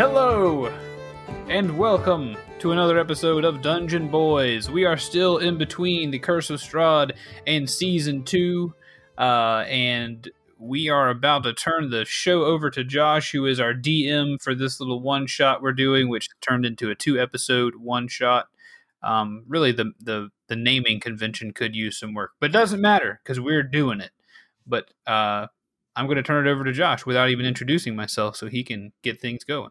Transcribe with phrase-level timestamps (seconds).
[0.00, 0.72] Hello,
[1.50, 4.70] and welcome to another episode of Dungeon Boys.
[4.70, 7.12] We are still in between the Curse of Strahd
[7.46, 8.72] and Season 2,
[9.18, 10.26] uh, and
[10.58, 14.54] we are about to turn the show over to Josh, who is our DM for
[14.54, 18.46] this little one shot we're doing, which turned into a two episode one shot.
[19.02, 23.20] Um, really, the, the, the naming convention could use some work, but it doesn't matter
[23.22, 24.12] because we're doing it.
[24.66, 25.48] But uh,
[25.96, 28.92] I'm going to turn it over to Josh without even introducing myself so he can
[29.02, 29.70] get things going.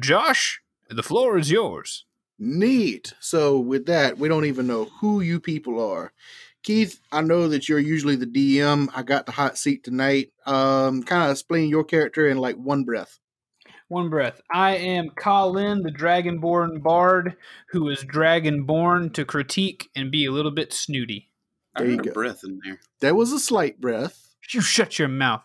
[0.00, 2.04] Josh, the floor is yours.
[2.38, 3.14] Neat.
[3.20, 6.12] So with that, we don't even know who you people are.
[6.62, 8.88] Keith, I know that you're usually the DM.
[8.94, 10.32] I got the hot seat tonight.
[10.46, 13.18] Um, kind of explain your character in like one breath.
[13.88, 14.40] One breath.
[14.52, 17.36] I am Colin, the Dragonborn Bard,
[17.68, 21.30] who is Dragonborn to critique and be a little bit snooty.
[21.76, 22.14] There I you heard a go.
[22.14, 22.80] breath in there.
[23.00, 24.34] There was a slight breath.
[24.52, 25.42] You shut your mouth.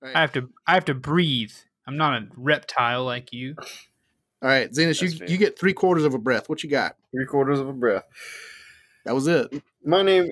[0.00, 0.16] Right.
[0.16, 0.50] I have to.
[0.66, 1.52] I have to breathe.
[1.86, 3.56] I'm not a reptile like you.
[4.40, 5.28] All right, Zenas, you fair.
[5.28, 6.48] you get three quarters of a breath.
[6.48, 6.96] What you got?
[7.10, 8.04] three quarters of a breath.
[9.04, 9.62] That was it.
[9.84, 10.30] My name,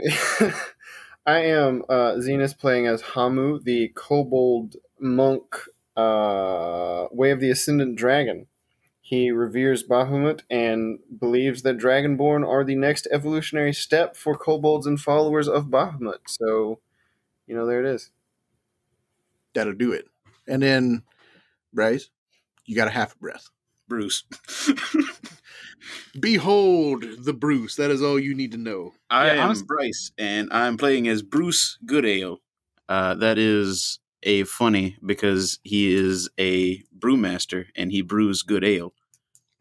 [1.26, 5.56] I am uh, Zenus playing as Hamu, the kobold monk,
[5.96, 8.46] uh, way of the ascendant dragon.
[9.00, 15.00] He reveres Bahamut and believes that Dragonborn are the next evolutionary step for kobolds and
[15.00, 16.18] followers of Bahamut.
[16.26, 16.80] So,
[17.46, 18.10] you know, there it is.
[19.56, 20.04] That'll do it.
[20.46, 21.02] And then,
[21.72, 22.10] Bryce,
[22.66, 23.48] you got a half a breath.
[23.88, 24.24] Bruce.
[26.18, 27.76] Behold the Bruce.
[27.76, 28.92] That is all you need to know.
[29.10, 32.40] I Yeah, am honest- Bryce, and I'm playing as Bruce Goodale.
[32.88, 38.94] Uh, that is a funny because he is a brewmaster and he brews good ale.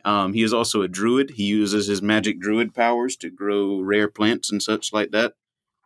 [0.04, 1.32] Um, he is also a druid.
[1.32, 5.34] He uses his magic druid powers to grow rare plants and such like that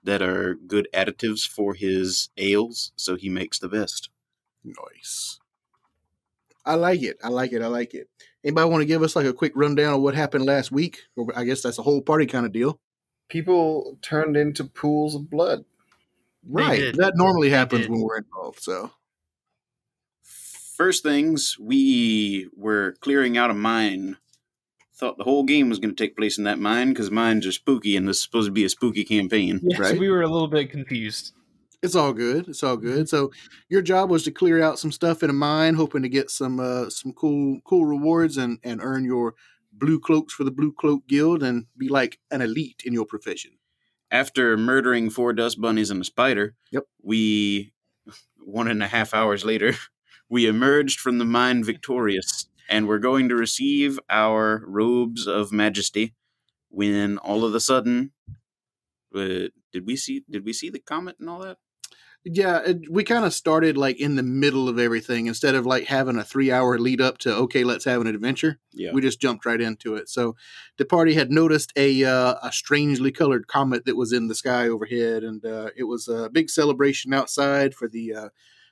[0.04, 4.10] that are good additives for his ales, so he makes the best.
[4.64, 5.40] Nice.
[6.66, 7.18] I like it.
[7.24, 7.62] I like it.
[7.62, 8.10] I like it.
[8.44, 11.00] Anybody want to give us like a quick rundown of what happened last week?
[11.16, 12.80] Or I guess that's a whole party kind of deal.
[13.30, 15.66] People turned into pools of blood.
[16.48, 16.96] Right.
[16.96, 18.62] That normally happens when we're involved.
[18.62, 18.92] So
[20.80, 24.16] First things, we were clearing out a mine.
[25.00, 27.54] Thought the whole game was going to take place in that mine because mines are
[27.54, 29.62] spooky and this is supposed to be a spooky campaign.
[29.64, 30.00] Yeah, so Right.
[30.00, 31.32] we were a little bit confused.
[31.82, 32.50] it's all good.
[32.50, 33.08] It's all good.
[33.08, 33.32] So
[33.70, 36.60] your job was to clear out some stuff in a mine, hoping to get some
[36.60, 39.36] uh, some cool cool rewards and and earn your
[39.72, 43.52] blue cloaks for the Blue Cloak Guild and be like an elite in your profession.
[44.12, 46.84] After murdering four dust bunnies and a spider, Yep.
[47.02, 47.72] we,
[48.44, 49.76] one and a half hours later,
[50.30, 56.14] we emerged from the mine victorious and we're going to receive our robes of majesty
[56.70, 58.12] when all of a sudden.
[59.14, 60.24] Uh, did we see?
[60.30, 61.58] Did we see the comet and all that?
[62.26, 65.86] Yeah, it, we kind of started like in the middle of everything instead of like
[65.86, 68.60] having a three hour lead up to okay, let's have an adventure.
[68.74, 68.92] Yeah.
[68.92, 70.10] We just jumped right into it.
[70.10, 70.36] So
[70.78, 74.68] the party had noticed a uh, a strangely colored comet that was in the sky
[74.68, 78.30] overhead, and uh, it was a big celebration outside for the uh,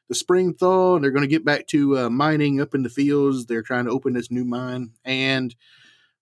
[0.10, 0.96] the spring thaw.
[0.96, 3.46] And they're going to get back to uh, mining up in the fields.
[3.46, 5.56] They're trying to open this new mine, and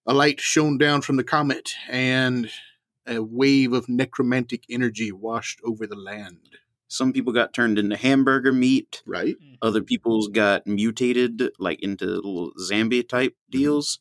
[0.08, 2.50] a light shone down from the comet, and
[3.08, 6.58] a wave of necromantic energy washed over the land.
[6.88, 9.02] Some people got turned into hamburger meat.
[9.06, 9.36] Right.
[9.62, 13.58] other people's got mutated like into little zombie type Mm-hmm.
[13.62, 14.00] deals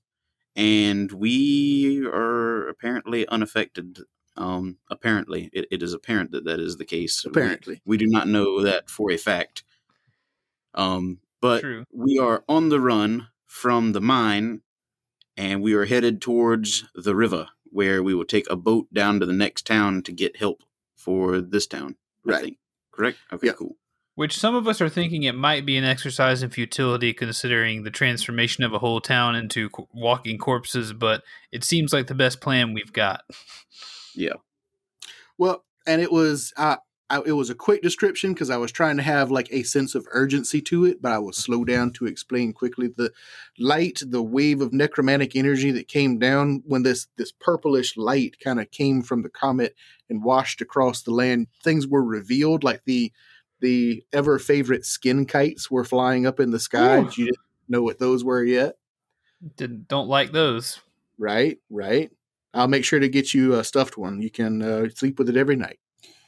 [0.56, 4.00] and we are apparently unaffected
[4.36, 7.80] um apparently it, it is apparent that that is the case We- Apparently.
[7.84, 9.64] we, do not know that for a fact
[10.74, 11.84] um but True.
[11.92, 14.62] we are on the run from the mine
[15.36, 19.26] and we are headed towards the river where we will take a boat down to
[19.26, 20.62] the next town to get help
[20.96, 21.96] for this town
[22.26, 22.42] I Right.
[22.44, 22.58] think.
[22.92, 23.52] correct okay Yeah.
[23.54, 23.76] cool
[24.16, 27.90] Which some of us are thinking it might be an exercise in futility, considering the
[27.90, 30.92] transformation of a whole town into co- walking corpses.
[30.92, 33.22] But it seems like the best plan we've got.
[34.14, 34.34] Yeah.
[35.36, 36.76] Well, and it was uh,
[37.10, 39.94] I, it was a quick description because I was trying to have like a sense
[39.94, 43.12] of urgency to it, but I will slow down to explain quickly the
[43.58, 48.58] light, the wave of necromantic energy that came down when this this purplish light kind
[48.58, 49.74] of came from the comet
[50.08, 51.48] and washed across the land.
[51.62, 53.12] Things were revealed, like the
[53.60, 56.98] the ever favorite skin kites were flying up in the sky.
[57.00, 57.10] Ooh.
[57.16, 57.38] You didn't
[57.68, 58.76] know what those were yet,
[59.56, 60.80] Didn't don't like those.
[61.18, 61.58] right?
[61.70, 62.10] Right.
[62.54, 64.22] I'll make sure to get you a stuffed one.
[64.22, 65.78] You can uh, sleep with it every night.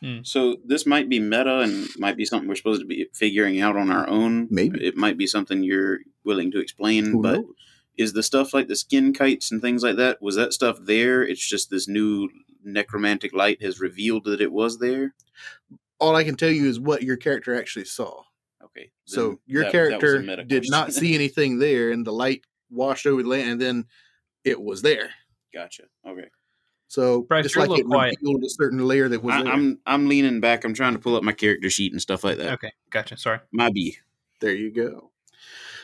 [0.00, 0.18] Hmm.
[0.22, 3.76] So this might be meta and might be something we're supposed to be figuring out
[3.76, 4.46] on our own.
[4.50, 4.84] Maybe.
[4.84, 7.06] it might be something you're willing to explain.
[7.06, 7.44] Who but knows?
[7.96, 10.20] is the stuff like the skin kites and things like that?
[10.20, 11.22] Was that stuff there?
[11.22, 12.28] It's just this new
[12.62, 15.14] necromantic light has revealed that it was there.
[15.98, 18.22] all I can tell you is what your character actually saw.
[18.62, 18.90] Okay.
[19.06, 22.12] So your that- that was a character meta did not see anything there, and the
[22.12, 23.84] light washed over the land, and then
[24.44, 25.10] it was there.
[25.54, 25.84] gotcha.
[26.06, 26.26] Okay.
[26.88, 28.16] So Bryce, it's you're a like it quiet.
[28.20, 30.64] revealed a certain layer that was I, I'm I'm leaning back.
[30.64, 32.52] I'm trying to pull up my character sheet and stuff like that.
[32.54, 33.16] Okay, gotcha.
[33.16, 33.40] Sorry.
[33.52, 33.96] My B.
[34.40, 35.10] There you go.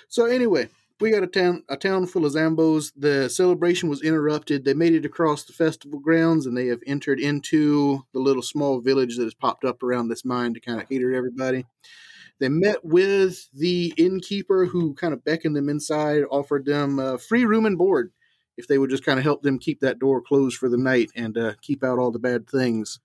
[0.08, 0.68] So anyway,
[1.00, 2.92] we got a town a town full of Zambos.
[2.96, 4.64] The celebration was interrupted.
[4.64, 8.80] They made it across the festival grounds and they have entered into the little small
[8.80, 11.66] village that has popped up around this mine to kind of cater to everybody.
[12.38, 17.44] They met with the innkeeper who kind of beckoned them inside, offered them uh, free
[17.44, 18.12] room and board
[18.62, 21.10] if they would just kind of help them keep that door closed for the night
[21.16, 23.00] and uh, keep out all the bad things.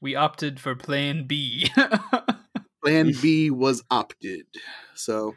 [0.00, 1.70] We opted for Plan B.
[2.84, 4.46] Plan B was opted.
[4.94, 5.34] So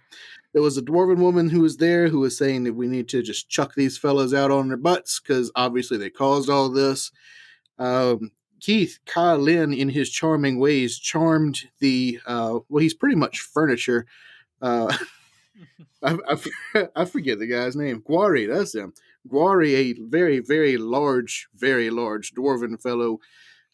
[0.54, 3.24] there was a dwarven woman who was there who was saying that we need to
[3.24, 7.12] just chuck these fellas out on their butts because obviously they caused all this.
[7.80, 13.40] Um, Keith Kyle Lin, in his charming ways, charmed the uh, well, he's pretty much
[13.40, 14.06] furniture.
[14.62, 14.96] Uh,
[16.04, 18.02] I, I, I forget the guy's name.
[18.02, 18.94] Guari, that's him.
[19.28, 23.20] Guari, a very, very large, very large dwarven fellow,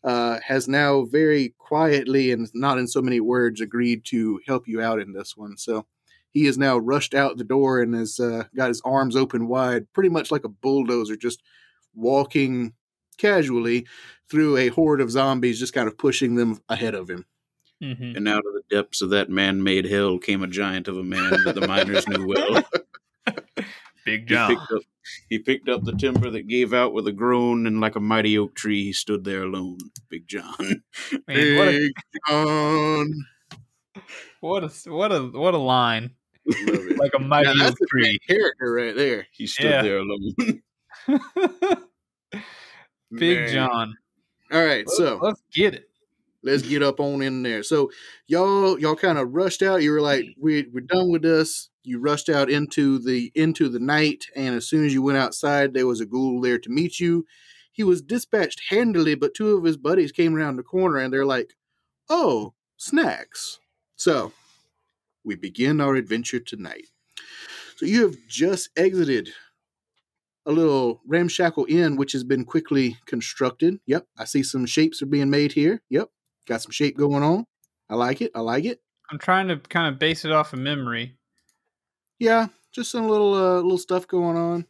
[0.03, 4.81] uh, has now very quietly and not in so many words agreed to help you
[4.81, 5.57] out in this one.
[5.57, 5.85] So
[6.31, 9.91] he has now rushed out the door and has uh, got his arms open wide,
[9.93, 11.41] pretty much like a bulldozer, just
[11.95, 12.73] walking
[13.17, 13.87] casually
[14.29, 17.25] through a horde of zombies, just kind of pushing them ahead of him.
[17.81, 18.17] Mhm.
[18.17, 21.29] And out of the depths of that man-made hell came a giant of a man
[21.45, 22.63] that the miners knew well.
[24.05, 24.49] Big He John.
[24.55, 24.81] picked up
[25.29, 28.37] he picked up the timber that gave out with a groan, and like a mighty
[28.37, 29.77] oak tree, he stood there alone.
[30.09, 30.55] Big John.
[31.27, 31.91] Man, what a Big
[32.27, 33.25] John.
[34.41, 36.11] what a what a what a line!
[36.97, 38.17] Like a Now, mighty that's oak the tree.
[38.27, 39.27] character right there.
[39.31, 39.81] He stood Yeah.
[39.83, 40.33] there alone.
[43.13, 43.53] Big Man.
[43.53, 43.93] John.
[44.51, 45.86] All right, so let's get it.
[46.47, 47.63] Let's get up on in there.
[47.63, 47.91] So
[48.27, 49.83] y'all y'all kind of rushed out.
[49.83, 51.69] You were like, we we're done with this.
[51.83, 55.73] You rushed out into the into the night, and as soon as you went outside,
[55.73, 57.25] there was a ghoul there to meet you.
[57.71, 61.25] He was dispatched handily, but two of his buddies came around the corner and they're
[61.25, 61.55] like,
[62.09, 63.59] "Oh, snacks."
[63.95, 64.33] So
[65.23, 66.87] we begin our adventure tonight.
[67.75, 69.29] So you have just exited
[70.47, 73.79] a little ramshackle inn, which has been quickly constructed.
[73.85, 75.81] Yep, I see some shapes are being made here.
[75.89, 76.09] Yep,
[76.47, 77.45] got some shape going on.
[77.89, 78.31] I like it.
[78.33, 78.79] I like it.
[79.09, 81.17] I'm trying to kind of base it off of memory.
[82.19, 84.65] Yeah, just some little uh, little stuff going on.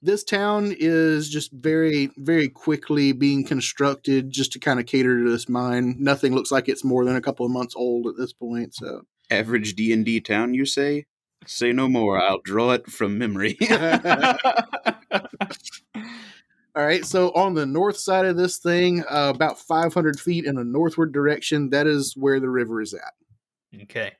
[0.00, 5.30] This town is just very very quickly being constructed just to kind of cater to
[5.30, 5.96] this mine.
[5.98, 8.74] Nothing looks like it's more than a couple of months old at this point.
[8.74, 11.06] So Average D and D town, you say?
[11.46, 12.20] Say no more.
[12.20, 13.58] I'll draw it from memory.
[16.78, 20.58] All right, so on the north side of this thing, uh, about 500 feet in
[20.58, 23.14] a northward direction, that is where the river is at.
[23.82, 24.12] okay.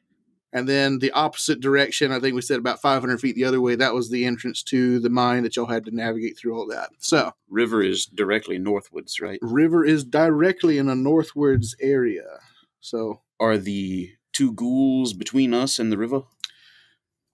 [0.52, 3.76] And then the opposite direction, I think we said about 500 feet the other way,
[3.76, 6.90] that was the entrance to the mine that y'all had to navigate through all that.
[6.98, 9.38] So, River is directly northwards, right?
[9.40, 12.40] river is directly in a northwards area.
[12.80, 16.22] So, Are the two ghouls between us and the river?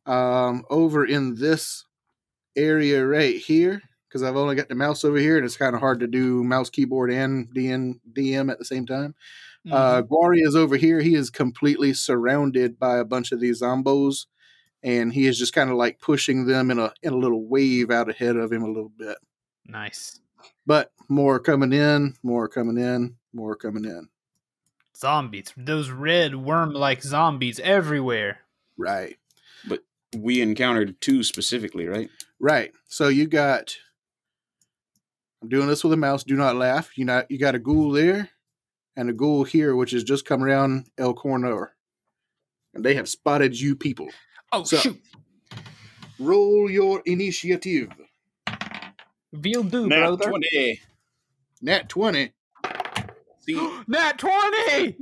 [0.05, 1.87] um, over in this
[2.57, 3.81] area right here,
[4.15, 6.45] because I've only got the mouse over here, and it's kind of hard to do
[6.45, 9.13] mouse, keyboard, and DN, DM at the same time.
[9.69, 10.09] Uh, Mhm.
[10.09, 11.01] Guari is over here.
[11.01, 14.27] He is completely surrounded by a bunch of these zombos,
[14.85, 17.91] and he is just kind of like pushing them in a in a little wave
[17.91, 19.19] out ahead of him a little bit.
[19.67, 20.21] nice.
[20.65, 24.09] But more coming in, more coming in, more coming in.
[24.97, 25.53] Zombies.
[25.57, 28.41] Those red worm-like zombies everywhere.
[28.77, 29.17] Right,
[29.67, 29.81] But
[30.17, 32.09] We encountered two specifically, right?
[32.39, 32.73] right.
[32.87, 33.77] So you got.
[35.45, 36.25] I'm doing this with a mouse.
[36.25, 36.97] Do not laugh.
[36.97, 38.31] You not you got a ghoul there,
[38.97, 41.77] and a ghoul here, which has just come around El Cornor,
[42.73, 44.09] and they have spotted you people.
[44.53, 45.03] Oh So- shoot!
[46.19, 47.91] Roll your initiative.
[49.33, 50.31] Will do, Nat brother.
[50.31, 50.81] 20.
[51.61, 52.33] Nat twenty.
[53.41, 54.97] See, Nat twenty.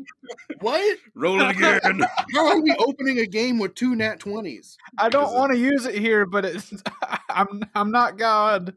[0.59, 0.99] What?
[1.15, 2.01] roll it again.
[2.35, 4.77] How are we opening a game with two nat twenties?
[4.99, 6.73] I don't want to use it here, but it's
[7.31, 8.75] I'm I'm not God.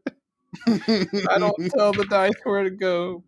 [0.66, 3.22] I don't tell the dice where to go.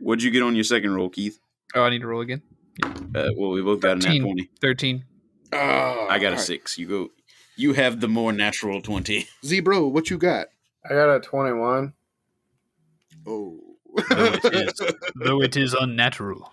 [0.00, 1.38] What'd you get on your second roll, Keith?
[1.74, 2.42] Oh, I need to roll again.
[2.82, 4.22] Uh, well, we both got a nat 13.
[4.22, 4.50] 20.
[4.60, 5.04] Thirteen.
[5.52, 6.40] oh, I got a alright.
[6.40, 6.76] six.
[6.78, 7.08] You go.
[7.56, 9.26] You have the more natural 20.
[9.44, 10.48] Zebro, what you got?
[10.84, 11.92] I got a 21.
[13.26, 13.60] Oh,
[14.10, 14.80] Though it is,
[15.24, 16.52] though it is unnatural.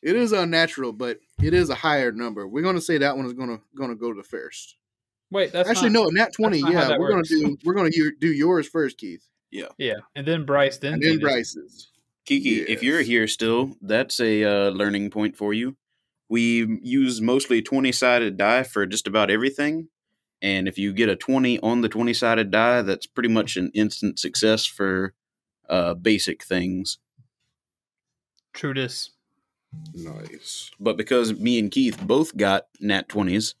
[0.00, 2.48] it is unnatural, but it is a higher number.
[2.48, 4.76] We're gonna say that one is gonna gonna go to the first.
[5.30, 6.58] Wait, that's Actually, not- no, nat twenty.
[6.60, 7.28] Yeah, we're works.
[7.30, 10.00] gonna do we're gonna do yours first, Keith, Yeah, Yeah.
[10.16, 11.90] and then Bryce, then and then Bryce's.
[12.24, 15.76] Kiki, if you're here still, that's a uh, learning point for you.
[16.28, 19.88] we use mostly 20 sided die for just about everything.
[20.40, 23.70] And if you get a 20 on the 20 sided die, that's pretty much an
[23.74, 25.12] instant success for
[25.68, 26.98] uh, basic things.
[28.54, 29.10] True this.
[29.94, 30.70] Nice.
[30.80, 33.54] But because me and Keith both got nat 20s,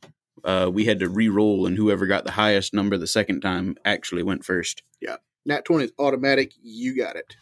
[0.44, 3.76] uh, we had to re roll, and whoever got the highest number the second time
[3.84, 4.82] actually went first.
[5.44, 6.52] Nat 20 is automatic.
[6.62, 7.36] You got it.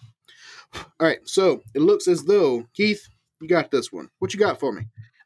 [0.75, 1.21] All right.
[1.25, 3.09] So it looks as though, Keith,
[3.41, 4.09] you got this one.
[4.19, 4.83] What you got for me?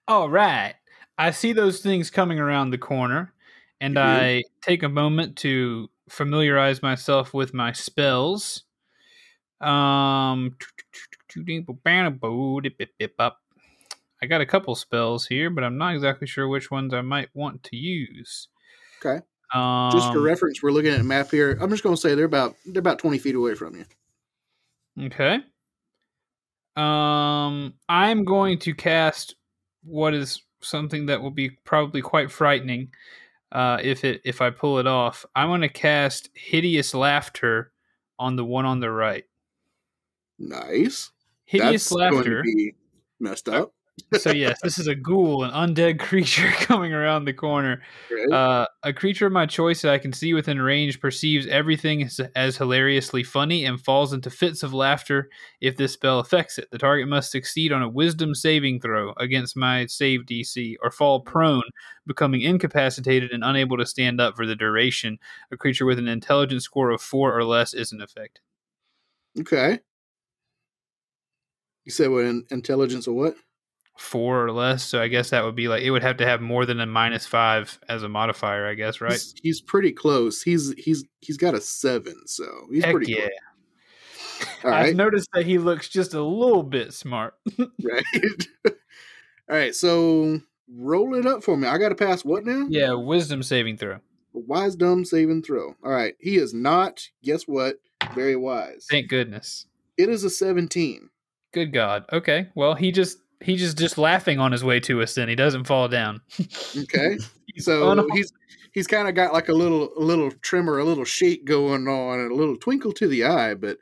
[0.08, 0.74] All right.
[1.16, 3.32] I see those things coming around the corner,
[3.80, 4.00] and do?
[4.00, 8.64] I take a moment to familiarize myself with my spells.
[9.60, 10.56] Um,
[14.22, 17.28] I got a couple spells here, but I'm not exactly sure which ones I might
[17.34, 18.48] want to use.
[19.04, 19.20] Okay.
[19.54, 21.56] Um, Just for reference, we're looking at a map here.
[21.60, 23.84] I'm just going to say they're about they're about 20 feet away from you.
[25.06, 25.38] Okay.
[26.76, 29.36] Um, I'm going to cast
[29.84, 32.88] what is something that will be probably quite frightening.
[33.52, 37.70] Uh, if it if I pull it off, I'm going to cast hideous laughter
[38.18, 39.24] on the one on the right.
[40.38, 41.12] Nice.
[41.44, 42.42] Hideous That's going to laughter.
[42.42, 42.74] be
[43.20, 43.73] messed up.
[44.14, 47.82] So yes, this is a ghoul, an undead creature coming around the corner.
[48.32, 52.20] Uh, a creature of my choice that I can see within range perceives everything as,
[52.34, 55.28] as hilariously funny and falls into fits of laughter
[55.60, 56.68] if this spell affects it.
[56.70, 61.20] The target must succeed on a wisdom saving throw against my save DC or fall
[61.20, 61.62] prone,
[62.06, 65.18] becoming incapacitated and unable to stand up for the duration.
[65.52, 68.42] A creature with an intelligence score of four or less isn't affected.
[69.40, 69.80] okay.
[71.84, 73.36] You said what in, intelligence or what?
[73.96, 76.40] Four or less, so I guess that would be like it would have to have
[76.40, 79.12] more than a minus five as a modifier, I guess, right?
[79.12, 80.42] He's, he's pretty close.
[80.42, 83.18] He's he's he's got a seven, so he's Heck pretty yeah.
[83.20, 83.30] close.
[84.64, 84.96] All I've right.
[84.96, 87.34] noticed that he looks just a little bit smart.
[87.58, 88.46] right.
[88.66, 88.72] All
[89.48, 89.74] right.
[89.74, 91.68] So roll it up for me.
[91.68, 92.66] I got to pass what now?
[92.68, 93.98] yeah, wisdom saving throw.
[94.32, 95.76] Wise dumb saving throw.
[95.84, 96.14] All right.
[96.18, 97.08] He is not.
[97.22, 97.76] Guess what?
[98.14, 98.86] Very wise.
[98.90, 99.66] Thank goodness.
[99.96, 101.10] It is a seventeen.
[101.52, 102.04] Good God.
[102.12, 102.48] Okay.
[102.56, 105.14] Well, he just he just just laughing on his way to us.
[105.14, 106.20] Then he doesn't fall down.
[106.76, 107.18] Okay.
[107.54, 108.12] He's So unharmed.
[108.14, 108.32] he's
[108.72, 112.18] he's kind of got like a little a little tremor, a little shake going on,
[112.20, 113.78] and a little twinkle to the eye, but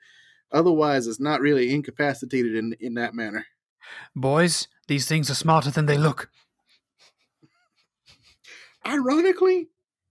[0.52, 3.47] otherwise, it's not really incapacitated in in that manner.
[4.14, 4.69] boys.
[4.88, 6.28] These things are smarter than they look.
[8.87, 9.69] Ironically,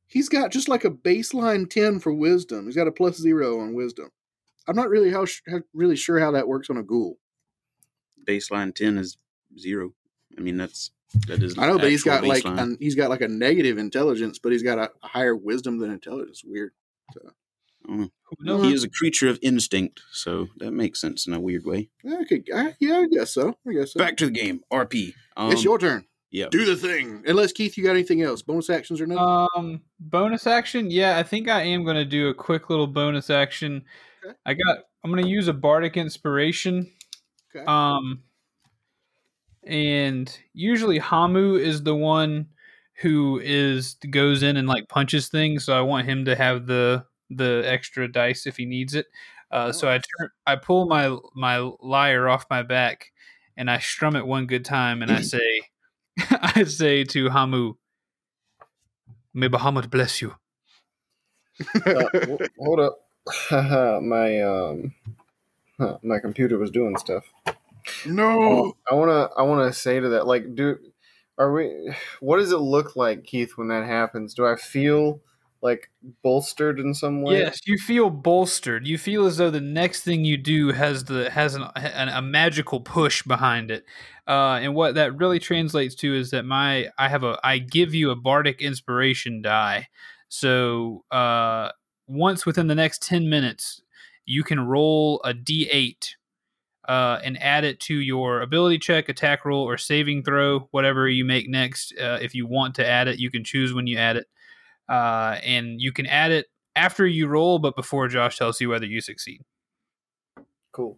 [0.08, 2.65] he's got just like a baseline ten for wisdom.
[2.65, 4.10] He's got a plus zero on wisdom.
[4.67, 7.17] I'm not really how, sh- how really sure how that works on a ghoul.
[8.27, 9.17] Baseline 10 is
[9.58, 9.93] zero.
[10.38, 10.91] I mean, that's
[11.27, 11.58] that is.
[11.58, 14.51] I know, but he's got actual like an, he's got like a negative intelligence, but
[14.51, 16.43] he's got a, a higher wisdom than intelligence.
[16.46, 16.72] Weird.
[17.88, 18.12] Mm.
[18.39, 21.89] No, he is a creature of instinct, so that makes sense in a weird way.
[22.03, 23.55] Yeah, I I, yeah, I guess so.
[23.67, 23.98] I guess so.
[23.98, 24.62] Back to the game.
[24.72, 25.13] RP.
[25.36, 26.05] Um, it's your turn.
[26.29, 26.48] yeah.
[26.50, 27.24] Do the thing.
[27.25, 28.41] Unless Keith, you got anything else?
[28.41, 29.48] Bonus actions or nothing?
[29.55, 30.91] Um, bonus action.
[30.91, 33.84] Yeah, I think I am going to do a quick little bonus action.
[34.24, 34.36] Okay.
[34.46, 34.77] I got.
[35.03, 36.89] I'm going to use a bardic inspiration.
[37.55, 37.65] okay.
[37.65, 38.22] Um,
[39.63, 42.47] and usually Hamu is the one
[43.01, 45.65] who is goes in and like punches things.
[45.65, 49.07] So I want him to have the the extra dice if he needs it.
[49.51, 53.11] Uh, So I turn, I pull my my lyre off my back,
[53.57, 55.61] and I strum it one good time, and I say,
[56.29, 57.73] I say to Hamu,
[59.33, 60.35] "May Bahamut bless you."
[61.85, 62.05] Uh,
[62.57, 62.99] hold up.
[64.01, 64.93] my um
[65.77, 67.25] huh, my computer was doing stuff.
[68.05, 68.73] No.
[68.89, 70.77] I wanna I wanna say to that, like, do
[71.38, 74.33] are we what does it look like, Keith, when that happens?
[74.33, 75.21] Do I feel
[75.61, 75.91] like
[76.23, 77.39] bolstered in some way?
[77.39, 78.88] Yes, you feel bolstered.
[78.88, 82.21] You feel as though the next thing you do has the has an, an, a
[82.21, 83.85] magical push behind it.
[84.27, 87.93] Uh, and what that really translates to is that my I have a I give
[87.93, 89.88] you a bardic inspiration die.
[90.29, 91.71] So uh,
[92.07, 93.81] once within the next ten minutes,
[94.25, 96.15] you can roll a d8
[96.88, 101.25] uh, and add it to your ability check, attack roll, or saving throw, whatever you
[101.25, 101.93] make next.
[102.00, 104.27] Uh, if you want to add it, you can choose when you add it,
[104.89, 108.85] uh, and you can add it after you roll, but before Josh tells you whether
[108.85, 109.43] you succeed.
[110.71, 110.97] Cool.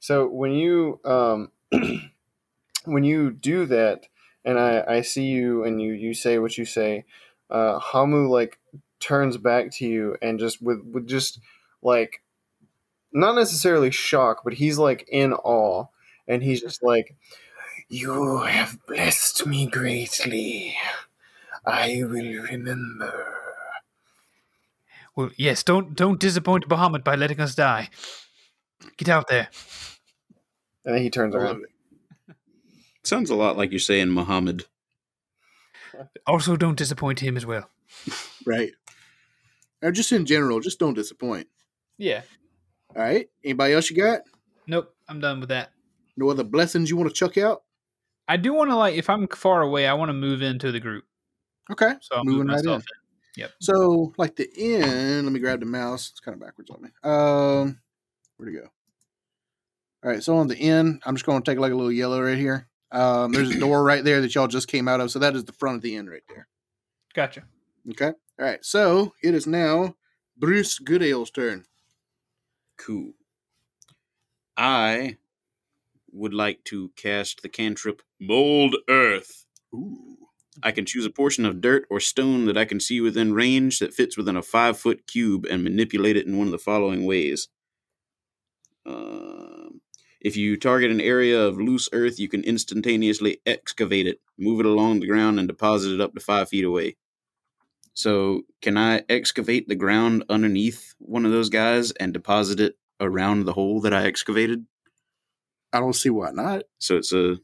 [0.00, 1.50] So when you um
[2.84, 4.06] when you do that
[4.44, 7.04] and I, I see you and you you say what you say,
[7.50, 8.58] uh Hamu like
[9.00, 11.40] turns back to you and just with with just
[11.82, 12.22] like
[13.14, 15.86] not necessarily shock, but he's like in awe
[16.28, 17.16] and he's just like
[17.88, 20.76] You have blessed me greatly.
[21.66, 23.40] I will remember.
[25.16, 27.88] Well, yes, don't don't disappoint Bahamut by letting us die.
[28.96, 29.48] Get out there.
[30.84, 31.64] And then he turns around.
[31.64, 32.36] it.
[33.04, 34.64] Sounds a lot like you're saying Muhammad.
[36.26, 37.70] Also, don't disappoint him as well.
[38.46, 38.72] Right.
[39.80, 41.46] Or just in general, just don't disappoint.
[41.96, 42.22] Yeah.
[42.96, 43.28] All right.
[43.42, 44.20] Anybody else you got?
[44.66, 44.94] Nope.
[45.08, 45.70] I'm done with that.
[46.16, 47.62] No other blessings you want to chuck out?
[48.28, 50.80] I do want to like if I'm far away, I want to move into the
[50.80, 51.04] group.
[51.70, 51.94] Okay.
[52.00, 52.66] So I'll move Moving right in.
[52.66, 52.84] myself
[53.36, 53.48] in.
[53.60, 56.10] So, like the end, let me grab the mouse.
[56.10, 56.88] It's kind of backwards on me.
[57.02, 57.80] Um,
[58.36, 58.68] where'd it go?
[60.04, 60.22] All right.
[60.22, 62.68] So on the end, I'm just going to take like a little yellow right here.
[62.92, 65.10] Um, there's a door right there that y'all just came out of.
[65.10, 66.46] So that is the front of the end right there.
[67.12, 67.42] Gotcha.
[67.90, 68.12] Okay.
[68.38, 68.64] All right.
[68.64, 69.96] So it is now
[70.38, 71.64] Bruce Goodale's turn.
[72.76, 73.14] Cool.
[74.56, 75.16] I
[76.12, 79.46] would like to cast the cantrip Mold Earth.
[79.74, 80.16] Ooh.
[80.62, 83.80] I can choose a portion of dirt or stone that I can see within range
[83.80, 87.04] that fits within a five foot cube and manipulate it in one of the following
[87.04, 87.48] ways.
[88.86, 89.80] Um,
[90.20, 94.66] if you target an area of loose earth, you can instantaneously excavate it, move it
[94.66, 96.96] along the ground, and deposit it up to five feet away.
[97.94, 103.44] So, can I excavate the ground underneath one of those guys and deposit it around
[103.44, 104.66] the hole that I excavated?
[105.72, 106.64] I don't see why not.
[106.78, 107.38] So it's a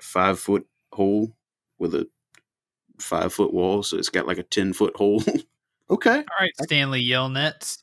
[0.00, 1.34] five foot hole
[1.78, 2.08] with a
[2.98, 3.82] five foot wall.
[3.82, 5.22] So it's got like a 10 foot hole.
[5.90, 6.18] Okay.
[6.18, 7.82] All right, Stanley Yelnats.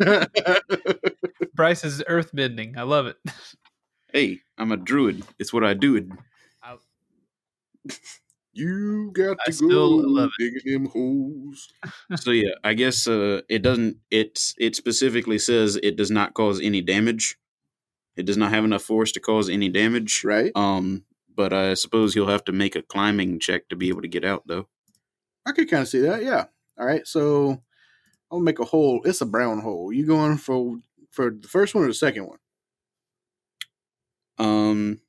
[1.54, 2.78] Bryce's earth bending.
[2.78, 3.18] I love it.
[4.14, 5.22] hey, I'm a druid.
[5.38, 6.08] It's what I do.
[8.52, 11.72] You got I to still go digging them holes.
[12.16, 13.98] so yeah, I guess uh, it doesn't.
[14.10, 17.38] It's it specifically says it does not cause any damage.
[18.16, 20.22] It does not have enough force to cause any damage.
[20.24, 20.52] Right.
[20.54, 21.04] Um,
[21.34, 24.24] but I suppose you'll have to make a climbing check to be able to get
[24.24, 24.68] out, though.
[25.46, 26.22] I could kind of see that.
[26.22, 26.46] Yeah.
[26.78, 27.06] All right.
[27.06, 27.62] So
[28.30, 29.00] I'll make a hole.
[29.04, 29.92] It's a brown hole.
[29.92, 30.78] You going for
[31.10, 32.38] for the first one or the second one?
[34.38, 35.00] Um,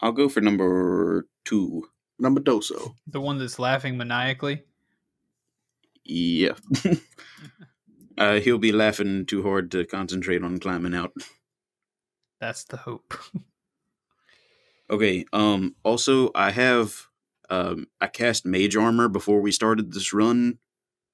[0.00, 1.88] I'll go for number two.
[2.22, 2.94] Number doso.
[3.08, 4.62] The one that's laughing maniacally.
[6.04, 6.54] Yeah.
[8.18, 11.12] uh, he'll be laughing too hard to concentrate on climbing out.
[12.40, 13.12] That's the hope.
[14.90, 15.24] Okay.
[15.32, 15.74] Um.
[15.84, 17.06] Also, I have
[17.48, 17.86] um.
[17.98, 20.58] I cast mage armor before we started this run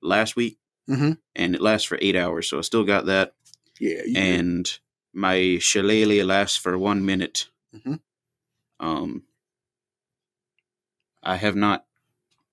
[0.02, 0.58] last week,
[0.90, 1.18] Mhm.
[1.36, 2.48] and it lasts for eight hours.
[2.48, 3.34] So I still got that,
[3.78, 4.02] Yeah.
[4.04, 4.78] You and
[5.12, 7.50] my shillelagh lasts for one minute.
[7.72, 8.00] Mhm.
[8.80, 9.22] Um.
[11.22, 11.84] I have not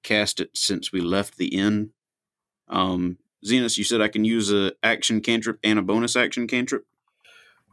[0.03, 1.91] cast it since we left the inn.
[2.67, 3.17] Um.
[3.45, 6.83] Zenos, you said I can use a action cantrip and a bonus action cantrip.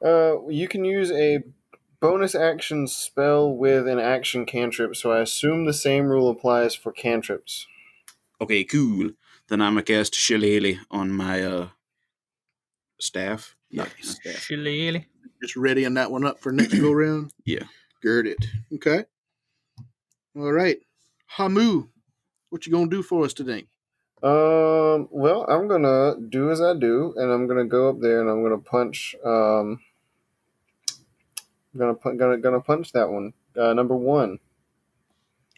[0.05, 1.39] Uh, you can use a
[1.99, 6.93] bonus action spell with an action cantrip, so I assume the same rule applies for
[6.93, 7.67] cantrips.
[8.39, 9.13] Okay, cool.
[9.49, 11.69] Then I'm gonna cast Shillelagh on my uh
[13.01, 13.57] staff.
[13.71, 14.17] Yeah, Nice.
[14.21, 14.43] staff.
[14.43, 15.05] Shillelagh.
[15.41, 17.33] just readying that one up for next go round.
[17.47, 17.65] Yeah.
[18.03, 18.45] Gird it.
[18.75, 19.05] Okay.
[20.37, 20.79] All right.
[21.27, 21.89] Hamu,
[22.51, 23.67] what you gonna do for us today?
[24.23, 28.31] Um, well, I'm gonna do as I do, and I'm gonna go up there and
[28.31, 29.15] I'm gonna punch.
[29.25, 29.81] Um,
[31.75, 33.33] I'm gonna pu- gonna gonna punch that one.
[33.57, 34.39] Uh, number one.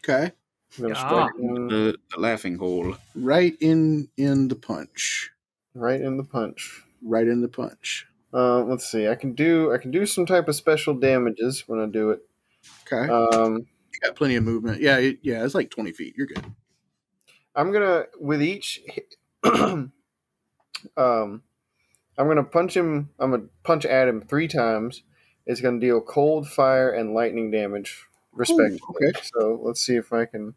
[0.03, 0.31] Okay.
[0.77, 1.07] I'm gonna Ah.
[1.27, 2.95] strike The, the laughing hole.
[3.15, 5.31] Right in in the punch.
[5.73, 6.83] right in the punch.
[7.01, 8.07] Right in the punch.
[8.33, 9.07] Uh, let's see.
[9.07, 12.21] I can do I can do some type of special damages when I do it.
[12.91, 13.09] Okay.
[13.11, 14.81] Um, you got plenty of movement.
[14.81, 14.97] Yeah.
[14.97, 15.43] It, yeah.
[15.43, 16.15] It's like twenty feet.
[16.17, 16.43] You're good.
[17.55, 18.81] I'm gonna with each.
[19.43, 19.91] um,
[20.97, 23.09] I'm gonna punch him.
[23.19, 25.03] I'm gonna punch at him three times.
[25.45, 28.79] It's gonna deal cold, fire, and lightning damage, respectively.
[28.89, 29.19] okay.
[29.35, 30.55] So let's see if I can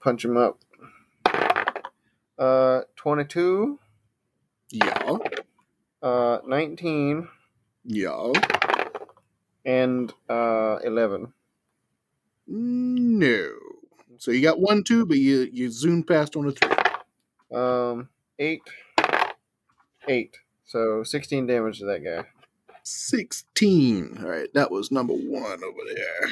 [0.00, 0.58] punch him up.
[2.38, 3.78] Uh, twenty-two,
[4.70, 5.16] Yeah.
[6.02, 7.28] uh, nineteen,
[7.84, 8.32] Yeah.
[9.64, 11.32] and uh, eleven.
[12.46, 13.50] No.
[14.18, 16.70] So you got one, two, but you you zoomed past on a three.
[17.52, 18.62] Um, eight,
[20.08, 20.36] eight.
[20.64, 22.24] So sixteen damage to that guy.
[22.82, 24.18] Sixteen.
[24.22, 26.30] All right, that was number one over there.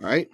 [0.00, 0.28] All right,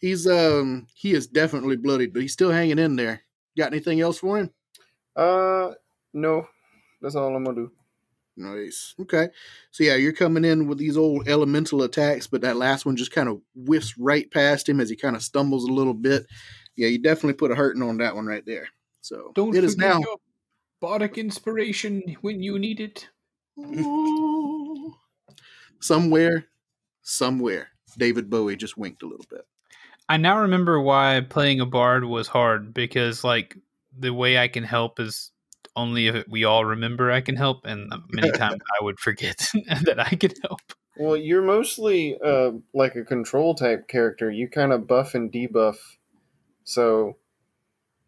[0.00, 3.22] he's um he is definitely bloodied, but he's still hanging in there.
[3.56, 4.50] Got anything else for him?
[5.14, 5.72] Uh,
[6.12, 6.48] no,
[7.00, 7.72] that's all I'm gonna do.
[8.36, 8.94] Nice.
[9.00, 9.28] Okay.
[9.70, 13.12] So yeah, you're coming in with these old elemental attacks, but that last one just
[13.12, 16.26] kind of whiffs right past him as he kind of stumbles a little bit.
[16.76, 18.68] Yeah, you definitely put a hurting on that one right there.
[19.00, 20.00] So Don't it is now.
[20.00, 20.18] your
[20.80, 23.08] bardic inspiration when you need it.
[25.80, 26.44] somewhere,
[27.02, 29.46] somewhere, David Bowie just winked a little bit.
[30.08, 33.56] I now remember why playing a bard was hard because like
[33.98, 35.32] the way I can help is
[35.76, 39.38] only if we all remember I can help, and many times I would forget
[39.84, 40.60] that I could help.
[40.98, 44.30] Well, you're mostly uh, like a control type character.
[44.30, 45.76] You kind of buff and debuff,
[46.64, 47.16] so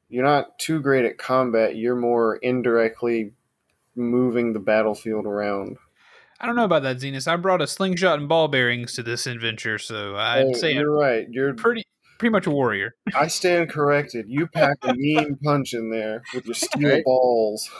[0.08, 1.76] you're not too great at combat.
[1.76, 3.32] You're more indirectly
[3.94, 5.76] moving the battlefield around.
[6.40, 7.26] I don't know about that, Zenus.
[7.26, 10.96] I brought a slingshot and ball bearings to this adventure, so I'd Oh, say you're
[10.96, 11.26] I'm right.
[11.28, 11.52] You're.
[11.54, 11.82] pretty
[12.18, 12.94] pretty much a warrior.
[13.14, 14.26] I stand corrected.
[14.28, 17.04] You pack a mean punch in there with your steel Right.
[17.04, 17.70] balls.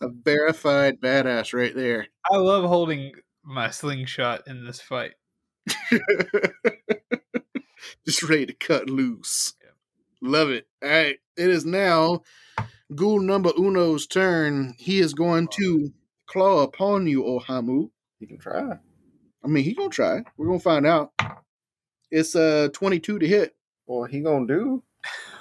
[0.00, 2.06] A verified badass right there.
[2.30, 3.12] I love holding
[3.44, 5.12] my slingshot in this fight.
[8.06, 9.54] Just ready to cut loose.
[10.22, 10.66] Love it.
[10.82, 11.18] All right.
[11.36, 12.22] It is now
[12.94, 14.74] Ghoul number Uno's turn.
[14.78, 15.92] He is going to
[16.26, 17.90] claw upon you, Ohamu.
[18.18, 18.78] He can try.
[19.44, 20.22] I mean, he gonna try.
[20.36, 21.12] We're gonna find out.
[22.10, 23.54] It's uh 22 to hit.
[23.86, 24.82] What he gonna do?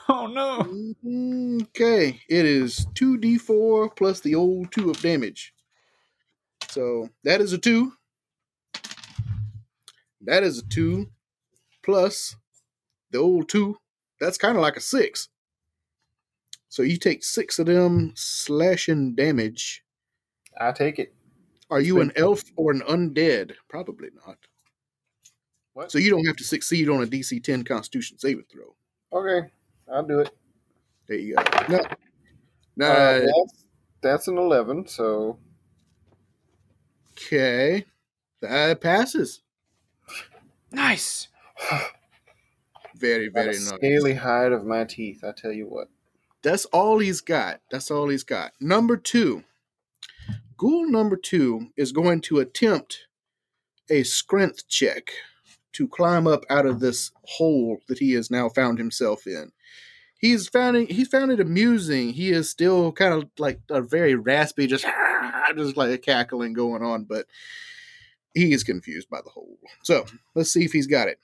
[0.09, 0.63] Oh no!
[0.63, 5.53] Mhm, Okay, it is 2d4 plus the old 2 of damage.
[6.69, 7.91] So that is a 2.
[10.21, 11.09] That is a 2
[11.83, 12.37] plus
[13.11, 13.77] the old 2.
[14.21, 15.27] That's kind of like a 6.
[16.69, 19.83] So you take 6 of them slashing damage.
[20.57, 21.13] I take it.
[21.69, 23.55] Are you an elf or an undead?
[23.67, 24.37] Probably not.
[25.77, 25.91] What?
[25.91, 28.73] So you don't have to succeed on a DC 10 Constitution saving throw.
[29.13, 29.47] Okay,
[29.93, 30.31] I'll do it.
[31.07, 31.43] There you go.
[31.69, 31.79] No,
[32.77, 33.65] no, Uh, that's,
[34.01, 34.87] that's an eleven.
[34.87, 35.37] So
[37.11, 37.85] okay,
[38.41, 39.41] that passes.
[40.71, 41.27] Nice.
[42.97, 43.67] Very, Got a very nice.
[43.67, 45.23] scaly hide of my teeth.
[45.23, 45.89] I tell you what.
[46.41, 47.61] That's all he's got.
[47.69, 48.53] That's all he's got.
[48.59, 49.43] Number two,
[50.57, 53.05] Ghoul number two is going to attempt
[53.91, 55.11] a strength check
[55.77, 59.51] to climb up out of this hole that he has now found himself in.
[60.19, 62.13] He's found it, he's found it amusing.
[62.13, 64.85] He is still kind of like a very raspy, just
[65.55, 67.27] just like a cackling going on, but
[68.33, 69.57] he is confused by the hole.
[69.83, 71.19] So let's see if he's got it.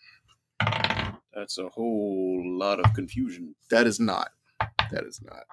[1.34, 3.56] That's a whole lot of confusion.
[3.72, 4.30] That is not.
[4.92, 5.44] That is not.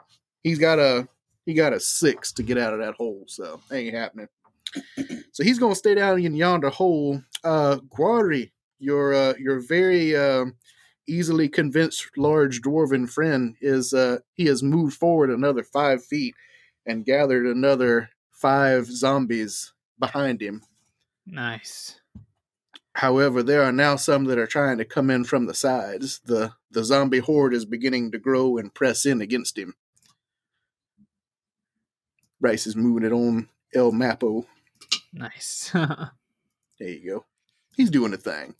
[0.42, 1.08] He's got a
[1.46, 4.28] he got a six to get out of that hole, so ain't happening.
[5.32, 7.22] So he's gonna stay down in yonder hole.
[7.42, 10.56] Uh Guari, your uh your very um
[11.06, 16.34] easily convinced large dwarven friend is uh he has moved forward another five feet
[16.86, 20.62] and gathered another five zombies behind him.
[21.26, 22.00] Nice.
[22.94, 26.20] However, there are now some that are trying to come in from the sides.
[26.24, 29.74] The the zombie horde is beginning to grow and press in against him.
[32.40, 34.46] Bryce is moving it on El Mapo.
[35.12, 35.70] Nice.
[36.80, 37.24] There you go.
[37.80, 38.54] He's doing a thing.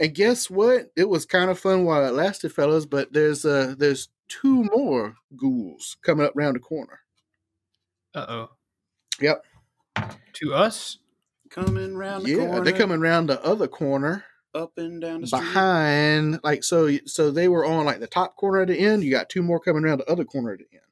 [0.00, 0.90] And guess what?
[0.96, 5.16] It was kind of fun while it lasted, fellas, but there's uh there's two more
[5.36, 7.00] ghouls coming up round the corner.
[8.14, 8.50] uh oh.
[9.20, 9.44] Yep.
[10.34, 10.98] To us?
[11.50, 12.64] Coming round the Yeah, corner.
[12.64, 14.24] they're coming round the other corner.
[14.54, 15.40] up and down the street.
[15.40, 19.10] behind like so so they were on like the top corner at the end you
[19.10, 20.82] got two more coming around the other corner at the end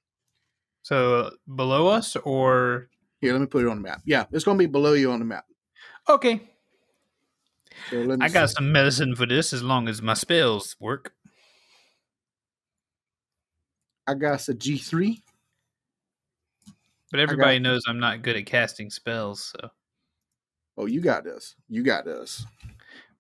[0.83, 2.89] So uh, below us or
[3.23, 5.11] here let me put it on the map yeah it's going to be below you
[5.13, 5.47] on the map
[6.11, 6.43] okay?
[7.91, 8.55] So let me I got see.
[8.55, 11.13] some medicine for this as long as my spells work.
[14.07, 15.23] i got a g3
[17.11, 19.71] But everybody knows I'm not good at casting spells, so
[20.77, 22.45] oh you got this you got this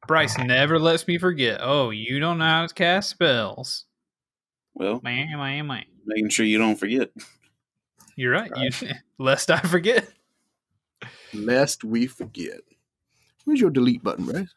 [0.06, 1.60] Bryce never lets me forget.
[1.62, 3.86] Oh, you don't know how to cast spells.
[4.74, 5.84] Well, Man, man, man.
[6.04, 7.10] making sure you don't forget.
[8.14, 8.50] You're right.
[8.54, 8.70] You,
[9.18, 10.06] lest I forget.
[11.32, 12.60] lest we forget
[13.44, 14.54] where's your delete button Bryce?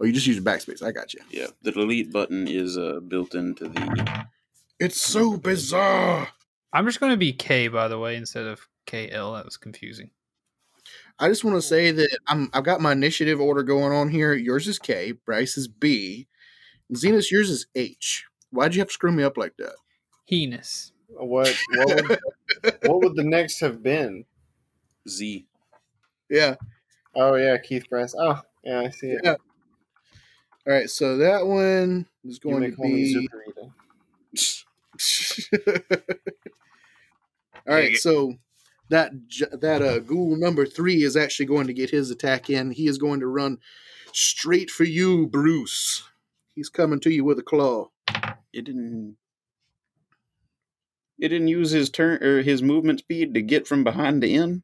[0.00, 3.34] oh you just use backspace i got you Yeah, the delete button is uh, built
[3.34, 4.26] into the.
[4.78, 6.28] it's so bizarre
[6.72, 9.34] I'm just going to be K, by the way, instead of KL.
[9.36, 10.10] That was confusing.
[11.18, 14.34] i just want to say that i'm i've got my initiative order going on here
[14.34, 16.28] yours is k bryce is b
[16.92, 19.74] Zenas, yours is h why'd you have to screw me up like that
[20.30, 20.92] Heinous.
[21.08, 22.18] What what would,
[22.82, 24.24] what would the next have been?
[25.08, 25.46] Z.
[26.28, 26.56] yeah
[27.16, 28.14] Oh yeah, Keith Bryce.
[28.16, 29.22] Oh yeah, I see it.
[29.24, 29.36] Yeah.
[30.66, 33.28] All right, so that one is You going to call me be.
[37.68, 38.34] All right, so
[38.90, 39.12] that
[39.52, 42.70] that uh, ghoul number three is actually going to get his attack in.
[42.70, 43.58] He is going to run
[44.12, 46.02] straight for you, Bruce.
[46.54, 47.88] He's coming to you with a claw.
[48.52, 49.16] It didn't.
[51.18, 54.62] It didn't use his turn or his movement speed to get from behind to in.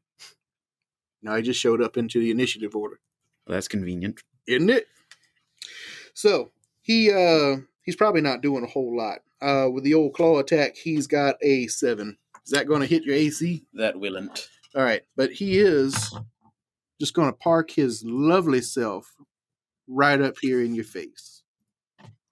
[1.23, 2.99] Now he just showed up into the initiative order,
[3.47, 4.21] Well, that's convenient.
[4.47, 4.87] isn't it?
[6.13, 9.19] So he uh he's probably not doing a whole lot.
[9.41, 13.03] Uh, with the old claw attack, he's got a seven Is that going to hit
[13.03, 13.65] your AC?
[13.73, 14.47] That willn't.
[14.75, 16.15] All right, but he is
[16.99, 19.13] just going to park his lovely self
[19.87, 21.41] right up here in your face.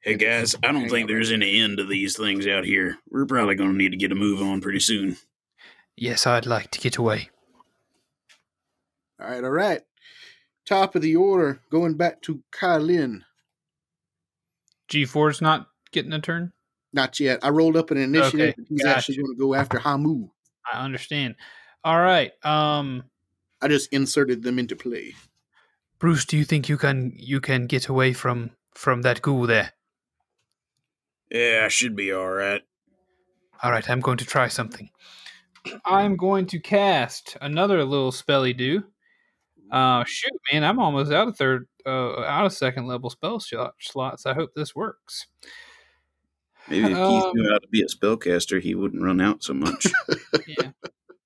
[0.02, 2.98] Hey guys, I don't think there's any end to these things out here.
[3.10, 5.18] We're probably going to need to get a move on pretty soon.
[5.98, 7.30] Yes, I'd like to get away.
[9.22, 9.82] All right, all right.
[10.66, 13.22] Top of the order, going back to Kylin.
[14.90, 16.54] G4's not getting a turn?
[16.94, 17.40] Not yet.
[17.44, 18.56] I rolled up an initiative.
[18.58, 18.98] Okay, he's gotcha.
[18.98, 20.30] actually going to go after Hamu.
[20.72, 21.36] I understand.
[21.84, 22.32] All right.
[22.44, 23.04] Um
[23.62, 25.14] I just inserted them into play.
[26.00, 29.74] Bruce, do you think you can you can get away from from that ghoul there?
[31.30, 32.62] Yeah, I should be all right.
[33.64, 34.90] All right, I'm going to try something.
[35.86, 38.84] I'm going to cast another little spelly do.
[39.72, 43.74] Uh, shoot, man, I'm almost out of third, uh, out of second level spell shot
[43.80, 44.26] slots.
[44.26, 45.28] I hope this works.
[46.68, 49.54] Maybe if Keith Um, knew how to be a spellcaster, he wouldn't run out so
[49.54, 49.88] much.
[50.48, 50.72] Yeah,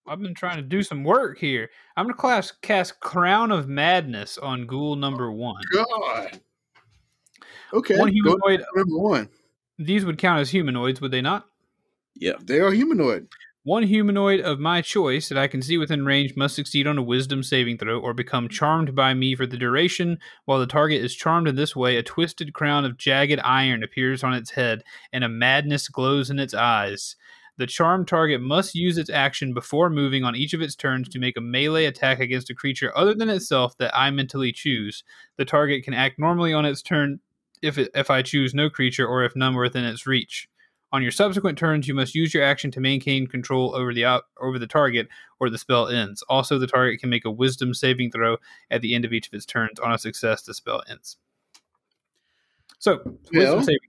[0.08, 1.70] I've been trying to do some work here.
[1.98, 5.62] I'm gonna class cast Crown of Madness on Ghoul number one.
[5.74, 6.40] God.
[7.74, 7.98] Okay.
[7.98, 8.64] One humanoid.
[8.76, 9.30] Number one.
[9.80, 11.48] These would count as humanoids, would they not?
[12.16, 12.34] yeah.
[12.42, 13.28] They are humanoid.
[13.66, 17.02] One humanoid of my choice that I can see within range must succeed on a
[17.02, 20.20] wisdom saving throw or become charmed by me for the duration.
[20.46, 24.24] While the target is charmed in this way, a twisted crown of jagged iron appears
[24.24, 27.16] on its head and a madness glows in its eyes.
[27.58, 31.18] The charmed target must use its action before moving on each of its turns to
[31.18, 35.04] make a melee attack against a creature other than itself that I mentally choose.
[35.38, 37.20] The target can act normally on its turn
[37.64, 40.48] if it, if I choose no creature or if none were within its reach.
[40.92, 44.24] On your subsequent turns, you must use your action to maintain control over the out,
[44.40, 45.08] over the target,
[45.40, 46.24] or the spell ends.
[46.30, 48.38] Also, the target can make a Wisdom saving throw
[48.72, 49.80] at the end of each of its turns.
[49.80, 51.18] On a success, the spell ends.
[52.80, 53.02] So,
[53.34, 53.80] Wisdom Well- saving.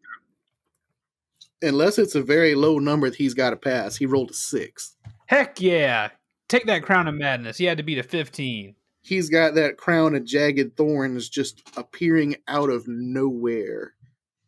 [1.60, 1.68] Throw.
[1.68, 3.96] Unless it's a very low number that he's got to pass.
[3.96, 4.96] He rolled a six.
[5.26, 6.10] Heck yeah!
[6.48, 7.56] Take that crown of madness.
[7.56, 8.74] He had to beat a fifteen.
[9.02, 13.94] He's got that crown of jagged thorns just appearing out of nowhere.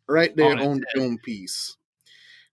[0.09, 1.77] Right there On on the dome piece.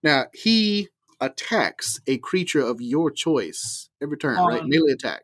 [0.06, 0.90] Now, he
[1.20, 4.62] attacks a creature of your choice every turn, right?
[4.62, 5.24] On- Melee attack.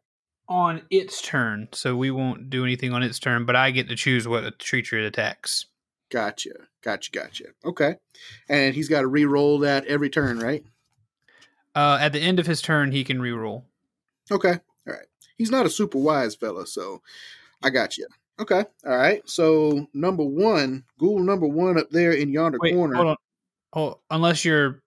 [0.49, 3.95] On its turn, so we won't do anything on its turn, but I get to
[3.95, 5.67] choose what creature it attacks.
[6.09, 6.49] Gotcha.
[6.83, 7.11] Gotcha.
[7.11, 7.45] Gotcha.
[7.63, 7.95] Okay.
[8.49, 10.65] And he's got to re roll that every turn, right?
[11.73, 13.65] Uh, at the end of his turn, he can re-roll.
[14.29, 14.59] Okay.
[14.87, 15.05] All right.
[15.37, 17.01] He's not a super wise fella, so
[17.63, 18.07] I got you.
[18.39, 18.65] Okay.
[18.85, 19.21] All right.
[19.29, 22.95] So number one, ghoul number one up there in yonder Wait, corner.
[22.95, 23.15] hold on.
[23.73, 24.81] Hold, unless you're,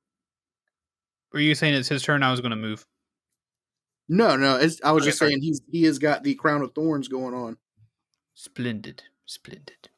[1.32, 2.22] were you saying it's his turn?
[2.22, 2.84] I was going to move.
[4.08, 4.56] No, no.
[4.56, 5.30] It's, I was Okay, just sorry.
[5.30, 7.56] saying he's he has got the crown of thorns going on.
[8.34, 9.88] Splendid, splendid.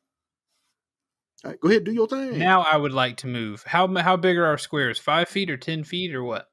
[1.44, 2.38] All right, go ahead, do your thing.
[2.38, 3.64] Now I would like to move.
[3.66, 4.98] How how big are our squares?
[4.98, 6.48] Five feet or ten feet or what?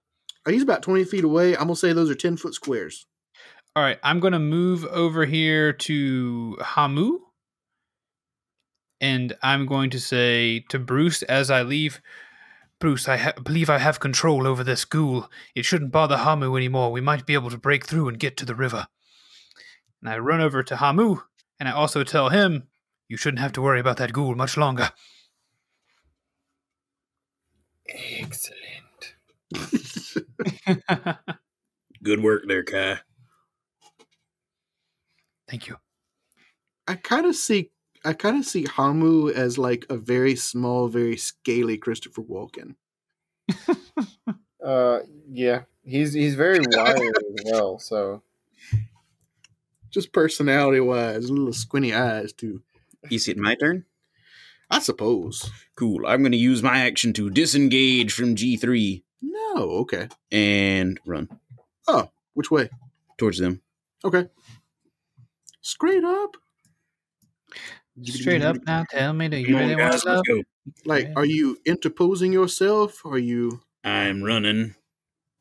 [0.46, 1.54] Uh, he's about twenty feet away.
[1.54, 3.06] I'm gonna say those are ten foot squares.
[3.76, 7.20] All right, I'm going to move over here to Hamu,
[9.02, 12.00] and I'm going to say to Bruce as I leave.
[12.84, 15.30] Bruce, I ha- believe I have control over this ghoul.
[15.56, 16.92] It shouldn't bother Hamu anymore.
[16.92, 18.88] We might be able to break through and get to the river.
[20.02, 21.22] And I run over to Hamu,
[21.62, 22.68] and I also tell him,
[23.08, 24.90] You shouldn't have to worry about that ghoul much longer.
[27.88, 29.16] Excellent.
[32.04, 33.00] Good work there, Kai.
[35.50, 35.78] Thank you.
[36.86, 37.72] I kind of see
[38.06, 42.76] I kind of see Hamu as like a very small, very scaly Christopher Walken.
[44.64, 47.80] Uh, yeah, he's he's very wiry as well.
[47.80, 48.22] So
[49.90, 52.62] Just personality wise, little squinty eyes too.
[53.12, 53.86] Is it my turn?
[54.72, 55.52] I suppose.
[55.76, 56.08] Cool.
[56.08, 60.08] I'm going to use my action to disengage from G3 No, okay.
[60.32, 61.28] and run
[61.88, 62.70] Oh, Which way?
[63.18, 63.62] towards them.
[64.04, 64.30] Okay.
[65.62, 66.38] Straight up.
[68.02, 70.42] Straight up now, tell me, do you really want to go.
[70.86, 73.06] Like, are you interposing yourself?
[73.06, 74.74] Or are you I'm running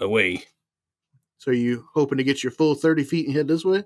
[0.00, 0.44] away.
[1.38, 3.84] so are you hoping to get your full thirty feet and head this way?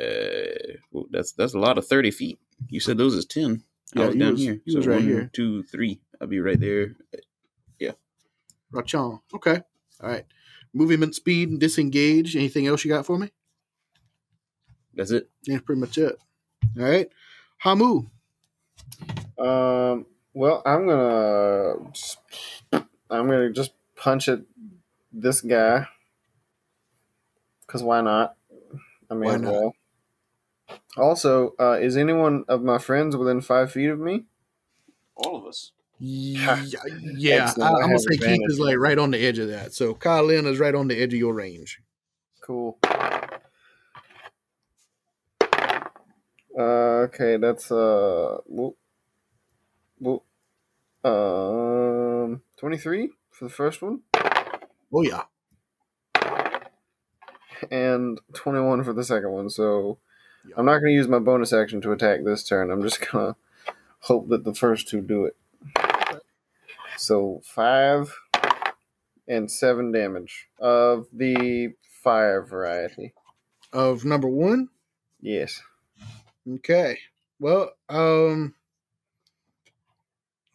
[0.00, 2.38] Uh, well, that's that's a lot of 30 feet.
[2.68, 3.62] You said those is 10.
[3.94, 4.60] Yeah, I was he down was- here.
[4.64, 5.30] he was right one, here.
[5.34, 6.00] two, three.
[6.20, 6.96] I'll be right there.
[7.78, 7.92] Yeah.
[8.72, 9.20] Rachon.
[9.34, 9.60] Okay.
[10.02, 10.24] All right.
[10.72, 12.34] Movement speed and disengage.
[12.36, 13.30] Anything else you got for me?
[14.94, 15.28] That's it.
[15.46, 16.16] Yeah, pretty much it.
[16.78, 17.08] All right.
[17.62, 18.06] Hamu.
[19.38, 20.06] Um.
[20.34, 21.74] Well, I'm gonna.
[21.92, 22.18] Just,
[22.72, 24.40] I'm gonna just punch at
[25.12, 25.86] this guy.
[27.68, 28.34] Cause why not?
[29.08, 29.52] I mean, Why not?
[29.52, 29.74] well.
[30.96, 34.24] Also, uh, is anyone of my friends within five feet of me?
[35.14, 35.70] All of us.
[36.00, 36.64] Yeah,
[37.16, 37.52] yeah.
[37.60, 39.72] I, I am gonna say Keith is like right on the edge of that.
[39.72, 41.80] So Kyle Lynn is right on the edge of your range.
[42.40, 42.76] Cool.
[46.62, 48.76] Uh, okay, that's uh, whoop,
[49.98, 50.22] whoop,
[51.04, 54.00] um, twenty-three for the first one,
[54.92, 55.24] Oh yeah.
[57.70, 59.50] and twenty-one for the second one.
[59.50, 59.98] So
[60.46, 60.54] Yeah.
[60.56, 62.70] I'm not going to use my bonus action to attack this turn.
[62.70, 63.34] I'm just gonna
[64.00, 65.36] hope that the first two do it.
[66.96, 68.14] So five
[69.26, 73.14] and seven damage of the fire variety.
[73.72, 74.68] Of number one.
[75.20, 75.62] Yes.
[76.48, 76.98] Okay.
[77.38, 78.54] Well, um,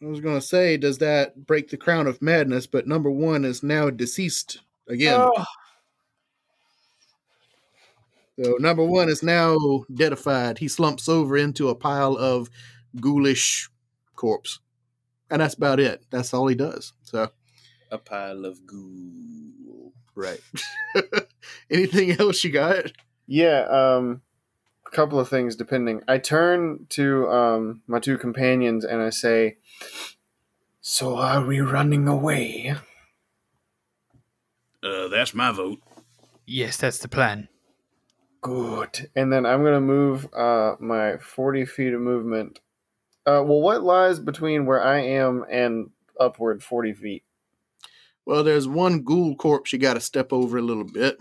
[0.02, 2.66] I was gonna say, does that break the crown of madness?
[2.66, 5.20] But number one is now deceased again.
[5.20, 5.44] Oh,
[8.40, 10.58] So number one is now deadified.
[10.58, 12.48] He slumps over into a pile of
[13.00, 13.68] ghoulish
[14.14, 14.60] corpse,
[15.30, 16.04] and that's about it.
[16.10, 16.92] That's all he does.
[17.02, 17.30] So
[17.90, 19.92] A pile of goo.
[20.14, 20.40] right.
[21.70, 22.92] Anything else you got?
[23.26, 24.27] Yeah, um a
[24.92, 26.02] couple of things depending.
[26.08, 29.58] I turn to um my two companions and I say,
[30.80, 32.74] "So are we running away?"
[34.82, 35.80] Uh, that's my vote.
[36.46, 37.48] yes, that's the plan.
[38.40, 39.10] Good.
[39.16, 42.60] And then I'm going to move uh my 40 feet of movement.
[43.26, 47.24] Uh well, what lies between where I am and upward 40 feet?
[48.24, 51.18] Well, there's one ghoul corpse you got to step over a little bit.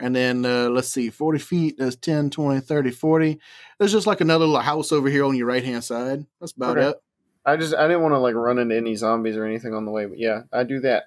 [0.00, 3.40] And then, uh, let's see, 40 feet, that's 10, 20, 30, 40.
[3.78, 6.24] There's just like another little house over here on your right hand side.
[6.40, 6.88] That's about Okay.
[6.90, 6.96] it.
[7.44, 9.90] I just I didn't want to like run into any zombies or anything on the
[9.90, 11.04] way, but yeah, I do that.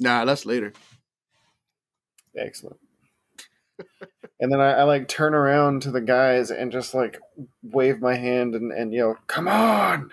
[0.00, 0.72] Nah, that's later.
[2.36, 2.78] Excellent.
[4.40, 7.20] and then I, I like turn around to the guys and just like
[7.62, 10.10] wave my hand and, and yell, "Come on!"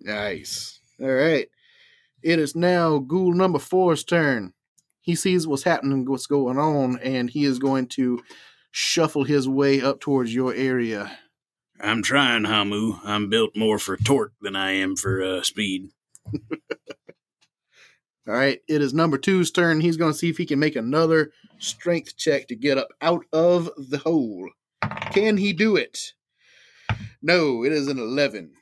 [0.00, 0.78] Nice.
[1.00, 1.48] All right.
[2.22, 4.52] It is now ghoul number four's turn.
[5.00, 8.22] He sees what's happening, what's going on, and he is going to
[8.70, 11.18] shuffle his way up towards your area.
[11.80, 12.98] I'm trying, Hamu.
[13.04, 15.90] I'm built more for torque than I am for uh, speed.
[18.28, 18.60] All right.
[18.68, 19.80] It is number two's turn.
[19.80, 23.24] He's going to see if he can make another strength check to get up out
[23.32, 24.50] of the hole.
[25.12, 26.12] Can he do it?
[27.22, 28.52] No, it is an 11.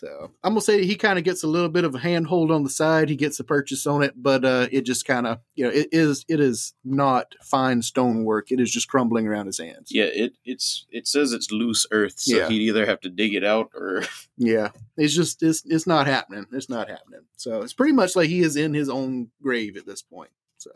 [0.00, 2.50] So I'm going to say he kind of gets a little bit of a handhold
[2.50, 3.10] on the side.
[3.10, 5.88] He gets a purchase on it, but uh, it just kind of, you know, it
[5.92, 8.50] is it is not fine stonework.
[8.50, 9.88] It is just crumbling around his hands.
[9.90, 12.48] Yeah, it it's it says it's loose earth, so Yeah.
[12.48, 14.04] he'd either have to dig it out or
[14.38, 16.46] Yeah, it's just it's it's not happening.
[16.50, 17.20] It's not happening.
[17.36, 20.30] So it's pretty much like he is in his own grave at this point.
[20.56, 20.70] So,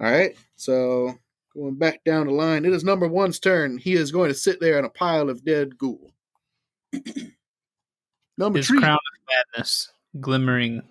[0.00, 0.34] all right.
[0.56, 1.18] So
[1.52, 3.76] going back down the line, it is number one's turn.
[3.76, 6.10] He is going to sit there in a pile of dead ghoul.
[8.36, 10.82] number His three, crown of madness glimmering.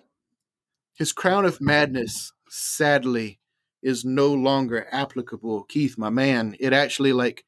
[0.94, 3.38] his crown of madness, sadly,
[3.82, 5.64] is no longer applicable.
[5.64, 7.44] Keith, my man, it actually like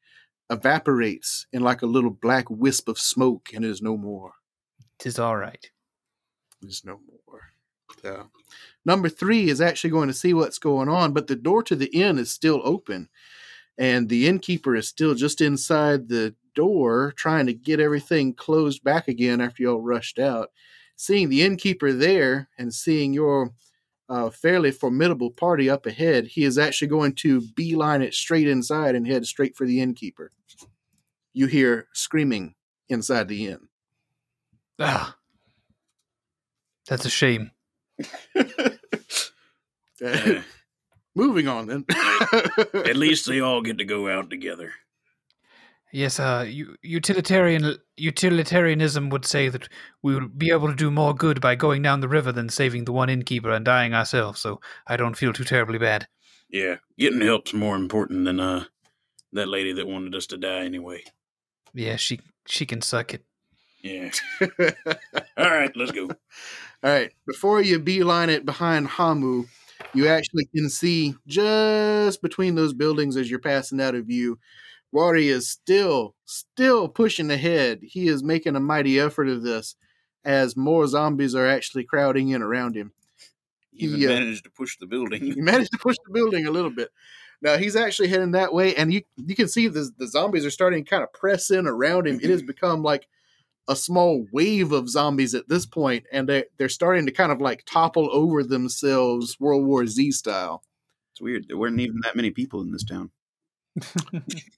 [0.49, 4.33] evaporates in like a little black wisp of smoke, and is no more.
[4.99, 5.69] Tis all right.
[6.61, 7.41] There's no more.
[8.01, 8.29] So,
[8.85, 11.87] number three is actually going to see what's going on, but the door to the
[11.87, 13.09] inn is still open,
[13.77, 19.07] and the innkeeper is still just inside the door trying to get everything closed back
[19.07, 20.49] again after y'all rushed out.
[20.95, 23.51] Seeing the innkeeper there and seeing your
[24.09, 28.95] uh, fairly formidable party up ahead, he is actually going to beeline it straight inside
[28.95, 30.31] and head straight for the innkeeper.
[31.33, 32.55] You hear screaming
[32.89, 33.67] inside the inn.
[34.79, 35.15] Ah,
[36.87, 37.51] that's a shame.
[40.01, 40.41] Yeah.
[41.15, 41.85] Moving on then.
[42.73, 44.71] at least they all get to go out together.
[45.93, 46.45] Yes, uh,
[46.81, 49.69] utilitarian utilitarianism would say that
[50.03, 52.85] we would be able to do more good by going down the river than saving
[52.85, 54.41] the one innkeeper and dying ourselves.
[54.41, 56.07] So I don't feel too terribly bad.
[56.49, 58.65] Yeah, getting help's more important than uh
[59.33, 61.03] that lady that wanted us to die anyway.
[61.73, 63.23] Yeah, she she can suck it.
[63.81, 64.11] Yeah.
[65.37, 66.05] All right, let's go.
[66.83, 67.11] All right.
[67.25, 69.45] Before you beeline it behind Hamu,
[69.93, 74.39] you actually can see just between those buildings as you're passing out of view.
[74.91, 77.79] Wari is still, still pushing ahead.
[77.81, 79.75] He is making a mighty effort of this
[80.23, 82.91] as more zombies are actually crowding in around him.
[83.73, 84.09] Even Yeah.
[84.09, 85.23] Uh, managed to push the building.
[85.23, 86.89] He managed to push the building a little bit.
[87.41, 90.51] Now he's actually heading that way, and you you can see the the zombies are
[90.51, 92.19] starting to kind of press in around him.
[92.21, 92.47] It has mm-hmm.
[92.47, 93.07] become like
[93.67, 97.39] a small wave of zombies at this point, and they they're starting to kind of
[97.39, 100.63] like topple over themselves, World War Z style.
[101.13, 101.45] It's weird.
[101.47, 103.11] There weren't even that many people in this town.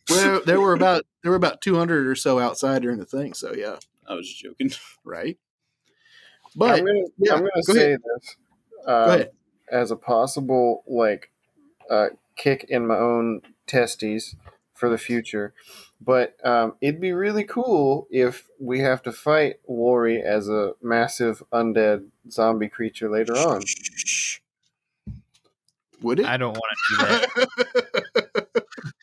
[0.10, 3.34] Well, there were about there were about two hundred or so outside during the thing.
[3.34, 4.72] So yeah, I was just joking.
[5.04, 5.38] right.
[6.56, 8.00] But I'm gonna, yeah, I'm gonna go say ahead.
[8.02, 8.36] this
[8.88, 9.24] uh,
[9.72, 11.32] as a possible like
[11.90, 14.36] uh, kick in my own testes
[14.74, 15.54] for the future.
[16.02, 21.44] But um, it'd be really cool if we have to fight Wari as a massive
[21.52, 23.62] undead zombie creature later on.
[26.02, 26.26] Would it?
[26.26, 28.30] I don't want to do that.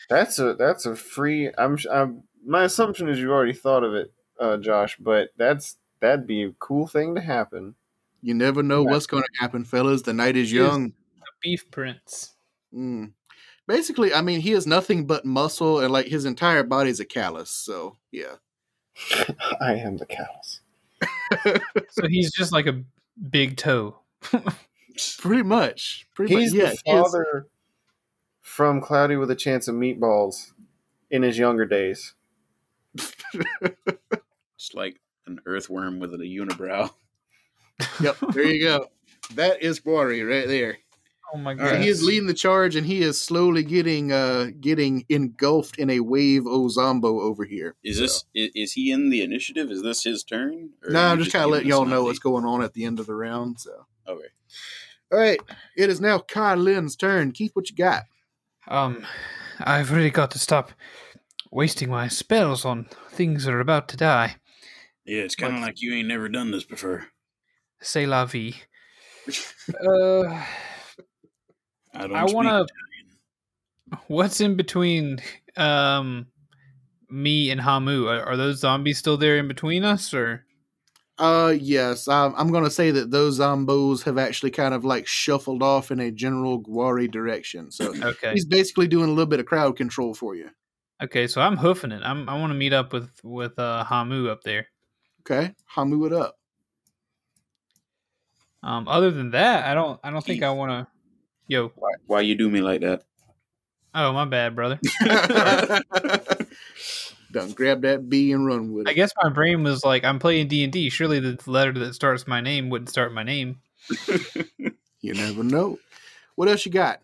[0.09, 1.51] That's a that's a free.
[1.59, 4.97] I'm, I'm my assumption is you already thought of it, uh, Josh.
[4.99, 7.75] But that's that'd be a cool thing to happen.
[8.23, 8.91] you never know Yeah.
[8.93, 10.03] what's going to happen, fellas.
[10.03, 10.93] The night is He is- young.
[11.43, 12.35] Beef Prince.
[12.75, 13.13] Mm.
[13.69, 17.05] Basically, I mean, he is nothing but muscle, and like his entire body is a
[17.05, 17.51] callus.
[17.51, 18.37] So yeah,
[19.61, 20.61] I am the callus.
[21.91, 22.83] So he's just like a
[23.31, 23.99] big toe.
[25.19, 26.07] pretty much.
[26.15, 26.63] Pretty He's much.
[26.63, 27.47] Yeah, the he father
[28.47, 30.53] from Cloudy with a Chance of Meatballs
[31.11, 32.15] in his younger days.
[34.59, 36.91] It's like an earthworm with a unibrow.
[38.01, 38.87] Yep, there you go.
[39.35, 40.79] That is Quarry right there.
[41.35, 41.81] Oh my And god.
[41.83, 46.01] he is leading the charge, and he is slowly getting uh getting engulfed in a
[46.01, 47.75] wave o zombo over here.
[47.85, 49.71] Is this is, is he in the initiative?
[49.71, 50.71] Is this his turn?
[50.89, 52.85] No, are I'm you just kind of letting y'all know what's going on at the
[52.87, 53.61] end of the round.
[53.61, 54.29] So, Okay.
[55.13, 55.41] all right,
[55.77, 57.33] it is now Kai Lin's turn.
[57.33, 58.05] Keith, what you got?
[58.69, 59.07] Um,
[59.61, 60.73] I've really got to stop
[61.51, 64.37] wasting my spells on things that are about to die.
[65.05, 67.07] Yeah, it's kind of like you ain't never done this before.
[67.81, 68.55] C'est la vie.
[69.29, 70.23] uh,
[71.95, 72.15] I don't.
[72.17, 74.03] I wanna- Italian.
[74.09, 75.21] what's in between
[75.57, 76.27] um
[77.09, 78.07] me and Hamu?
[78.09, 80.45] Are, are those zombies still there in between us, or
[81.19, 85.07] Uh, yes, um, I'm going to say that those zombos have actually kind of like
[85.07, 87.71] shuffled off in a general Gwari direction.
[87.71, 88.33] So okay?
[88.33, 90.51] he's basically doing a little bit of crowd control for you.
[91.03, 92.03] Okay, so I'm hoofing it.
[92.03, 94.69] I'm I want to meet up with with uh Hamu up there.
[95.21, 96.39] Okay, Hamu it up.
[98.63, 100.87] Um, other than that, I don't I don't think I want to.
[101.49, 103.03] Yo, Why, why you do me like that?
[103.95, 104.81] oh my bad, brother.
[107.31, 108.91] Done grab that B and run with it.
[108.91, 110.91] I guess my brain was like, I'm playing D and D.
[110.91, 113.61] Surely the letter that starts my name wouldn't start my name.
[115.07, 115.79] You never know.
[116.35, 117.01] What else you got?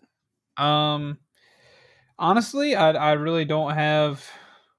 [0.57, 1.19] Um,
[2.19, 4.29] honestly, I I really don't have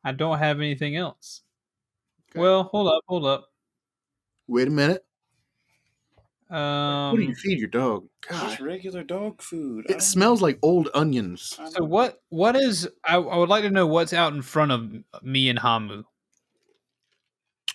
[0.05, 1.41] I don't have anything else.
[2.31, 2.41] Okay.
[2.41, 3.49] Well, hold up, hold up.
[4.47, 5.07] Wait a minute.
[6.51, 8.07] Um, what do you feed your dog?
[8.29, 9.87] God, Just regular dog food.
[9.87, 11.59] It don't- smells like old onions.
[11.71, 14.93] So what what is I, I would like to know what's out in front of
[15.23, 16.05] me and Hamu.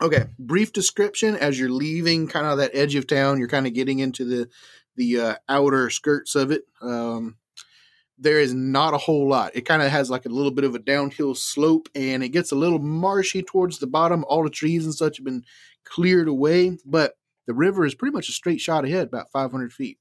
[0.02, 3.74] Okay, brief description as you're leaving kind of that edge of town, you're kind of
[3.74, 4.50] getting into the
[4.96, 6.64] the uh, outer skirts of it.
[6.82, 7.36] Um,
[8.18, 9.56] there is not a whole lot.
[9.56, 12.52] It kind of has like a little bit of a downhill slope, and it gets
[12.52, 14.24] a little marshy towards the bottom.
[14.28, 15.44] All the trees and such have been
[15.84, 17.18] cleared away, but
[17.50, 19.98] the river is pretty much a straight shot ahead, about 500 feet.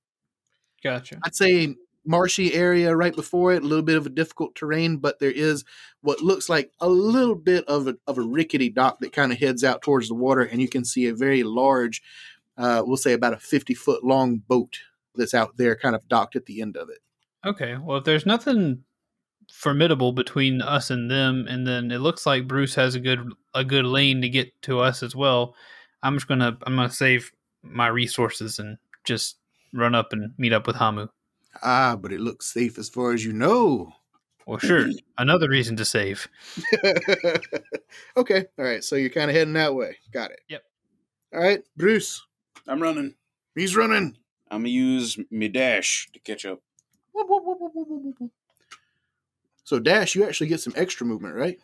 [0.84, 1.18] Gotcha.
[1.24, 5.18] I'd say marshy area right before it, a little bit of a difficult terrain, but
[5.18, 5.64] there is
[6.02, 9.38] what looks like a little bit of a, of a rickety dock that kind of
[9.38, 12.02] heads out towards the water, and you can see a very large,
[12.58, 14.80] uh, we'll say about a 50 foot long boat
[15.14, 16.98] that's out there kind of docked at the end of it.
[17.46, 17.78] Okay.
[17.82, 18.84] Well, if there's nothing
[19.50, 23.20] formidable between us and them, and then it looks like Bruce has a good
[23.54, 25.54] a good lane to get to us as well,
[26.02, 27.32] I'm just gonna I'm gonna save
[27.70, 29.36] my resources and just
[29.72, 31.08] run up and meet up with Hamu.
[31.62, 33.92] Ah, but it looks safe as far as you know.
[34.46, 34.88] Well, sure.
[35.18, 36.28] Another reason to save.
[38.16, 39.96] okay, all right, so you're kind of heading that way.
[40.12, 40.40] Got it.
[40.48, 40.62] Yep.
[41.34, 42.24] All right, Bruce,
[42.66, 43.14] I'm running.
[43.54, 44.16] he's running.
[44.50, 46.60] I'm gonna use me dash to catch up.
[49.64, 51.58] So, Dash, you actually get some extra movement, right?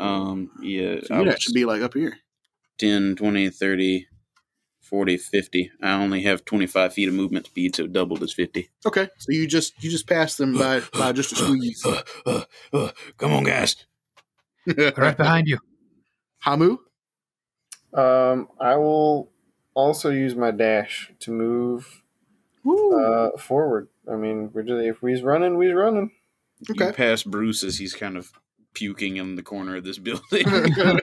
[0.00, 2.18] Um, yeah, So I you'd was actually be like up here.
[2.78, 4.06] 10, 20, 30,
[4.80, 5.70] 40, 50.
[5.82, 8.70] I only have 25 feet of movement speed, so doubled is 50.
[8.86, 11.84] Okay, so you just you just pass them by by just a squeeze.
[11.84, 13.76] Uh, uh, uh, come on, guys.
[14.66, 15.58] Right behind you.
[16.38, 16.78] Hamu.
[17.92, 19.32] Um, I will
[19.74, 22.02] also use my dash to move
[22.66, 23.88] uh, forward.
[24.10, 26.10] I mean, we're just, if we's running, we's running.
[26.70, 26.86] Okay.
[26.86, 28.32] You pass Bruce as he's kind of
[28.74, 30.46] puking in the corner of this building.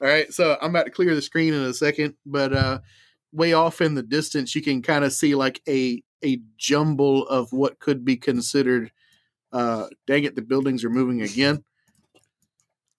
[0.00, 2.80] All right, so I'm about to clear the screen in a second, but uh
[3.32, 7.52] way off in the distance you can kind of see like a a jumble of
[7.52, 8.90] what could be considered
[9.52, 11.62] uh dang it the buildings are moving again.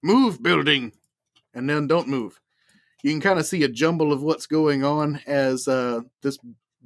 [0.03, 0.91] Move building
[1.53, 2.39] and then don't move.
[3.03, 6.37] You can kind of see a jumble of what's going on as uh this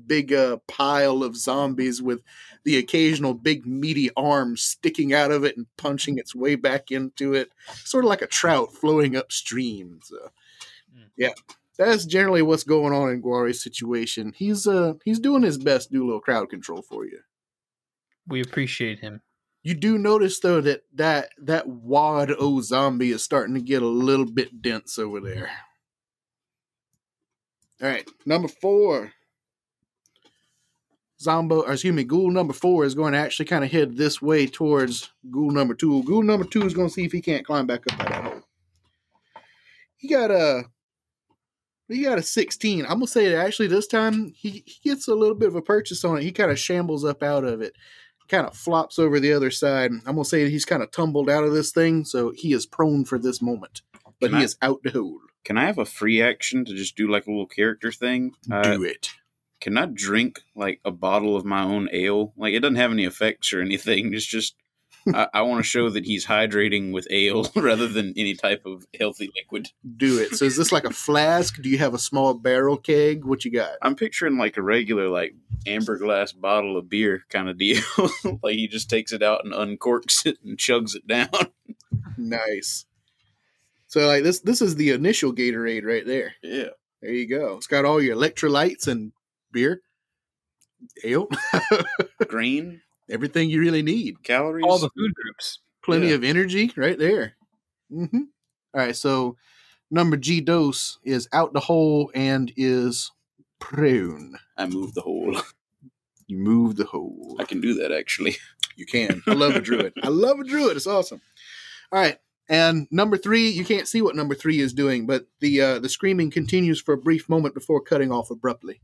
[0.08, 2.22] big uh pile of zombies with
[2.64, 7.34] the occasional big meaty arm sticking out of it and punching its way back into
[7.34, 7.52] it
[7.84, 10.00] sort of like a trout flowing upstream.
[10.04, 10.32] So,
[10.96, 11.32] Mm.
[11.78, 14.34] That's generally what's going on in Guari's situation.
[14.36, 17.20] He's uh he's doing his best to do a little crowd control for you.
[18.28, 19.22] We appreciate him.
[19.64, 23.88] You do notice though that that that wad o zombie is starting to get a
[23.88, 25.50] little bit dense over there.
[27.82, 29.12] All right, number four.
[31.22, 34.22] Zombo, or excuse me, ghoul number four is going to actually kind of head this
[34.22, 36.03] way towards ghoul number two.
[36.03, 38.24] Ghoul number two is going to see if he can't climb back up by that
[38.24, 38.41] hole.
[39.97, 40.63] He got a
[41.88, 42.84] he got a 16.
[42.86, 45.61] I'm gonna say that actually this time he, he gets a little bit of a
[45.61, 46.24] purchase on it.
[46.24, 47.74] He kind of shambles up out of it,
[48.30, 49.91] kind of flops over the other side.
[49.91, 53.05] I'm gonna say he's kind of tumbled out of this thing, so he is prone
[53.05, 53.82] for this moment.
[54.19, 55.19] But Can he I- is out the hole.
[55.43, 58.34] Can I have a free action to just do like a little character thing?
[58.51, 59.09] Uh, Do it.
[59.62, 62.34] Can I drink like a bottle of my own ale?
[62.36, 64.14] Like it doesn't have any effects or anything.
[64.14, 64.55] It's just
[65.14, 68.86] I, I want to show that he's hydrating with ale rather than any type of
[68.99, 69.70] healthy liquid.
[69.97, 70.36] Do it.
[70.36, 71.62] So is this like a flask?
[71.62, 73.24] Do you have a small barrel keg?
[73.24, 73.76] What you got?
[73.82, 75.34] I'm picturing like a regular like
[75.68, 77.82] amber glass bottle of beer kind of deal.
[78.43, 81.30] like he just takes it out and uncorks it and chugs it down.
[82.18, 82.86] Nice.
[83.88, 86.34] So like this this is the initial Gatorade right there.
[86.41, 86.70] Yeah.
[87.01, 87.57] There you go.
[87.57, 89.12] It's got all your electrolytes and
[89.52, 89.82] beer,
[91.04, 91.28] ale,
[92.28, 94.24] Grain, everything you really need.
[94.24, 94.66] calories.
[94.66, 95.60] All the food groups.
[95.84, 96.16] Plenty Yeah.
[96.16, 97.34] of energy right there.
[97.89, 99.36] hmm All right, so
[99.89, 103.12] number G dose is out the hole and is
[103.60, 104.38] prune.
[104.58, 105.36] I move the hole.
[106.28, 107.36] You move the hole.
[107.41, 108.38] I can do that actually.
[108.78, 109.22] You can.
[109.28, 109.91] I love a druid.
[110.02, 110.78] I love a druid.
[110.78, 111.20] It's awesome.
[111.91, 112.20] All right.
[112.47, 115.89] And number three, you can't see what number three is doing, but the uh, the
[115.89, 118.80] screaming continues for a brief moment before cutting off abruptly.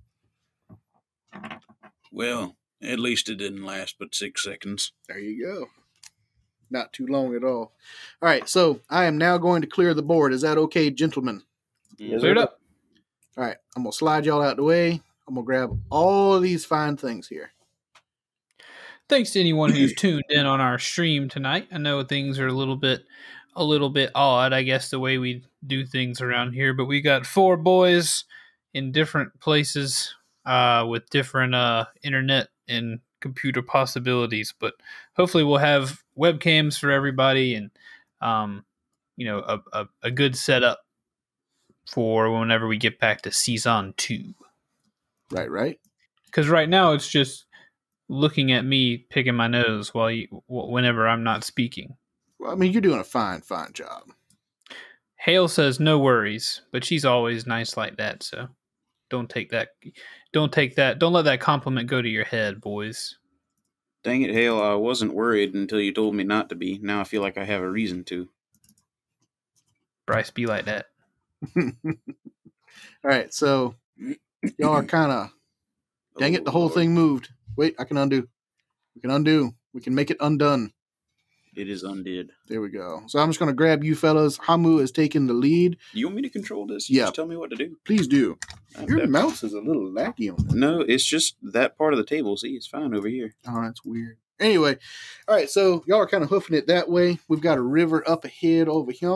[2.12, 4.92] Well, at least it didn't last but six seconds.
[5.08, 5.68] There you go.
[6.70, 7.74] Not too long at all.
[8.22, 10.34] All right, so I am now going to clear the board.
[10.34, 11.44] Is that okay, gentlemen?
[11.98, 12.44] Yes, Cleared sir.
[12.44, 12.60] up.
[13.38, 15.02] All right, I'm gonna slide y'all out the way.
[15.28, 17.52] I'm gonna grab all of these fine things here.
[19.10, 21.68] Thanks to anyone who's tuned in on our stream tonight.
[21.72, 23.06] I know things are a little bit
[23.56, 27.02] a little bit odd, I guess, the way we do things around here, but we
[27.02, 28.24] got four boys
[28.74, 30.14] in different places
[30.48, 34.54] uh, with different uh, internet and computer possibilities.
[34.58, 34.74] But
[35.16, 37.70] hopefully, we'll have webcams for everybody and
[38.22, 38.66] um,
[39.18, 40.80] you know a, a, a good setup
[41.86, 44.34] for whenever we get back to season two.
[45.32, 45.80] Right, right.
[46.26, 47.46] Because right now it's just
[48.10, 51.96] looking at me picking my nose while you, whenever I'm not speaking.
[52.40, 54.04] Well, I mean, you're doing a fine, fine job.
[55.18, 58.24] Hale says no worries, but she's always nice like that.
[58.24, 58.48] So
[59.10, 59.70] don't take that.
[60.34, 61.00] Don't take that.
[61.00, 63.18] Don't let that compliment go to your head, boys.
[64.04, 66.80] Dang it, Hale, I wasn't worried until you told me not to be.
[66.82, 68.30] Now I feel like I have a reason to.
[70.06, 70.86] Bryce, be like that.
[71.58, 71.72] all
[73.04, 73.76] right, so
[74.58, 75.30] y'all are kind of
[76.18, 76.74] Dang it, the Oh, whole Lord.
[76.74, 77.30] thing moved.
[77.58, 78.28] Wait, I can undo.
[78.96, 79.54] We can undo.
[79.74, 80.72] We can make it undone.
[81.58, 82.32] It is undid.
[82.48, 83.02] There we go.
[83.08, 84.38] So I'm just going to grab you fellas.
[84.38, 85.78] Hamu is taking the lead.
[85.92, 86.88] You want me to control this?
[86.88, 87.06] You Yeah.
[87.06, 87.78] Just tell me what to do.
[87.84, 88.38] Please do.
[88.78, 90.56] I'm Your def- mouse is a little laggy on that.
[90.56, 92.38] No, it's just that part of the table.
[92.38, 93.34] See, it's fine over here.
[93.48, 94.18] Oh, that's weird.
[94.40, 94.78] Anyway,
[95.28, 97.18] all right, so y'all are kind of hoofing it that way.
[97.28, 99.10] We've got a river up ahead over here.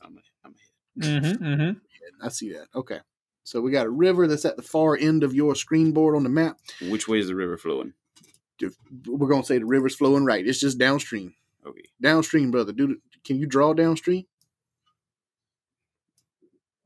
[0.00, 0.54] I'm, I'm
[0.98, 2.24] Mm-hmm, mm-hmm.
[2.24, 2.68] I see that.
[2.74, 3.00] Okay.
[3.44, 6.22] So we got a river that's at the far end of your screen board on
[6.22, 6.58] the map.
[6.88, 7.92] Which way is the river flowing?
[9.06, 10.46] We're going to say the river's flowing right.
[10.46, 11.34] It's just downstream.
[11.66, 11.82] Okay.
[12.00, 12.72] Downstream, brother.
[12.72, 14.24] Dude, can you draw downstream?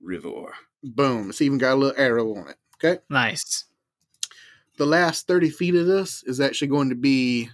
[0.00, 0.52] River.
[0.82, 1.30] Boom.
[1.30, 2.56] It's even got a little arrow on it.
[2.76, 3.00] Okay.
[3.08, 3.64] Nice.
[4.78, 7.48] the last 30 feet of this is actually going to be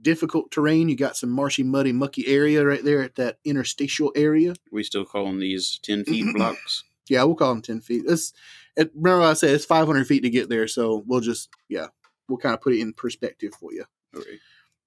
[0.00, 0.88] difficult terrain.
[0.88, 4.54] You got some marshy, muddy, mucky area right there at that interstitial area.
[4.72, 6.84] We still calling these 10 feet blocks?
[7.08, 8.04] Yeah, we'll call them 10 feet.
[8.08, 8.32] It's,
[8.76, 10.66] it, remember, I said it's 500 feet to get there.
[10.66, 11.88] So we'll just, yeah,
[12.28, 13.84] we'll kind of put it in perspective for you.
[14.16, 14.38] Okay.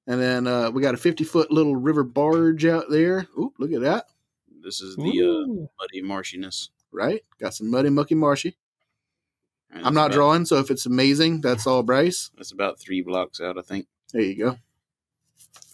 [0.07, 3.27] And then uh, we got a 50 foot little river barge out there.
[3.37, 4.05] Oop, look at that.
[4.63, 6.69] This is the uh, muddy marshiness.
[6.91, 7.23] Right?
[7.39, 8.55] Got some muddy, mucky, marshy.
[9.69, 12.31] And I'm not about- drawing, so if it's amazing, that's all Bryce.
[12.37, 13.87] That's about three blocks out, I think.
[14.13, 14.57] There you go.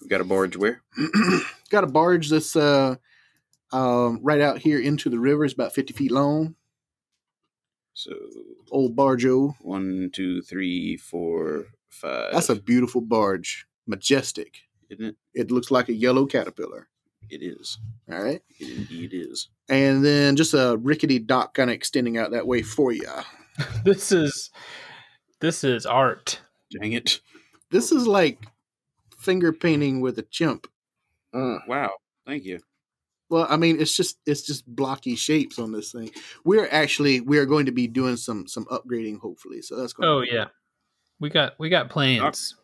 [0.01, 0.81] We've got a barge where?
[1.69, 2.95] got a barge that's uh,
[3.71, 5.45] um, right out here into the river.
[5.45, 6.55] It's about 50 feet long.
[7.93, 8.13] So
[8.71, 9.53] Old bargeo.
[9.61, 12.34] one, two, three, four, five.
[12.34, 13.67] That's a beautiful barge.
[13.88, 14.61] Majestic.
[14.89, 15.15] Isn't it?
[15.34, 16.88] It looks like a yellow caterpillar.
[17.29, 17.77] It is.
[18.11, 18.41] All right.
[18.59, 19.49] It indeed is.
[19.69, 23.07] And then just a rickety dock kind of extending out that way for you.
[23.86, 24.49] This is
[25.41, 26.41] this is art.
[26.71, 27.19] Dang it.
[27.69, 28.39] This is like
[29.19, 30.67] finger painting with a chimp.
[31.36, 31.59] Mm.
[31.67, 31.91] Wow.
[32.25, 32.61] Thank you.
[33.29, 36.11] Well, I mean, it's just it's just blocky shapes on this thing.
[36.43, 39.61] We're actually we are going to be doing some some upgrading hopefully.
[39.61, 40.09] So that's going.
[40.09, 40.45] Oh yeah,
[41.19, 42.55] we got we got plans.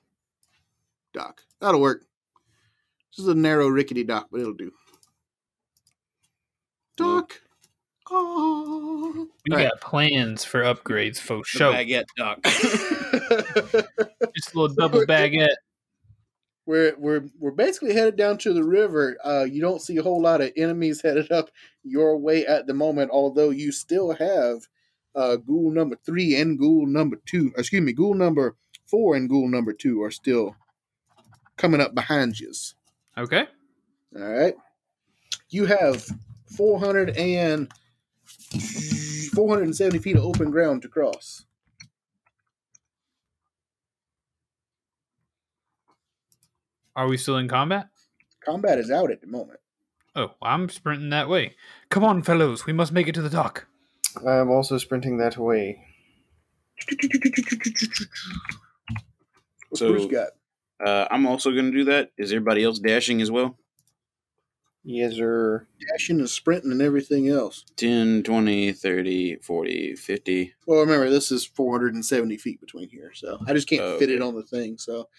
[1.13, 1.41] Dock.
[1.61, 2.03] That'll work.
[3.11, 4.71] This is a narrow, rickety dock, but it'll do.
[6.97, 7.41] Dock.
[8.11, 9.27] Oh.
[9.45, 9.69] We All right.
[9.69, 11.73] got plans for upgrades for The show.
[11.73, 12.41] baguette duck.
[14.35, 15.55] Just a little double baguette.
[16.65, 19.17] we're we're we're basically headed down to the river.
[19.23, 21.49] Uh, you don't see a whole lot of enemies headed up
[21.83, 24.67] your way at the moment, although you still have
[25.15, 27.51] uh, ghoul number three and ghoul number two.
[27.57, 28.55] Excuse me, ghoul number
[28.87, 30.55] four and ghoul number two are still
[31.59, 32.51] coming up behind you.
[33.17, 33.45] Okay.
[34.15, 34.55] All right,
[35.49, 36.03] you have
[36.57, 37.71] 400 and
[39.35, 41.45] 470 feet of open ground to cross.
[46.95, 47.87] Are we still in combat?
[48.43, 49.59] Combat is out at the moment.
[50.15, 51.55] Oh, I'm sprinting that way.
[51.89, 52.65] Come on, fellows.
[52.65, 53.67] We must make it to the dock.
[54.25, 55.85] I'm also sprinting that way.
[59.69, 60.29] What's So- Bruce got?
[60.83, 62.11] Uh, I'm also going to do that.
[62.17, 63.57] Is everybody else dashing as well?
[64.83, 65.67] Yes, sir.
[65.91, 67.65] Dashing and sprinting and everything else.
[67.75, 70.53] 10, 20, 30, 40, 50.
[70.65, 74.21] Well, remember this is 470 feet between here, so I just can't Oh, fit it
[74.21, 74.77] on the thing.
[74.77, 75.09] So,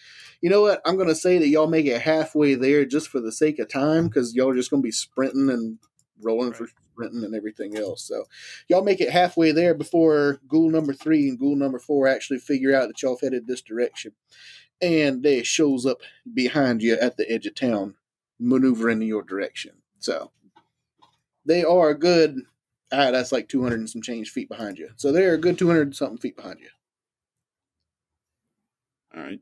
[0.41, 0.81] you know what?
[0.83, 4.07] I'm gonna say that y'all make it halfway there just for the sake of time,
[4.07, 5.77] because y'all are just gonna be sprinting and
[6.19, 8.03] rolling for sprinting and everything else.
[8.03, 8.25] So,
[8.67, 12.75] y'all make it halfway there before ghoul number three and ghoul number four actually figure
[12.75, 14.13] out that y'all headed this direction,
[14.81, 16.01] and they shows up
[16.33, 17.95] behind you at the edge of town,
[18.39, 19.73] maneuvering in your direction.
[19.99, 20.31] So,
[21.45, 22.41] they are a good
[22.91, 24.89] Ah, that's like 200 and some change feet behind you.
[24.97, 26.67] So they're a good 200 something feet behind you.
[29.15, 29.39] All right.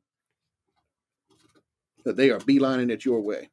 [2.06, 3.50] But they are beelining it your way.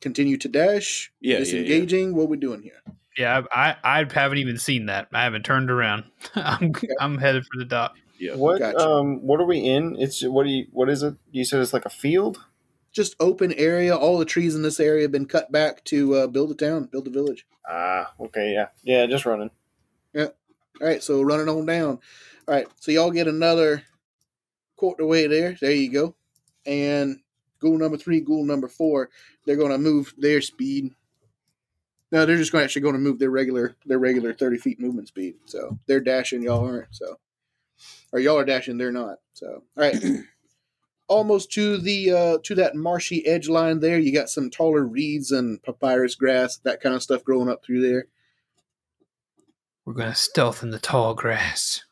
[0.00, 1.12] Continue to dash.
[1.20, 1.44] Yeah, yeah, yeah.
[1.44, 2.14] Disengaging.
[2.14, 2.82] What we doing here?
[3.16, 5.08] Yeah, I, I I haven't even seen that.
[5.12, 6.04] I haven't turned around.
[6.34, 7.94] I'm I'm headed for the dock.
[8.24, 8.36] Yeah.
[8.36, 8.78] What Gotcha.
[8.80, 9.96] um what are we in?
[9.98, 11.14] It's what do you what is it?
[11.30, 12.38] You said it's like a field?
[12.90, 13.94] Just open area.
[13.94, 16.88] All the trees in this area have been cut back to uh, build a town,
[16.90, 17.44] build a village.
[17.68, 18.68] Ah, okay, yeah.
[18.82, 19.50] Yeah, just running.
[20.14, 20.28] Yeah.
[20.80, 21.98] All right, so running on down.
[22.48, 23.82] All right, so y'all get another
[24.76, 25.58] quarter way there.
[25.60, 26.14] There you go.
[26.64, 27.18] And
[27.58, 29.10] ghoul number three, ghoul number four,
[29.44, 30.94] they're going to move their speed.
[32.10, 34.80] No, they're just going to actually going to move their regular their regular thirty feet
[34.80, 35.34] movement speed.
[35.44, 36.94] So they're dashing, y'all aren't.
[36.94, 37.18] So,
[38.14, 39.16] or y'all are dashing, they're not.
[39.34, 39.96] So, all right.
[41.08, 45.32] Almost to the uh, to that marshy edge line there, you got some taller reeds
[45.32, 48.06] and papyrus grass, that kind of stuff growing up through there.
[49.84, 51.84] We're gonna stealth in the tall grass.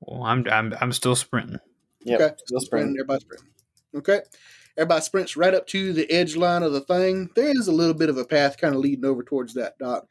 [0.00, 1.58] Well, I'm I'm I'm still sprinting.
[2.04, 2.20] Yep.
[2.20, 2.34] Okay.
[2.46, 2.96] Still Sprinting, sprinting.
[3.00, 3.48] everybody sprinting.
[3.96, 4.20] Okay.
[4.76, 7.30] Everybody sprints right up to the edge line of the thing.
[7.34, 10.06] There is a little bit of a path kind of leading over towards that dock.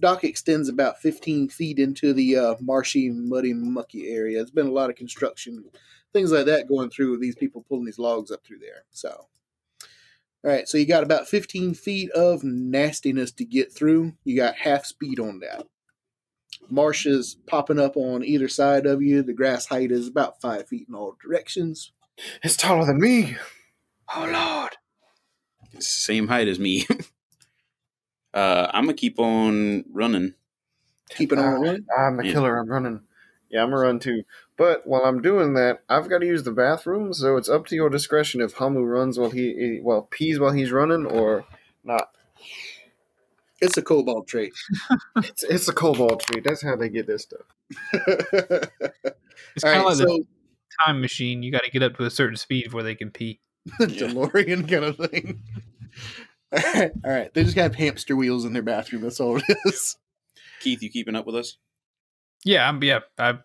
[0.00, 4.38] Dock extends about 15 feet into the uh, marshy, muddy, mucky area.
[4.38, 5.64] There's been a lot of construction,
[6.12, 7.12] things like that going through.
[7.12, 8.84] With these people pulling these logs up through there.
[8.90, 10.68] So, all right.
[10.68, 14.14] So you got about 15 feet of nastiness to get through.
[14.24, 15.66] You got half speed on that.
[16.68, 19.22] Marshes popping up on either side of you.
[19.22, 21.92] The grass height is about five feet in all directions.
[22.42, 23.36] It's taller than me.
[24.14, 24.76] Oh Lord!
[25.72, 26.86] It's the same height as me.
[28.34, 30.34] uh, I'm going to keep on running.
[31.10, 31.86] Keeping on running.
[31.96, 32.32] I'm a Yeah.
[32.32, 32.58] killer.
[32.58, 33.00] I'm running.
[33.50, 34.24] Yeah, I'm gonna run too.
[34.56, 37.76] But while I'm doing that, I've got to use the bathroom, so it's up to
[37.76, 41.44] your discretion if Hamu runs while he, he well pees while he's running or
[41.84, 42.08] not.
[43.60, 44.52] It's a kobold trait.
[45.18, 46.40] It's it's a kobold tree.
[46.40, 47.46] That's how they get this stuff.
[49.54, 50.24] It's All kind right, of like so the
[50.84, 51.44] time machine.
[51.44, 53.38] You got to get up to a certain speed before they can pee.
[53.78, 55.40] The DeLorean kind of thing.
[56.54, 57.32] All right, all right.
[57.34, 59.02] They just have hamster wheels in their bathroom.
[59.02, 59.96] That's all it is.
[60.60, 61.56] Keith, you keeping up with us?
[62.44, 63.00] Yeah, I'm yeah.
[63.18, 63.38] I, All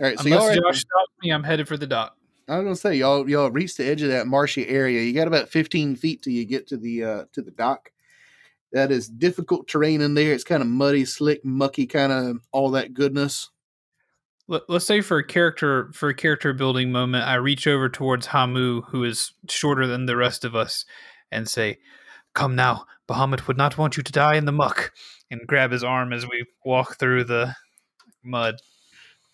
[0.00, 0.40] right, so y'all.
[0.40, 2.16] unless Are, Josh stops me, I'm headed for the dock.
[2.48, 5.02] I was gonna say y'all y'all reached the edge of that marshy area.
[5.02, 7.90] You got about 15 feet till you get to the uh, to the dock.
[8.72, 10.32] That is difficult terrain in there.
[10.32, 13.50] It's kind of muddy, slick, mucky, kind of all that goodness.
[14.48, 18.82] Let's say for a character for a character building moment, I reach over towards Hamu,
[18.82, 20.84] who is shorter than the rest of us,
[21.36, 21.78] and say,
[22.34, 24.92] "Come now, Bahamut would not want you to die in the muck."
[25.30, 27.54] And grab his arm as we walk through the
[28.22, 28.56] mud.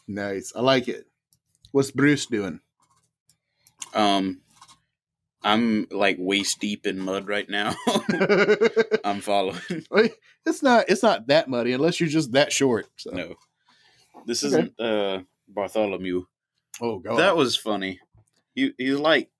[0.08, 1.06] Nice, I like it.
[1.70, 2.60] What's Bruce doing?
[3.94, 4.40] Um,
[5.42, 7.74] I'm like waist deep in mud right now.
[9.04, 9.60] I'm following.
[10.46, 12.86] it's not it's not that muddy unless you're just that short.
[12.96, 13.10] So.
[13.10, 13.34] No,
[14.26, 14.48] this Okay.
[14.48, 16.24] isn't uh Bartholomew.
[16.80, 17.18] Oh god.
[17.18, 18.00] That was funny.
[18.54, 19.30] He he's like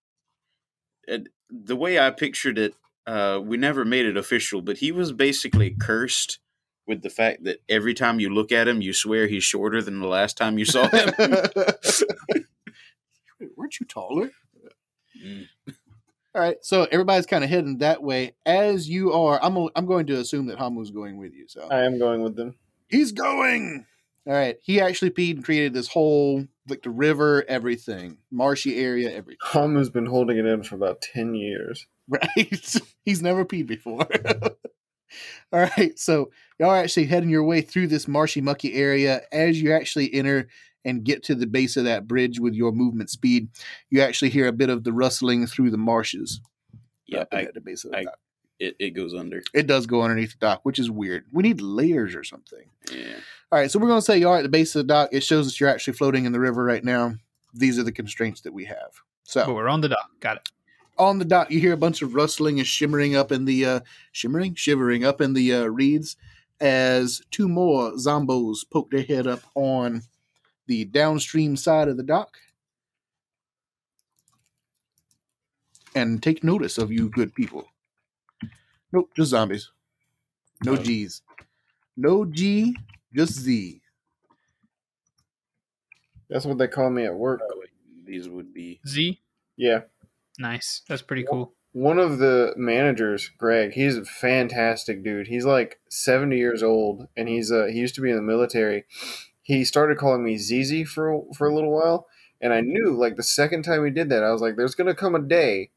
[1.07, 2.75] it, the way I pictured it,
[3.07, 6.39] uh, we never made it official, but he was basically cursed
[6.87, 10.01] with the fact that every time you look at him, you swear he's shorter than
[10.01, 11.13] the last time you saw him.
[13.57, 14.31] Weren't you taller?
[15.25, 15.49] Mm.
[16.35, 18.35] All right, so everybody's kind of heading that way.
[18.47, 21.47] As you are, I'm i I'm going to assume that Hamu's going with you.
[21.47, 22.55] So I am going with them.
[22.89, 23.85] he's going.
[24.27, 29.11] All right, he actually peed and created this whole like the river, everything, marshy area,
[29.11, 29.39] everything.
[29.43, 31.87] Hamu's been holding it in for about ten years.
[32.09, 32.81] Right?
[33.05, 34.07] he's never peed before.
[35.53, 39.21] All right, so y'all are actually heading your way through this marshy, mucky area.
[39.31, 40.49] As you actually enter
[40.85, 43.49] and get to the base of that bridge with your movement speed,
[43.91, 46.41] you actually hear a bit of the rustling through the marshes.
[47.07, 48.19] Yeah, up I, at the base of the I- dock.
[48.59, 49.43] it, it goes under.
[49.53, 51.25] It does go underneath the dock, which is weird.
[51.31, 52.65] We need layers or something.
[52.91, 53.17] Yeah.
[53.53, 55.11] All right, so we're going to say are at the base of the dock.
[55.13, 57.15] It shows us you're actually floating in the river right now.
[57.53, 58.93] These are the constraints that we have.
[59.25, 60.11] So But we're on the dock.
[60.21, 60.49] Got it.
[60.97, 63.81] on the dock, you hear a bunch of rustling and shimmering up in the uh,
[64.13, 66.17] shimmering, shivering up in the uh, reeds
[66.63, 70.01] as two more zombos poke their head up on
[70.67, 72.39] the downstream side of the dock
[75.95, 77.67] and take notice of you, good people.
[78.93, 79.71] Nope, just zombies.
[80.65, 80.75] No.
[80.77, 81.21] G's.
[81.99, 82.75] No G,
[83.15, 83.81] just Z.
[86.29, 87.41] That's what they call me at work.
[87.45, 87.63] Oh,
[88.05, 88.81] These would be.
[88.87, 89.21] Z.
[89.57, 89.83] Yeah.
[90.39, 90.83] Nice.
[90.89, 91.53] That's pretty cool.
[91.73, 95.29] One of the managers, Greg, he's a fantastic dude.
[95.29, 98.85] He's like 70 years old and he's uh he used to be in the military.
[99.43, 102.07] He started calling me ZZ for for a little while
[102.41, 104.89] and I knew like the second time he did that I was like there's going
[104.89, 105.71] to come a day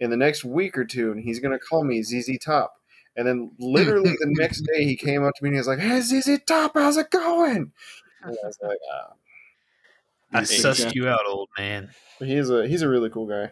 [0.00, 2.74] in the next week or two and he's going to call me ZZ Top.
[3.18, 5.80] And then literally the next day he came up to me and he was like,
[5.80, 7.72] "Hey ZZ Top, how's it going?"
[8.22, 9.12] And I was like, ah.
[10.32, 10.94] I sussed Jack.
[10.94, 11.90] you out, old man.
[12.20, 13.50] But he's a he's a really cool guy.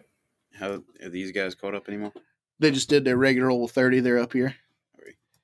[0.53, 2.13] How are these guys caught up anymore?
[2.59, 3.99] They just did their regular old 30.
[3.99, 4.55] They're up here.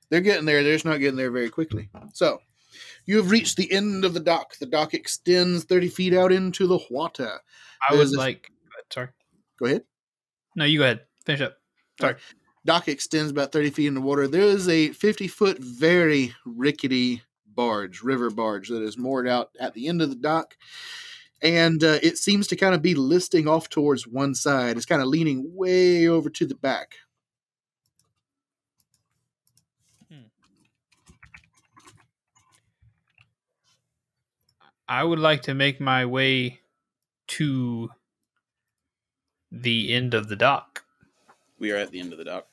[0.09, 0.63] They're getting there.
[0.63, 1.89] They're just not getting there very quickly.
[2.13, 2.39] So,
[3.05, 4.55] you have reached the end of the dock.
[4.57, 7.39] The dock extends 30 feet out into the water.
[7.87, 8.49] I was like,
[8.91, 9.09] sorry.
[9.59, 9.83] Go ahead.
[10.55, 11.01] No, you go ahead.
[11.25, 11.57] Finish up.
[12.65, 14.27] Dock extends about 30 feet in the water.
[14.27, 19.73] There is a 50 foot, very rickety barge, river barge, that is moored out at
[19.73, 20.55] the end of the dock.
[21.41, 24.77] And uh, it seems to kind of be listing off towards one side.
[24.77, 26.95] It's kind of leaning way over to the back.
[34.87, 36.59] I would like to make my way
[37.29, 37.89] to
[39.51, 40.83] the end of the dock.
[41.57, 42.47] We are at the end of the dock,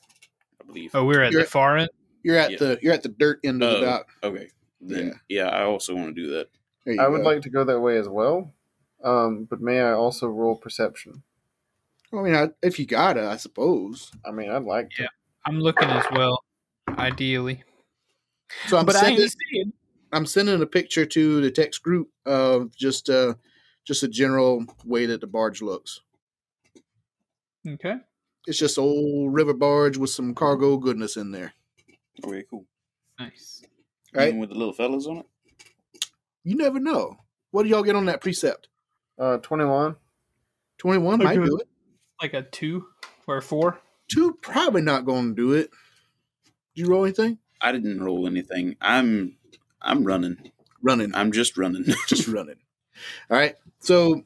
[0.71, 0.91] believe.
[0.93, 1.89] Oh, we're at You're- the far end.
[2.23, 2.57] You're at Yeah.
[2.57, 3.81] the you're at the dirt end of the Oh.
[3.81, 4.09] dock.
[4.23, 4.49] Okay.
[4.79, 5.49] Then, yeah.
[5.49, 6.49] I also want to do that.
[6.85, 8.53] There you I would like to go that way as well.
[9.03, 11.23] Um, but may I also roll perception?
[12.13, 14.11] I mean, I, if you got it, I suppose.
[14.25, 15.03] I mean, I'd like to.
[15.03, 15.09] Yeah.
[15.45, 16.43] I'm looking as well,
[16.89, 17.63] ideally.
[18.67, 19.75] So I'm but sending, ain't.
[20.11, 23.35] I'm sending a picture to the text group of just uh
[23.85, 26.01] just a general way that the barge looks.
[27.67, 27.95] Okay.
[28.47, 31.53] It's just old river barge with some cargo goodness in there.
[32.23, 32.65] Okay, cool.
[33.19, 33.63] Nice.
[34.13, 34.29] Right.
[34.29, 35.25] Even with the little fellas on it?
[36.43, 37.17] You never know.
[37.51, 38.67] What do y'all get on that precept?
[39.19, 39.95] Uh, 21.
[40.81, 41.67] Twenty one might do it.
[42.19, 42.87] Like a two
[43.27, 43.79] or a four.
[44.11, 45.69] Two probably not going to do it.
[46.73, 47.37] Did you roll anything?
[47.61, 48.77] I didn't roll anything.
[48.81, 49.37] I'm
[49.79, 50.51] I'm running.
[50.81, 51.13] Running.
[51.13, 51.85] I'm just running.
[52.07, 52.55] just running.
[53.29, 53.57] All right.
[53.79, 54.23] So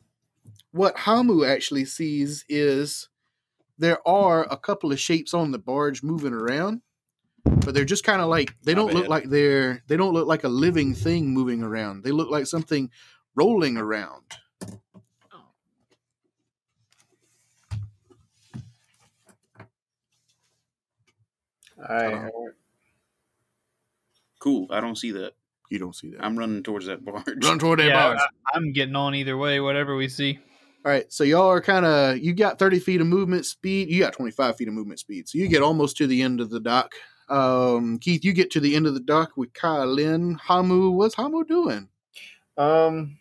[0.71, 3.09] what Hamu actually sees is
[3.77, 6.81] there are a couple of shapes on the barge moving around,
[7.43, 10.27] but they're just kind of like they My don't look like they're they don't look
[10.27, 12.03] like a living thing moving around.
[12.03, 12.89] They look like something
[13.35, 14.23] rolling around.
[15.33, 15.43] Oh.
[21.87, 22.49] I, Uh-oh.
[24.39, 24.67] cool.
[24.69, 25.33] I don't see that.
[25.69, 26.23] You don't see that.
[26.23, 27.25] I'm running towards that barge.
[27.43, 28.19] Run toward that yeah, barge.
[28.19, 30.39] I, I'm getting on either way, whatever we see.
[30.85, 33.89] All right, so y'all are kind of you got 30 feet of movement speed.
[33.89, 36.51] You got 25 feet of movement speed, so you get almost to the end of
[36.51, 36.93] the dock.
[37.27, 40.39] Um, Keith, you get to the end of the dock with Kylin.
[40.39, 41.89] Hamu, what's Hamu doing?
[42.59, 43.17] um,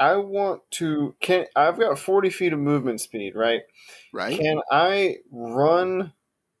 [0.00, 1.14] I want to.
[1.20, 3.62] Can I've got 40 feet of movement speed, right?
[4.12, 4.36] Right?
[4.36, 6.12] Can I run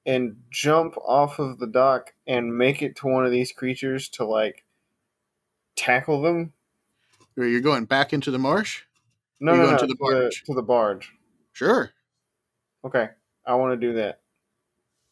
[0.06, 4.24] and jump off of the dock and make it to one of these creatures to
[4.24, 4.64] like
[5.74, 6.52] tackle them?
[7.36, 8.84] You're going back into the marsh?
[9.40, 10.42] No, no, no, to the barge.
[10.44, 11.12] to the barge.
[11.52, 11.90] Sure.
[12.84, 13.08] Okay,
[13.44, 14.20] I want to do that.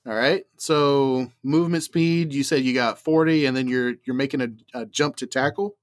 [0.06, 0.44] All right.
[0.58, 4.86] So movement speed, you said you got 40, and then you're you're making a, a
[4.86, 5.76] jump to tackle.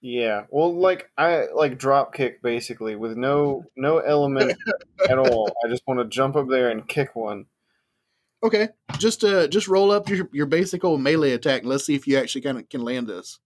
[0.00, 0.44] Yeah.
[0.50, 4.56] Well, like I like drop kick basically with no no element
[5.08, 5.50] at all.
[5.64, 7.46] I just want to jump up there and kick one.
[8.42, 8.68] Okay,
[8.98, 11.62] just uh, just roll up your your basic old melee attack.
[11.62, 13.40] And let's see if you actually kind of can land this.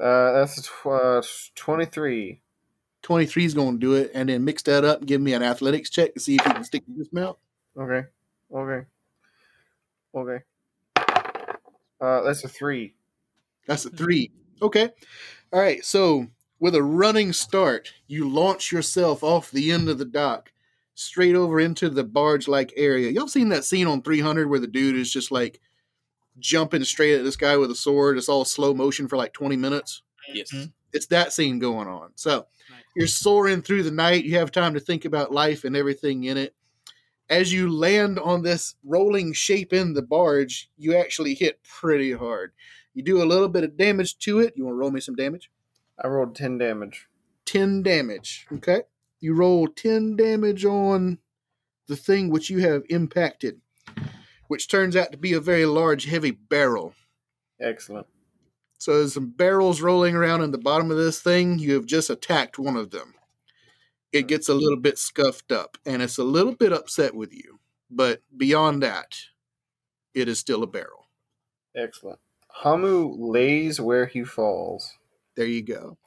[0.00, 1.22] Uh, that's tw- uh,
[1.54, 2.40] twenty three.
[3.02, 5.42] 23 is going to do it, and then mix that up and give me an
[5.42, 7.36] athletics check to see if you can stick this mount.
[7.78, 8.06] Okay.
[8.50, 8.86] Okay.
[10.14, 10.44] Okay.
[12.00, 12.94] Uh, that's a three.
[13.66, 14.30] That's a three.
[14.62, 14.90] Okay.
[15.52, 15.84] All right.
[15.84, 16.28] So
[16.60, 20.50] with a running start, you launch yourself off the end of the dock
[20.94, 23.10] straight over into the barge like area.
[23.10, 25.60] Y'all seen that scene on 300 where the dude is just like
[26.38, 28.18] jumping straight at this guy with a sword?
[28.18, 30.02] It's all slow motion for like 20 minutes.
[30.32, 30.50] Yes.
[30.52, 30.72] Mhm.
[30.92, 32.12] It's that scene going on.
[32.14, 32.46] So
[32.96, 34.24] you're soaring through the night.
[34.24, 36.54] You have time to think about life and everything in it.
[37.28, 42.52] As you land on this rolling shape in the barge, you actually hit pretty hard.
[42.92, 44.52] You do a little bit of damage to it.
[44.56, 45.50] You want to roll me some damage?
[46.02, 47.08] I rolled ten damage.
[47.46, 48.46] 10 damage.
[48.52, 48.82] Okay.
[49.20, 51.18] You roll 10 damage on
[51.88, 53.60] the thing which you have impacted,
[54.48, 56.94] which turns out to be a very large, heavy barrel.
[57.60, 58.06] Excellent.
[58.78, 61.58] So there's some barrels rolling around in the bottom of this thing.
[61.58, 63.14] You have just attacked one of them.
[64.12, 67.58] It gets a little bit scuffed up and it's a little bit upset with you.
[67.90, 69.16] But beyond that,
[70.12, 71.06] it is still a barrel.
[71.74, 72.20] Excellent.
[72.48, 74.92] Hamu lays where he falls.
[75.34, 75.98] There you go.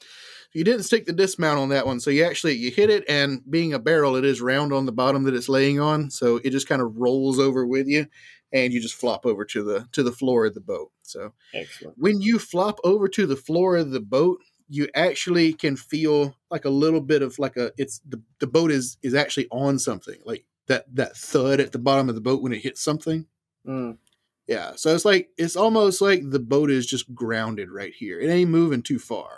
[0.57, 3.43] You didn't stick the dismount on that one, so you actually you hit it, and
[3.47, 6.49] being a barrel, it is round on the bottom that it's laying on, so it
[6.49, 8.07] just kind of rolls over with you,
[8.51, 10.91] and you just flop over to the to the floor of the boat.
[11.03, 11.95] So Excellent.
[11.99, 16.65] when you flop over to the floor of the boat, you actually can feel like
[16.65, 20.17] a little bit of like a it's the, the boat is is actually on something
[20.25, 23.27] like that that thud at the bottom of the boat when it hits something.
[23.63, 23.99] Mm.
[24.47, 28.19] Yeah, so it's like it's almost like the boat is just grounded right here.
[28.19, 29.37] It ain't moving too far.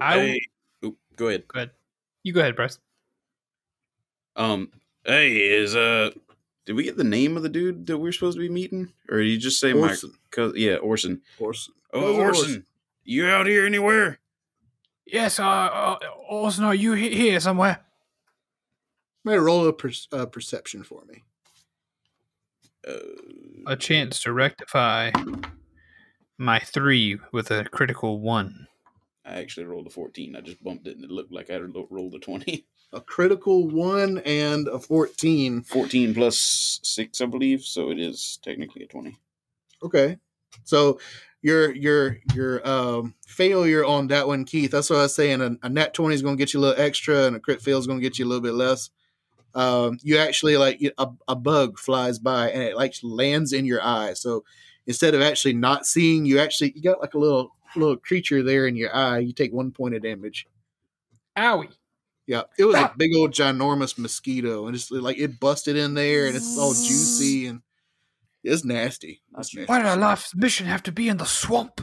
[0.00, 0.40] I Hey,
[0.84, 1.46] oop, go ahead.
[1.48, 1.70] go ahead.
[2.24, 2.78] You go ahead, Bryce.
[4.36, 4.70] Um,
[5.04, 6.10] hey, is uh,
[6.66, 9.18] did we get the name of the dude that we're supposed to be meeting, or
[9.18, 10.10] did you just say Orson.
[10.12, 10.18] my?
[10.30, 11.20] Cause yeah, Orson.
[11.38, 11.74] Orson.
[11.92, 12.66] Oh, Cousin Orson,
[13.04, 14.18] you out here anywhere?
[15.06, 17.80] Yes, uh, uh Orson, are you he- here somewhere?
[19.24, 21.22] May roll a per, uh, perception for me.
[22.86, 25.10] Uh, A chance to rectify
[26.38, 28.68] my three with a critical one.
[29.28, 30.34] I actually rolled a fourteen.
[30.34, 32.66] I just bumped it, and it looked like I ro- rolled a twenty.
[32.90, 35.60] A critical one and a fourteen.
[35.60, 37.60] Fourteen plus six, I believe.
[37.60, 39.18] So it is technically a twenty.
[39.82, 40.16] Okay,
[40.64, 40.98] so
[41.42, 44.70] your your your um, failure on that one, Keith.
[44.70, 45.42] That's what I was saying.
[45.42, 47.60] A, a nat twenty is going to get you a little extra, and a crit
[47.60, 48.88] fail is going to get you a little bit less.
[49.54, 53.82] Um, you actually like a, a bug flies by and it like lands in your
[53.82, 54.14] eye.
[54.14, 54.44] So
[54.86, 58.66] instead of actually not seeing, you actually you got like a little little creature there
[58.66, 59.18] in your eye.
[59.18, 60.46] You take one point of damage.
[61.36, 61.72] Owie.
[62.26, 66.26] Yeah, it was a big old ginormous mosquito, and it's like it busted in there,
[66.26, 67.50] and it's all juicy mm.
[67.50, 67.62] and
[68.44, 69.22] it's nasty.
[69.38, 69.64] It's nasty.
[69.64, 71.80] Why did our life's mission have to be in the swamp?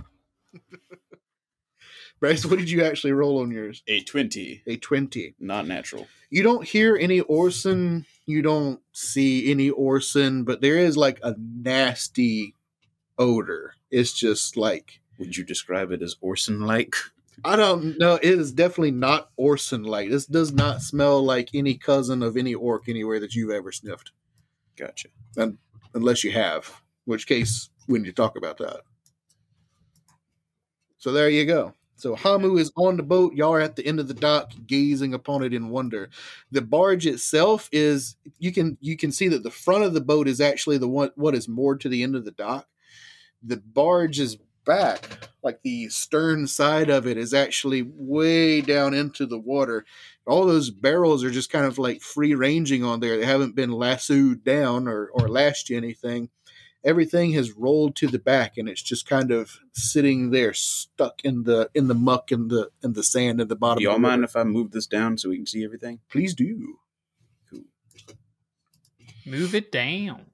[2.20, 3.82] Bryce, what did you actually roll on yours?
[3.88, 5.34] A twenty, A twenty.
[5.40, 6.08] not natural.
[6.30, 8.06] You don't hear any Orson.
[8.26, 12.54] You don't see any Orson, but there is like a nasty
[13.18, 13.74] odor.
[13.92, 16.96] It's just like Would you describe it as Orson-like?
[17.44, 18.16] I don't know.
[18.16, 20.10] It is definitely not Orson like.
[20.10, 24.12] This does not smell like any cousin of any orc anywhere that you've ever sniffed.
[24.78, 25.10] Gotcha.
[25.36, 25.58] And,
[25.94, 28.82] unless you have, which case we need to talk about that.
[30.98, 31.74] So there you go.
[31.98, 33.34] So Hamu is on the boat.
[33.36, 36.10] Y'all are at the end of the dock, gazing upon it in wonder.
[36.52, 40.28] The barge itself is you can you can see that the front of the boat
[40.28, 42.68] is actually the one what is moored to the end of the dock.
[43.44, 49.26] The barge is back, like the stern side of it is actually way down into
[49.26, 49.86] the water.
[50.26, 53.18] All those barrels are just kind of like free ranging on there.
[53.18, 56.30] They haven't been lassoed down or, or lashed to anything.
[56.84, 61.44] Everything has rolled to the back and it's just kind of sitting there stuck in
[61.44, 63.80] the in the muck and the and the sand at the bottom.
[63.80, 64.30] Do y'all of the mind river.
[64.30, 66.00] if I move this down so we can see everything?
[66.10, 66.78] Please do.
[69.26, 70.28] Move it down.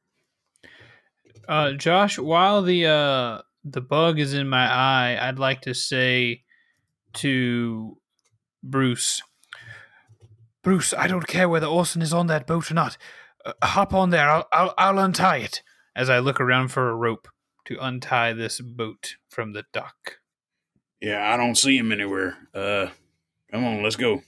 [1.48, 6.44] Uh, Josh, while the uh, the bug is in my eye, I'd like to say
[7.16, 7.98] to
[8.64, 9.22] Bruce,
[10.64, 12.98] Bruce, I don't care whether Orson is on that boat or not.
[13.46, 14.30] Uh, hop on there.
[14.30, 15.62] I'll, I'll I'll untie it.
[15.96, 17.28] As I look around for a rope
[17.66, 20.20] to untie this boat from the dock.
[21.02, 22.38] Yeah, I don't see him anywhere.
[22.54, 22.88] Uh,
[23.52, 24.22] come on, let's go.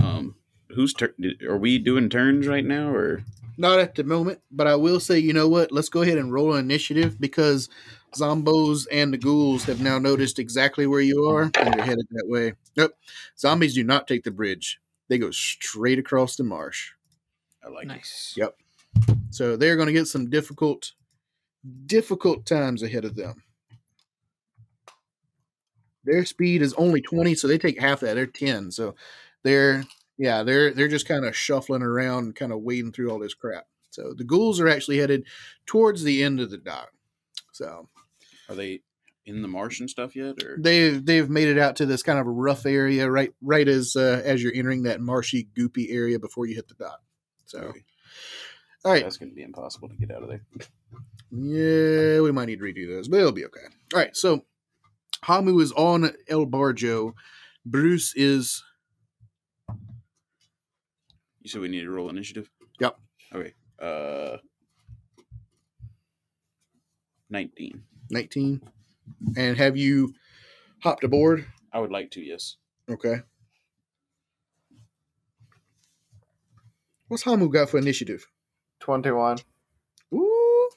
[0.00, 0.34] Um,
[0.70, 3.24] who's tur- did- are we doing turns right now, or
[3.56, 5.70] Not at the moment, but I will say, you know what?
[5.70, 7.68] Let's go ahead and roll an initiative because
[8.16, 12.28] Zombos and the ghouls have now noticed exactly where you are and they're headed that
[12.28, 12.54] way.
[12.76, 12.96] Nope.
[13.38, 14.80] Zombies do not take the bridge.
[15.08, 16.92] They go straight across the marsh.
[17.64, 17.88] I like it.
[17.88, 18.34] Nice.
[18.36, 18.56] Yep.
[19.30, 20.92] So they're going to get some difficult,
[21.86, 23.42] difficult times ahead of them.
[26.04, 28.14] Their speed is only 20, so they take half that.
[28.14, 28.70] They're 10.
[28.70, 28.94] So
[29.42, 29.84] they're
[30.18, 33.66] yeah, they're they're just kind of shuffling around, kind of wading through all this crap.
[33.90, 35.24] So the ghouls are actually headed
[35.66, 36.90] towards the end of the dock.
[37.52, 37.88] So
[38.48, 38.80] Are they
[39.26, 40.42] in the marsh and stuff yet?
[40.42, 43.94] Or they've they've made it out to this kind of rough area right right as
[43.96, 47.00] uh, as you're entering that marshy goopy area before you hit the dock.
[47.46, 47.84] So Okay.
[48.84, 50.42] all right, that's going to be impossible to get out of there.
[51.30, 53.60] Yeah, we might need to redo those, but it'll be okay.
[53.92, 54.44] All right, so
[55.22, 57.14] Hamu is on El Barjo.
[57.64, 58.62] Bruce is
[61.44, 62.50] You said we need to roll initiative.
[62.80, 62.96] Yep.
[63.34, 63.52] Okay.
[63.80, 64.38] Uh,
[67.30, 67.84] nineteen.
[68.10, 68.60] 19.
[69.36, 70.14] And have you
[70.82, 71.46] hopped aboard?
[71.72, 72.20] I would like to.
[72.20, 72.56] Yes.
[72.90, 73.16] Okay.
[77.08, 78.26] What's Hamu got for initiative?
[78.80, 79.38] 21.
[80.14, 80.70] Ooh.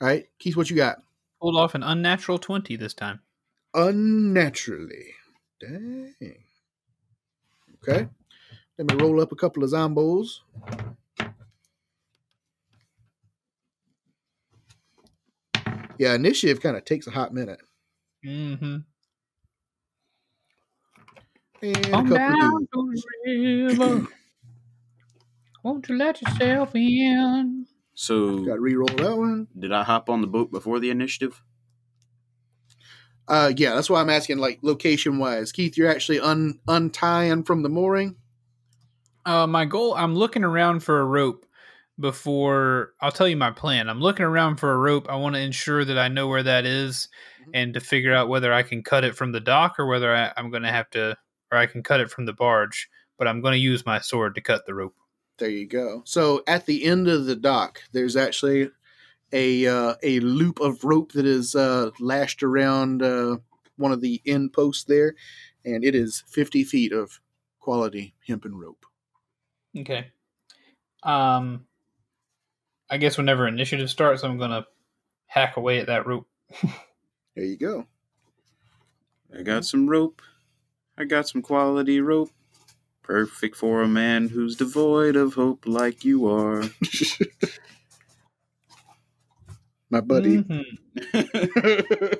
[0.00, 0.98] All right, Keith, what you got?
[1.40, 3.20] Pulled off an unnatural 20 this time.
[3.74, 5.14] Unnaturally.
[5.60, 6.14] Dang.
[7.82, 8.08] Okay.
[8.78, 10.40] Let me roll up a couple of zombos.
[15.98, 17.60] Yeah, initiative kind of takes a hot minute.
[18.24, 18.76] Mm-hmm.
[21.60, 24.06] And Come couple down to the river.
[25.64, 27.66] Won't you let yourself in?
[27.94, 29.48] So Got to re-roll that one.
[29.58, 31.42] did I hop on the boat before the initiative?
[33.28, 35.52] Uh, yeah, that's why I'm asking, like location wise.
[35.52, 38.16] Keith, you're actually un untying from the mooring.
[39.26, 41.44] Uh, my goal, I'm looking around for a rope
[42.00, 43.88] before I'll tell you my plan.
[43.88, 45.08] I'm looking around for a rope.
[45.10, 47.08] I want to ensure that I know where that is
[47.40, 47.50] Mhm.
[47.54, 50.32] and to figure out whether I can cut it from the dock or whether I,
[50.36, 51.16] I'm going to have to,
[51.52, 52.88] or I can cut it from the barge.
[53.18, 54.94] But I'm going to use my sword to cut the rope.
[55.38, 56.02] There you go.
[56.04, 58.70] So at the end of the dock, there's actually
[59.32, 63.36] a uh, a loop of rope that is uh, lashed around uh,
[63.76, 65.14] one of the end posts there,
[65.64, 67.20] and it is 50 feet of
[67.60, 68.84] quality hempen rope.
[69.76, 70.10] Okay.
[71.02, 71.66] Um,
[72.90, 74.66] I guess whenever initiative starts, I'm going to
[75.26, 76.26] hack away at that rope.
[77.38, 77.86] There you go.
[79.32, 80.22] I got some rope.
[80.98, 82.30] I got some quality rope.
[83.04, 86.64] Perfect for a man who's devoid of hope like you are.
[89.90, 90.42] My buddy.
[90.42, 90.64] Mhm.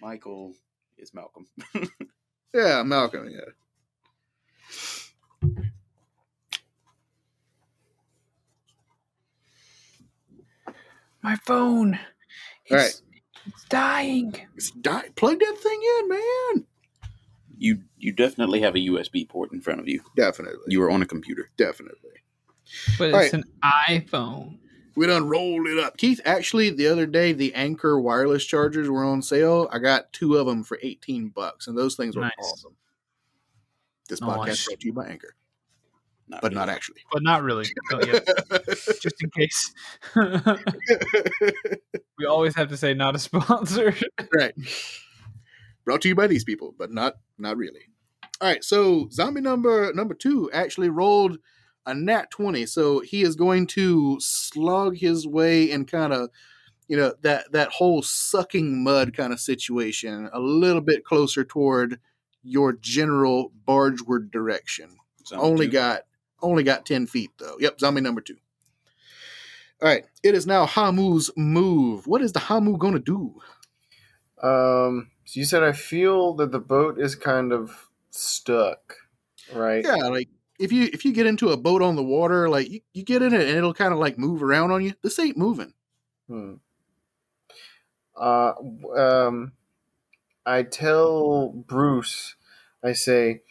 [0.00, 0.54] Michael
[0.98, 1.46] is Malcolm.
[2.54, 3.28] yeah, Malcolm.
[3.30, 3.50] Yeah.
[11.22, 11.98] My phone.
[12.66, 13.00] It's, All right.
[13.46, 14.34] it's dying.
[14.56, 16.66] It's di- plug that thing in, man.
[17.56, 20.02] You you definitely have a USB port in front of you.
[20.16, 20.58] Definitely.
[20.68, 21.50] You are on a computer.
[21.56, 22.10] Definitely.
[22.98, 24.58] But All it's an iPhone.
[24.96, 25.96] We done rolled it up.
[25.96, 29.68] Keith, actually, the other day, the Anker wireless chargers were on sale.
[29.72, 32.32] I got two of them for 18 bucks, and those things were Nice.
[32.40, 32.76] awesome.
[34.08, 34.30] This Nice.
[34.30, 35.34] podcast brought to you by Anker,
[36.28, 36.60] Not but really.
[36.60, 37.00] not actually.
[37.12, 37.66] But not really.
[37.92, 38.20] Oh, yeah,
[39.00, 39.72] just in case.
[42.18, 43.94] we always have to say not a sponsor.
[44.34, 44.52] right.
[45.84, 47.80] Brought to you by these people, but not not really.
[48.40, 51.38] All right, so zombie number number two actually rolled
[51.86, 52.66] a nat 20.
[52.66, 56.30] So he is going to slog his way and kind of
[56.88, 61.98] you know that that whole sucking mud kind of situation a little bit closer toward
[62.42, 64.90] your general bargeward direction.
[65.26, 65.72] Zombie only two.
[65.72, 66.02] got
[66.42, 67.56] only got 10 feet though.
[67.58, 68.36] Yep, zombie number 2.
[69.82, 72.06] All right, it is now Hamu's move.
[72.06, 73.34] What is the Hamu going to do?
[74.42, 78.96] Um, so you said I feel that the boat is kind of stuck,
[79.52, 79.84] right?
[79.84, 80.28] Yeah, like
[80.58, 83.22] if you if you get into a boat on the water, like you, you get
[83.22, 84.94] in it and it'll kind of like move around on you.
[85.02, 85.72] This ain't moving.
[86.28, 86.54] Hmm.
[88.16, 88.52] Uh,
[88.96, 89.52] um,
[90.46, 92.36] I tell Bruce,
[92.82, 93.42] I say,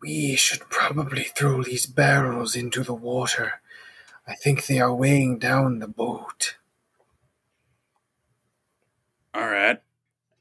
[0.00, 3.60] we should probably throw these barrels into the water.
[4.26, 6.56] I think they are weighing down the boat.
[9.34, 9.80] All right.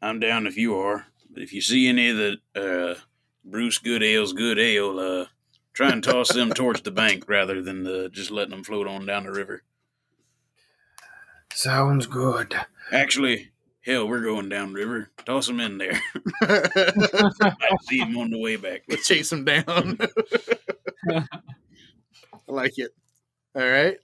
[0.02, 1.08] I'm down if you are.
[1.30, 3.00] But if you see any of the uh,
[3.46, 5.26] Bruce Good Ale's Good Ale, uh,
[5.74, 9.06] try and toss them towards the bank rather than uh, just letting them float on
[9.06, 9.64] down the river.
[11.54, 12.56] Sounds good.
[12.92, 13.52] Actually,
[13.82, 15.10] hell, we're going down river.
[15.26, 16.02] Toss them in there.
[16.42, 18.84] I see them on the way back.
[18.88, 19.98] Let's chase them down.
[21.10, 21.26] I
[22.48, 22.92] like it.
[23.56, 23.98] All right.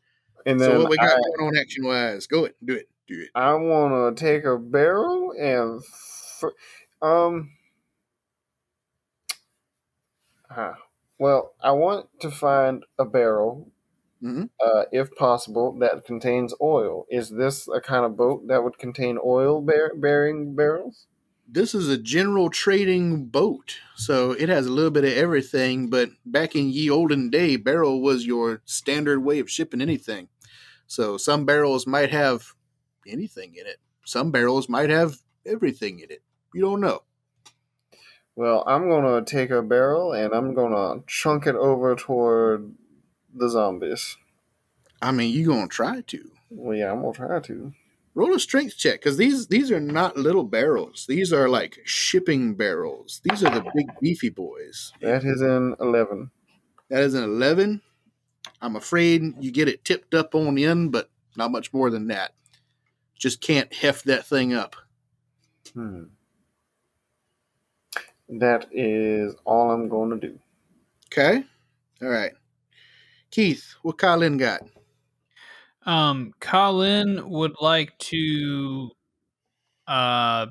[0.46, 2.28] And then So what we got I, going on action wise?
[2.28, 2.56] Go it.
[2.64, 2.90] Do it.
[3.08, 3.30] Do it.
[3.36, 6.52] I want to take a barrel and f-
[7.02, 7.52] um.
[10.50, 10.74] Huh.
[11.20, 13.72] Well, I want to find a barrel,
[14.24, 14.50] Mhm.
[14.60, 17.06] uh, if possible, that contains oil.
[17.10, 21.08] Is this a kind of boat that would contain oil bear- bearing barrels?
[21.48, 25.90] This is a general trading boat, so it has a little bit of everything.
[25.90, 30.28] But back in ye olden day, barrel was your standard way of shipping anything.
[30.88, 32.54] So some barrels might have
[33.08, 33.80] anything in it.
[34.06, 36.22] Some barrels might have everything in it.
[36.54, 37.04] You don't know.
[38.38, 42.76] Well, I'm gonna take a barrel and I'm gonna chunk it over toward
[43.34, 44.16] the zombies.
[45.02, 47.74] I mean, you gonna try to Well, yeah, I'm gonna try to.
[48.14, 51.06] roll a strength check because these these are not little barrels.
[51.08, 53.22] These are like shipping barrels.
[53.24, 54.94] These are the big beefy boys.
[55.02, 56.30] That is an eleven.
[56.90, 57.82] That is an 11.
[58.62, 62.08] I'm afraid you get it tipped up on the end, but not much more than
[62.08, 62.34] that.
[63.18, 64.76] Just can't heft that thing up.
[65.74, 66.04] Hmm.
[68.30, 70.40] That is all I'm going to do.
[71.12, 71.44] Okay?
[72.02, 72.32] All right.
[73.32, 74.62] Keith, what Colin got?
[75.86, 78.90] Um, Colin would like to
[79.88, 80.48] uh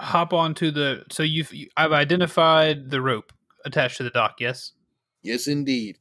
[0.00, 1.04] hop onto the.
[1.10, 3.32] So you've I've identified the rope
[3.66, 4.36] attached to the dock.
[4.40, 4.72] Yes,
[5.22, 5.98] Yes, indeed.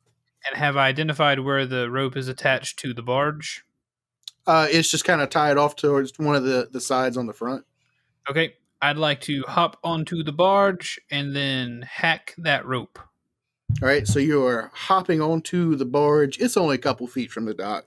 [0.50, 3.64] and have I identified where the rope is attached to the barge?
[4.48, 7.34] Uh, it's just kind of tied off towards one of the, the sides on the
[7.34, 7.66] front.
[8.30, 12.98] Okay, I'd like to hop onto the barge and then hack that rope.
[13.82, 16.40] All right, so you're hopping onto the barge.
[16.40, 17.86] It's only a couple feet from the dock,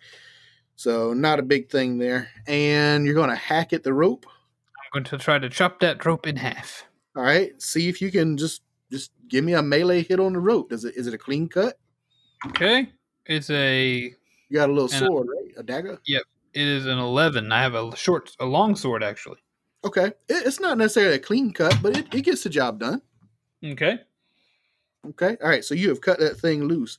[0.76, 2.28] so not a big thing there.
[2.46, 4.26] And you're going to hack at the rope.
[4.94, 6.84] I'm going to try to chop that rope in half.
[7.16, 10.38] All right, see if you can just just give me a melee hit on the
[10.38, 10.70] rope.
[10.70, 11.78] Does it is it a clean cut?
[12.46, 12.90] Okay,
[13.26, 14.14] it's a
[14.48, 15.54] You got a little And a- sword, right?
[15.56, 15.98] A dagger.
[16.06, 16.22] Yep,
[16.54, 17.50] it is an eleven.
[17.50, 19.38] I have a short, a long sword actually.
[19.84, 23.02] Okay, it, it's not necessarily a clean cut, but it, it gets the job done.
[23.64, 24.00] Okay,
[25.08, 25.64] Okay, all right.
[25.64, 26.98] So you have cut that thing loose.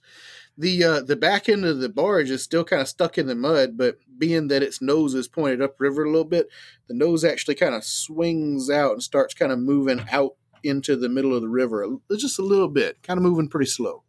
[0.57, 3.35] The uh, the back end of the barge is still kind of stuck in the
[3.35, 6.47] mud, but being that its nose is pointed upriver a little bit,
[6.87, 11.09] the nose actually kind of swings out and starts kind of moving out into the
[11.09, 11.85] middle of the river,
[12.17, 14.03] just a little bit, kind of moving pretty slow.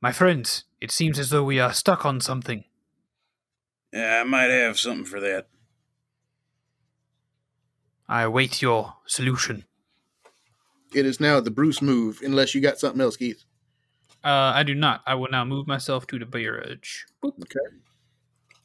[0.00, 2.64] my friends, it seems as though we are stuck on something.
[3.92, 5.48] Yeah, I might have something for that.
[8.12, 9.64] I await your solution.
[10.94, 13.44] It is now the Bruce move, unless you got something else, Keith.
[14.22, 15.00] Uh, I do not.
[15.06, 17.04] I will now move myself to the barrage.
[17.24, 17.32] Boop.
[17.42, 17.76] Okay.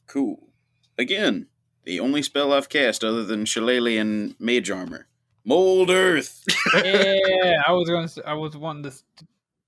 [0.07, 0.49] Cool.
[0.97, 1.47] Again,
[1.85, 5.07] the only spell I've cast other than Shillelagh and Mage Armor.
[5.45, 6.43] Mold Earth.
[6.73, 8.27] yeah, I was going to.
[8.27, 8.89] I was wanting to.
[8.89, 9.03] s-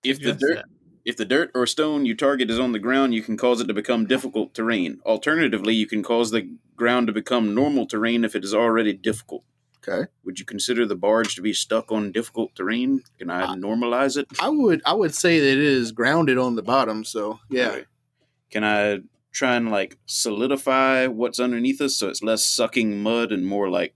[0.03, 0.65] If the dirt that.
[1.05, 3.67] if the dirt or stone you target is on the ground, you can cause it
[3.67, 4.99] to become difficult terrain.
[5.05, 9.45] Alternatively, you can cause the ground to become normal terrain if it is already difficult.
[9.87, 10.09] Okay.
[10.25, 13.01] Would you consider the barge to be stuck on difficult terrain?
[13.17, 14.27] Can I Uh, normalize it?
[14.39, 17.69] I would I would say that it is grounded on the bottom, so yeah.
[17.69, 17.85] Okay.
[18.51, 18.99] Can I
[19.31, 23.93] try and like solidify what's underneath us so it's less sucking mud and more like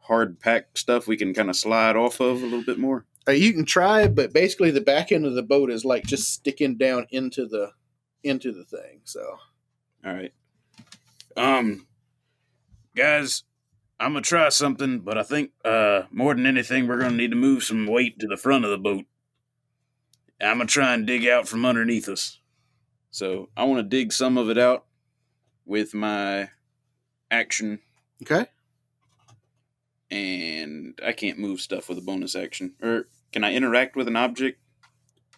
[0.00, 3.04] hard packed stuff we can kind of slide off of a little bit more?
[3.26, 6.32] Uh, you can try, but basically the back end of the boat is like just
[6.32, 7.72] sticking down into the
[8.22, 9.00] into the thing.
[9.04, 9.38] So
[10.04, 10.32] All right.
[11.36, 11.86] Um,
[12.94, 13.42] guys,
[14.00, 17.36] I'm gonna try something, but I think uh more than anything, we're gonna need to
[17.36, 19.04] move some weight to the front of the boat.
[20.40, 22.40] I'm gonna try and dig out from underneath us.
[23.10, 24.86] So I want to dig some of it out
[25.64, 26.50] with my
[27.30, 27.78] action,
[28.22, 28.46] okay,
[30.10, 32.74] and I can't move stuff with a bonus action.
[32.82, 34.60] Or can I interact with an object?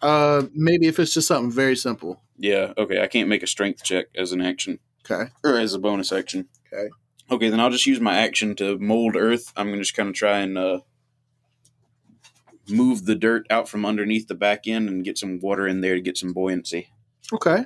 [0.03, 2.21] uh, maybe if it's just something very simple.
[2.37, 2.73] Yeah.
[2.77, 3.01] Okay.
[3.01, 4.79] I can't make a strength check as an action.
[5.09, 6.49] Okay, or as a bonus action.
[6.73, 6.89] Okay.
[7.31, 9.53] Okay, then I'll just use my action to mold earth.
[9.57, 10.81] I'm gonna just kind of try and uh,
[12.69, 15.95] move the dirt out from underneath the back end and get some water in there
[15.95, 16.89] to get some buoyancy.
[17.33, 17.65] okay,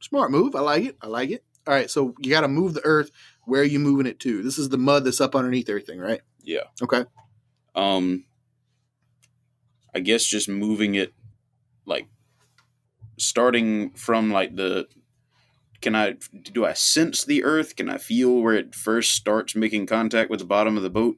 [0.00, 0.56] smart move.
[0.56, 0.96] I like it.
[1.00, 1.44] I like it.
[1.66, 3.10] All right, so you got to move the earth.
[3.44, 4.42] Where are you moving it to?
[4.42, 6.20] This is the mud that's up underneath everything, right?
[6.42, 6.64] Yeah.
[6.82, 7.04] Okay.
[7.74, 8.24] Um,
[9.94, 11.12] I guess just moving it,
[11.84, 12.08] like
[13.18, 14.86] starting from like the.
[15.80, 16.16] Can I
[16.52, 17.76] do I sense the earth?
[17.76, 21.16] Can I feel where it first starts making contact with the bottom of the boat?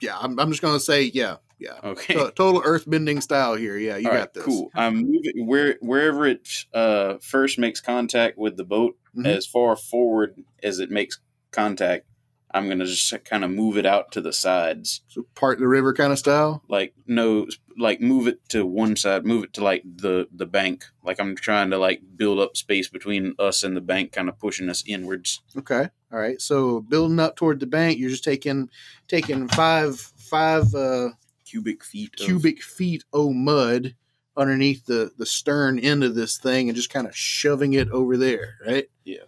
[0.00, 1.78] Yeah, I'm, I'm just gonna say yeah, yeah.
[1.82, 2.14] Okay.
[2.14, 3.78] To- total earth bending style here.
[3.78, 4.44] Yeah, you All got right, this.
[4.44, 4.70] Cool.
[4.74, 9.26] I'm moving where wherever it uh, first makes contact with the boat, Mhm.
[9.26, 11.18] as far forward as it makes
[11.50, 12.06] contact,
[12.52, 15.92] I'm gonna just kind of move it out to the sides, So part the river
[15.92, 16.62] kind of style.
[16.68, 17.46] like no,
[17.76, 20.84] like move it to one side, move it to like the the bank.
[21.02, 24.38] Like I'm trying to like build up space between us and the bank, kind of
[24.38, 25.42] pushing us inwards.
[25.58, 25.88] Okay.
[26.12, 26.40] All right.
[26.40, 28.70] So building up toward the bank, you're just taking
[29.08, 31.10] taking five five uh,
[31.44, 32.14] Cubic feet.
[32.20, 33.94] of- cubic feet of mud
[34.36, 38.16] underneath the the stern end of this thing and just kind of shoving it over
[38.16, 38.88] there, right?
[39.04, 39.24] Yeah.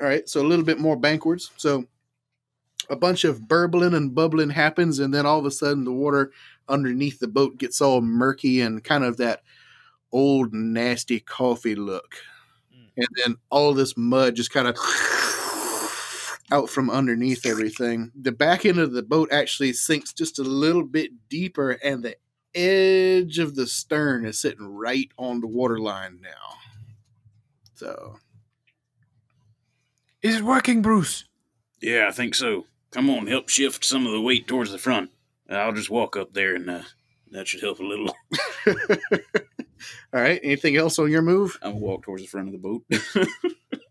[0.00, 0.28] All right.
[0.28, 1.50] So a little bit more bankwards.
[1.56, 1.84] So
[2.90, 6.32] a bunch of burbling and bubbling happens, and then all of a sudden the water
[6.68, 9.42] underneath the boat gets all murky and kind of that
[10.12, 12.16] old nasty coffee look.
[12.74, 12.88] Mm.
[12.96, 14.76] And then all this mud just kind of
[16.50, 18.10] out from underneath everything.
[18.18, 22.16] The back end of the boat actually sinks just a little bit deeper, and the
[22.54, 26.56] edge of the stern is sitting right on the waterline now.
[27.74, 28.16] So,
[30.22, 31.24] Is it working, Bruce?
[31.80, 32.66] Yeah, I think so.
[32.92, 35.10] Come on, help shift some of the weight towards the front.
[35.50, 36.82] I'll just walk up there, and uh,
[37.30, 38.14] that should help a little.
[40.12, 40.40] all right.
[40.42, 41.58] Anything else on your move?
[41.62, 42.84] I'll walk towards the front of the boat.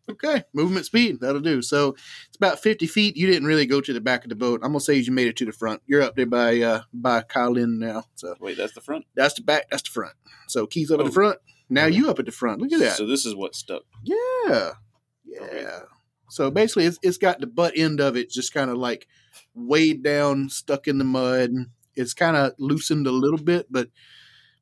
[0.10, 1.19] Okay, movement speed.
[1.19, 1.61] That'll do.
[1.61, 1.90] So
[2.28, 3.15] it's about fifty feet.
[3.18, 4.61] You didn't really go to the back of the boat.
[4.64, 5.82] I'm gonna say you made it to the front.
[5.86, 8.06] You're up there by uh by Colin now.
[8.15, 9.06] So Wait, that's the front.
[9.15, 9.65] that's the back.
[9.69, 10.14] That's the front.
[10.48, 11.10] So Keith's up at Oh.
[11.10, 11.40] the front.
[11.69, 12.61] Now you up at the front.
[12.61, 12.95] Look at that.
[12.98, 13.84] So this is what stuck.
[14.03, 14.72] Yeah.
[15.24, 15.41] Yeah.
[15.41, 15.68] Okay.
[16.30, 19.08] So basically, it's, it's got the butt end of it just kind of like
[19.54, 21.52] weighed down, stuck in the mud.
[21.95, 23.90] It's kind of loosened a little bit, but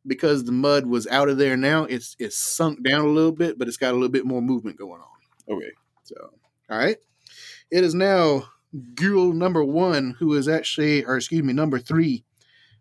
[0.07, 3.57] because the mud was out of there now, it's it's sunk down a little bit,
[3.57, 5.55] but it's got a little bit more movement going on.
[5.55, 5.71] Okay.
[6.03, 6.15] So,
[6.69, 6.97] all right.
[7.71, 8.49] It is now
[8.93, 12.23] Ghoul number one, who is actually, or excuse me, number three,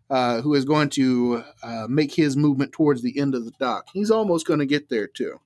[0.09, 3.87] uh, who is going to uh, make his movement towards the end of the dock.
[3.93, 5.39] He's almost going to get there, too.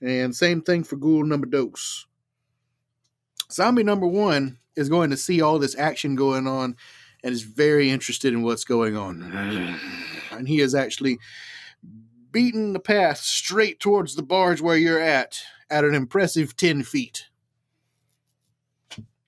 [0.00, 2.06] And same thing for Ghoul number dose.
[3.50, 6.76] Zombie number one is going to see all this action going on
[7.24, 9.22] and is very interested in what's going on.
[10.30, 11.18] And he is actually
[12.30, 17.26] beating the path straight towards the barge where you're at at an impressive 10 feet.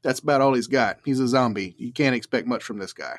[0.02, 0.98] That's about all he's got.
[1.04, 1.74] He's a zombie.
[1.78, 3.18] You can't expect much from this guy.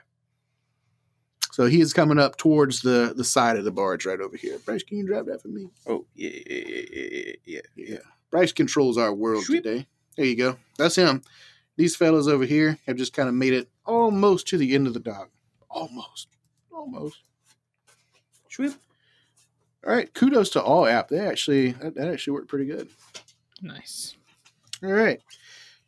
[1.51, 4.57] So he is coming up towards the, the side of the barge right over here.
[4.65, 5.67] Bryce, can you drive that for me?
[5.85, 7.97] Oh yeah, yeah, yeah, yeah, yeah.
[8.29, 9.63] Bryce controls our world Sweep.
[9.63, 9.85] today.
[10.15, 10.57] There you go.
[10.77, 11.21] That's him.
[11.75, 14.93] These fellas over here have just kind of made it almost to the end of
[14.93, 15.29] the dock.
[15.69, 16.27] Almost.
[16.71, 17.19] Almost.
[18.49, 18.73] Sweep.
[19.85, 20.13] All right.
[20.13, 21.09] Kudos to all app.
[21.09, 22.87] They actually that, that actually worked pretty good.
[23.61, 24.15] Nice.
[24.83, 25.21] All right.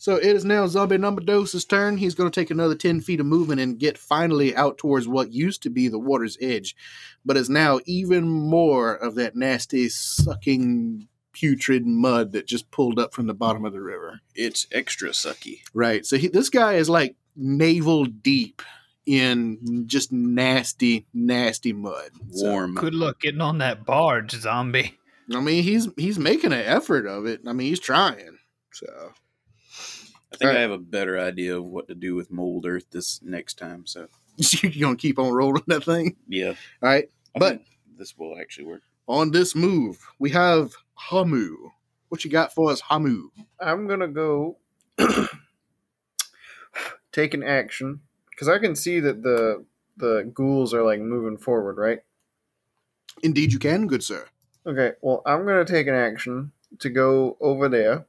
[0.04, 1.96] So it is now Zombie Number Dose's turn.
[1.96, 5.32] He's going to take another 10 feet of movement and get finally out towards what
[5.32, 6.76] used to be the water's edge,
[7.24, 13.14] but is now even more of that nasty, sucking, putrid mud that just pulled up
[13.14, 14.20] from the bottom of the river.
[14.36, 15.62] It's extra sucky.
[15.74, 16.06] Right.
[16.06, 18.62] So he, this guy is like navel deep
[19.06, 22.10] in just nasty, nasty mud.
[22.30, 22.76] So, Warm.
[22.76, 25.00] Good luck getting on that barge, zombie.
[25.34, 27.40] I mean, he's he's making an effort of it.
[27.48, 28.40] I mean, he's trying.
[28.74, 29.14] So
[30.34, 30.58] I think Alright.
[30.58, 33.86] I have a better idea of what to do with mold earth this next time.
[33.86, 34.08] So
[34.38, 36.16] you're gonna keep on rolling that thing.
[36.28, 36.50] yeah,
[36.82, 37.10] All right.
[37.36, 37.62] I But-
[37.98, 38.82] this will actually work.
[39.08, 41.70] on this move, we have Hamu.
[42.10, 43.30] What you got for us, Hamu?
[43.60, 44.58] I'm gonna go
[47.12, 49.66] take an action because I can see that the
[49.98, 52.00] the ghouls are like moving forward, right?
[53.22, 54.26] Indeed, you can, good sir.
[54.66, 58.06] Okay, well, I'm gonna take an action to go over there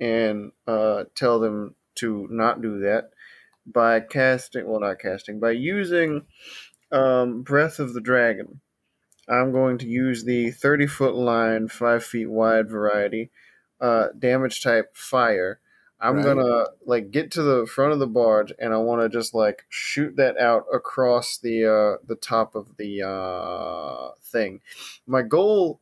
[0.00, 3.10] and uh, tell them to not do that
[3.66, 4.66] by casting.
[4.68, 6.26] Well, not casting by using
[6.92, 8.60] um, Breath of the Dragon.
[9.28, 13.30] I'm going to use the 30 foot line, five feet wide variety,
[13.80, 15.60] uh, damage type fire.
[15.98, 16.24] I'm Right.
[16.24, 19.64] gonna like get to the front of the barge and I want to just like
[19.70, 24.60] shoot that out across the uh, the top of the uh, thing.
[25.06, 25.80] My goal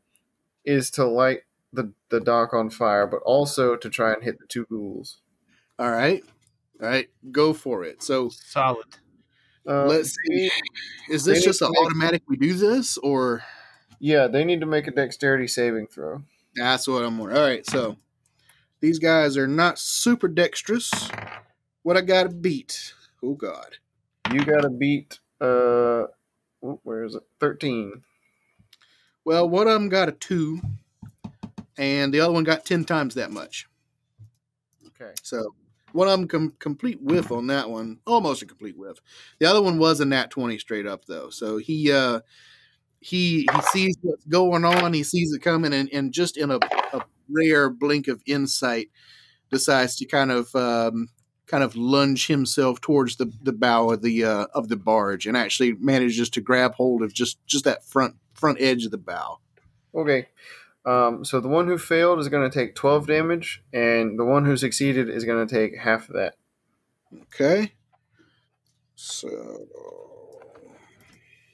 [0.64, 1.42] is to light
[1.74, 5.18] the, the dock on fire, but also to try and hit the two ghouls.
[5.78, 6.22] All right.
[6.82, 8.02] All right, go for it.
[8.02, 8.86] So Solid.
[9.66, 10.50] Uh, let's see.
[11.08, 13.42] Is this just an to make- automatic we do this or
[14.00, 16.22] Yeah, they need to make a dexterity saving throw.
[16.54, 17.40] that's what I'm wondering.
[17.40, 17.96] All right, so
[18.80, 20.90] these guys are not super dexterous.
[21.82, 22.92] What I gotta beat?
[23.22, 23.76] Oh god.
[24.32, 25.20] You gotta beat.
[25.40, 26.04] Uh,
[26.60, 27.22] where is it?
[27.40, 28.02] Thirteen.
[29.24, 30.60] Well, one of them got a two,
[31.76, 33.66] and the other one got ten times that much.
[34.88, 35.12] Okay.
[35.22, 35.54] So
[35.92, 38.98] one of them com- complete whiff on that one, almost a complete whiff.
[39.38, 41.30] The other one was a nat twenty straight up though.
[41.30, 42.20] So he uh
[43.00, 46.58] he he sees what's going on, he sees it coming, and, and just in a,
[46.92, 48.88] a rare blink of insight,
[49.50, 51.08] decides to kind of um,
[51.46, 55.36] kind of lunge himself towards the, the bow of the uh, of the barge and
[55.36, 59.38] actually manages to grab hold of just just that front front edge of the bow.
[59.94, 60.26] Okay.
[60.86, 64.44] Um, so the one who failed is going to take 12 damage, and the one
[64.44, 66.34] who succeeded is going to take half of that.
[67.22, 67.72] Okay.
[68.94, 69.66] So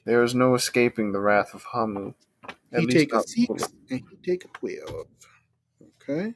[0.05, 2.13] There is no escaping the wrath of Hamu.
[2.73, 3.63] At he take a six fully.
[3.89, 5.07] and he take a twelve.
[6.01, 6.33] Okay.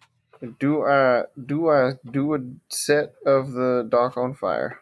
[0.60, 2.40] Do I do I do a
[2.70, 4.82] set of the dock on fire?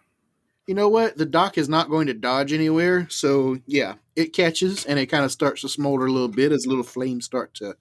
[0.66, 1.18] You know what?
[1.18, 5.26] The dock is not going to dodge anywhere, so yeah, it catches and it kind
[5.26, 7.76] of starts to smolder a little bit as little flames start to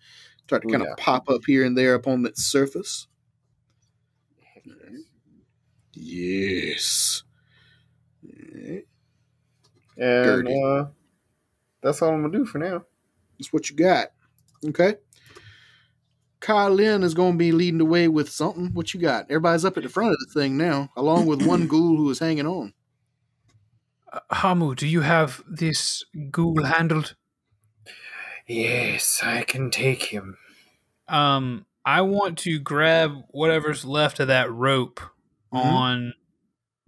[0.45, 0.91] start to kind yeah.
[0.91, 3.07] of pop up here and there upon its surface.
[5.95, 7.23] Yes.
[9.97, 10.63] And Dirty.
[10.63, 10.87] uh,
[11.83, 12.85] that's all I'm gonna do for now.
[13.39, 14.09] That's what you got.
[14.67, 14.97] Okay.
[16.43, 18.75] Kyle Lynn is going to be leading the way with something.
[18.75, 19.25] What you got?
[19.31, 22.19] Everybody's up at the front of the thing now, along with one ghoul who is
[22.19, 22.75] hanging on.
[24.13, 27.15] Uh, Hamu, do you have this ghoul handled?
[28.47, 30.37] Yes, I can take him.
[31.09, 35.01] Um, I want to grab whatever's left of that rope
[35.55, 35.65] Mhm.
[35.65, 36.15] on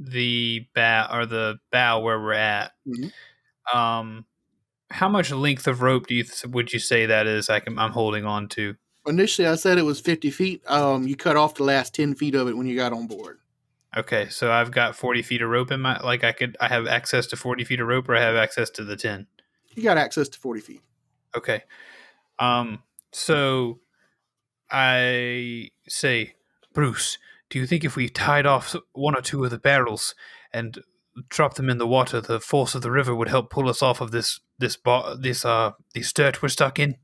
[0.01, 2.72] the bow or the bow where we're at.
[2.86, 3.12] Mhm.
[3.72, 4.26] Um,
[4.90, 7.48] how much length of rope do you th- would you say that is?
[7.48, 8.76] I can, I'm holding on to.
[9.06, 10.62] Initially, I said it was 50 feet.
[10.66, 13.39] Um, you cut off the last 10 feet of it when you got on board.
[13.97, 16.86] Okay, so I've got 40 feet of rope in my like I could I have
[16.86, 19.26] access to 40 feet of rope or I have access to the 10.
[19.74, 20.81] You got access to 40 feet.
[21.36, 21.62] Okay.
[22.39, 22.82] Um
[23.12, 23.78] so
[24.68, 26.35] I say,
[26.72, 27.18] Bruce,
[27.51, 30.16] do you think if we tied off one or two of the barrels
[30.52, 30.78] and
[31.28, 34.01] dropped them in the water, the force of the river would help pull us off
[34.01, 36.97] of this this bar, this uh this dirt we're stuck in?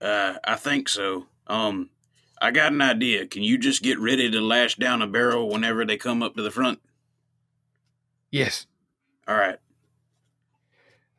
[0.00, 1.26] Uh, I think so.
[1.46, 1.90] Um,
[2.40, 3.26] I got an idea.
[3.26, 6.42] Can you just get ready to lash down a barrel whenever they come up to
[6.42, 6.80] the front?
[8.30, 8.66] Yes.
[9.28, 9.58] All right.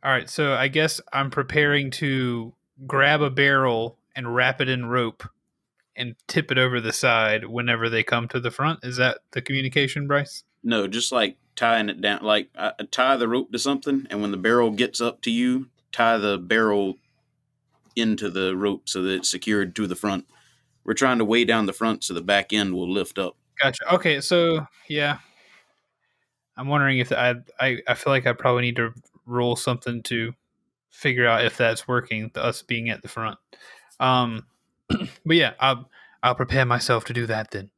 [0.03, 2.53] All right, so I guess I'm preparing to
[2.87, 5.23] grab a barrel and wrap it in rope
[5.95, 8.79] and tip it over the side whenever they come to the front.
[8.83, 10.43] Is that the communication, Bryce?
[10.63, 14.31] No, just like tying it down, like uh, tie the rope to something, and when
[14.31, 16.97] the barrel gets up to you, tie the barrel
[17.95, 20.25] into the rope so that it's secured to the front.
[20.83, 23.37] We're trying to weigh down the front so the back end will lift up.
[23.61, 23.93] Gotcha.
[23.93, 25.19] Okay, so yeah,
[26.57, 28.93] I'm wondering if I I I feel like I probably need to
[29.25, 30.33] roll something to
[30.89, 32.31] figure out if that's working.
[32.35, 33.37] Us being at the front.
[33.99, 34.45] Um,
[34.89, 35.89] but yeah, I'll
[36.23, 37.51] I'll prepare myself to do that.
[37.51, 37.69] Then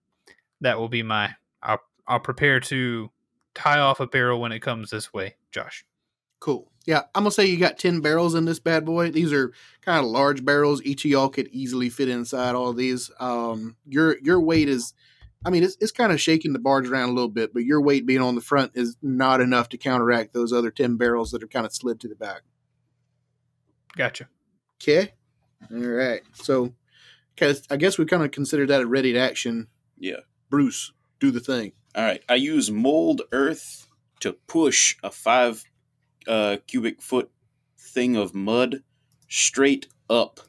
[0.61, 3.09] that will be my I'll I'll prepare to
[3.53, 5.85] tie off a barrel when it comes this way, Josh.
[6.43, 6.69] Cool.
[6.85, 9.11] Yeah, I'm gonna say you got ten barrels in this bad boy.
[9.11, 10.83] These are kind of large barrels.
[10.83, 13.09] Each of y'all could easily fit inside all of these.
[13.17, 14.93] Um, your your weight is,
[15.45, 17.79] I mean, it's it's kind of shaking the barge around a little bit, but your
[17.79, 21.41] weight being on the front is not enough to counteract those other ten barrels that
[21.41, 22.41] are kind of slid to the back.
[23.95, 24.27] Gotcha.
[24.81, 25.13] Okay.
[25.71, 26.23] All right.
[26.33, 26.73] So,
[27.33, 29.67] because I guess we kind of consider that a ready to action.
[29.97, 30.19] Yeah.
[30.49, 30.91] Bruce,
[31.21, 31.71] do the thing.
[31.95, 32.21] All right.
[32.27, 33.87] I use mold earth
[34.19, 35.63] to push a five
[36.27, 37.29] uh, cubic foot
[37.77, 38.83] thing of mud
[39.29, 40.39] straight up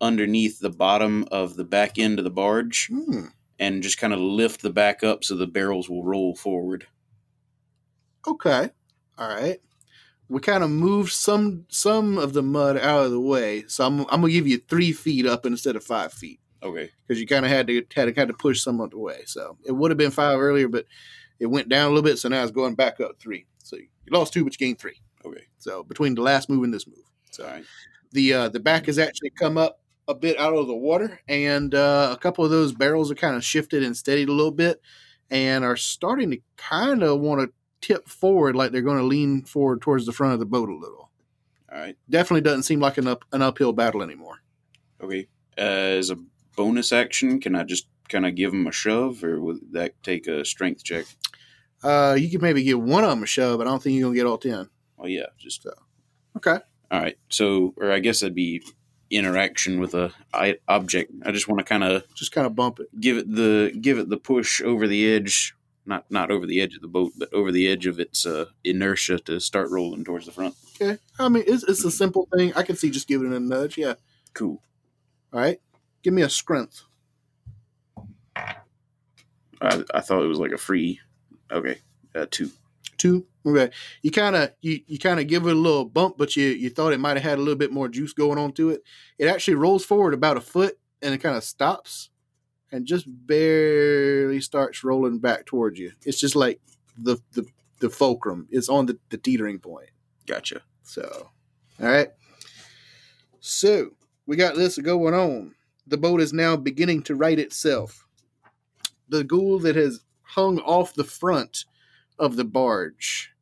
[0.00, 3.26] underneath the bottom of the back end of the barge Hmm.
[3.58, 6.86] and just kind of lift the back up so the barrels will roll forward.
[8.26, 8.70] Okay.
[9.18, 9.58] All right.
[10.28, 14.00] We kind of moved some some of the mud out of the way, so I'm
[14.02, 16.90] I'm gonna give you three feet up instead of five feet Okay.
[17.06, 19.22] because you kind of had to had to kind of push some of the way.
[19.26, 20.86] So it would have been five earlier, but
[21.38, 23.46] it went down a little bit, so now it's going back up three.
[23.62, 24.98] So you lost two, but you gained three.
[25.24, 25.44] Okay.
[25.58, 27.04] So between the last move and this move,
[27.40, 27.64] right.
[28.12, 31.74] the uh, the back has actually come up a bit out of the water, and
[31.74, 34.80] uh, a couple of those barrels are kind of shifted and steadied a little bit,
[35.30, 39.42] and are starting to kind of want to tip forward, like they're going to lean
[39.42, 41.10] forward towards the front of the boat a little.
[41.72, 41.96] All right.
[42.08, 44.40] Definitely doesn't seem like an up an uphill battle anymore.
[45.02, 45.28] Okay.
[45.56, 46.16] Uh, as a
[46.56, 50.26] bonus action, can I just kind of give them a shove, or would that take
[50.26, 51.04] a strength check?
[51.82, 54.08] Uh, you could maybe give one of them a shove, but I don't think you're
[54.08, 54.70] gonna get all ten.
[55.04, 55.66] Oh yeah, just
[56.36, 56.58] Okay.
[56.90, 57.18] all right.
[57.28, 58.62] So, or I guess that'd be
[59.10, 61.12] interaction with a I- object.
[61.26, 62.88] I just want to kind of Just kind of bump it.
[62.98, 65.54] give it the give it the push over the edge,
[65.84, 68.46] not not over the edge of the boat, but over the edge of its uh,
[68.64, 70.54] inertia to start rolling towards the front.
[70.80, 70.98] Okay.
[71.18, 72.54] I mean, it's, it's a simple thing.
[72.56, 73.76] I can see just giving it a nudge.
[73.76, 73.94] Yeah.
[74.32, 74.62] Cool.
[75.34, 75.60] All right.
[76.02, 76.82] Give me a strength.
[78.36, 81.00] I, I thought it was like a free.
[81.50, 81.78] Okay,
[82.14, 82.50] uh, two.
[82.96, 83.26] Two.
[83.46, 83.70] Okay.
[84.02, 86.70] You kind of you, you kind of give it a little bump, but you you
[86.70, 88.82] thought it might have had a little bit more juice going on to it.
[89.18, 92.08] It actually rolls forward about a foot and it kind of stops,
[92.72, 95.92] and just barely starts rolling back towards you.
[96.06, 96.60] It's just like
[96.96, 97.44] the the,
[97.80, 99.90] the fulcrum is on the, the teetering point.
[100.26, 100.62] Gotcha.
[100.82, 101.30] So,
[101.80, 102.08] all right.
[103.40, 103.90] So
[104.26, 105.54] we got this going on.
[105.86, 108.06] The boat is now beginning to right itself.
[109.10, 111.66] The ghoul that has hung off the front
[112.18, 113.33] of the barge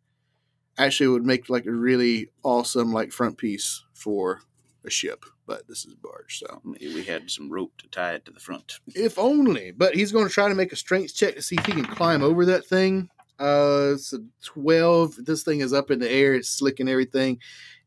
[0.85, 4.41] actually would make like a really awesome like front piece for
[4.85, 8.15] a ship, but this is a barge, so Maybe we had some rope to tie
[8.15, 8.81] it to the front.
[8.95, 9.71] if only.
[9.71, 11.85] But he's going to try to make a strength check to see if he can
[11.85, 13.09] climb over that thing.
[13.39, 15.15] Uh, it's a twelve.
[15.25, 16.35] This thing is up in the air.
[16.35, 17.39] It's slicking everything.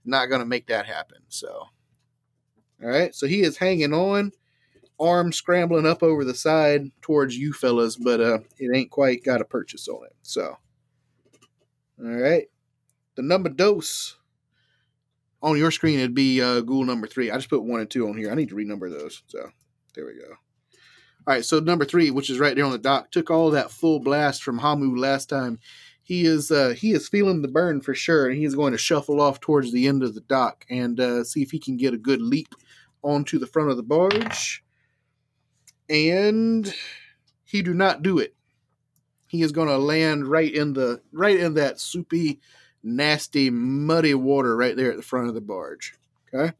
[0.05, 1.19] Not going to make that happen.
[1.29, 1.69] So, all
[2.89, 3.13] right.
[3.15, 4.31] So he is hanging on,
[4.99, 9.41] arm scrambling up over the side towards you fellas, but uh, it ain't quite got
[9.41, 10.15] a purchase on it.
[10.21, 10.57] So,
[11.99, 12.47] all right.
[13.15, 14.17] The number dose
[15.41, 17.31] on your screen it'd be uh, ghoul number three.
[17.31, 18.31] I just put one and two on here.
[18.31, 19.23] I need to renumber those.
[19.27, 19.49] So
[19.93, 20.35] there we go.
[21.27, 23.71] All right, so number three, which is right there on the dock, took all that
[23.71, 25.59] full blast from Hamu last time.
[26.03, 29.19] He is uh, he is feeling the burn for sure, and he's going to shuffle
[29.19, 31.97] off towards the end of the dock and uh, see if he can get a
[31.97, 32.53] good leap
[33.01, 34.63] onto the front of the barge.
[35.89, 36.71] And
[37.43, 38.35] he do not do it.
[39.25, 42.39] He is going to land right in the right in that soupy,
[42.85, 45.95] nasty, muddy water right there at the front of the barge.
[46.33, 46.53] Okay,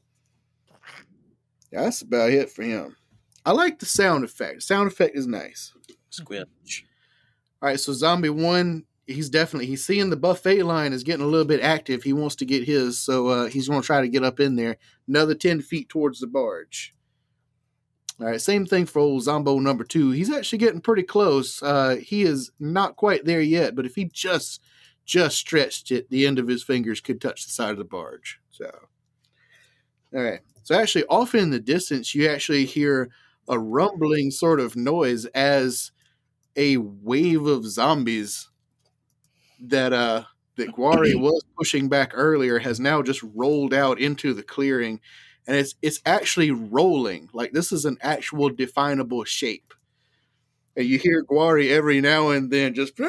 [1.72, 2.98] that's about it for him.
[3.46, 4.64] I like the sound effect.
[4.64, 5.72] Sound effect is nice.
[6.10, 6.84] Squelch.
[7.62, 11.28] All right, so zombie one, he's definitely he's seeing the buffet line is getting a
[11.28, 12.04] little bit active.
[12.04, 14.56] He wants to get his, so uh, he's going to try to get up in
[14.56, 14.78] there.
[15.08, 16.94] Another ten feet towards the barge.
[18.20, 20.12] All right, same thing for old Zombo number two.
[20.12, 21.62] He's actually getting pretty close.
[21.62, 24.62] Uh, he is not quite there yet, but if he just
[25.06, 28.40] just stretched it, the end of his fingers could touch the side of the barge.
[28.52, 28.70] So,
[30.14, 30.40] all right.
[30.64, 33.10] So actually, off in the distance, you actually hear
[33.48, 35.92] a rumbling sort of noise as
[36.56, 38.50] a wave of zombies
[39.60, 40.24] that uh
[40.58, 45.00] that Guari was pushing back earlier has now just rolled out into the clearing
[45.48, 49.74] and it's it's actually rolling like this is an actual definable shape
[50.76, 53.00] and you hear Guari every now and then just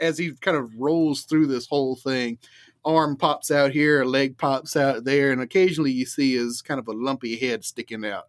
[0.00, 2.38] as he kind of rolls through this whole thing
[2.84, 6.78] arm pops out here a leg pops out there and occasionally you see his kind
[6.78, 8.24] of a lumpy head sticking out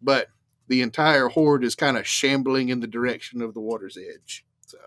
[0.00, 0.28] but
[0.68, 4.44] the entire horde is kind of shambling in the direction of the water's edge.
[4.66, 4.78] So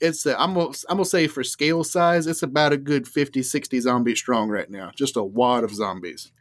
[0.00, 3.42] it's uh, I'm gonna, I'm gonna say for scale size, it's about a good 50,
[3.42, 4.90] 60 zombies strong right now.
[4.94, 6.32] Just a wad of zombies.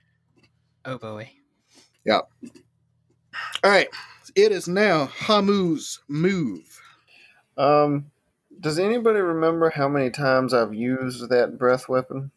[0.85, 1.31] Oh boy.
[3.63, 3.87] All right,
[4.35, 6.81] it is now Hamu's move.
[7.57, 8.11] Um,
[8.59, 12.31] does anybody remember how many times I've used that breath weapon?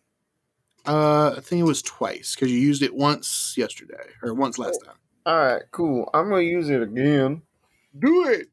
[0.86, 4.84] Uh, I think it was twice because you used it once yesterday or once last
[4.84, 4.96] time.
[5.26, 6.10] All right, cool.
[6.12, 7.42] I'm gonna use it again.
[7.96, 8.48] Do it.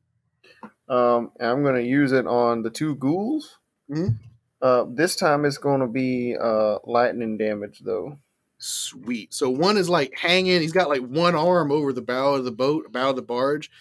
[0.88, 3.58] Um, I'm gonna use it on the two ghouls.
[3.90, 4.16] Mhm.
[4.62, 8.20] Uh, this time it's gonna be uh lightning damage though.
[8.60, 9.34] Sweet.
[9.34, 10.62] So one is like hanging.
[10.62, 13.72] He's got like one arm over the bow of the boat, bow of the barge.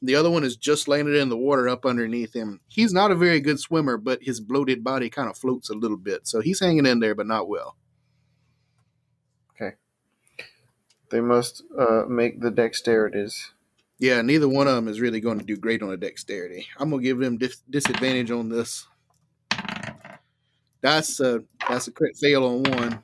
[0.00, 2.60] The other one is just landed in the water up underneath him.
[2.68, 5.96] He's not a very good swimmer, but his bloated body kind of floats a little
[5.96, 6.28] bit.
[6.28, 7.76] So he's hanging in there, but not well.
[9.54, 9.74] Okay.
[11.10, 13.50] They must uh make the dexterities.
[13.98, 16.68] Yeah, neither one of them is really going to do great on a dexterity.
[16.78, 18.86] I'm gonna give them dis- disadvantage on this.
[20.80, 23.02] That's a that's a crit fail on one,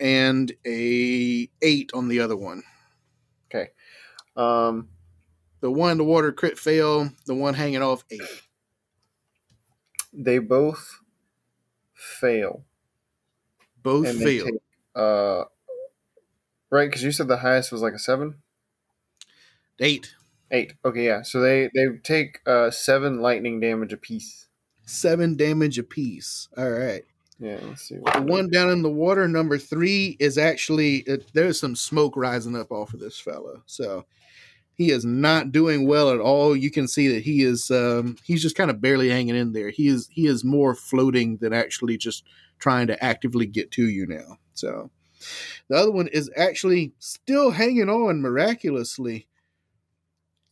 [0.00, 2.62] and a eight on the other one.
[3.48, 3.70] Okay.
[4.36, 4.88] Um,
[5.60, 7.10] The one in the water crit fail.
[7.26, 8.22] The one hanging off eight.
[10.12, 10.98] they both
[11.94, 12.64] fail.
[13.82, 14.44] Both and fail.
[14.46, 14.54] take,
[14.94, 15.44] uh,
[16.70, 16.88] right?
[16.88, 18.42] Because you said the highest was like a seven,
[19.78, 20.14] Eight.
[20.50, 20.74] eight.
[20.84, 21.22] Okay, yeah.
[21.22, 24.48] So they they take uh seven lightning damage apiece.
[24.84, 26.48] Seven damage apiece.
[26.56, 27.04] All right.
[27.40, 27.58] Yeah.
[27.62, 27.96] Let's see.
[27.96, 32.54] The one down in the water, number three, is actually it, there's some smoke rising
[32.54, 33.62] up off of this fella.
[33.66, 34.04] So
[34.74, 36.54] he is not doing well at all.
[36.54, 39.70] You can see that he is um, he's just kind of barely hanging in there.
[39.70, 42.24] He is he is more floating than actually just
[42.58, 44.38] trying to actively get to you now.
[44.52, 44.90] So
[45.68, 49.26] the other one is actually still hanging on miraculously.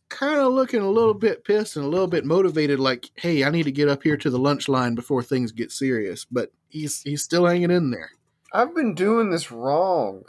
[0.09, 3.49] Kind of looking a little bit pissed and a little bit motivated, like, "Hey, I
[3.49, 7.01] need to get up here to the lunch line before things get serious." But he's
[7.01, 8.11] he's still hanging in there.
[8.51, 10.23] I've been doing this wrong.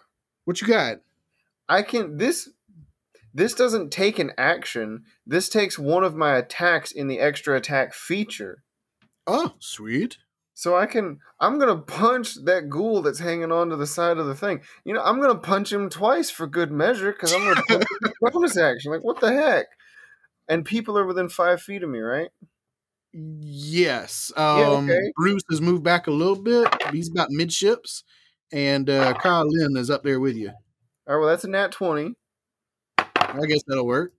[0.44, 1.00] What you got?
[1.68, 2.50] I can this
[3.32, 5.04] this doesn't take an action.
[5.26, 8.62] This takes one of my attacks in the extra attack feature.
[9.26, 10.18] Oh, sweet.
[10.60, 11.20] So I can.
[11.40, 14.60] I'm gonna punch that ghoul that's hanging onto the side of the thing.
[14.84, 17.84] You know, I'm gonna punch him twice for good measure because I'm gonna punch
[18.20, 18.92] bonus action.
[18.92, 19.68] Like what the heck?
[20.50, 22.28] And people are within five feet of me, right?
[23.14, 24.32] Yes.
[24.36, 25.00] Um, okay.
[25.16, 26.68] Bruce has moved back a little bit.
[26.92, 28.04] He's about midships,
[28.52, 30.50] and uh, Kyle Lynn is up there with you.
[31.08, 31.20] All right.
[31.20, 32.16] Well, that's a nat twenty.
[32.98, 34.12] I guess that'll work.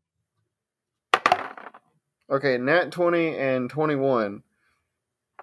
[2.32, 4.42] Okay, nat twenty and twenty one.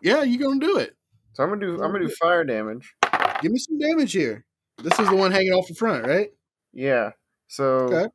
[0.03, 0.97] Yeah, you gonna do it.
[1.33, 1.75] So I'm gonna do.
[1.83, 2.95] I'm gonna do fire damage.
[3.43, 4.45] Give me some damage here.
[4.83, 6.31] This is the one hanging off the front, right?
[6.73, 7.13] Yeah.
[7.49, 8.07] So, Okay.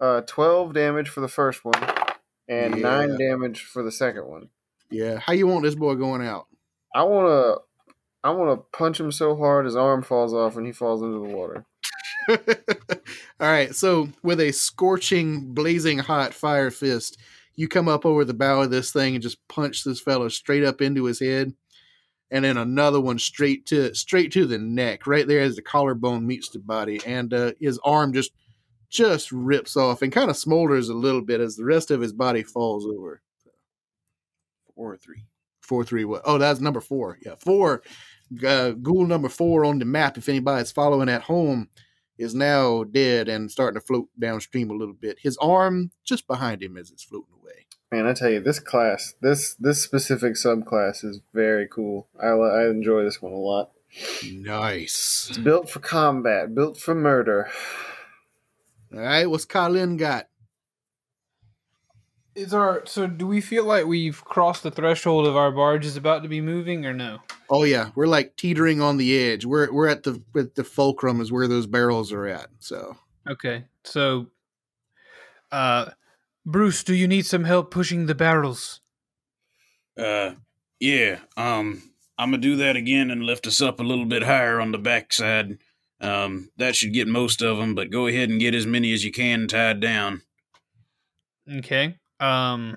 [0.00, 1.80] uh, twelve damage for the first one,
[2.48, 2.82] and Yeah.
[2.82, 4.48] nine damage for the second one.
[4.90, 5.18] Yeah.
[5.18, 6.46] How you want this boy going out?
[6.94, 7.56] I wanna.
[8.24, 11.34] I wanna punch him so hard his arm falls off and he falls into the
[11.34, 11.64] water.
[12.28, 12.36] All
[13.48, 13.74] right.
[13.74, 17.18] So, with a scorching, blazing hot fire fist,
[17.58, 20.62] you come up over the bow of this thing and just punch this fellow straight
[20.62, 21.52] up into his head,
[22.30, 26.24] and then another one straight to straight to the neck, right there as the collarbone
[26.24, 28.30] meets the body, and uh, his arm just
[28.90, 32.12] just rips off and kind of smolders a little bit as the rest of his
[32.12, 33.20] body falls over.
[35.60, 36.04] Four or three.
[36.04, 36.22] What?
[36.24, 37.18] Oh, that's number four.
[37.26, 37.82] Yeah, four.
[38.46, 40.16] Uh, ghoul number four on the map.
[40.16, 41.68] If anybody's following at home,
[42.18, 45.18] is now dead and starting to float downstream a little bit.
[45.20, 47.66] His arm just behind him as it's floating away.
[47.90, 52.08] Man, I tell you, this class, this this specific subclass is very cool.
[52.20, 53.70] I I enjoy this one a lot.
[54.30, 55.28] Nice.
[55.30, 57.48] It's built for combat, built for murder.
[58.92, 60.28] All right, what's Colin got?
[62.38, 63.08] Is our so?
[63.08, 66.40] Do we feel like we've crossed the threshold of our barge is about to be
[66.40, 67.18] moving, or no?
[67.50, 69.44] Oh yeah, we're like teetering on the edge.
[69.44, 72.46] We're we're at the at the fulcrum is where those barrels are at.
[72.60, 72.96] So
[73.28, 74.28] Okay, so,
[75.52, 75.90] uh,
[76.46, 78.80] Bruce, do you need some help pushing the barrels?
[79.98, 80.34] Uh,
[80.80, 81.18] yeah.
[81.36, 84.72] Um, I'm gonna do that again and lift us up a little bit higher on
[84.72, 85.58] the backside.
[86.00, 89.04] Um, that should get most of them, but go ahead and get as many as
[89.04, 90.22] you can tied down.
[91.52, 91.97] Okay.
[92.20, 92.76] Um,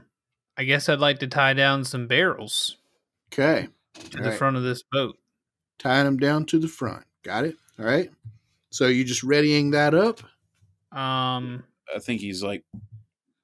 [0.58, 2.78] I guess I'd like to tie down some barrels
[3.34, 4.38] okay, to All the right.
[4.38, 5.18] front of this boat.
[5.80, 7.04] tying them down to the front.
[7.24, 7.56] Got it.
[7.80, 8.12] All right.
[8.70, 10.20] So you just readying that up.
[10.98, 11.64] Um,
[11.94, 12.64] I think he's like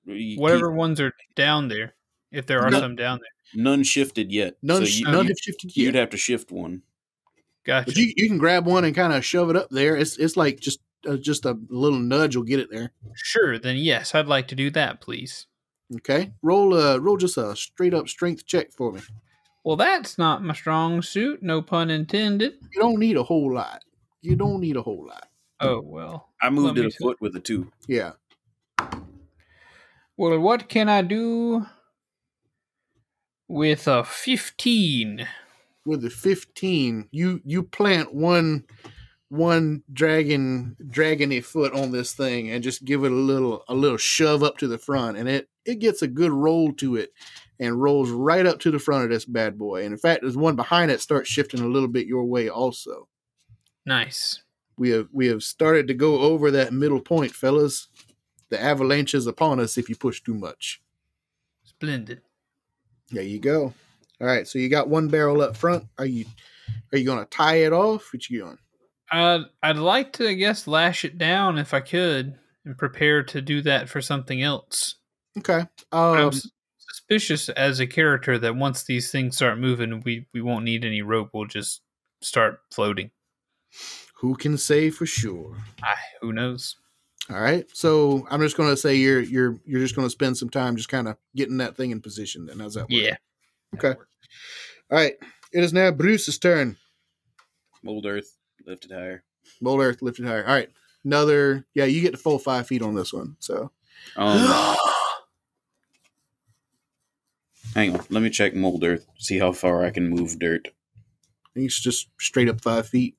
[0.05, 1.95] he- whatever ones are down there,
[2.31, 2.79] if there are No.
[2.79, 3.63] some down there.
[3.63, 4.55] none shifted yet.
[4.61, 6.81] None, so you, none you, have shifted you'd have to shift one.
[7.65, 7.85] Gotcha.
[7.87, 9.95] But you, you can grab one and kind of shove it up there.
[9.97, 12.91] It's it's like just uh, just a little nudge will get it there.
[13.15, 15.47] Sure, then yes, I'd like to do that, please.
[15.95, 16.33] Okay.
[16.41, 19.01] Roll uh roll just a straight up strength check for me.
[19.63, 22.53] Well, that's not my strong suit, no pun intended.
[22.73, 23.83] You don't need a whole lot.
[24.21, 25.27] You don't need a whole lot.
[25.59, 26.29] Oh, well.
[26.41, 27.71] I moved it a foot with a two.
[27.87, 28.13] Yeah.
[30.15, 31.65] Well, what can I do
[33.47, 35.27] with a 15?
[35.85, 38.65] With a 15, you you plant one
[39.29, 43.97] one dragon dragony foot on this thing and just give it a little a little
[43.97, 47.11] shove up to the front and it it gets a good roll to it
[47.59, 49.83] and rolls right up to the front of this bad boy.
[49.83, 53.07] And in fact, there's one behind it starts shifting a little bit your way also.
[53.85, 54.43] Nice.
[54.77, 57.87] We have we have started to go over that middle point, fellas.
[58.49, 60.81] The avalanche is upon us if you push too much.
[61.63, 62.21] Splendid.
[63.09, 63.73] There you go.
[64.19, 65.85] All right, so you got one barrel up front.
[65.97, 66.25] Are you
[66.93, 68.13] are you gonna tie it off?
[68.13, 68.57] What you doing?
[69.11, 73.41] Uh, I'd like to, I guess, lash it down if I could and prepare to
[73.41, 74.95] do that for something else.
[75.37, 75.63] Okay.
[75.91, 76.41] But I'm Um,
[76.77, 81.01] suspicious as a character that once these things start moving, we, we won't need any
[81.01, 81.29] rope.
[81.33, 81.81] We'll just
[82.21, 83.11] start floating.
[84.19, 85.55] who can say for sure?
[85.83, 86.75] Ah, who knows?
[87.29, 87.65] All right.
[87.73, 91.07] So I'm just gonna say you're you're you're just gonna spend some time just kind
[91.07, 92.45] of getting that thing in position.
[92.45, 92.83] Then how's that?
[92.83, 92.89] Work?
[92.89, 93.17] Yeah.
[93.75, 93.89] Okay.
[94.89, 95.13] All right.
[95.51, 96.77] It is now Bruce's turn.
[97.83, 98.36] Mold earth
[98.67, 99.23] lifted higher.
[99.61, 100.45] Bold Earth lifted higher.
[100.45, 100.69] All right.
[101.03, 101.65] Another.
[101.73, 103.37] Yeah, you get the full five feet on this one.
[103.39, 103.71] So
[104.15, 104.75] Um,
[107.73, 109.05] hang on, let me check mold earth.
[109.17, 110.67] See how far I can move dirt.
[110.67, 113.15] I think it's just straight up five feet.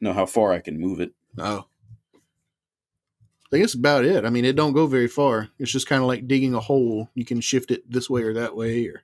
[0.00, 1.12] No, how far I can move it.
[1.38, 1.66] Oh.
[2.14, 4.24] I think that's about it.
[4.24, 5.48] I mean, it don't go very far.
[5.58, 7.10] It's just kind of like digging a hole.
[7.14, 9.02] You can shift it this way or that way, or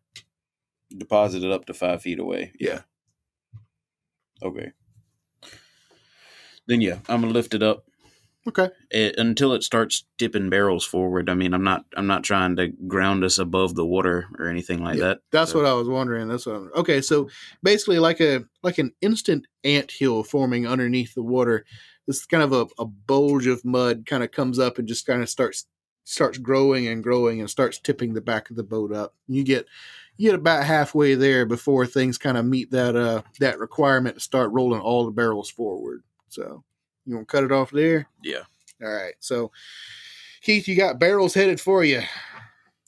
[0.96, 2.52] Deposit it up to five feet away.
[2.58, 2.80] yeah.
[4.42, 4.72] Okay.
[6.66, 7.84] Then yeah, I'm gonna lift it up
[8.46, 8.70] Okay.
[8.90, 11.28] it, until it starts tipping barrels forward.
[11.30, 14.82] I mean, I'm not I'm not trying to ground us above the water or anything
[14.82, 15.20] like Yeah, that.
[15.30, 16.28] That's So- what I was wondering.
[16.28, 16.56] That's what.
[16.56, 17.28] I'm, okay, so
[17.62, 21.64] basically, like a like an instant ant hill forming underneath the water.
[22.06, 25.22] This kind of a, a bulge of mud kind of comes up and just kind
[25.22, 25.66] of starts
[26.04, 29.14] starts growing and growing and starts tipping the back of the boat up.
[29.28, 29.66] You get
[30.16, 34.20] you get about halfway there before things kind of meet that uh that requirement to
[34.20, 36.02] start rolling all the barrels forward.
[36.32, 36.64] So
[37.04, 38.08] you want to cut it off there?
[38.22, 38.42] Yeah.
[38.82, 39.14] All right.
[39.20, 39.52] So
[40.40, 42.02] Keith, you got barrels headed for you.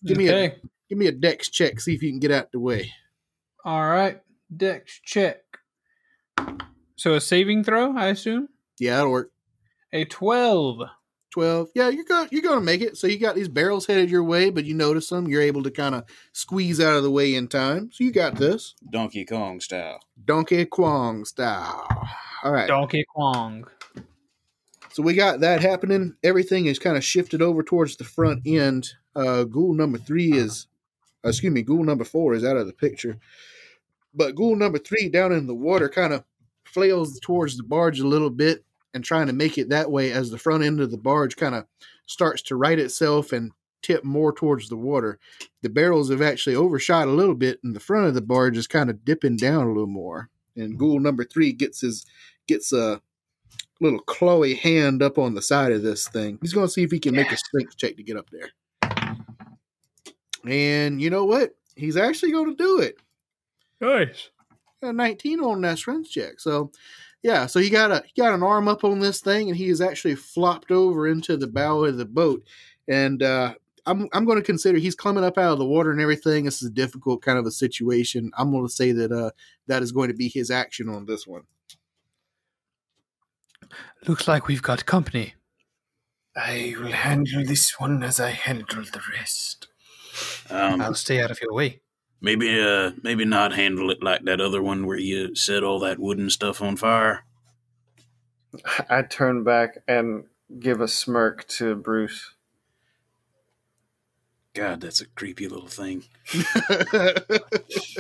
[0.05, 0.57] Give me a
[0.89, 1.79] give me a dex check.
[1.81, 2.91] See if you can get out the way.
[3.65, 4.21] All right.
[4.55, 5.43] Dex check.
[6.97, 8.49] So a saving throw, I assume.
[8.79, 9.31] Yeah, that'll work.
[9.93, 10.81] A twelve.
[11.35, 12.97] 12 yeah you're going you're going to make it.
[12.97, 15.71] So you got these barrels headed your way but you notice them you're able to
[15.73, 17.91] kind of squeeze out of the way in time.
[17.93, 18.77] So you got this.
[18.89, 19.99] Donkey Kong style.
[20.25, 21.89] donkey Kong style.
[22.45, 23.67] All right Donkey Kong.
[24.93, 26.15] so we got that happening.
[26.23, 28.91] Everything is kind of shifted over towards the front end.
[29.17, 30.69] Uh ghoul number three is
[31.25, 33.19] uh, excuse me ghoul number four is out of the picture.
[34.15, 36.23] But ghoul number three down in the water kind of
[36.65, 38.65] flails towards the barge a little bit
[38.95, 41.55] and trying to make it that way as the front end of the barge kind
[41.55, 41.67] of
[42.07, 43.51] starts to right itself and
[43.83, 45.19] tip more towards the water.
[45.63, 48.67] The barrels have actually overshot a little bit, and the front of the barge is
[48.67, 50.31] kind of dipping down a little more.
[50.57, 50.79] And hmm.
[50.79, 52.07] ghoul number three gets his
[52.47, 53.01] gets a
[53.81, 56.39] little clawy hand up on the side of this thing.
[56.41, 58.51] He's going to see if he can make a strength check to get up there.
[60.47, 61.55] And you know what?
[61.75, 62.97] He's actually going to do it.
[63.81, 64.31] Nice.
[64.81, 66.39] Got a 19 on that strength check.
[66.39, 66.71] So
[67.25, 69.71] yeah, so he got a he got an arm up on this thing, and he
[69.71, 72.45] is actually flopped over into the bow of the boat.
[72.87, 73.55] And uh,
[73.87, 76.45] I'm I'm going to consider he's coming up out of the water and everything.
[76.45, 78.31] This is a difficult kind of a situation.
[78.37, 79.31] I'm going to say that uh,
[79.69, 81.45] that is going to be his action on this one.
[84.07, 85.33] Looks like we've got company.
[86.37, 89.69] I will handle this one as I handle the rest.
[90.51, 91.81] Um, I'll stay out of your way.
[92.21, 95.99] Maybe, uh, maybe not handle it like that other one where you set all that
[95.99, 97.25] wooden stuff on fire.
[98.89, 100.25] I turn back and
[100.59, 102.35] give a smirk to Bruce.
[104.55, 106.05] God, that's a creepy little thing.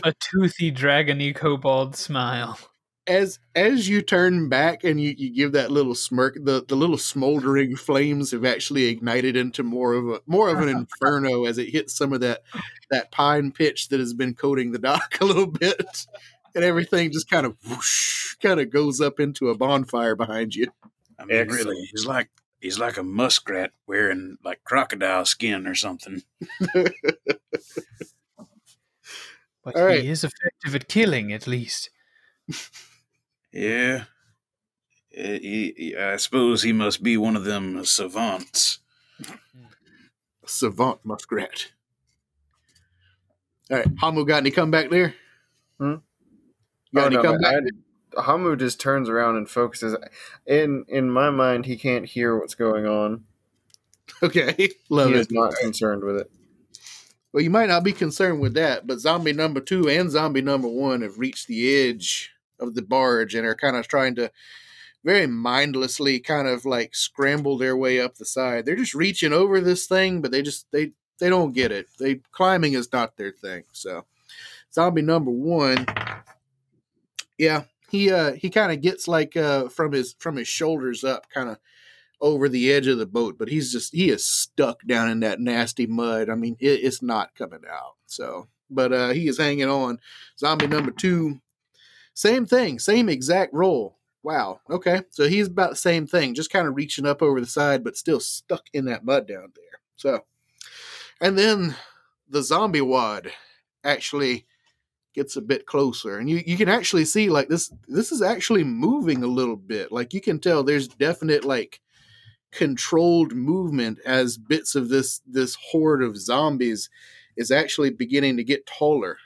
[0.05, 2.59] A toothy, dragony kobold smile.
[3.07, 6.99] As as you turn back and you, you give that little smirk, the, the little
[6.99, 11.69] smoldering flames have actually ignited into more of a more of an inferno as it
[11.69, 12.43] hits some of that
[12.91, 16.07] that pine pitch that has been coating the dock a little bit,
[16.55, 20.69] and everything just kind of whoosh, kind of goes up into a bonfire behind you.
[21.19, 21.67] I mean, Excellent.
[21.67, 26.23] really, he's like he's like a muskrat wearing like crocodile skin or something.
[29.65, 30.03] But All right.
[30.03, 31.89] he is effective at killing, at least.
[33.55, 34.05] Yeah.
[35.15, 38.81] Eh, he- he- I suppose he must be one of them savants.
[40.45, 41.71] Savant muskrat.
[43.71, 45.15] All right, Hamu got any comeback there?
[45.79, 45.95] Hmm?
[46.95, 47.55] Got Oh, any no, comeback?
[48.17, 49.97] I- Hamu just turns around and focuses.
[50.47, 53.25] In in my mind, he can't hear what's going on.
[54.23, 55.21] Okay, love he it.
[55.21, 56.31] is not concerned with it.
[57.33, 60.69] Well, you might not be concerned with that, but zombie number two and zombie number
[60.69, 64.31] one have reached the edge of the barge and are kind of trying to
[65.05, 68.65] very mindlessly kind of like scramble their way up the side.
[68.65, 71.87] They're just reaching over this thing, but they just they they don't get it.
[71.99, 73.65] They climbing is not their thing.
[73.73, 74.07] So
[74.73, 75.87] zombie number one,
[77.39, 81.29] yeah, he uh he kind of gets like uh from his from his shoulders up,
[81.31, 81.59] kind of
[82.21, 85.41] over the edge of the boat, but he's just he is stuck down in that
[85.41, 86.31] nasty mud.
[86.31, 87.97] I mean, it, it's not coming out.
[88.07, 89.99] So, but uh he is hanging on.
[90.39, 91.41] Zombie number two,
[92.15, 93.99] same thing, same exact roll.
[94.23, 94.61] Wow.
[94.71, 97.85] Okay, so he's about the same thing, just kind of reaching up over the side,
[97.85, 99.81] but still stuck in that mud down there.
[99.97, 100.25] So,
[101.21, 101.77] and then
[102.29, 103.31] the zombie wad
[103.85, 104.47] actually
[105.15, 108.65] gets a bit closer and you, you can actually see like this this is actually
[108.65, 111.81] moving a little bit like you can tell there's definite like
[112.51, 116.91] controlled movement as bits of this this horde of zombies
[117.37, 119.17] is actually beginning to get taller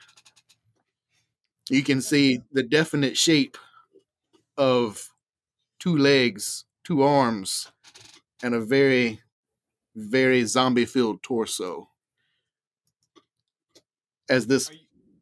[1.70, 3.56] you can see the definite shape
[4.56, 5.10] of
[5.78, 7.70] two legs two arms
[8.42, 9.20] and a very
[9.94, 11.88] very zombie filled torso
[14.28, 14.70] as this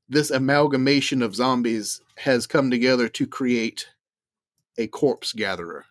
[0.09, 3.89] this amalgamation of zombies has come together to create
[4.79, 5.85] a corpse gatherer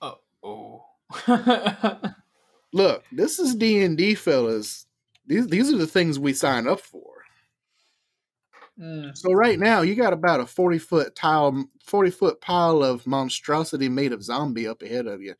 [0.00, 0.18] Oh.
[0.42, 0.84] oh.
[2.72, 4.86] look this is d&d fellas
[5.26, 7.11] these, these are the things we sign up for
[8.82, 9.16] Mm.
[9.16, 13.88] so right now you got about a 40 foot tile 40 foot pile of monstrosity
[13.88, 15.34] made of zombie up ahead of you.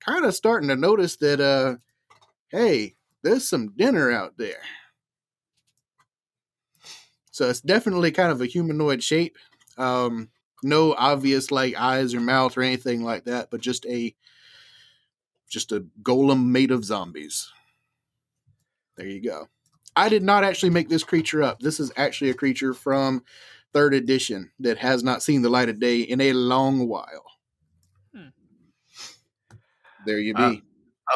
[0.00, 1.76] Kind of starting to notice that uh
[2.48, 4.62] hey there's some dinner out there.
[7.30, 9.36] So it's definitely kind of a humanoid shape.
[9.76, 10.30] Um
[10.64, 14.12] no obvious like eyes or mouth or anything like that but just a
[15.48, 17.48] just a golem made of zombies.
[18.96, 19.48] There you go
[19.98, 21.58] I did not actually make this creature up.
[21.58, 23.24] This is actually a creature from
[23.72, 27.24] third edition that has not seen the light of day in a long while.
[28.14, 28.28] Hmm.
[30.06, 30.42] There you be.
[30.42, 30.54] Uh,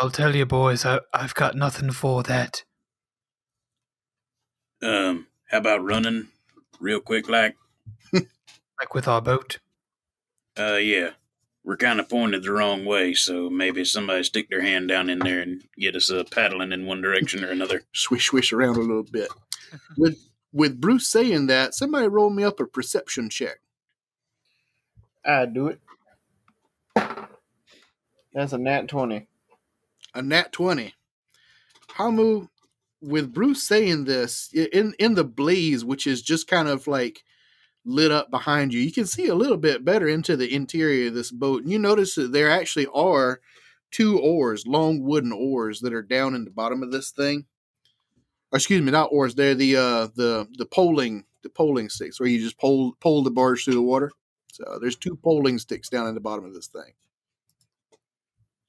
[0.00, 2.64] I'll tell you, boys, I, I've got nothing for that.
[4.82, 6.28] Um, how about running
[6.80, 7.56] real quick, like?
[8.80, 9.60] Like with our boat.
[10.59, 11.10] Uh, yeah.
[11.64, 15.20] We're kind of pointed the wrong way, so maybe somebody stick their hand down in
[15.20, 17.82] there and get us uh, paddling in one direction or another.
[17.93, 19.28] swish swish around a little bit.
[19.97, 20.18] with
[20.52, 23.60] with Bruce saying that, somebody roll me up a perception check.
[25.24, 25.80] I do it.
[28.34, 29.28] That's a nat twenty.
[30.14, 30.94] A nat twenty.
[31.94, 32.48] Hamu,
[33.01, 37.22] with Bruce saying this in in the blaze, which is just kind of like
[37.84, 41.14] lit up behind you, you can see a little bit better into the interior of
[41.14, 43.40] this boat, and you notice that there actually are
[43.90, 47.44] two oars, long wooden oars that are down in the bottom of this thing.
[48.52, 49.34] Or, excuse me, not oars.
[49.34, 53.30] They're the uh the the poling the poling sticks where you just pole pole the
[53.30, 54.12] barge through the water.
[54.52, 56.92] So there's two poling sticks down in the bottom of this thing.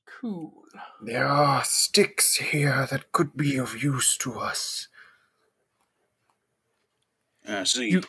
[0.06, 0.54] Cool.
[1.02, 4.88] There are sticks here that could be of use to us.
[7.46, 7.90] I see.
[7.90, 8.04] You-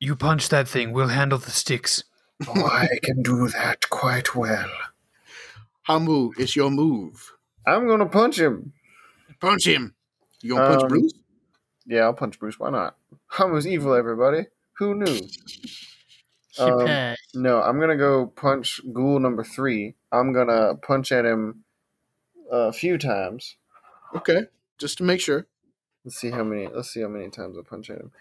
[0.00, 2.04] You punch that thing, we'll handle the sticks.
[2.46, 4.70] Oh, I can do that quite well.
[5.82, 7.32] Hamu, it's your move.
[7.66, 8.72] I'm gonna punch him.
[9.40, 9.94] Punch him.
[10.40, 11.12] You gonna punch Um, Bruce?
[11.86, 12.58] Yeah, I'll punch Bruce.
[12.58, 12.96] Why not?
[13.28, 14.46] Hamu's evil, everybody.
[14.74, 15.18] Who knew?
[16.58, 19.94] Um, No, I'm gonna go punch Ghoul number three.
[20.12, 21.64] I'm gonna punch at him
[22.50, 23.56] a few times.
[24.14, 24.42] Okay,
[24.78, 25.46] just to make sure.
[26.04, 26.66] Let's see how many.
[26.68, 28.12] Let's see how many times I punch at him.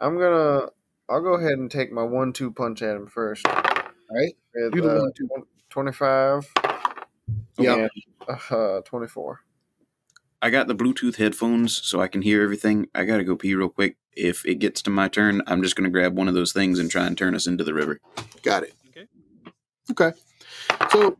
[0.00, 0.68] I'm gonna.
[1.12, 3.46] I'll go ahead and take my one-two punch at him first.
[3.46, 3.54] All
[4.10, 4.34] right.
[4.54, 5.28] With, Do the uh, one-two.
[5.68, 6.50] Twenty-five.
[7.58, 7.88] Yeah.
[8.50, 9.40] Uh, twenty-four.
[10.40, 12.88] I got the Bluetooth headphones so I can hear everything.
[12.94, 13.96] I gotta go pee real quick.
[14.14, 16.90] If it gets to my turn, I'm just gonna grab one of those things and
[16.90, 18.00] try and turn us into the river.
[18.42, 18.74] Got it.
[18.88, 19.06] Okay.
[19.90, 20.12] Okay.
[20.90, 21.16] So,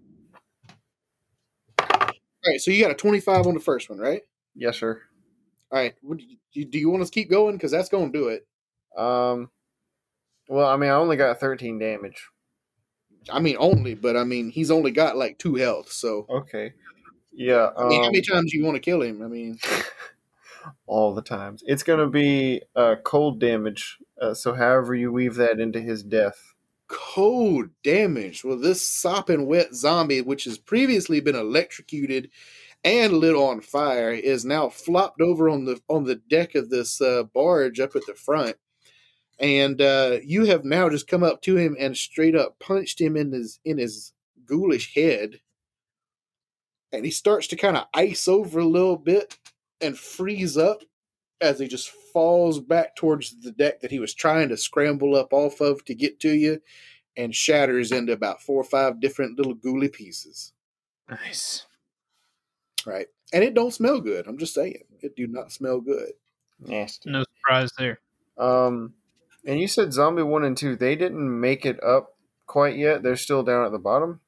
[1.79, 2.07] all
[2.47, 2.61] right.
[2.61, 4.23] So you got a twenty-five on the first one, right?
[4.55, 5.03] Yes, sir.
[5.71, 5.95] All right.
[6.03, 6.19] Do
[6.53, 7.57] you, do you want us to keep going?
[7.57, 8.47] Because that's going to do it.
[8.97, 9.51] Um.
[10.49, 12.29] Well, I mean, I only got thirteen damage.
[13.31, 15.93] I mean, only, but I mean, he's only got like two health.
[15.93, 16.73] So, Okay.
[17.33, 17.71] Yeah.
[17.77, 19.23] I mean, how um, many times do you want to kill him?
[19.23, 19.59] I mean,
[20.87, 21.63] all the times.
[21.67, 23.99] It's gonna be uh, cold damage.
[24.21, 26.55] Uh, so, however you weave that into his death.
[26.89, 28.45] cold damage.
[28.45, 32.31] Well, this sopping wet zombie, which has previously been electrocuted
[32.85, 37.01] and lit on fire, is now flopped over on the on the deck of this
[37.01, 38.57] uh, barge up at the front.
[39.39, 43.17] And uh, you have now just come up to him and straight up punched him
[43.17, 44.13] in his in his
[44.47, 45.41] ghoulish head.
[46.93, 49.39] And he starts to kind of ice over a little bit
[49.81, 50.83] and freeze up
[51.41, 55.33] as he just falls back towards the deck that he was trying to scramble up
[55.33, 56.61] off of to get to you
[57.17, 60.53] and shatters into about four or five different little ghouly pieces.
[61.11, 61.67] Nice.
[62.87, 63.07] Right.
[63.33, 64.27] And it don't smell good.
[64.27, 64.83] I'm just saying.
[65.01, 66.13] It do not smell good.
[66.61, 67.11] Nasty.
[67.11, 68.01] No surprise there.
[68.39, 68.95] Um,
[69.47, 70.77] and you said zombie one and two.
[70.77, 72.17] They didn't make it up
[72.47, 73.03] quite yet.
[73.03, 74.21] They're still down at the bottom.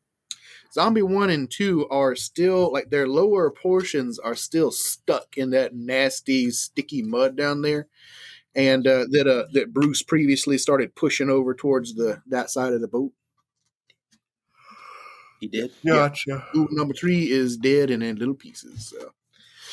[0.73, 5.75] Zombie one and two are still like their lower portions are still stuck in that
[5.75, 7.87] nasty, sticky mud down there.
[8.57, 12.81] And uh, that uh, that Bruce previously started pushing over towards the that side of
[12.81, 13.13] the boat.
[15.41, 15.73] He did.
[15.85, 16.47] Gotcha.
[16.57, 18.95] Ooh, number three is dead and in little pieces.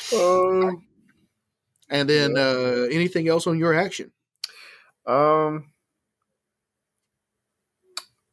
[0.08, 0.60] So.
[0.68, 0.86] Um,
[1.88, 4.12] And then uh, anything else on your action?
[5.06, 5.72] Um.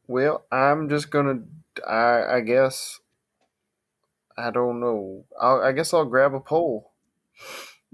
[0.06, 1.40] Well, I'm just gonna.
[1.86, 2.98] I I guess.
[4.36, 5.24] I don't know.
[5.40, 6.92] I'll, I guess I'll grab a pole.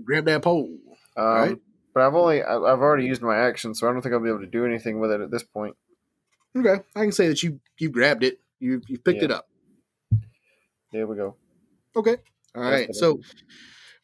[0.04, 0.68] Grab that pole.
[1.16, 1.58] Um, Alright.
[1.92, 4.28] But I've only I- I've already used my action, so I don't think I'll be
[4.28, 5.76] able to do anything with it at this point.
[6.56, 8.38] Okay, I can say that you you grabbed it.
[8.60, 9.48] You you picked it up.
[10.92, 11.36] There we go.
[11.96, 12.16] Okay.
[12.54, 12.94] All right.
[12.94, 13.20] So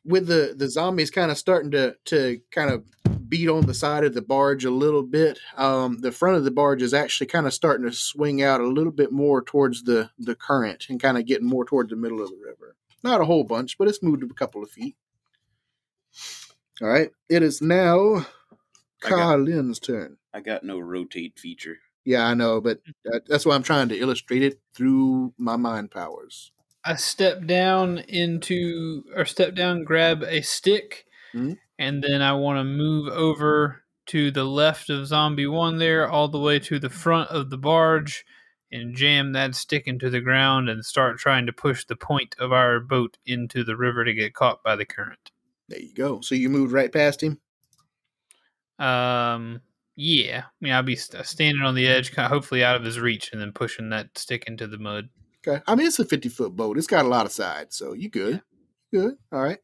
[0.05, 2.85] with the the zombies kind of starting to to kind of
[3.33, 6.51] beat on the side of the barge a little bit, um, the front of the
[6.51, 10.11] barge is actually kind of starting to swing out a little bit more towards the
[10.19, 12.77] the current and kind of getting more toward the middle of the river.
[13.03, 14.97] Not a whole bunch, but it's moved a couple of feet.
[16.83, 17.11] All right.
[17.31, 18.27] It is now
[19.03, 20.19] I Carlin's turn.
[20.35, 21.79] I got no rotate feature.
[22.05, 25.91] Yeah, I know, but that, that's why I'm trying to illustrate it through my mind
[25.91, 26.53] powers.
[26.85, 31.59] I step down into, or step down, grab a stick, Mhm.
[31.79, 36.29] and then I want to move over to the left of Zombie 1 there, all
[36.29, 38.25] the way to the front of the barge,
[38.71, 42.53] and jam that stick into the ground and start trying to push the point of
[42.53, 45.31] our boat into the river to get caught by the current.
[45.69, 46.21] There you go.
[46.21, 47.41] So you moved right past him.
[48.79, 49.61] Um,
[49.97, 50.45] yeah.
[50.47, 53.53] I mean, I'll be standing on the edge, hopefully out of his reach, and then
[53.53, 55.09] pushing that stick into the mud.
[55.47, 55.63] Okay.
[55.67, 56.79] I mean, it's a 50 foot boat.
[56.79, 58.43] It's got a lot of sides, so you good.
[58.93, 59.15] Good.
[59.33, 59.59] All right.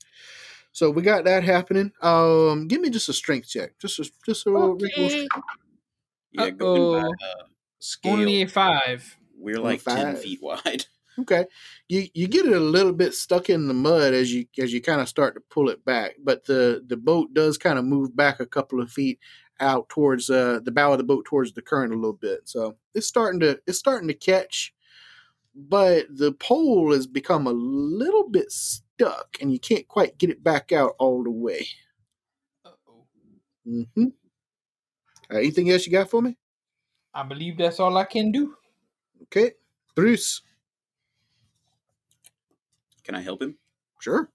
[0.72, 1.92] So we got that happening.
[2.02, 3.78] Um, give me just a strength check.
[3.78, 5.08] Just a just a regular Okay.
[5.26, 5.46] strength.
[6.32, 7.10] Yeah, going by Uh-oh.
[7.12, 7.44] uh,
[7.80, 9.16] scale, Only five.
[9.36, 10.22] we're like ten five.
[10.22, 10.86] feet wide.
[11.20, 11.46] Okay.
[11.88, 14.80] You you get it a little bit stuck in the mud as you as you
[14.80, 18.14] kind of start to pull it back, but the the boat does kind of move
[18.14, 19.18] back a couple of feet
[19.58, 22.42] out towards uh the bow of the boat towards the current a little bit.
[22.48, 24.72] So it's starting to it's starting to catch,
[25.56, 28.52] but the pole has become a little bit
[28.98, 31.66] stuck and you can't quite get it back out all the way.
[32.64, 33.06] Uh-oh.
[33.66, 34.06] Mm-hmm.
[35.30, 36.36] Uh, anything else you got for me?
[37.14, 38.54] I believe that's all I can do.
[39.24, 39.52] Okay.
[39.94, 40.42] Bruce.
[43.04, 43.56] Can I help him?
[44.00, 44.30] Sure.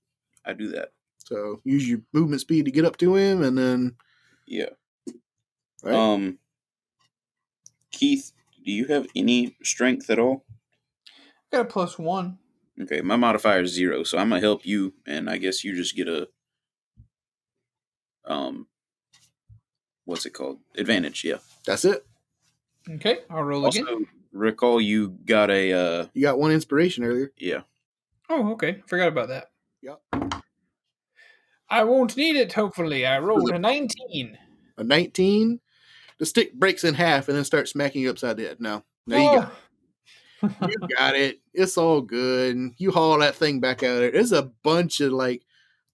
[0.45, 0.89] I do that.
[1.25, 3.95] So use your movement speed to get up to him and then
[4.47, 4.69] Yeah.
[5.83, 5.93] right?
[5.95, 6.39] Um,
[7.91, 8.31] Keith,
[8.65, 10.45] do you have any strength at all?
[11.07, 12.39] I got a plus one.
[12.81, 15.95] Okay, my modifier is zero, so I'm gonna help you, and I guess you just
[15.95, 16.27] get a
[18.25, 18.67] um,
[20.05, 20.59] what's it called?
[20.77, 21.23] Advantage.
[21.23, 21.37] Yeah.
[21.65, 22.05] That's it.
[22.89, 23.83] Okay, I'll roll again.
[23.83, 24.07] Also, again.
[24.31, 27.31] recall you got a uh, You got one inspiration earlier.
[27.37, 27.61] yeah.
[28.29, 28.81] Oh, okay.
[28.87, 29.51] Forgot about that.
[29.81, 30.33] Yep.
[31.69, 33.05] I won't need it, hopefully.
[33.05, 34.37] I rolled a 19.
[34.77, 35.59] A 19.
[36.19, 38.57] The stick breaks in half and then starts smacking you upside the head.
[38.61, 38.83] No.
[39.05, 39.55] No, you got, Oh.
[40.43, 41.39] You got it.
[41.53, 42.55] It's all good.
[42.55, 44.11] And You haul that thing back out there.
[44.11, 45.43] There's a bunch of like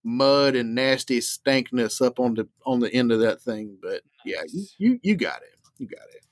[0.03, 3.77] mud and nasty stankness up on the on the end of that thing.
[3.81, 5.55] But yeah, you, you, you got it.
[5.77, 6.25] You got it.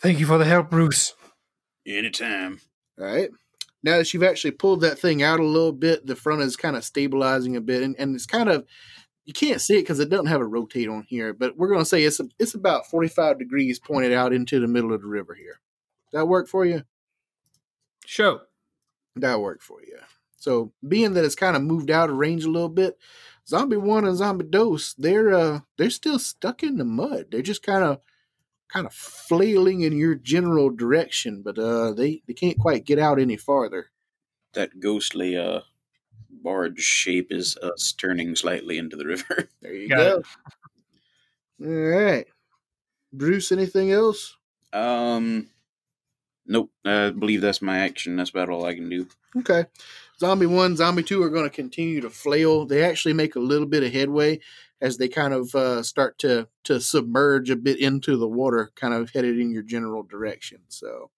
[0.00, 1.14] Thank you for the help, Bruce.
[1.86, 2.60] Anytime.
[2.98, 3.30] All right.
[3.82, 6.76] Now that you've actually pulled that thing out a little bit, the front is kind
[6.76, 8.66] of stabilizing a bit, and, and it's kind of
[9.24, 11.32] you can't see it because it doesn't have a rotate on here.
[11.32, 14.60] But we're going to say it's a, it's about forty five degrees pointed out into
[14.60, 15.60] the middle of the river here.
[16.12, 16.82] That work for you?
[18.06, 18.40] Show.
[19.16, 19.98] That worked for you.
[20.36, 22.98] So being that it's kind of moved out of range a little bit,
[23.48, 27.26] Zombie One and Zombie Dose, they're uh they're still stuck in the mud.
[27.30, 28.00] They're just kind of
[28.68, 33.18] kind of flailing in your general direction, but uh they they can't quite get out
[33.18, 33.86] any farther.
[34.52, 35.60] That ghostly uh
[36.30, 39.48] barge shape is us turning slightly into the river.
[39.62, 40.22] There you Got go.
[41.64, 42.26] All right.
[43.12, 44.36] Bruce, anything else?
[44.72, 45.48] um,
[46.46, 46.70] nope.
[46.84, 48.16] I believe that's my action.
[48.16, 49.06] That's about all I can do.
[49.36, 49.66] Okay.
[50.18, 52.64] Zombie one, zombie two are going to continue to flail.
[52.64, 54.40] They actually make a little bit of headway
[54.80, 58.94] as they kind of uh, start to to submerge a bit into the water, kind
[58.94, 60.60] of headed in your general direction.
[60.68, 61.10] So,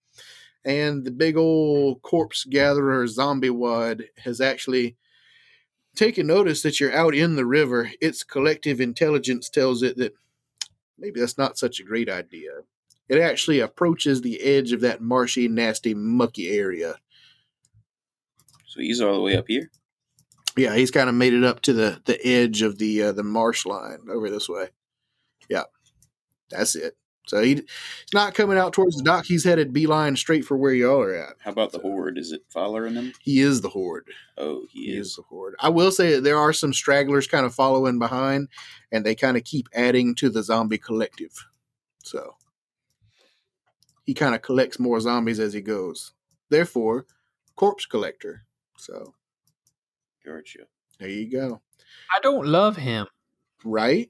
[0.65, 4.97] and the big old corpse gatherer zombie wad has actually
[5.95, 7.91] taken notice that you're out in the river.
[8.01, 10.15] Its collective intelligence tells it that
[10.99, 12.51] maybe that's not such a great idea.
[13.09, 16.97] It actually approaches the edge of that marshy, nasty, mucky area
[18.67, 19.71] So he's all the way up here.
[20.57, 23.23] Yeah, he's kind of made it up to the the edge of the uh, the
[23.23, 24.69] marsh line over this way.
[25.49, 25.65] Yeah,
[26.51, 26.97] that's it.
[27.27, 27.65] So he, he's
[28.15, 29.27] not coming out towards the dock.
[29.27, 31.37] He's headed beeline straight for where y'all are at.
[31.41, 32.19] How about the horde?
[32.19, 33.13] Is it following him?
[33.21, 34.09] He is the horde.
[34.39, 35.17] Oh, he, He is is.
[35.17, 35.55] the horde.
[35.61, 38.49] I will say that there are some stragglers kind of following behind,
[38.91, 41.47] and they kind of keep adding to the zombie collective.
[42.03, 42.37] So
[44.09, 46.15] he kind of collects more zombies as he goes.
[46.49, 47.05] Therefore,
[47.57, 48.47] corpse collector.
[48.79, 49.13] So
[50.25, 50.61] Gotcha.
[50.99, 51.61] there you go.
[52.17, 53.07] I don't love him.
[53.65, 54.09] Right,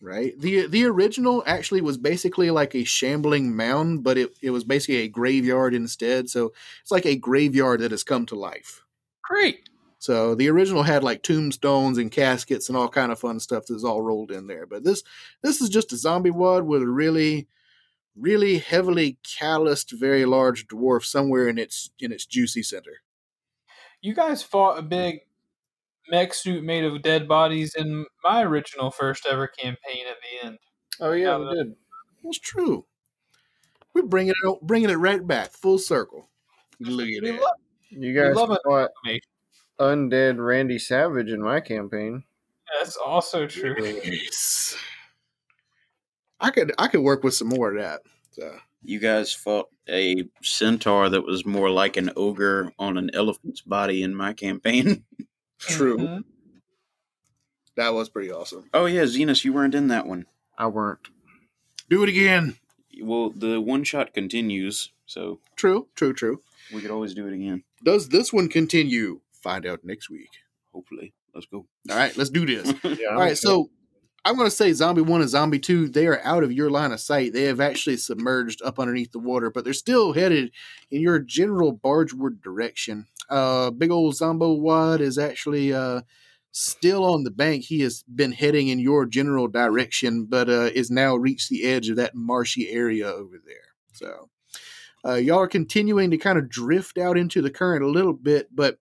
[0.00, 0.38] right.
[0.38, 4.98] the The original actually was basically like a shambling mound, but it it was basically
[5.02, 6.30] a graveyard instead.
[6.30, 6.52] So
[6.82, 8.84] it's like a graveyard that has come to life.
[9.24, 9.68] Great.
[9.98, 13.82] So the original had like tombstones and caskets and all kind of fun stuff that's
[13.82, 14.64] all rolled in there.
[14.64, 15.02] But this
[15.42, 17.48] this is just a zombie wad with a really,
[18.20, 23.02] really heavily calloused, very large dwarf somewhere in its in its juicy center.
[24.00, 24.88] You guys fought a hmm.
[24.88, 25.20] big
[26.10, 30.58] mech suit made of dead bodies in my original first ever campaign at the end.
[31.00, 31.74] Oh yeah, Yeah, we did.
[32.24, 32.84] That's true.
[33.94, 36.28] We're bringing it bringing it right back full circle.
[36.80, 37.40] Look at We that.
[37.40, 37.54] love,
[37.90, 39.28] You guys love fought information.
[39.78, 42.24] undead Randy Savage in my campaign.
[42.78, 43.76] That's also true.
[44.04, 44.76] Yes.
[46.40, 48.02] I could I could work with some more of that.
[48.32, 53.60] So You guys fought a centaur that was more like an ogre on an elephant's
[53.60, 55.04] body in my campaign.
[55.58, 55.98] true.
[55.98, 56.24] Mhm.
[57.76, 58.68] That was pretty awesome.
[58.74, 60.26] oh yeah, Zenos, you weren't in that one.
[60.58, 61.00] I weren't.
[61.88, 62.56] Do it again.
[63.02, 66.42] Well, the one shot continues, so True, true, true.
[66.72, 67.64] we could always do it again.
[67.84, 69.20] Does this one continue?
[69.32, 70.28] Find out next week.
[70.74, 71.66] Hopefully, let's go.
[71.90, 72.74] All right, let's do this.
[72.84, 73.70] Yeah, All right, so
[74.24, 76.92] I'm going to say Zombie 1 and Zombie 2, they are out of your line
[76.92, 77.32] of sight.
[77.32, 80.52] They have actually submerged up underneath the water, but they're still headed
[80.90, 83.06] in your general bargeward direction.
[83.30, 86.02] Uh, big old Zombo Wad is actually uh,
[86.52, 87.64] still on the bank.
[87.64, 91.88] He has been heading in your general direction, but uh, is now reached the edge
[91.88, 93.56] of that marshy area over there.
[93.92, 94.28] So
[95.04, 98.48] uh, y'all are continuing to kind of drift out into the current a little bit,
[98.54, 98.78] but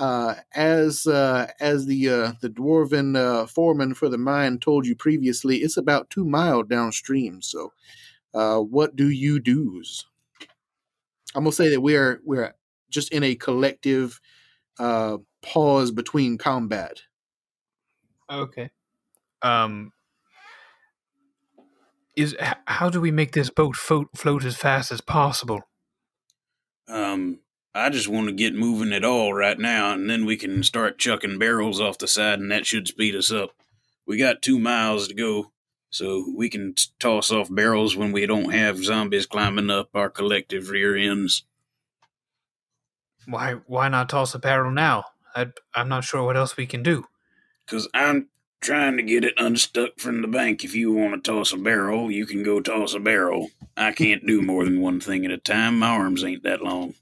[0.00, 4.96] uh, as uh, as the uh, the dwarven uh, foreman for the mine told you
[4.96, 7.42] previously, it's about two mile downstream.
[7.42, 7.74] So,
[8.32, 10.06] uh, what do you do's?
[11.34, 12.54] I'm gonna say that we are we're
[12.88, 14.20] just in a collective
[14.78, 17.02] uh, pause between combat.
[18.30, 18.70] Okay.
[19.42, 19.92] Um.
[22.16, 22.34] Is
[22.66, 25.60] how do we make this boat float, float as fast as possible?
[26.88, 27.38] Um,
[27.74, 30.98] I just want to get moving at all right now, and then we can start
[30.98, 33.50] chucking barrels off the side, and that should speed us up.
[34.06, 35.52] We got two miles to go,
[35.88, 40.10] so we can t- toss off barrels when we don't have zombies climbing up our
[40.10, 41.44] collective rear ends.
[43.26, 45.04] Why why not toss a barrel now?
[45.36, 47.06] I I'm not sure what else we can do.
[47.68, 48.28] Cause I'm
[48.60, 50.64] trying to get it unstuck from the bank.
[50.64, 53.50] If you want to toss a barrel, you can go toss a barrel.
[53.76, 55.78] I can't do more than one thing at a time.
[55.78, 56.94] My arms ain't that long.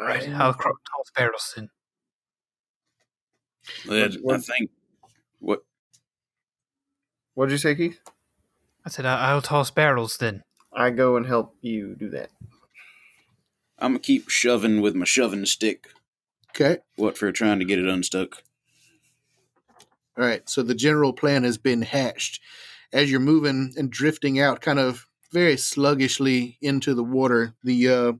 [0.00, 1.70] Right, I'll cro- toss barrels then.
[3.86, 4.70] That- I what- think
[5.38, 5.64] what
[7.34, 7.98] What'd you say, Keith?
[8.84, 10.42] I said I- I'll toss barrels then.
[10.72, 12.30] I go and help you do that.
[13.78, 15.88] I'm gonna keep shoving with my shoving stick.
[16.50, 16.78] Okay.
[16.96, 18.42] What for trying to get it unstuck?
[20.18, 20.46] All right.
[20.48, 22.40] So the general plan has been hatched.
[22.92, 28.12] As you're moving and drifting out, kind of very sluggishly into the water, the uh,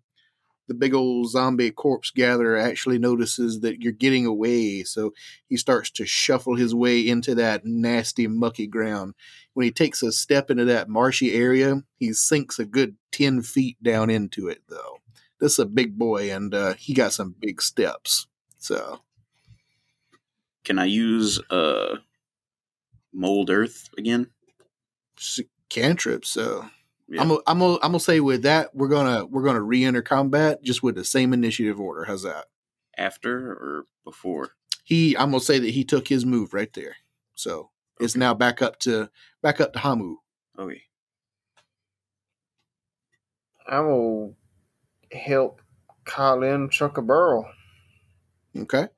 [0.68, 4.82] the big old zombie corpse gatherer actually notices that you're getting away.
[4.84, 5.12] So
[5.48, 9.14] he starts to shuffle his way into that nasty, mucky ground.
[9.54, 13.76] When he takes a step into that marshy area, he sinks a good ten feet
[13.82, 14.62] down into it.
[14.68, 14.98] Though
[15.40, 18.26] this is a big boy, and uh, he got some big steps.
[18.58, 19.00] So
[20.64, 21.96] Can I use uh
[23.12, 24.28] mold earth again?
[25.68, 26.24] cantrip.
[26.24, 26.68] So.
[27.12, 27.20] Yeah.
[27.20, 30.62] I'm gonna, I'm gonna, I'm gonna say with that we're gonna we're gonna re-enter combat
[30.62, 32.04] just with the same initiative order.
[32.04, 32.46] How's that?
[32.96, 34.52] After or before?
[34.82, 36.96] He I'm gonna say that he took his move right there.
[37.34, 37.68] So
[38.00, 39.10] it's now back up to
[39.42, 40.16] back up to Hamu.
[40.58, 40.80] Okay.
[43.68, 44.34] I will
[45.12, 45.60] help
[46.06, 47.44] Colin chuck a barrel.
[48.56, 48.88] Okay.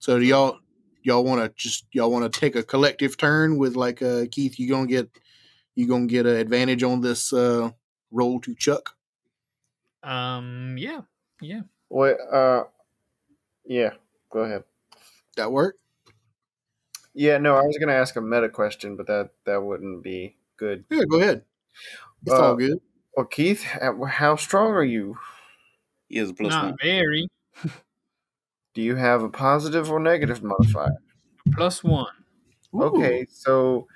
[0.00, 0.58] So do y'all
[1.02, 4.58] y'all want to just y'all want to take a collective turn with like uh Keith?
[4.58, 5.08] You gonna get
[5.78, 7.70] you gonna get an advantage on this uh
[8.10, 8.96] roll to Chuck?
[10.02, 10.76] Um.
[10.76, 11.02] Yeah.
[11.40, 11.62] Yeah.
[11.88, 12.64] Wait, uh,
[13.64, 13.90] yeah,
[14.30, 14.64] go ahead.
[15.36, 15.76] That work?
[17.14, 20.84] Yeah, no, I was gonna ask a meta question, but that that wouldn't be good.
[20.90, 21.44] Yeah, go ahead.
[22.26, 22.80] It's Uh, all good.
[23.16, 25.16] Well, Keith, how how strong are you?
[26.08, 26.76] He has a plus Not one.
[26.82, 27.28] very.
[28.74, 30.96] Do you have a positive or negative modifier?
[31.54, 32.12] Plus one.
[32.74, 32.82] Ooh.
[32.82, 33.86] Okay, so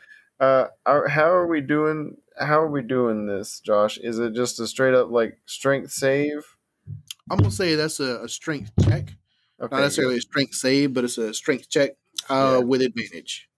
[0.42, 2.16] uh, are, how are we doing?
[2.38, 3.96] How are we doing this, Josh?
[3.98, 6.44] Is it just a straight up like strength save?
[7.30, 9.14] I'm gonna say that's a, a strength check.
[9.60, 11.92] Okay, Not necessarily a strength save, but it's a strength check
[12.28, 12.64] uh, Yeah.
[12.64, 13.48] with advantage.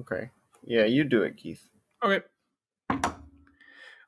[0.00, 0.30] Okay,
[0.64, 1.68] yeah, you do it, Keith.
[2.02, 2.22] Okay.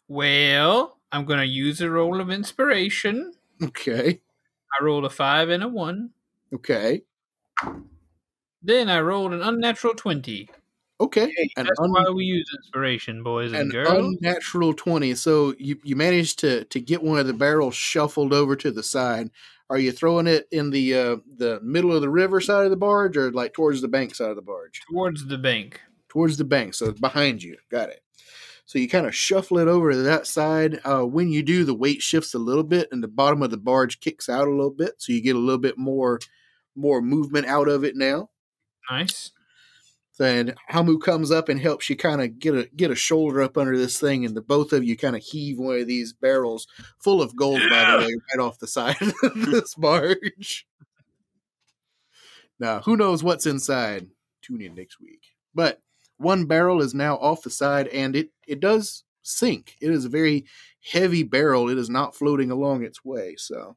[0.08, 3.34] Well, I'm gonna use a roll of inspiration.
[3.62, 4.20] Okay.
[4.80, 6.10] I rolled a five and a one.
[6.52, 7.02] Okay.
[8.62, 10.50] Then I rolled an unnatural twenty.
[11.00, 11.32] Okay.
[11.36, 14.16] Hey, That's un- why we use inspiration, boys and an girls.
[14.22, 15.14] unnatural 20.
[15.16, 18.82] So you, you managed to, to get one of the barrels shuffled over to the
[18.82, 19.30] side.
[19.70, 22.76] Are you throwing it in the uh, the middle of the river side of the
[22.76, 24.80] barge or like towards the bank side of the barge?
[24.90, 25.80] towards the bank.
[26.08, 26.74] Towards the bank.
[26.74, 27.56] So behind you.
[27.70, 28.02] Got it.
[28.66, 30.80] So you kind of shuffle it over to that side.
[30.84, 33.56] Uh, when you do, the weight shifts a little bit and the bottom of the
[33.56, 34.94] barge kicks out a little bit.
[34.98, 36.20] So you get a little bit more
[36.76, 38.30] more movement out of it now.
[38.90, 39.32] Nice.
[40.16, 43.58] Then Hamu comes up and helps you kind of get a get a shoulder up
[43.58, 46.68] under this thing, and the both of you kind of heave one of these barrels
[46.98, 50.66] full of gold, by the way, right off the side of this barge.
[52.60, 54.06] Now, who knows what's inside?
[54.40, 55.22] Tune in next week.
[55.52, 55.80] But
[56.18, 59.76] one barrel is now off the side, and it it does sink.
[59.80, 60.44] It is a very
[60.80, 61.68] heavy barrel.
[61.70, 63.34] It is not floating along its way.
[63.36, 63.76] So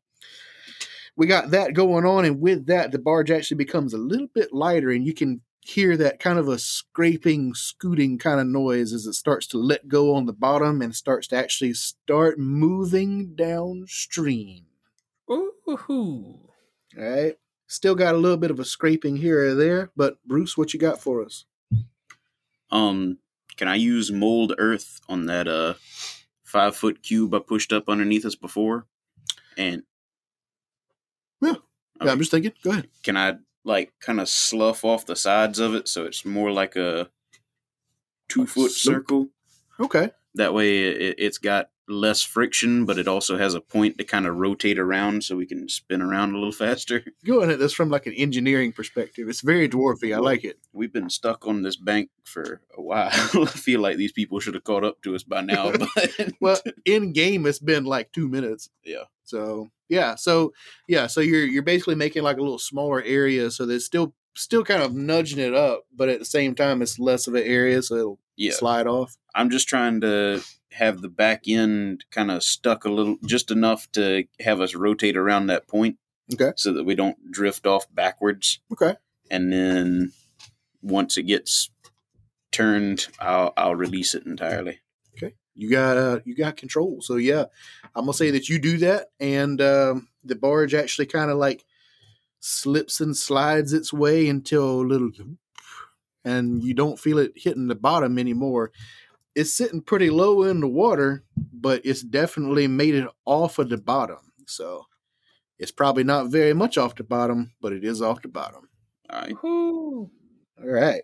[1.16, 4.54] we got that going on, and with that, the barge actually becomes a little bit
[4.54, 9.06] lighter, and you can hear that kind of a scraping, scooting kind of noise as
[9.06, 14.66] it starts to let go on the bottom and starts to actually start moving downstream.
[15.30, 15.52] Ooh.
[15.90, 16.40] All
[16.98, 17.36] right.
[17.68, 20.80] Still got a little bit of a scraping here or there, but Bruce, what you
[20.80, 21.44] got for us?
[22.72, 23.18] Um,
[23.58, 25.74] can I use mold earth on that uh
[26.44, 28.86] five foot cube I pushed up underneath us before?
[29.58, 29.84] And
[31.42, 32.54] Yeah, I'm just thinking.
[32.64, 32.88] Go ahead.
[33.04, 33.38] can I
[33.68, 37.10] like kind of slough off the sides of it so it's more like a
[38.30, 39.28] two foot circle?
[39.80, 40.12] Okay.
[40.36, 44.26] That way it, it's got less friction, but it also has a point to kind
[44.26, 47.04] of rotate around so we can spin around a little faster.
[47.26, 49.30] Going at this from like an engineering perspective.
[49.30, 50.16] It's very dwarfy.
[50.16, 50.60] I like it.
[50.74, 53.10] We've been stuck on this bank for a while.
[53.12, 55.72] I feel like these people should have caught up to us by now.
[55.78, 58.70] But Well, in game, it's been like two minutes.
[58.84, 59.04] Yeah.
[59.24, 60.16] So yeah.
[60.16, 60.54] So
[60.88, 61.08] yeah.
[61.08, 64.82] So you're you're basically making like a little smaller area, so there's still still kind
[64.82, 67.96] of nudging it up, but at the same time, it's less of an area, so
[67.96, 69.18] it'll yeah, slide off.
[69.36, 70.42] I'm just trying to
[70.72, 75.18] have the back end kind of stuck a little, just enough to have us rotate
[75.18, 75.98] around that point.
[76.34, 76.52] Okay.
[76.56, 78.60] So that we don't drift off backwards.
[78.72, 78.96] Okay.
[79.32, 80.12] And then
[80.82, 81.70] once it gets
[82.52, 84.80] turned, I'll I'll release it entirely.
[85.18, 85.36] Okay.
[85.56, 87.46] You got uh you got control so yeah
[87.96, 91.66] i'm gonna say that you do that and um the barge actually kind of like
[92.48, 95.34] slips and slides its way until a little mm-hmm.
[96.24, 98.72] and you don't feel it hitting the bottom anymore.
[99.36, 103.78] It's sitting pretty low in the water but it's definitely made it off of the
[103.78, 104.32] bottom.
[104.48, 104.86] So
[105.60, 108.70] it's probably not very much off the bottom but it is off the bottom.
[109.10, 109.34] All right.
[109.34, 110.10] Woohoo.
[110.60, 111.04] all right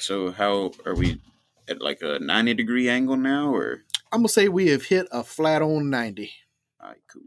[0.00, 1.20] So how are we
[1.68, 3.84] at like a 90 degree angle now or?
[4.12, 6.30] I'm gonna say we have hit a flat on 90
[6.80, 7.22] all right, cool.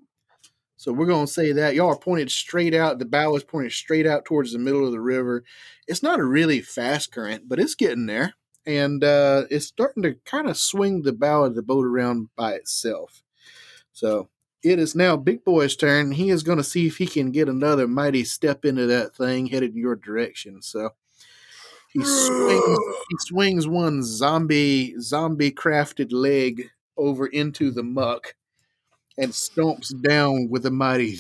[0.81, 2.97] So we're going to say that y'all are pointed straight out.
[2.97, 5.43] The bow is pointed straight out towards the middle of the river.
[5.87, 8.33] It's not a really fast current, but it's getting there,
[8.65, 12.53] and uh, it's starting to kind of swing the bow of the boat around by
[12.53, 13.21] itself.
[13.93, 14.29] So
[14.63, 16.13] it is now Big Boy's turn.
[16.13, 19.45] He is going to see if he can get another mighty step into that thing
[19.45, 20.63] headed in your direction.
[20.63, 20.89] So
[21.93, 22.79] he swings.
[23.07, 28.33] He swings one zombie zombie crafted leg over into the muck
[29.17, 31.19] and stomps down with a mighty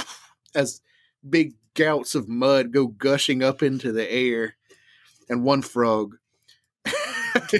[0.54, 0.80] as
[1.28, 4.56] big gouts of mud go gushing up into the air
[5.28, 6.16] and one frog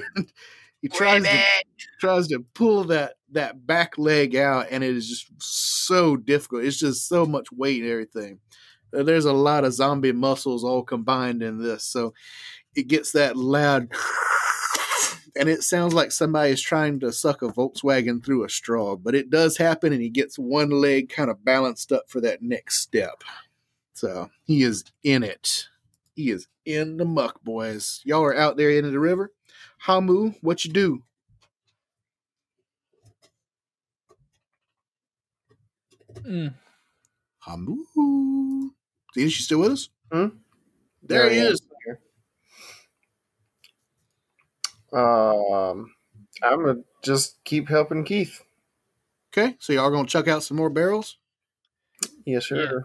[0.80, 1.42] he tries to,
[2.00, 6.64] tries to pull that that back leg out and it is just so difficult.
[6.64, 8.40] It's just so much weight and everything.
[8.96, 12.14] Uh, there's a lot of zombie muscles all combined in this so
[12.74, 13.88] it gets that loud
[15.38, 19.14] and it sounds like somebody is trying to suck a Volkswagen through a straw, but
[19.14, 22.80] it does happen, and he gets one leg kind of balanced up for that next
[22.80, 23.22] step.
[23.94, 25.68] So he is in it.
[26.16, 28.00] He is in the muck, boys.
[28.04, 29.32] Y'all are out there into the river.
[29.78, 31.02] Hamu, what you do?
[36.22, 36.54] Mm.
[37.38, 38.70] Hamu.
[39.16, 39.88] Is she still with us?
[40.12, 40.26] Hmm?
[41.02, 41.52] There he I am.
[41.52, 41.62] is.
[44.92, 45.92] Um,
[46.42, 48.42] I'm gonna just keep helping Keith.
[49.32, 51.18] Okay, so y'all gonna chuck out some more barrels?
[52.24, 52.56] Yes, sir.
[52.56, 52.80] Yeah.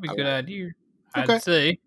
[0.00, 0.70] Probably a good idea.
[1.16, 1.34] Okay.
[1.34, 1.78] I'd say.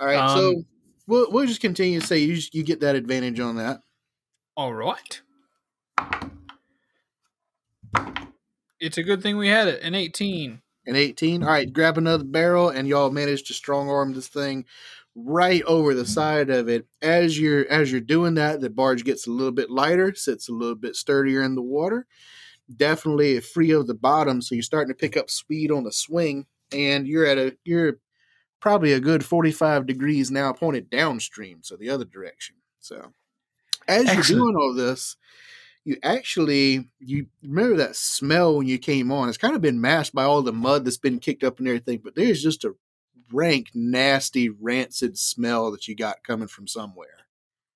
[0.00, 0.66] All right, so Um,
[1.06, 3.80] we'll we'll just continue to say you just, you get that advantage on that.
[4.56, 5.20] All right.
[8.80, 9.82] It's a good thing we had it.
[9.82, 10.60] An 18.
[10.86, 11.42] An 18.
[11.42, 14.64] All right, grab another barrel, and y'all manage to strong arm this thing
[15.24, 16.86] right over the side of it.
[17.02, 20.52] As you're as you're doing that, the barge gets a little bit lighter, sits a
[20.52, 22.06] little bit sturdier in the water.
[22.74, 26.46] Definitely free of the bottom, so you're starting to pick up speed on the swing,
[26.72, 27.98] and you're at a you're
[28.60, 32.56] probably a good 45 degrees now, pointed downstream, so the other direction.
[32.80, 33.12] So
[33.86, 35.16] as you're doing all this,
[35.84, 39.28] you actually you remember that smell when you came on.
[39.28, 42.00] It's kind of been masked by all the mud that's been kicked up and everything,
[42.04, 42.74] but there's just a
[43.32, 47.26] rank, nasty, rancid smell that you got coming from somewhere.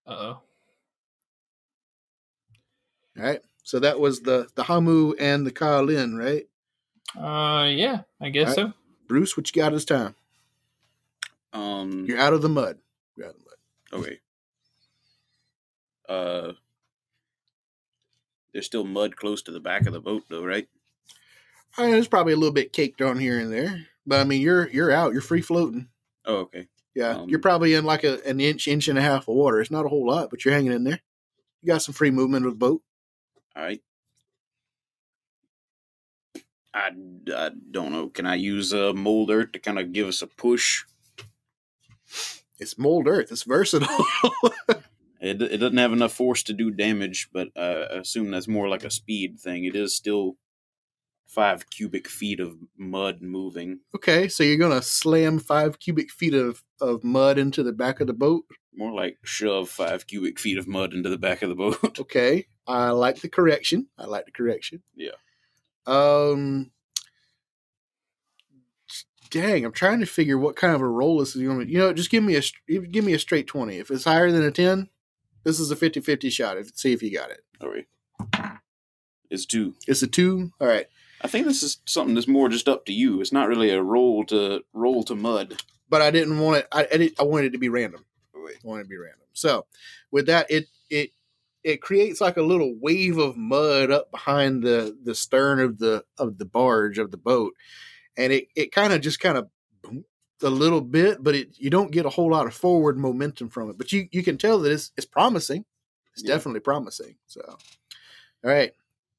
[0.06, 0.42] Uh oh.
[3.18, 3.40] All right.
[3.62, 6.46] So that was the the Hamu and the Kalin, right?
[7.16, 8.72] Uh, yeah, I guess All so.
[9.06, 10.14] Bruce, what you got this time?
[11.52, 12.78] Um, You're out of the mud.
[13.16, 14.06] You're out of the mud.
[14.06, 14.18] okay.
[16.08, 16.52] Uh,
[18.52, 20.68] there's still mud close to the back of the boat, though, right?
[21.76, 24.40] I mean, there's probably a little bit caked on here and there, but I mean,
[24.40, 25.12] you're you're out.
[25.12, 25.88] You're free floating.
[26.24, 26.68] Oh, okay.
[26.94, 29.60] Yeah, Um, you're probably in like a, an inch, inch and a half of water.
[29.60, 31.00] It's not a whole lot, but you're hanging in there.
[31.62, 32.82] You got some free movement of the boat.
[33.56, 33.80] All right.
[36.74, 36.90] I,
[37.34, 38.08] I don't know.
[38.08, 40.84] Can I use uh, mold earth to kind of give us a push?
[42.58, 43.32] It's mold earth.
[43.32, 44.06] It's versatile.
[45.22, 48.68] It, it doesn't have enough force to do damage, but uh, I assume that's more
[48.68, 49.64] like a speed thing.
[49.64, 50.36] It is still
[51.32, 53.80] five cubic feet of mud moving.
[53.94, 58.06] Okay, so you're gonna slam five cubic feet of, of mud into the back of
[58.06, 58.44] the boat.
[58.74, 61.78] More like shove five cubic feet of mud into the back of the boat.
[62.00, 63.88] Okay, I like the correction.
[63.98, 64.82] I like the correction.
[64.94, 65.12] Yeah.
[65.86, 66.70] Um.
[69.30, 71.66] Dang, I'm trying to figure what kind of a roll this is going to.
[71.66, 73.78] You know, just give me a give me a straight twenty.
[73.78, 74.90] If it's higher than a ten,
[75.44, 76.58] this is a 50-50 shot.
[76.58, 77.40] If see if you got it.
[77.62, 77.86] All right.
[79.30, 79.74] It's two.
[79.88, 80.50] It's a two.
[80.60, 80.86] All right.
[81.24, 83.20] I think this is something that's more just up to you.
[83.20, 85.62] It's not really a roll to roll to mud.
[85.88, 86.68] but I didn't want it.
[86.72, 88.04] I I, did, I wanted it to be random.
[88.34, 89.26] I wanted it to be random.
[89.32, 89.66] So
[90.10, 91.10] with that, it it
[91.64, 96.04] it creates like a little wave of mud up behind the the stern of the
[96.18, 97.54] of the barge of the boat,
[98.16, 99.48] and it it kind of just kind of
[100.42, 103.70] a little bit, but it you don't get a whole lot of forward momentum from
[103.70, 103.78] it.
[103.78, 105.64] But you you can tell that it's it's promising.
[106.14, 106.34] It's Yeah.
[106.34, 107.14] definitely promising.
[107.26, 107.56] So, all
[108.42, 108.72] right,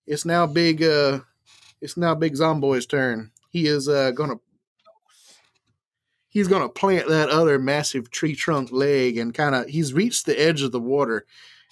[0.05, 0.83] it's now big.
[0.83, 1.21] uh
[1.83, 3.31] It's now big Zomboy's turn.
[3.49, 4.35] He is uh gonna
[6.29, 10.39] he's to plant that other massive tree trunk leg and kind of he's reached the
[10.39, 11.25] edge of the water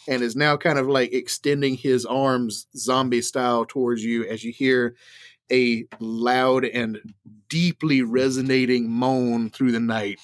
[0.09, 4.51] and is now kind of like extending his arms zombie style towards you as you
[4.51, 4.95] hear
[5.51, 6.99] a loud and
[7.49, 10.19] deeply resonating moan through the night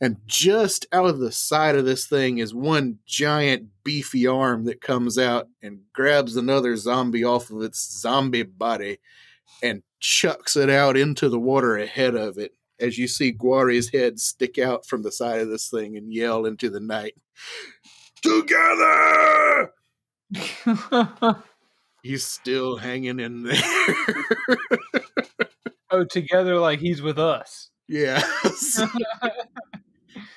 [0.00, 4.80] and just out of the side of this thing is one giant beefy arm that
[4.80, 8.98] comes out and grabs another zombie off of its zombie body
[9.62, 14.20] and chucks it out into the water ahead of it as you see Guari's head
[14.20, 17.14] stick out from the side of this thing and yell into the night.
[18.22, 19.72] Together!
[22.02, 23.60] He's still hanging in there.
[25.90, 27.70] oh, together like he's with us.
[27.88, 28.80] yes.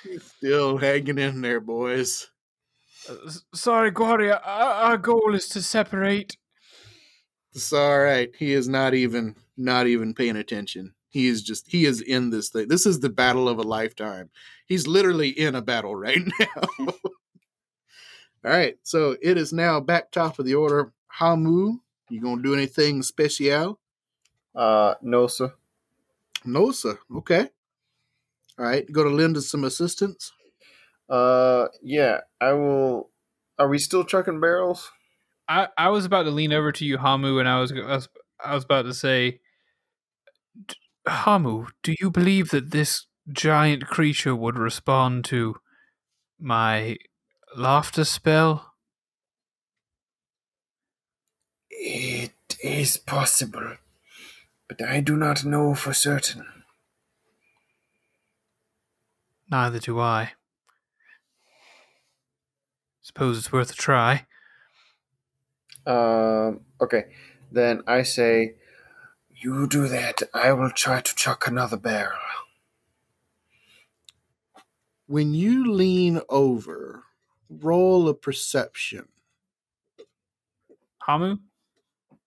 [0.04, 2.30] He's still hanging in there, boys.
[3.10, 3.16] Uh,
[3.54, 4.42] sorry, Guardia.
[4.44, 6.38] Our, our goal is to separate.
[7.54, 8.30] It's all right.
[8.38, 10.94] He is not even not even paying attention.
[11.10, 12.68] He is just he is in this thing.
[12.68, 14.30] This is the battle of a lifetime.
[14.66, 16.48] He's literally in a battle right now.
[16.80, 16.94] all
[18.44, 18.78] right.
[18.84, 20.94] So it is now back top of the order.
[21.08, 21.80] Hamu,
[22.10, 23.80] you gonna do anything special?
[24.56, 25.54] Uh, no, sir.
[26.46, 26.98] No, sir.
[27.18, 27.50] Okay.
[28.62, 28.86] All right.
[28.92, 30.32] Go to lend us some assistance.
[31.10, 33.10] Uh, yeah, I will.
[33.58, 34.92] Are we still chucking barrels?
[35.50, 38.10] I, I was about to lean over to you, Hamu, and I was, I was
[38.44, 39.40] I was about to say,
[41.08, 45.56] Hamu, do you believe that this giant creature would respond to
[46.40, 46.98] my
[47.58, 48.74] laughter spell?
[51.72, 53.78] It is possible,
[54.70, 56.61] but I do not know for certain.
[59.52, 60.32] Neither do I.
[63.02, 64.26] Suppose it's worth a try.
[65.86, 67.06] Um, okay,
[67.52, 68.56] then I say,
[69.30, 70.22] you do that.
[70.34, 72.18] I will try to chuck another barrel.
[75.08, 77.04] When you lean over,
[77.50, 79.10] roll a perception.
[81.00, 81.38] Hamu?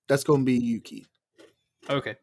[0.08, 1.06] That's gonna be Yuki.
[1.88, 2.16] Okay.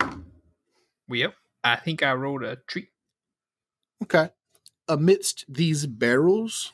[0.00, 1.34] Well, yep.
[1.72, 2.88] I think I rolled a treat.
[4.02, 4.30] Okay.
[4.88, 6.72] Amidst these barrels,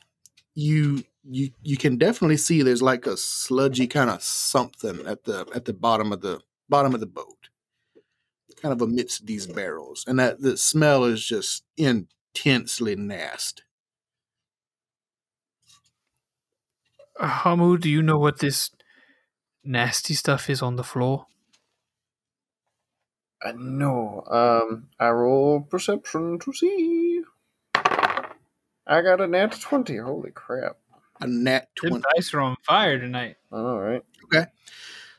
[0.54, 5.46] you you you can definitely see there's like a sludgy kind of something at the
[5.54, 7.48] at the bottom of the bottom of the boat.
[8.60, 10.04] Kind of amidst these barrels.
[10.06, 13.62] And that the smell is just intensely nasty.
[17.18, 18.70] Uh, Hamu, do you know what this
[19.62, 21.26] nasty stuff is on the floor?
[23.44, 27.22] Uh, no, um, I roll perception to see.
[27.74, 29.96] I got a nat 20.
[29.98, 30.76] Holy crap.
[31.20, 32.04] A nat Them 20.
[32.16, 33.36] dice are on fire tonight.
[33.52, 34.02] All right.
[34.24, 34.46] Okay.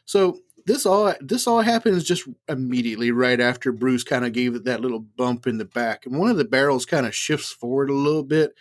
[0.06, 4.66] So this all this all happens just immediately right after Bruce kind of gave it
[4.66, 7.90] that little bump in the back, and one of the barrels kind of shifts forward
[7.90, 8.56] a little bit,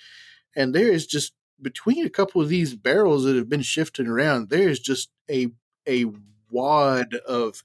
[0.55, 4.51] and there is just between a couple of these barrels that have been shifting around,
[4.51, 5.49] there is just a
[5.89, 6.07] a
[6.51, 7.62] wad of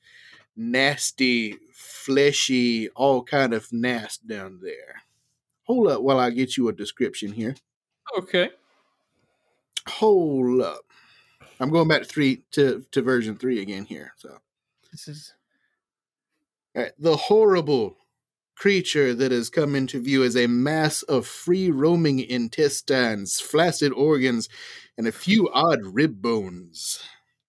[0.60, 5.04] nasty, fleshy, all kind of nast down there.
[5.64, 7.56] Hold up while I get you a description here.
[8.18, 8.50] Okay.
[9.88, 10.82] Hold up.
[11.60, 14.14] I'm going back to three to, to version three again here.
[14.18, 14.38] So
[14.92, 15.34] This is
[16.76, 17.98] All right, the horrible
[18.56, 24.50] creature that has come into view is a mass of free roaming intestines, flaccid organs,
[24.98, 27.02] and a few odd rib bones.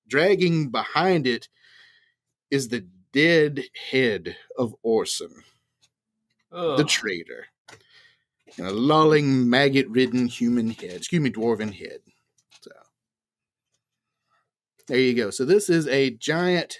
[0.06, 1.48] Dragging behind it
[2.50, 5.32] is the dead head of Orson,
[6.50, 7.46] the traitor,
[8.56, 12.00] and a lolling, maggot ridden human head, excuse me, dwarven head.
[12.60, 12.70] So,
[14.88, 15.30] There you go.
[15.30, 16.78] So this is a giant,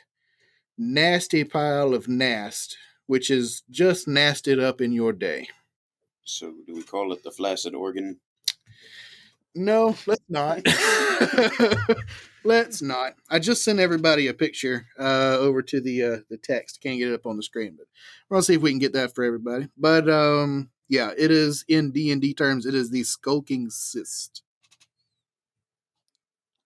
[0.77, 2.77] nasty pile of nast,
[3.07, 5.49] which is just nasted up in your day.
[6.25, 8.21] So do we call it the flaccid organ?
[9.55, 10.63] No, let's not.
[12.45, 13.15] let's not.
[13.31, 16.81] I just sent everybody a picture uh, over to the uh, the text.
[16.81, 17.87] Can't get it up on the screen, but
[18.29, 19.69] we're gonna see if we can get that for everybody.
[19.77, 22.67] But um, yeah, it is in D and D terms.
[22.67, 24.43] It is the skulking cyst.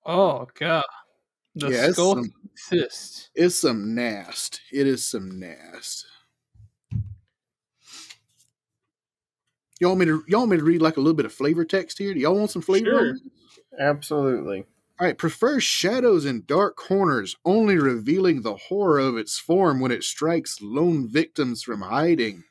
[0.06, 0.84] Oh god.
[1.56, 3.30] The Yeah, it's some- cyst.
[3.34, 4.60] It's some nast.
[4.72, 6.06] It is some nast.
[9.80, 11.64] Y'all want me to y'all want me to read like a little bit of flavor
[11.64, 12.14] text here?
[12.14, 12.84] Do y'all want some flavor?
[12.90, 13.14] Sure.
[13.78, 14.64] Absolutely.
[14.98, 19.90] All right, prefers shadows and dark corners, only revealing the horror of its form when
[19.90, 22.44] it strikes lone victims from hiding.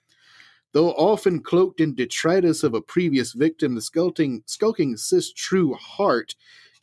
[0.74, 6.36] Though often cloaked in detritus of a previous victim, the skulking, skulking cyst true heart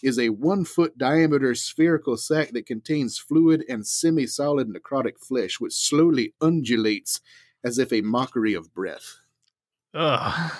[0.03, 5.61] is a one foot diameter spherical sac that contains fluid and semi solid necrotic flesh,
[5.61, 7.21] which slowly undulates
[7.65, 9.19] as if a mockery of breath.
[9.95, 10.53] Ugh.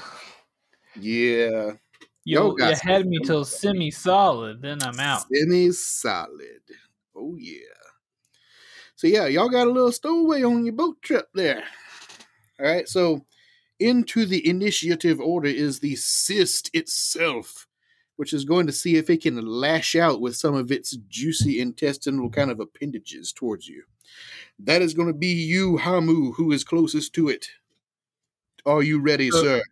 [0.95, 1.77] Yeah,
[2.25, 3.27] You, Yo, you had me flavor.
[3.33, 5.23] till semi solid, then I'm out.
[5.33, 6.61] semi solid.
[7.17, 7.57] Oh yeah.
[8.97, 11.65] So yeah, y'all got a little stowaway on your boat trip there.
[12.59, 13.25] All right, so
[13.79, 17.67] into the initiative order is the cyst itself,
[18.17, 21.59] which is going to see if it can lash out with some of its juicy
[21.61, 23.83] intestinal kind of appendages towards you.
[24.59, 27.47] That is going to be you, Hamu, who is closest to it.
[28.67, 29.63] Are you ready, Uh, sir?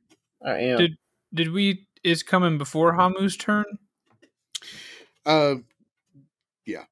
[0.43, 0.79] I am.
[0.79, 0.97] Did
[1.35, 3.65] did we is coming before Hamu's turn?
[5.27, 5.57] Uh,
[6.67, 6.85] yeah.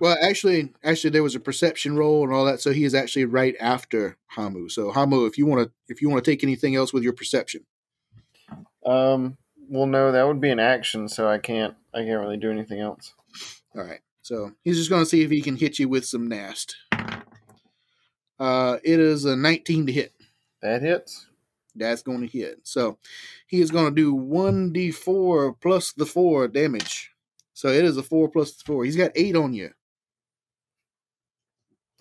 [0.00, 3.26] Well, actually, actually, there was a perception roll and all that, so he is actually
[3.26, 4.68] right after Hamu.
[4.68, 7.12] So, Hamu, if you want to, if you want to take anything else with your
[7.12, 7.64] perception,
[8.84, 9.36] Um.
[9.66, 11.74] Well, no, that would be an action, so I can't.
[11.94, 13.14] I can't really do anything else.
[13.74, 14.00] all right.
[14.20, 16.76] So he's just going to see if he can hit you with some nast.
[18.38, 20.12] Uh, it is a 19 to hit.
[20.60, 21.26] That hits.
[21.74, 22.60] That's going to hit.
[22.62, 22.98] So
[23.46, 27.12] he is going to do 1d4 plus the 4 damage.
[27.52, 28.84] So it is a 4 plus the 4.
[28.84, 29.70] He's got 8 on you.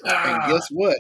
[0.04, 0.48] And ah.
[0.50, 0.98] guess what?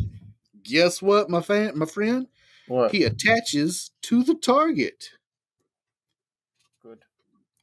[0.63, 2.27] Guess what, my fan, my friend?
[2.67, 2.91] what?
[2.91, 5.09] He attaches to the target.
[6.81, 6.99] Good.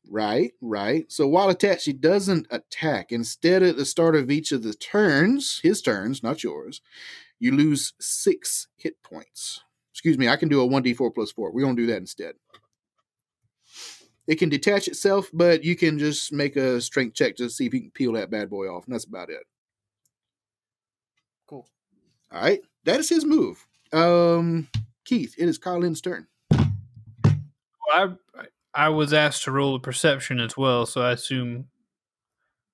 [0.09, 1.11] Right, right.
[1.11, 3.11] So while attached, he doesn't attack.
[3.11, 6.83] Instead, at the start of each of the turns, his turns, not yours,
[7.39, 9.63] you lose six hit points.
[10.01, 11.53] Excuse me, I can do a 1d4 plus 4.
[11.53, 12.33] We're going to do that instead.
[14.27, 17.75] It can detach itself, but you can just make a strength check to see if
[17.75, 19.43] you can peel that bad boy off, and that's about it.
[21.47, 21.69] Cool.
[22.33, 23.67] All right, that is his move.
[23.93, 24.69] Um,
[25.05, 26.27] Keith, it is Colin's turn.
[27.93, 28.15] I
[28.73, 31.67] I was asked to roll a perception as well, so I assume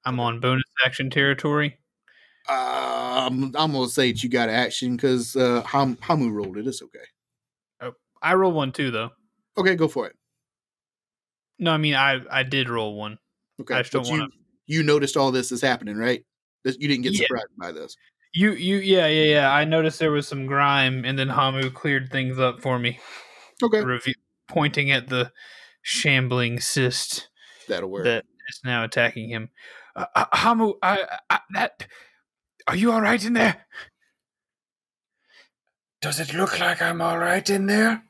[0.05, 1.79] I'm on bonus action territory.
[2.49, 6.69] Um, I'm gonna say that you got action because uh, Ham- Hamu rolled it.
[6.69, 7.01] It's okay.
[8.31, 9.11] I roll one too, though.
[9.59, 10.17] Okay, go for it.
[11.59, 13.19] No, I mean I I did roll one.
[13.61, 14.29] Okay, I just don't you wanna-
[14.67, 16.25] you noticed all this is happening, right?
[16.65, 17.27] This, you didn't get Yeah.
[17.29, 17.97] surprised by this.
[18.35, 19.53] You you yeah yeah yeah.
[19.53, 22.99] I noticed there was some grime, and then Hamu cleared things up for me,
[23.63, 24.15] Okay, review,
[24.49, 25.33] pointing at the
[25.83, 27.29] shambling cyst
[27.69, 28.05] that'll work.
[28.05, 29.49] that is now attacking him.
[29.95, 31.87] Uh, uh, Hamu, I, I that
[32.67, 33.65] are you all right in there?
[36.03, 38.03] Does it look like I'm all right in there?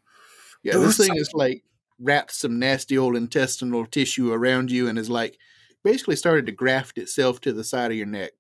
[0.66, 1.62] Yeah, this thing is like
[1.98, 5.38] wrapped some nasty old intestinal tissue around you and is like
[5.84, 8.32] basically started to graft itself to the side of your neck.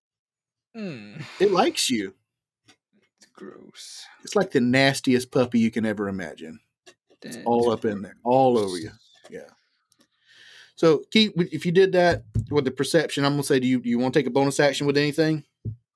[0.76, 2.14] Mm, It likes you.
[3.16, 4.04] it's gross.
[4.24, 6.60] It's like the nastiest puppy you can ever imagine.
[7.22, 8.90] It's all up in there, all over you.
[9.30, 9.48] Yeah.
[10.76, 13.88] So, Keith, if you did that with the perception, I'm gonna say, do you do
[13.88, 15.42] you want to take a bonus action with anything?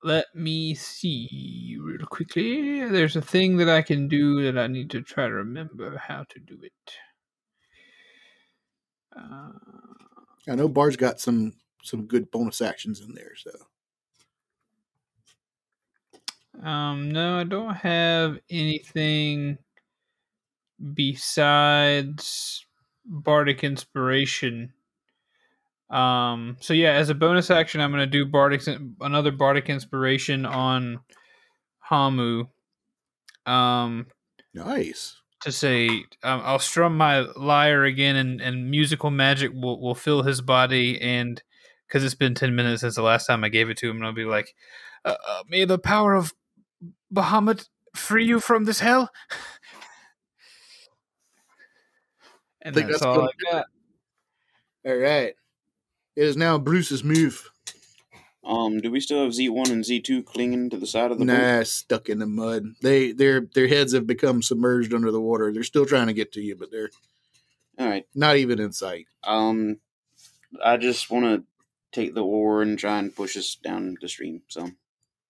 [0.03, 2.87] Let me see real quickly.
[2.89, 6.25] There's a thing that I can do that I need to try to remember how
[6.29, 6.93] to do it.
[9.15, 9.51] Uh,
[10.49, 11.53] I know Bar's got some
[11.83, 13.33] some good bonus actions in there.
[13.35, 13.51] So,
[16.67, 19.57] um, no, I don't have anything
[20.93, 22.65] besides
[23.05, 24.73] bardic inspiration.
[25.91, 28.61] Um, so yeah, as a bonus action, I'm gonna do bardic
[29.01, 31.01] another bardic inspiration on
[31.79, 32.47] Hamu.
[33.45, 34.07] Um,
[34.53, 35.17] nice.
[35.41, 35.87] to say
[36.23, 41.01] um, I'll strum my lyre again, and, and musical magic will, will fill his body.
[41.01, 41.43] And
[41.87, 44.05] because it's been ten minutes since the last time I gave it to him, and
[44.05, 44.55] I'll be like,
[45.03, 46.33] uh, uh, "May the power of
[47.13, 49.11] Bahamut free you from this hell."
[52.61, 53.65] and Think that's, that's all I got.
[54.85, 55.35] All right.
[56.15, 57.49] It is now Bruce's move.
[58.43, 61.19] Um, do we still have Z one and Z two clinging to the side of
[61.19, 61.33] the boat?
[61.33, 62.73] Nah, stuck in the mud.
[62.81, 65.53] They their their heads have become submerged under the water.
[65.53, 66.89] They're still trying to get to you, but they're
[67.77, 68.05] All right.
[68.15, 69.05] not even in sight.
[69.23, 69.77] Um,
[70.63, 71.43] I just want to
[71.91, 74.41] take the oar and try and push us down the stream.
[74.47, 74.71] So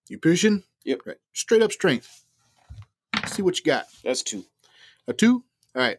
[0.08, 0.64] You pushing?
[0.86, 1.00] Yep.
[1.06, 1.18] Right.
[1.34, 2.24] Straight up strength.
[3.28, 3.86] See what you got.
[4.04, 4.46] that's two.
[5.08, 5.44] A two?
[5.76, 5.98] All right.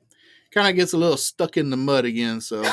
[0.53, 2.41] Kind of gets a little stuck in the mud again.
[2.41, 2.63] So,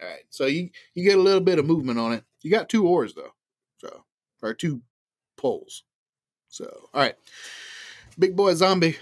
[0.00, 0.24] all right.
[0.30, 2.24] So you you get a little bit of movement on it.
[2.42, 3.34] You got two oars though,
[3.78, 4.04] so
[4.42, 4.82] or two
[5.36, 5.84] poles.
[6.48, 7.14] So, all right.
[8.18, 8.96] Big boy zombie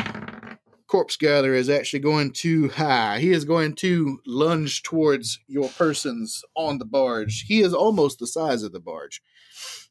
[0.86, 3.18] corpse gatherer is actually going to high.
[3.18, 7.44] He is going to lunge towards your persons on the barge.
[7.46, 9.22] He is almost the size of the barge,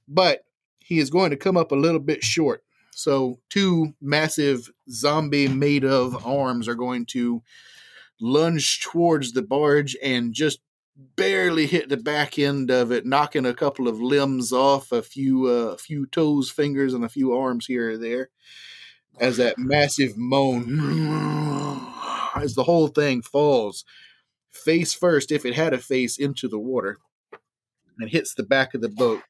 [0.08, 0.46] but
[0.80, 2.64] he is going to come up a little bit short.
[2.92, 7.44] So, two massive zombie made of arms are going to
[8.20, 10.60] lunge towards the barge and just
[11.16, 15.46] barely hit the back end of it, knocking a couple of limbs off, a few
[15.46, 18.30] uh, a few toes, fingers, and a few arms here or there.
[19.20, 20.80] As that massive moan,
[22.36, 23.84] as the whole thing falls
[24.52, 26.98] face first, if it had a face, into the water,
[28.00, 29.22] and hits the back of the boat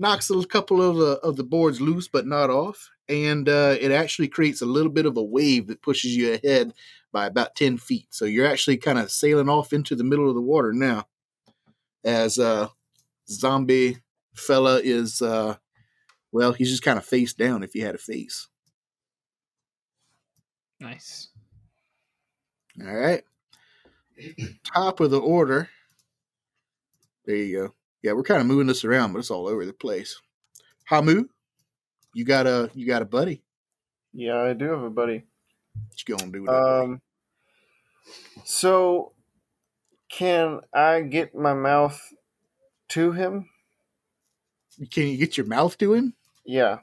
[0.00, 3.90] knocks a couple of the of the boards loose, but not off, and uh, it
[3.90, 6.72] actually creates a little bit of a wave that pushes you ahead
[7.12, 8.06] by about ten feet.
[8.10, 11.08] So you're actually kind of sailing off into the middle of the water now,
[12.04, 12.68] as uh,
[13.28, 13.98] zombie
[14.34, 15.56] fella is uh,
[16.32, 18.48] well, he's just kind of face down if he had a face.
[20.78, 21.28] Nice.
[22.80, 23.22] All right,
[24.72, 25.68] top of the order.
[27.26, 27.74] There you go.
[28.02, 30.18] Yeah, we're kind of moving this around, but it's all over the place.
[30.86, 31.28] Hamu,
[32.14, 33.42] you got a you got a buddy.
[34.12, 35.24] Yeah, I do have a buddy.
[35.74, 36.84] What you gonna do with buddy?
[36.84, 37.00] Um,
[38.44, 39.12] so
[40.10, 42.00] can I get my mouth
[42.90, 43.48] to him?
[44.90, 46.14] Can you get your mouth to him?
[46.44, 46.78] Yeah,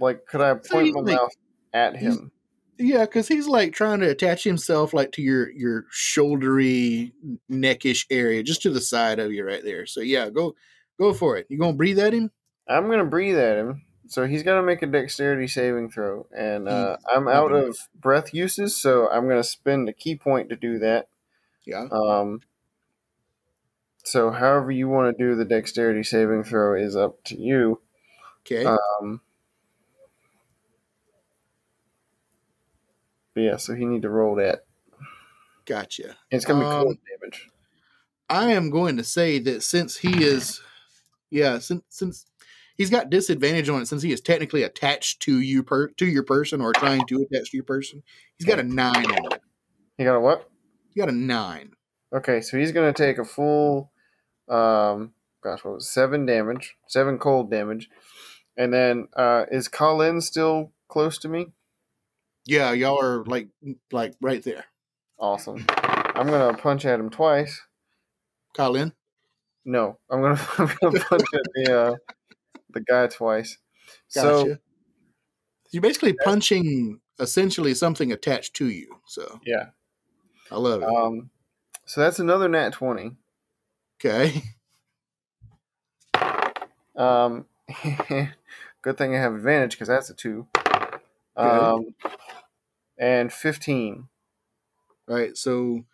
[0.00, 1.32] like could I point you my mouth
[1.72, 2.32] at him?
[2.78, 7.12] Yeah, because he's like trying to attach himself like to your your shouldery
[7.50, 9.84] neckish area, just to the side of you right there.
[9.84, 10.54] So yeah, go
[10.98, 11.46] go for it.
[11.50, 12.30] You gonna breathe at him?
[12.66, 13.82] I'm gonna breathe at him.
[14.10, 16.96] So he's gonna make a dexterity saving throw, and uh.
[17.14, 21.06] I'm out of breath uses, so I'm gonna spend a ki point to do that.
[21.64, 21.86] Yeah.
[21.92, 22.40] Um,
[24.02, 27.80] so however you want to do the dexterity saving throw is up to you.
[28.40, 28.64] Okay.
[28.64, 29.20] Um,
[33.36, 34.64] yeah, so he need to roll that.
[35.66, 36.16] gotcha.
[36.32, 37.48] It's gonna be Um, cold damage.
[38.28, 40.60] I am going to say that since he is,
[41.30, 42.26] yeah, since since
[42.80, 46.22] he's got disadvantage on it, since he is technically attached to you per to your
[46.22, 48.02] person or trying to attach to your person,
[48.38, 49.42] he's got a nine on it.
[49.98, 50.48] He got a what?
[50.94, 51.72] He got a nine.
[52.10, 53.92] Okay, so he's gonna take a full,
[54.48, 55.12] um,
[55.42, 57.90] gosh, what was it, seven damage, seven cold damage,
[58.56, 61.48] and then uh, is Colin still close to me?
[62.46, 63.48] Yeah, y'all are like
[63.92, 64.64] like right there.
[65.18, 65.66] Awesome.
[65.68, 67.60] I'm gonna punch at him twice.
[68.56, 68.94] Colin.
[69.66, 71.96] No, I'm gonna I'm gonna punch at the uh,
[72.72, 73.58] the guy twice.
[74.14, 74.20] Gotcha.
[74.28, 74.56] So
[75.70, 79.00] you're basically punching essentially something attached to you.
[79.06, 79.66] So yeah,
[80.50, 80.88] I love it.
[80.88, 81.30] um,
[81.84, 83.16] so that's another nat twenty.
[84.00, 84.42] okay.
[86.96, 87.46] Um,
[88.82, 90.46] good thing I have advantage because that's a two.
[91.36, 91.94] Um,
[92.98, 94.08] and fifteen.
[95.08, 95.36] All right.
[95.36, 95.84] So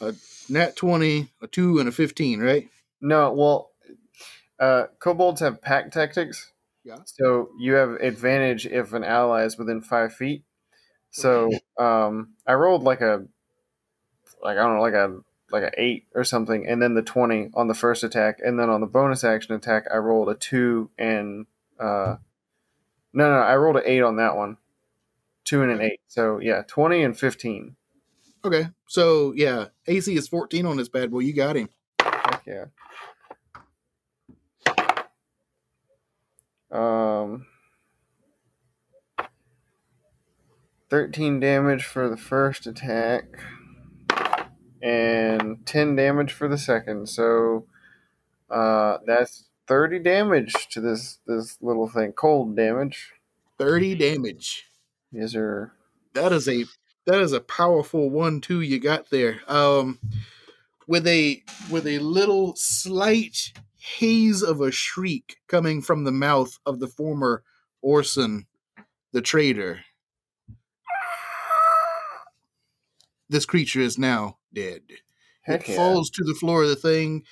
[0.00, 0.14] a
[0.48, 2.68] nat 20, a 2, and a 15, right?
[3.00, 3.70] No, well,
[4.64, 6.52] uh, kobolds have pack tactics.
[6.84, 6.98] Yeah.
[7.04, 10.44] So you have advantage if an ally is within five feet.
[11.10, 13.24] So um, I rolled like a,
[14.42, 15.18] like I don't know, like a
[15.52, 18.68] like an eight or something, and then the twenty on the first attack, and then
[18.68, 21.46] on the bonus action attack, I rolled a two and
[21.78, 22.16] uh,
[23.12, 24.56] no, no, I rolled an eight on that one,
[25.44, 26.00] two and an eight.
[26.08, 27.76] So yeah, twenty and fifteen.
[28.44, 28.68] Okay.
[28.86, 31.20] So yeah, AC is 14 on this bad boy.
[31.20, 31.70] You got him.
[31.98, 32.66] Heck yeah.
[36.74, 37.46] Um,
[40.90, 43.24] thirteen damage for the first attack,
[44.82, 47.08] and ten damage for the second.
[47.08, 47.66] So,
[48.50, 52.12] uh, that's thirty damage to this this little thing.
[52.12, 53.12] Cold damage.
[53.58, 54.66] 30 damage.
[55.12, 55.72] These are
[56.14, 56.64] That is a
[57.06, 59.40] that is a powerful one two you got there.
[59.46, 59.98] Um
[60.88, 63.52] with a with a little slight
[63.84, 67.42] haze of a shriek coming from the mouth of the former
[67.82, 68.46] Orson
[69.12, 69.80] the trader.
[73.28, 74.82] This creature is now dead.
[75.42, 75.76] heck it yeah.
[75.76, 77.24] falls to the floor of the thing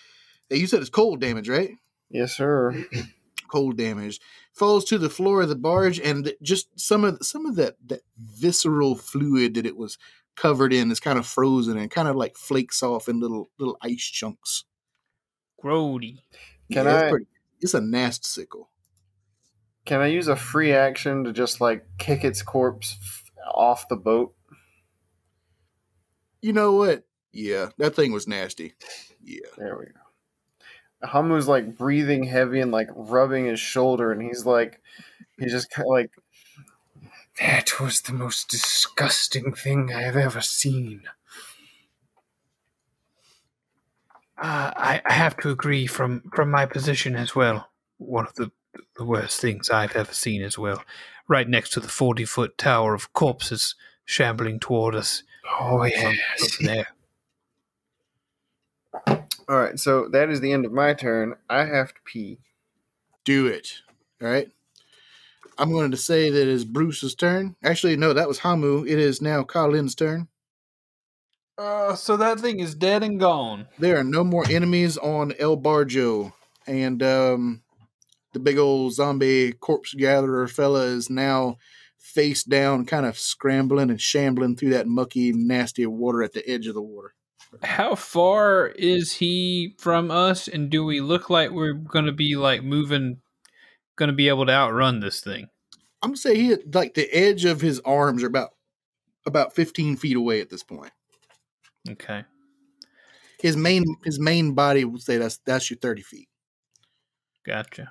[0.53, 1.70] Hey, you said it's cold damage, right?
[2.11, 2.85] Yes, sir.
[3.49, 4.20] Cold damage
[4.53, 8.03] falls to the floor of the barge, and just some of some of that that
[8.19, 9.97] visceral fluid that it was
[10.37, 13.79] covered in is kind of frozen and kind of like flakes off in little little
[13.81, 14.65] ice chunks.
[15.62, 16.18] Grody.
[16.72, 17.26] Can Yeah, it's I- pretty-
[17.60, 18.68] it's a nast sickle.
[19.84, 23.97] Can I use a free action to just like kick its corpse f- off the
[23.97, 24.34] boat?
[26.40, 27.05] You know what?
[27.32, 28.74] Yeah, that thing was nasty.
[29.24, 29.40] Yeah.
[29.56, 31.06] There we go.
[31.09, 34.80] Hamu's like breathing heavy and like rubbing his shoulder, and he's like,
[35.39, 36.10] he's just kind of like,
[37.40, 41.02] That was the most disgusting thing I have ever seen.
[44.43, 47.69] Uh, I, I have to agree from, from my position as well.
[47.98, 48.51] One of the,
[48.97, 50.82] the worst things I've ever seen as well.
[51.28, 55.23] Right next to the 40 foot tower of corpses shambling toward us.
[55.60, 56.56] oh from yes.
[56.60, 56.89] there.
[59.48, 61.36] All right, so that is the end of my turn.
[61.48, 62.39] I have to pee.
[63.24, 63.73] Do it.
[64.20, 64.51] All right.
[65.56, 67.55] I'm going to say that it is Bruce's turn.
[67.62, 68.85] Actually, no, that was Hamu.
[68.85, 70.27] It is now Colin's turn.
[71.59, 73.69] Uh, so that thing is dead and gone.
[73.79, 76.33] There are no more enemies on El Barjo.
[76.66, 77.62] And um,
[78.33, 81.57] the big old zombie corpse gatherer fella is now
[81.99, 86.66] face down, kind of scrambling and shambling through that mucky, nasty water at the edge
[86.66, 87.15] of the water.
[87.62, 92.35] How far is he from us, and do we look like we're going to be
[92.35, 93.20] like moving,
[93.97, 95.49] going to be able to outrun this thing?
[96.03, 98.51] I'm gonna say he like the edge of his arms are about
[99.24, 100.93] about 15 feet away at this point.
[101.90, 102.24] Okay.
[103.40, 106.28] His main his main body would say that's that's your 30 feet.
[107.44, 107.90] Gotcha.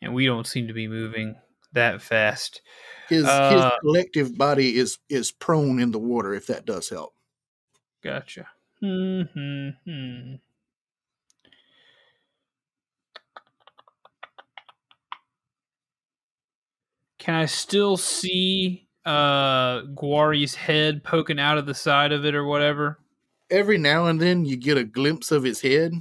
[0.00, 1.36] And we don't seem to be moving
[1.72, 2.62] that fast.
[3.08, 7.14] His his Uh, collective body is is prone in the water if that does help.
[8.02, 8.48] Gotcha.
[8.80, 9.22] Hmm.
[9.22, 10.34] hmm, hmm.
[17.18, 22.44] Can I still see uh Guari's head poking out of the side of it or
[22.44, 22.98] whatever?
[23.52, 25.92] Every now and then you get a glimpse of his head,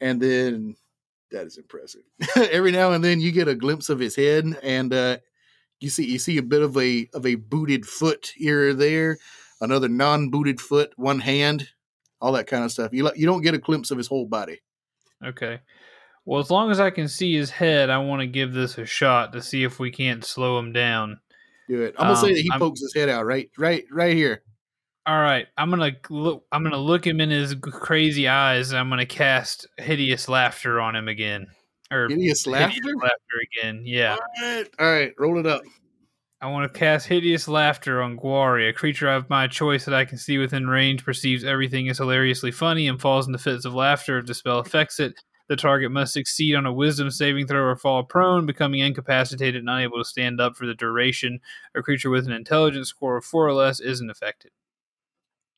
[0.00, 0.76] and then
[1.30, 2.02] that is impressive.
[2.36, 5.18] Every now and then you get a glimpse of his head, and uh,
[5.80, 9.18] you see you see a bit of a of a booted foot here or there,
[9.60, 11.68] another non-booted foot, one hand,
[12.20, 12.92] all that kind of stuff.
[12.92, 14.60] You you don't get a glimpse of his whole body.
[15.24, 15.60] Okay.
[16.26, 18.86] Well, as long as I can see his head, I want to give this a
[18.86, 21.20] shot to see if we can't slow him down.
[21.68, 21.94] Do it.
[21.98, 24.42] I'm gonna say Um, that he I'm- pokes his head out right right right here.
[25.06, 26.44] All right, I'm gonna look.
[26.50, 28.70] I'm gonna look him in his crazy eyes.
[28.70, 31.46] And I'm gonna cast hideous laughter on him again,
[31.90, 32.80] or Hideous laughter.
[32.96, 33.16] laughter
[33.60, 33.82] again.
[33.84, 35.62] Yeah, All right, all right, roll it up.
[36.40, 40.04] I want to cast hideous laughter on Guari, a creature of my choice that I
[40.04, 44.18] can see within range, perceives everything as hilariously funny, and falls into fits of laughter.
[44.18, 45.14] If the spell affects it,
[45.48, 49.70] the target must succeed on a Wisdom saving throw or fall prone, becoming incapacitated and
[49.70, 51.40] unable to stand up for the duration.
[51.74, 54.50] A creature with an intelligence score of four or less isn't affected.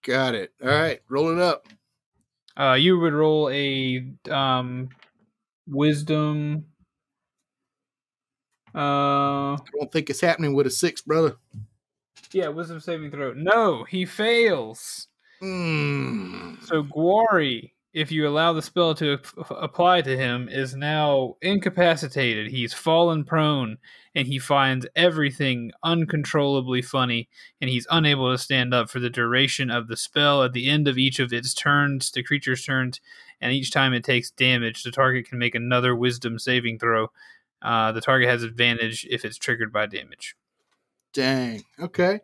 [0.06, 0.52] Got it.
[0.62, 1.66] All right, rolling up.
[2.58, 4.88] Uh, you would roll a um,
[5.66, 6.64] wisdom.
[8.72, 11.36] Uh, I don't think it's happening with a six, brother.
[12.32, 13.32] yeah, wisdom saving throw.
[13.32, 15.08] No, he fails.
[15.42, 16.62] Mm.
[16.64, 22.48] So Guari, if you allow the spell to ap- apply to him, is now incapacitated.
[22.50, 23.76] He's fallen prone,
[24.16, 27.28] and he finds everything uncontrollably funny,
[27.60, 30.42] and he's unable to stand up for the duration of the spell.
[30.42, 33.02] At the end of each of its turns, the creature's turns,
[33.42, 37.08] and each time it takes damage, the target can make another Wisdom saving throw.
[37.60, 40.34] Uh, the target has advantage if it's triggered by damage.
[41.12, 41.64] Dang.
[41.78, 42.20] Okay.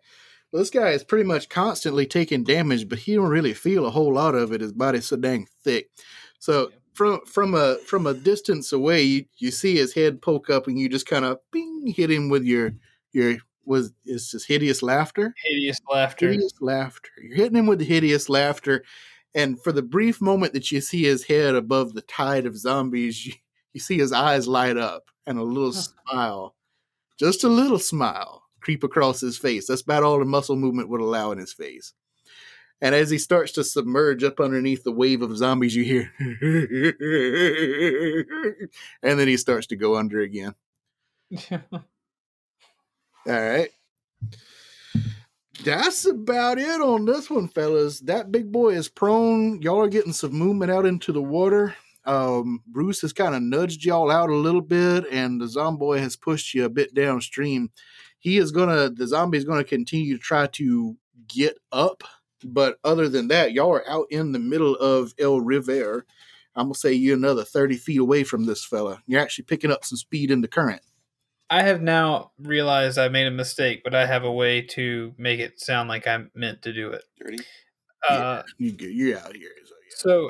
[0.51, 3.91] Well, this guy is pretty much constantly taking damage, but he don't really feel a
[3.91, 4.63] whole lot of it.
[4.63, 5.91] His body's so dang thick.
[6.39, 10.67] So from from a from a distance away, you, you see his head poke up,
[10.67, 12.73] and you just kind of bing hit him with your
[13.13, 15.35] your was it's just hideous laughter.
[15.45, 16.31] Hideous laughter.
[16.31, 17.11] Hideous laughter.
[17.23, 18.85] You're hitting him with the hideous laughter,
[19.35, 23.27] and for the brief moment that you see his head above the tide of zombies,
[23.27, 23.33] you,
[23.73, 26.55] you see his eyes light up and a little smile,
[27.19, 29.67] just a little smile, creep across his face.
[29.67, 31.95] That's about all the muscle movement would allow in his face.
[32.83, 36.13] And as he starts to submerge up underneath the wave of zombies, you hear,
[39.03, 40.55] and then he starts to go under again.
[41.63, 41.85] All
[43.27, 43.71] right.
[45.65, 48.01] That's about it on this one, fellas.
[48.01, 49.63] That big boy is prone.
[49.63, 51.77] Y'all are getting some movement out into the water.
[52.05, 56.17] Um, Bruce has kind of nudged y'all out a little bit, and the zombie has
[56.17, 57.71] pushed you a bit downstream.
[58.19, 60.97] He is gonna, the zombie is gonna continue to try to
[61.29, 62.03] get up,
[62.45, 66.05] but other than that, y'all are out in the middle of El River.
[66.55, 69.03] I'm gonna say you're another 30 feet away from this fella.
[69.07, 70.83] You're actually picking up some speed in the current.
[71.51, 75.39] I have now realized I made a mistake, but I have a way to make
[75.41, 77.05] it sound like I meant to do it.
[77.19, 77.39] Dirty.
[78.09, 79.51] Uh, You get you're out here.
[79.65, 79.75] So,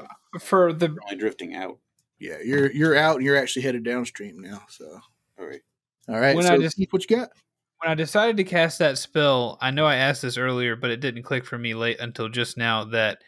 [0.01, 0.06] yeah.
[0.39, 1.78] so for the Only drifting out.
[2.18, 4.62] yeah, you're you're out and you're actually headed downstream now.
[4.68, 5.01] So
[5.39, 5.60] All right.
[6.09, 6.34] all right.
[6.36, 7.30] When so I just- Keith, what you got?
[7.82, 11.00] When I decided to cast that spell, I know I asked this earlier, but it
[11.00, 13.18] didn't click for me late until just now that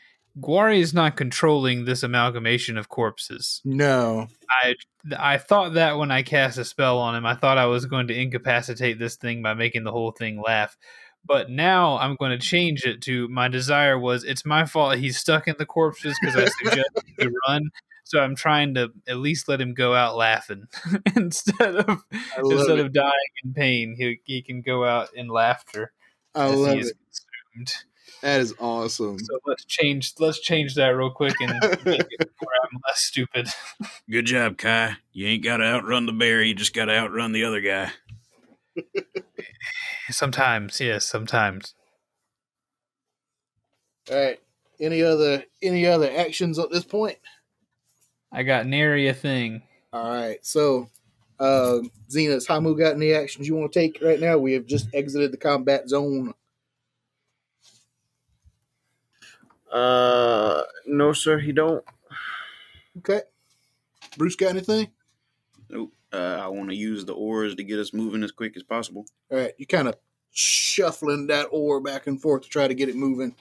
[0.40, 3.60] Guari is not controlling this amalgamation of corpses.
[3.64, 4.28] No.
[4.48, 4.74] I
[5.18, 8.06] I thought that when I cast a spell on him, I thought I was going
[8.09, 10.76] to incapacitate this thing by making the whole thing laugh.
[11.24, 15.18] But now I'm going to change it to my desire was it's my fault he's
[15.18, 17.70] stuck in the corpses because I suggested to run.
[18.05, 20.66] So I'm trying to at least let him go out laughing
[21.16, 22.02] instead of
[22.39, 22.86] instead it.
[22.86, 23.10] of dying
[23.44, 23.97] in pain.
[23.98, 25.93] He he can go out in laughter
[26.35, 26.93] I love it.
[27.55, 27.85] consumed.
[28.22, 29.18] That is awesome.
[29.18, 31.52] So let's change let's change that real quick and
[31.85, 33.48] make it where I'm less stupid.
[34.10, 34.97] Good job, Kai.
[35.12, 36.43] You ain't got to outrun the bear.
[36.43, 37.90] You just got to outrun the other guy.
[40.10, 41.74] Sometimes, yes, sometimes.
[44.10, 44.40] All right.
[44.81, 47.18] Any other any other actions at this point?
[48.35, 49.62] I got nary a thing.
[49.93, 50.44] All right.
[50.44, 50.90] So,
[51.39, 51.78] uh,
[52.11, 54.39] Xena's Hamu got any actions you want to take right now?
[54.39, 56.35] We have just exited the combat zone.
[59.73, 61.85] Uh, no, sir, he don't.
[62.98, 63.23] Okay.
[64.19, 64.89] Bruce got anything?
[65.69, 65.93] Nope.
[66.12, 69.06] Uh, I want to use the oars to get us moving as quick as possible.
[69.31, 69.52] All right.
[69.59, 69.97] You kind of
[70.32, 73.35] shuffling that oar back and forth to try to get it moving.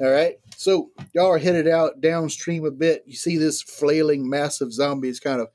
[0.00, 0.36] All right.
[0.56, 3.02] So y'all are headed out downstream a bit.
[3.06, 5.48] You see this flailing mass of zombies kind of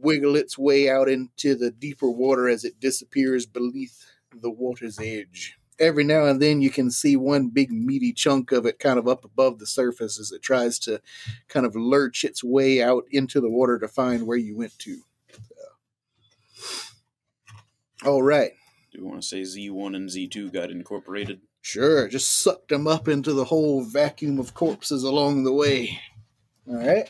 [0.00, 5.58] wiggle its way out into the deeper water as it disappears beneath the water's edge.
[5.78, 9.06] Every now and then you can see one big meaty chunk of it kind of
[9.06, 11.02] up above the surface as it tries to
[11.48, 15.02] kind of lurch its way out into the water to find where you went to.
[18.04, 18.52] All right.
[18.92, 21.40] Do you want to say Z1 and Z2 got incorporated?
[21.62, 26.00] Sure, just sucked them up into the whole vacuum of corpses along the way.
[26.68, 27.08] All right.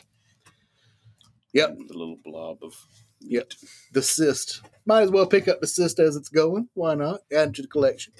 [1.53, 1.77] Yep.
[1.87, 2.75] The little blob of.
[3.19, 3.51] Yep.
[3.93, 4.61] The cyst.
[4.85, 6.69] Might as well pick up the cyst as it's going.
[6.75, 7.21] Why not?
[7.31, 8.13] Add to the collection.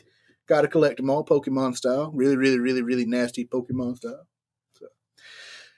[0.48, 2.12] Got to collect them all Pokemon style.
[2.14, 4.26] Really, really, really, really nasty Pokemon style.
[4.74, 4.88] So,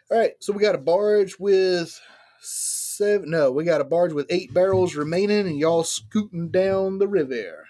[0.09, 0.33] all right.
[0.39, 1.99] So we got a barge with
[2.39, 3.29] seven.
[3.29, 7.67] No, we got a barge with eight barrels remaining, and y'all scooting down the river.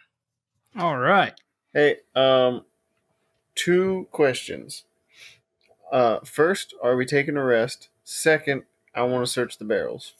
[0.77, 1.33] All right.
[1.73, 2.63] Hey, um,
[3.55, 4.83] two questions.
[5.91, 7.89] Uh, first, are we taking a rest?
[8.03, 10.13] Second, I want to search the barrels.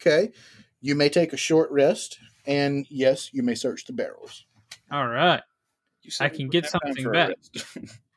[0.00, 0.32] Okay.
[0.80, 4.44] You may take a short rest, and yes, you may search the barrels.
[4.90, 5.42] All right.
[6.20, 7.36] I can get something back.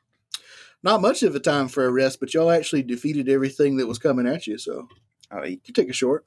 [0.82, 3.98] Not much of a time for a rest, but y'all actually defeated everything that was
[3.98, 4.88] coming at you, so
[5.30, 6.24] I, you take a short.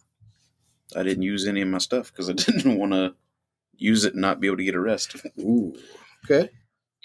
[0.96, 3.14] I didn't use any of my stuff because I didn't want to
[3.78, 5.16] use it and not be able to get a rest.
[5.40, 5.76] Ooh.
[6.26, 6.50] Okay.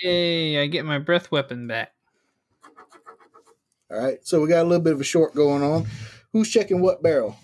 [0.03, 1.93] Yay, I get my breath weapon back.
[3.91, 4.19] All right.
[4.23, 5.87] So we got a little bit of a short going on.
[6.33, 7.37] Who's checking what barrel?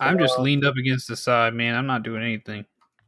[0.00, 1.74] I'm just uh, leaned up against the side, man.
[1.74, 2.64] I'm not doing anything.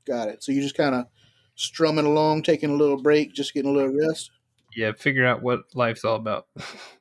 [0.06, 0.42] Got it.
[0.42, 1.06] So you just kind of
[1.54, 4.30] strumming along, taking a little break, just getting a little rest.
[4.76, 6.46] Yeah, figure out what life's all about.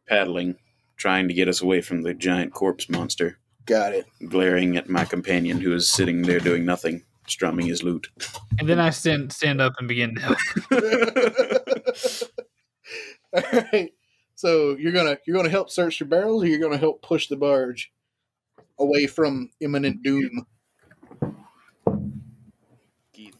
[0.08, 0.58] Paddling,
[0.98, 4.06] trying to get us away from the giant corpse monster, Got it.
[4.28, 8.08] glaring at my companion who is sitting there doing nothing, strumming his lute.
[8.60, 10.38] And then I stand stand up and begin to help.
[13.34, 13.92] All right.
[14.36, 17.36] So you're gonna you're gonna help search your barrels, or you're gonna help push the
[17.36, 17.92] barge
[18.80, 20.46] away from imminent doom.
[23.14, 23.36] Keith,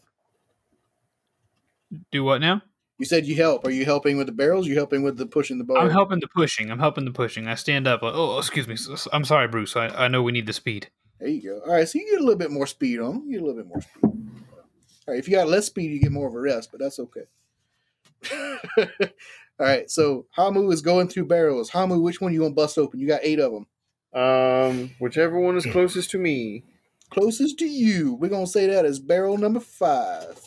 [2.12, 2.62] Do what now?
[2.98, 3.66] You said you help.
[3.66, 4.66] Are you helping with the barrels?
[4.66, 5.84] you helping with the pushing the barge?
[5.84, 6.70] I'm helping the pushing.
[6.70, 7.48] I'm helping the pushing.
[7.48, 8.02] I stand up.
[8.02, 8.76] Like, oh, excuse me.
[9.10, 9.74] I'm sorry, Bruce.
[9.74, 10.90] I, I know we need the speed.
[11.20, 11.60] There you go.
[11.66, 13.12] All right, so you get a little bit more speed on.
[13.12, 13.24] them.
[13.26, 14.02] You get a little bit more speed.
[14.02, 16.98] All right, if you got less speed, you get more of a rest, but that's
[16.98, 17.24] okay.
[19.60, 21.68] All right, so Hamu is going through barrels.
[21.70, 23.00] Hamu, which one you gonna bust open?
[23.00, 23.66] You got eight of them.
[24.14, 26.64] Um, whichever one is closest to me.
[27.10, 30.38] Closest to you, we're gonna say that is barrel number five.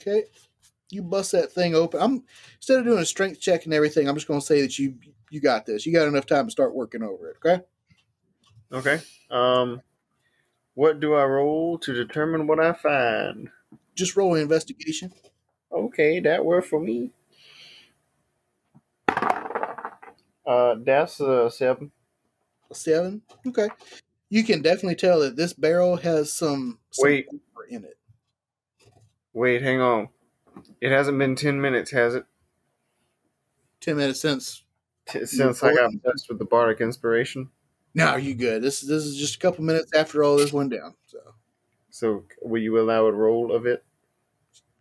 [0.00, 0.24] Okay,
[0.90, 2.00] you bust that thing open.
[2.00, 2.24] I'm
[2.56, 4.94] instead of doing a strength check and everything, I'm just gonna say that you
[5.30, 5.84] you got this.
[5.84, 7.36] You got enough time to start working over it.
[7.44, 7.62] Okay.
[8.72, 9.00] Okay.
[9.30, 9.82] Um,
[10.74, 13.48] what do I roll to determine what I find?
[13.94, 15.12] Just roll an investigation.
[15.72, 17.10] Okay, that worked for me.
[20.46, 21.90] Uh, that's a seven.
[22.70, 23.22] A seven.
[23.46, 23.68] Okay.
[24.30, 27.28] You can definitely tell that this barrel has some, some Wait.
[27.70, 27.98] in it.
[29.32, 30.08] Wait, hang on.
[30.80, 32.24] It hasn't been ten minutes, has it?
[33.80, 34.64] ten minutes since.
[35.08, 37.50] T- since I got obsessed with the bardic inspiration.
[37.94, 38.62] No, you good.
[38.62, 40.94] This this is just a couple minutes after all this went down.
[41.06, 41.18] So
[41.90, 43.84] So will you allow a roll of it?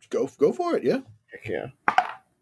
[0.09, 0.83] go go for it.
[0.83, 1.67] Yeah, Heck yeah.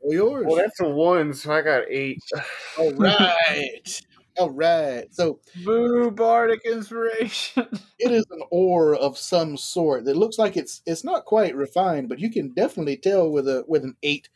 [0.01, 0.45] all yours.
[0.47, 2.21] Well, that's a one, so I got eight.
[2.77, 4.01] all right,
[4.37, 5.05] all right.
[5.13, 7.67] So Boo, bardic inspiration.
[7.99, 12.09] it is an ore of some sort that looks like it's it's not quite refined,
[12.09, 14.29] but you can definitely tell with a with an eight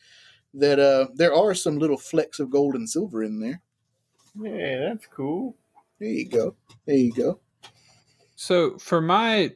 [0.53, 3.61] that uh there are some little flecks of gold and silver in there.
[4.35, 5.55] Yeah, that's cool.
[5.99, 6.55] There you go.
[6.85, 7.39] There you go.
[8.35, 9.53] So for my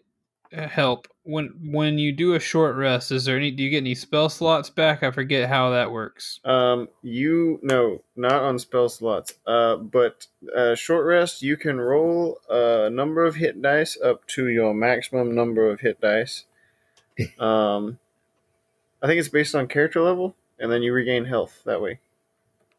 [0.56, 3.50] uh, help, when when you do a short rest, is there any?
[3.50, 5.04] Do you get any spell slots back?
[5.04, 6.42] I forget how that works.
[6.44, 9.36] Um, you no, not on spell slots.
[9.48, 14.50] Uh, but uh, short rest, you can roll a number of hit dice up to
[14.50, 16.46] your maximum number of hit dice.
[17.38, 18.00] Um,
[19.04, 22.00] I think it's based on character level, and then you regain health that way.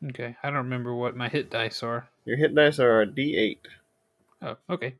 [0.08, 2.08] Okay, I don't remember what my hit dice are.
[2.24, 3.58] Your hit dice are a D8.
[4.42, 4.94] Oh, okay.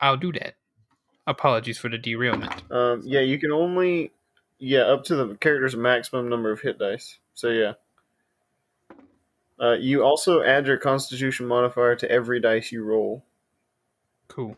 [0.00, 0.54] I'll do that.
[1.26, 2.62] Apologies for the derailment.
[2.70, 4.12] Um, yeah, you can only
[4.58, 7.18] yeah up to the character's maximum number of hit dice.
[7.34, 7.72] So yeah.
[9.60, 13.24] Uh, you also add your Constitution modifier to every dice you roll.
[14.26, 14.56] Cool.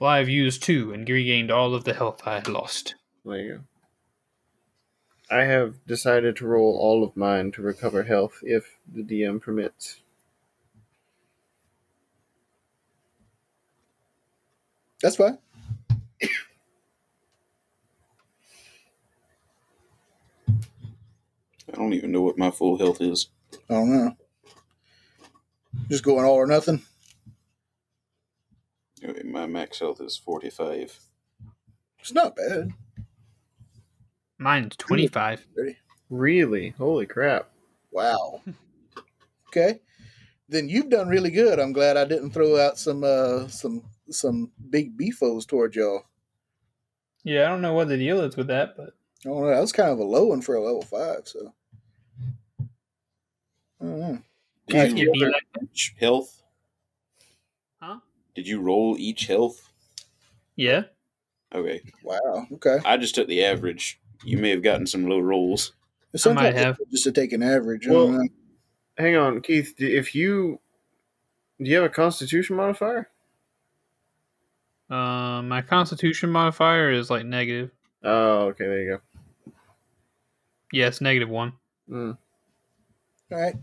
[0.00, 2.96] Well, I've used two and regained all of the health I had lost.
[3.24, 3.60] There you go.
[5.34, 10.00] I have decided to roll all of mine to recover health if the DM permits.
[15.02, 15.38] That's fine.
[16.22, 16.26] I
[21.72, 23.26] don't even know what my full health is.
[23.68, 24.16] I don't know.
[25.88, 26.80] Just going all or nothing.
[29.04, 31.00] Okay, My max health is 45.
[31.98, 32.72] It's not bad.
[34.38, 35.46] Mine's 25.
[36.10, 36.70] Really?
[36.70, 37.48] Holy crap.
[37.92, 38.42] Wow.
[39.56, 39.78] Okay.
[40.48, 41.60] Then you've done really good.
[41.60, 46.02] I'm glad I didn't throw out some uh some some big beefos towards y'all.
[47.22, 49.46] Yeah, I don't know what the deal is with that, but I don't know.
[49.46, 51.54] That was kind of a low one for a level five, so
[53.80, 54.18] I don't know.
[54.66, 55.32] Did you roll
[55.62, 56.42] each health?
[57.80, 58.00] Huh?
[58.34, 59.70] Did you roll each health?
[60.56, 60.82] yeah.
[61.54, 61.80] Okay.
[62.02, 62.48] Wow.
[62.54, 62.78] Okay.
[62.84, 64.00] I just took the average.
[64.24, 65.72] You may have gotten some low rolls.
[66.16, 66.78] Sometimes have.
[66.90, 67.86] just to take an average.
[67.86, 68.30] Well- don't.
[68.96, 69.74] Hang on, Keith.
[69.78, 70.60] If you
[71.60, 73.08] do you have a Constitution modifier?
[74.90, 77.70] Um, my Constitution modifier is like negative.
[78.02, 78.64] Oh, okay.
[78.64, 79.00] There you
[79.46, 79.52] go.
[80.72, 81.54] Yes, negative one.
[81.88, 82.18] Mm.
[83.32, 83.54] All right.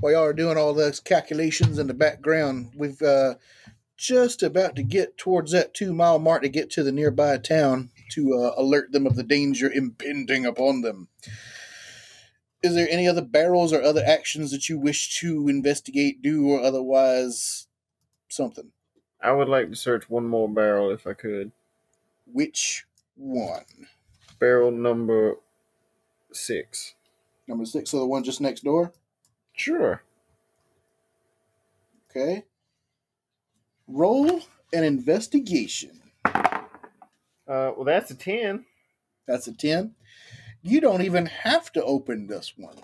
[0.00, 3.34] While y'all are doing all those calculations in the background, we've uh,
[3.96, 7.90] just about to get towards that two mile mark to get to the nearby town
[8.10, 11.08] to uh, alert them of the danger impending upon them.
[12.62, 16.62] Is there any other barrels or other actions that you wish to investigate, do, or
[16.62, 17.66] otherwise
[18.28, 18.70] something?
[19.20, 21.52] I would like to search one more barrel if I could.
[22.26, 23.88] Which one?
[24.38, 25.36] Barrel number
[26.32, 26.94] six.
[27.46, 28.92] Number six, so the one just next door?
[29.52, 30.02] Sure.
[32.10, 32.44] Okay.
[33.86, 34.40] Roll
[34.72, 36.00] an investigation.
[37.46, 38.64] Uh, well, that's a ten.
[39.26, 39.94] That's a 10.
[40.62, 42.76] You don't even have to open this one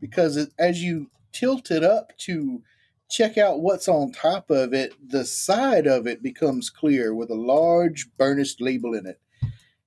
[0.00, 2.62] because it, as you tilt it up to
[3.10, 7.34] check out what's on top of it, the side of it becomes clear with a
[7.34, 9.20] large burnished label in it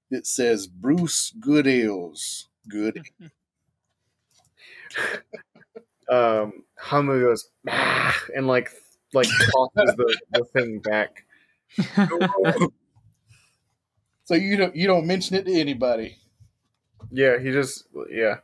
[0.10, 2.48] that says Bruce Good Ales.
[2.68, 3.04] Good.
[6.10, 8.70] Um, Hamu goes ah, and like
[9.14, 11.26] like tosses the, the thing back.
[14.24, 16.18] So you don't you don't mention it to anybody.
[17.12, 18.38] Yeah, he just yeah.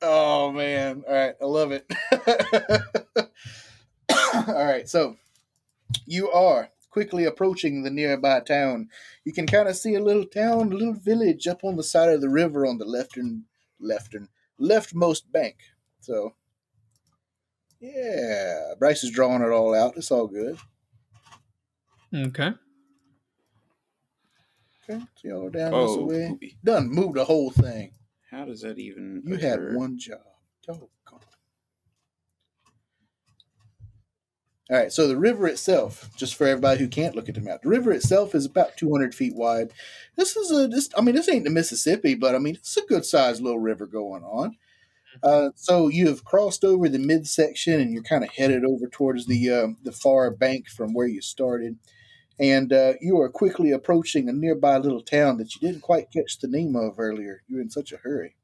[0.00, 1.02] Oh man!
[1.06, 1.90] All right, I love it.
[4.46, 5.16] All right, so
[6.06, 8.88] you are quickly approaching the nearby town.
[9.24, 12.10] You can kind of see a little town, a little village up on the side
[12.10, 13.44] of the river on the left and
[13.80, 14.28] leftern,
[14.60, 15.56] leftern, leftmost bank.
[16.00, 16.34] So,
[17.80, 19.96] yeah, Bryce is drawing it all out.
[19.96, 20.58] It's all good.
[22.14, 22.52] Okay.
[24.90, 26.28] Okay, so y'all are down Oh, this way.
[26.28, 26.56] poopy.
[26.64, 26.88] Done.
[26.88, 27.92] Move the whole thing.
[28.30, 29.22] How does that even?
[29.24, 30.20] You had one job.
[30.66, 30.88] Doggone.
[34.70, 37.62] All right, so the river itself, just for everybody who can't look at the map,
[37.62, 39.72] the river itself is about 200 feet wide.
[40.16, 42.82] This is a, this, I mean, this ain't the Mississippi, but I mean, it's a
[42.82, 44.58] good sized little river going on.
[45.22, 49.24] Uh, so you have crossed over the midsection and you're kind of headed over towards
[49.26, 51.78] the uh, the far bank from where you started,
[52.40, 56.38] and uh, you are quickly approaching a nearby little town that you didn't quite catch
[56.38, 57.42] the name of earlier.
[57.48, 58.36] You're in such a hurry.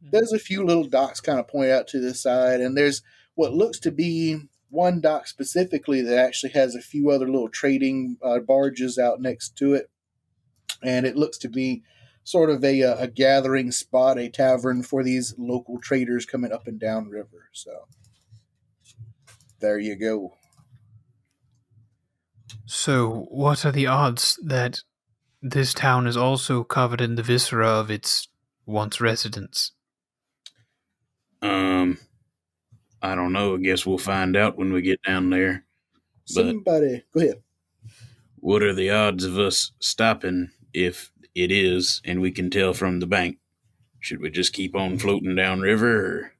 [0.00, 3.02] there's a few little docks kind of point out to the side, and there's
[3.34, 8.16] what looks to be one dock specifically that actually has a few other little trading
[8.22, 9.90] uh, barges out next to it,
[10.82, 11.82] and it looks to be
[12.24, 16.66] sort of a, uh, a gathering spot, a tavern for these local traders coming up
[16.66, 17.48] and down river.
[17.52, 17.86] So
[19.60, 20.37] there you go.
[22.66, 24.80] So, what are the odds that
[25.42, 28.28] this town is also covered in the viscera of its
[28.66, 29.72] once residents?
[31.42, 31.98] Um,
[33.00, 33.54] I don't know.
[33.54, 35.64] I guess we'll find out when we get down there.
[36.34, 37.42] But Somebody, go ahead.
[38.36, 43.00] what are the odds of us stopping if it is, and we can tell from
[43.00, 43.38] the bank?
[44.00, 46.32] Should we just keep on floating downriver or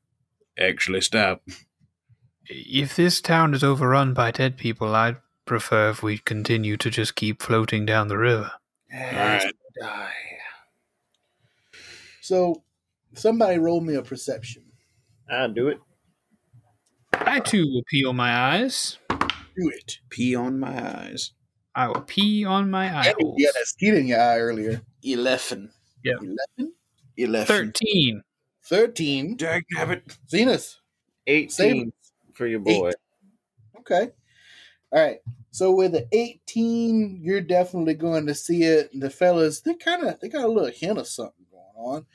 [0.59, 1.43] actually stop?
[2.47, 5.17] If this town is overrun by dead people, I'd
[5.49, 8.53] prefer if we continue to just keep floating down the river.
[8.95, 9.53] All right.
[9.81, 10.13] Die.
[12.21, 12.63] So,
[13.15, 14.65] somebody roll me a perception.
[15.31, 15.79] I'll do it.
[17.13, 18.99] I too will pee on my eyes.
[19.09, 19.99] Do it.
[20.11, 21.33] Pee on my eyes.
[21.75, 23.15] I will pee on my eyes.
[23.19, 23.35] holes.
[23.39, 24.83] You had that skeet in your eye earlier.
[25.03, 25.71] Eleven.
[26.05, 26.15] Yeah.
[26.59, 26.75] 11?
[27.17, 27.47] Eleven.
[27.47, 28.23] Thirteen.
[28.65, 29.37] 13.
[29.37, 30.17] Dag nabbit.
[30.29, 30.77] Zenith.
[31.27, 31.93] 18
[32.35, 32.93] for your boy.
[33.81, 34.11] Okay.
[34.93, 35.19] All right.
[35.51, 38.93] So with the 18, you're definitely going to see it.
[38.93, 42.07] And the fellas, they kind of they got a little hint of something going on.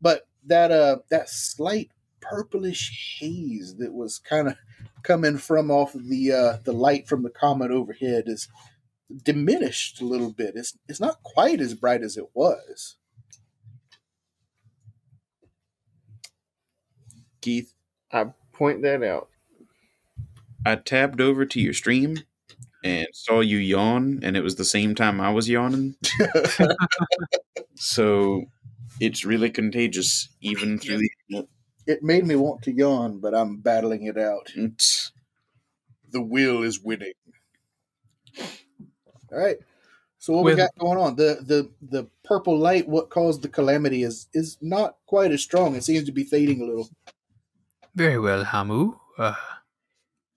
[0.00, 4.56] But that uh that slight purplish haze that was kind of
[5.02, 8.48] coming from off of the uh the light from the comet overhead is
[9.24, 10.54] diminished a little bit.
[10.56, 12.96] It's it's not quite as bright as it was.
[17.40, 17.74] Keith,
[18.12, 19.28] I point that out.
[20.66, 22.18] I tabbed over to your stream
[22.84, 25.96] and saw you yawn, and it was the same time I was yawning.
[27.74, 28.44] so
[29.00, 30.98] it's really contagious, even through
[31.28, 31.46] the.
[31.86, 34.50] It made me want to yawn, but I'm battling it out.
[34.56, 35.10] It's-
[36.10, 37.12] The will is winning.
[38.40, 39.56] All right.
[40.18, 41.16] So what we got going on?
[41.16, 45.76] The the the purple light, what caused the calamity, is is not quite as strong.
[45.76, 46.88] It seems to be fading a little.
[47.94, 48.96] Very well, Hamu.
[49.16, 49.34] Uh,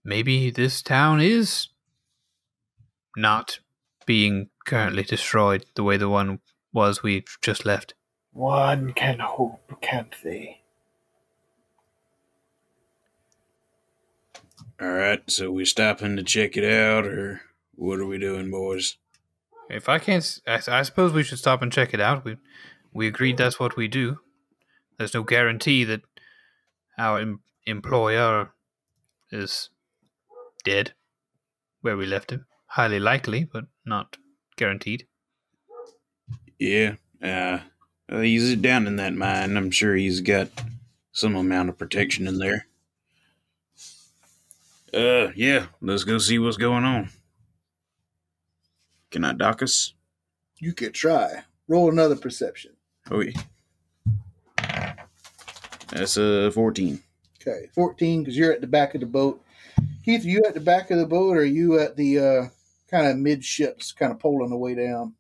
[0.03, 1.68] maybe this town is
[3.15, 3.59] not
[4.06, 6.40] being currently destroyed the way the one
[6.73, 7.93] was we just left.
[8.33, 10.61] One can hope, can't they?
[14.81, 15.22] All right.
[15.30, 17.41] So we stopping to check it out, or
[17.75, 18.98] what are we doing, boys?
[19.69, 22.25] If I can't, I suppose we should stop and check it out.
[22.25, 22.38] We
[22.93, 24.19] we agreed that's what we do.
[24.98, 26.01] There's no guarantee that
[26.98, 28.51] our em- employer
[29.31, 29.69] is
[30.64, 30.93] dead
[31.81, 32.45] where we left him.
[32.72, 34.17] Highly likely, but not
[34.56, 35.06] guaranteed.
[36.58, 36.95] Yeah.
[37.22, 37.59] Uh,
[38.09, 39.58] he's down in that mine.
[39.58, 40.48] I'm sure he's got
[41.11, 42.67] some amount of protection in there.
[44.93, 45.66] Uh, yeah.
[45.82, 47.09] Let's go see what's going on.
[49.09, 49.93] Can I dock us?
[50.58, 51.43] You could try.
[51.67, 52.72] Roll another perception.
[53.09, 54.93] Oh, yeah.
[55.90, 57.03] That's a 14.
[57.41, 59.43] Okay, fourteen because you're at the back of the boat.
[60.06, 62.48] Keith, are you at the back of the boat, or are you at the uh,
[62.92, 65.16] kind of midships, kind of pulling the way down?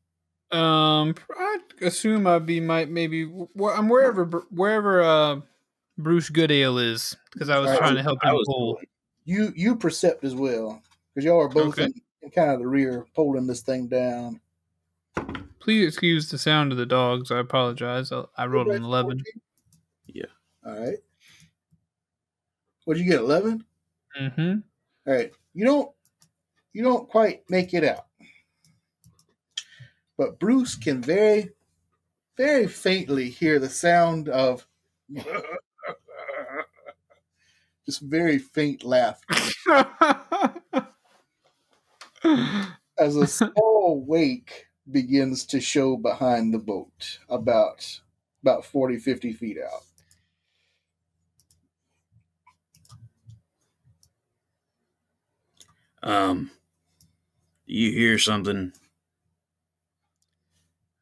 [0.51, 5.39] Um, I assume I'd be might maybe wh- I'm wherever wherever uh
[5.97, 8.79] Bruce Goodale is because I was Alright, trying to help I him was pull.
[9.23, 10.81] You you percept as well
[11.13, 11.85] because y'all are both Okay.
[11.85, 11.93] in,
[12.23, 14.41] in kind of the rear, pulling this thing down.
[15.59, 17.31] Please excuse the sound of the dogs.
[17.31, 18.11] I apologize.
[18.11, 19.23] I, I rolled an eleven.
[20.07, 20.25] Yeah.
[20.65, 20.97] All right.
[22.85, 23.21] What did you get?
[23.21, 23.63] Eleven.
[24.19, 24.59] Mm-hmm.
[25.07, 25.31] All right.
[25.53, 25.91] You don't
[26.73, 28.05] you don't quite make it out.
[30.17, 31.51] But Bruce can very
[32.37, 34.67] very faintly hear the sound of
[37.85, 39.35] just very faint laughter
[42.97, 47.99] as a small wake begins to show behind the boat about
[48.41, 49.83] about 40 50 feet out.
[56.03, 56.49] Um,
[57.71, 58.73] you hear something?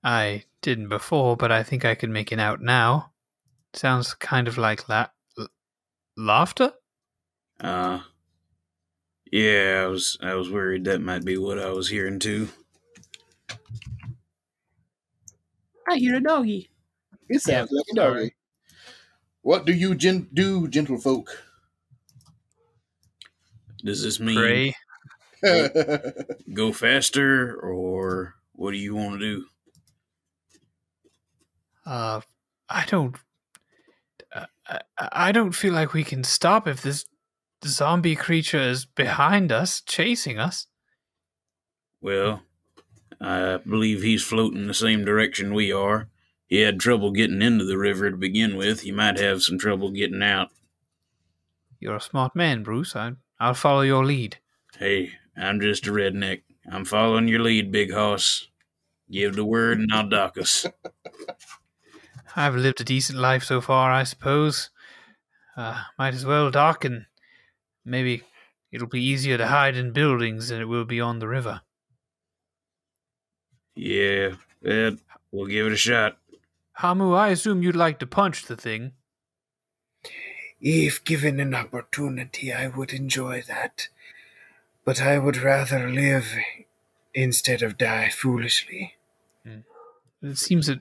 [0.04, 3.12] I didn't before, but I think I can make it out now.
[3.74, 5.08] Sounds kind of like la-
[5.38, 5.50] l-
[6.18, 6.74] laughter.
[7.60, 8.02] Uh,
[9.32, 12.50] yeah, I was I was worried that might be what I was hearing too.
[15.88, 16.70] I hear a doggy.
[17.28, 18.20] It sounds like a sorry.
[18.22, 18.36] doggy.
[19.42, 21.28] What do you gen- do, gentlefolk?
[23.84, 24.76] Does this mean Pray.
[26.54, 29.46] go faster, or what do you want to do?
[31.86, 32.22] Uh,
[32.70, 33.16] I don't.
[34.34, 37.06] I, I don't feel like we can stop if this
[37.66, 40.68] zombie creature is behind us, chasing us.
[42.02, 42.44] Well,
[43.20, 46.10] I believe he's floating the same direction we are.
[46.48, 48.82] He had trouble getting into the river to begin with.
[48.82, 50.50] He might have some trouble getting out.
[51.80, 52.96] You're a smart man, Bruce.
[52.96, 54.38] I, I'll follow your lead.
[54.78, 56.42] Hey, I'm just a redneck.
[56.70, 58.48] I'm following your lead, big hoss.
[59.10, 60.66] Give the word and I'll dock us.
[62.36, 64.70] I've lived a decent life so far, I suppose.
[65.58, 67.06] Uh, might as well dock, and
[67.84, 68.24] maybe
[68.72, 71.62] it'll be easier to hide in buildings than it will be on the river.
[73.76, 74.98] Yeah, well,
[75.32, 76.18] we'll give it a shot.
[76.74, 78.94] Hamu, I assume you'd like to punch the thing.
[80.62, 83.88] If given an opportunity, I would enjoy that.
[84.90, 86.34] But I would rather live
[87.14, 88.96] instead of die foolishly.
[90.24, 90.80] It seems that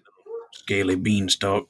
[0.51, 1.69] Scaly beanstalk.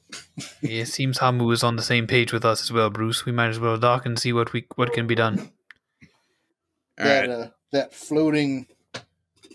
[0.61, 3.25] it seems Hamu is on the same page with us as well, Bruce.
[3.25, 5.51] We might as well dock and see what we what can be done.
[6.95, 8.67] that uh, that floating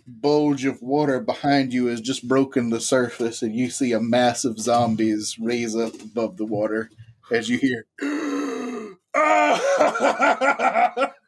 [0.07, 4.45] bulge of water behind you has just broken the surface, and you see a mass
[4.45, 6.91] of zombies raise up above the water
[7.33, 7.87] as you hear.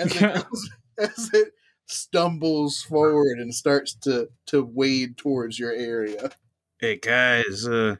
[0.00, 1.52] as, it goes- as it
[1.86, 6.30] stumbles forward and starts to to wade towards your area.
[6.78, 7.96] Hey, guys, is, uh,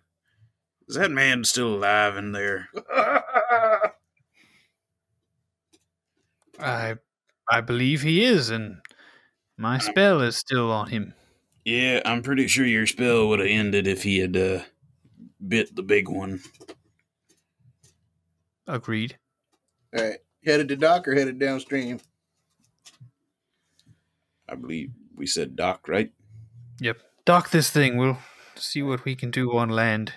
[0.88, 2.68] is that man still alive in there?
[6.58, 6.96] I
[7.50, 8.78] I believe he is, and
[9.56, 11.14] my spell is still on him.
[11.64, 14.60] Yeah, I'm pretty sure your spell would have ended if he had, uh,
[15.46, 16.40] bit the big one.
[18.66, 19.18] Agreed.
[19.96, 22.00] All right, headed to dock or headed downstream.
[24.48, 26.12] I believe we said dock, right?
[26.80, 26.98] Yep.
[27.24, 27.96] Dock this thing.
[27.96, 28.18] We'll
[28.56, 30.14] see what we can do on land.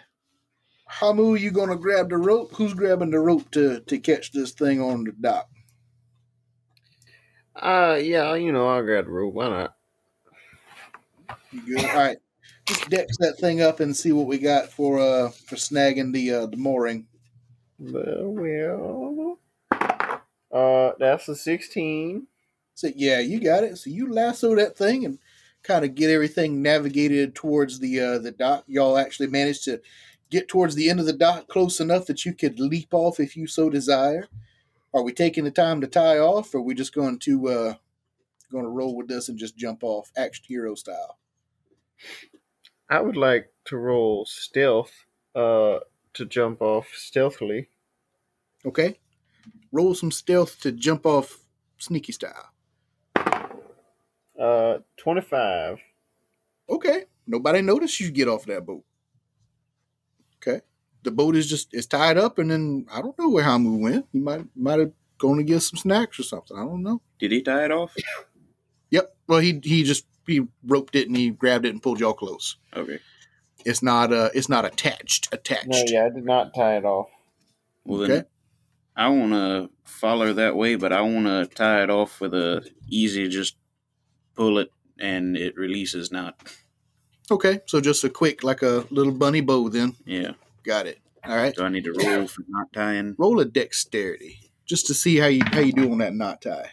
[0.85, 2.53] Hamu, you gonna grab the rope?
[2.55, 5.49] Who's grabbing the rope to to catch this thing on the dock?
[7.55, 9.33] Uh, yeah, you know, I'll grab the rope.
[9.33, 9.75] Why not?
[11.51, 11.85] You good?
[11.85, 12.17] All right,
[12.65, 16.31] just dex that thing up and see what we got for uh for snagging the
[16.31, 17.07] uh the mooring.
[17.79, 19.39] Well, well.
[20.53, 22.27] Uh, that's a 16.
[22.75, 23.77] So yeah, you got it.
[23.77, 25.19] So you lasso that thing and
[25.63, 28.63] kind of get everything navigated towards the uh, the dock.
[28.67, 29.81] Y'all actually managed to
[30.29, 33.35] get towards the end of the dock close enough that you could leap off if
[33.35, 34.27] you so desire.
[34.93, 37.73] Are we taking the time to tie off, or are we just going to uh,
[38.51, 41.17] going to roll with this and just jump off, action hero style?
[42.89, 44.91] I would like to roll stealth
[45.35, 45.79] uh,
[46.13, 47.69] to jump off stealthily.
[48.65, 48.99] Okay,
[49.73, 51.39] roll some stealth to jump off
[51.77, 52.51] sneaky style.
[54.39, 55.79] Uh, 25.
[56.69, 58.85] Okay, nobody noticed you get off that boat.
[60.37, 60.61] Okay,
[61.03, 64.05] the boat is just is tied up, and then I don't know where Hamu went.
[64.13, 66.57] He might might have gone to get some snacks or something.
[66.57, 67.01] I don't know.
[67.19, 67.93] Did he tie it off?
[68.91, 69.15] Yep.
[69.27, 72.57] Well, he he just he roped it and he grabbed it and pulled y'all close.
[72.75, 72.99] Okay.
[73.65, 75.29] It's not uh it's not attached.
[75.33, 75.67] Attached.
[75.67, 77.09] No, yeah, I did not tie it off.
[77.85, 78.27] Well, then Okay.
[78.95, 82.67] I want to follow that way, but I want to tie it off with a
[82.87, 83.55] easy, just
[84.35, 86.35] pull it and it releases not.
[87.31, 87.59] Okay.
[87.65, 89.69] So just a quick like a little bunny bow.
[89.69, 90.33] Then Yeah.
[90.63, 90.99] got it.
[91.25, 91.55] All right.
[91.55, 93.15] Do I need to roll for not tying?
[93.17, 96.71] Roll a dexterity just to see how you how you do on that knot tie.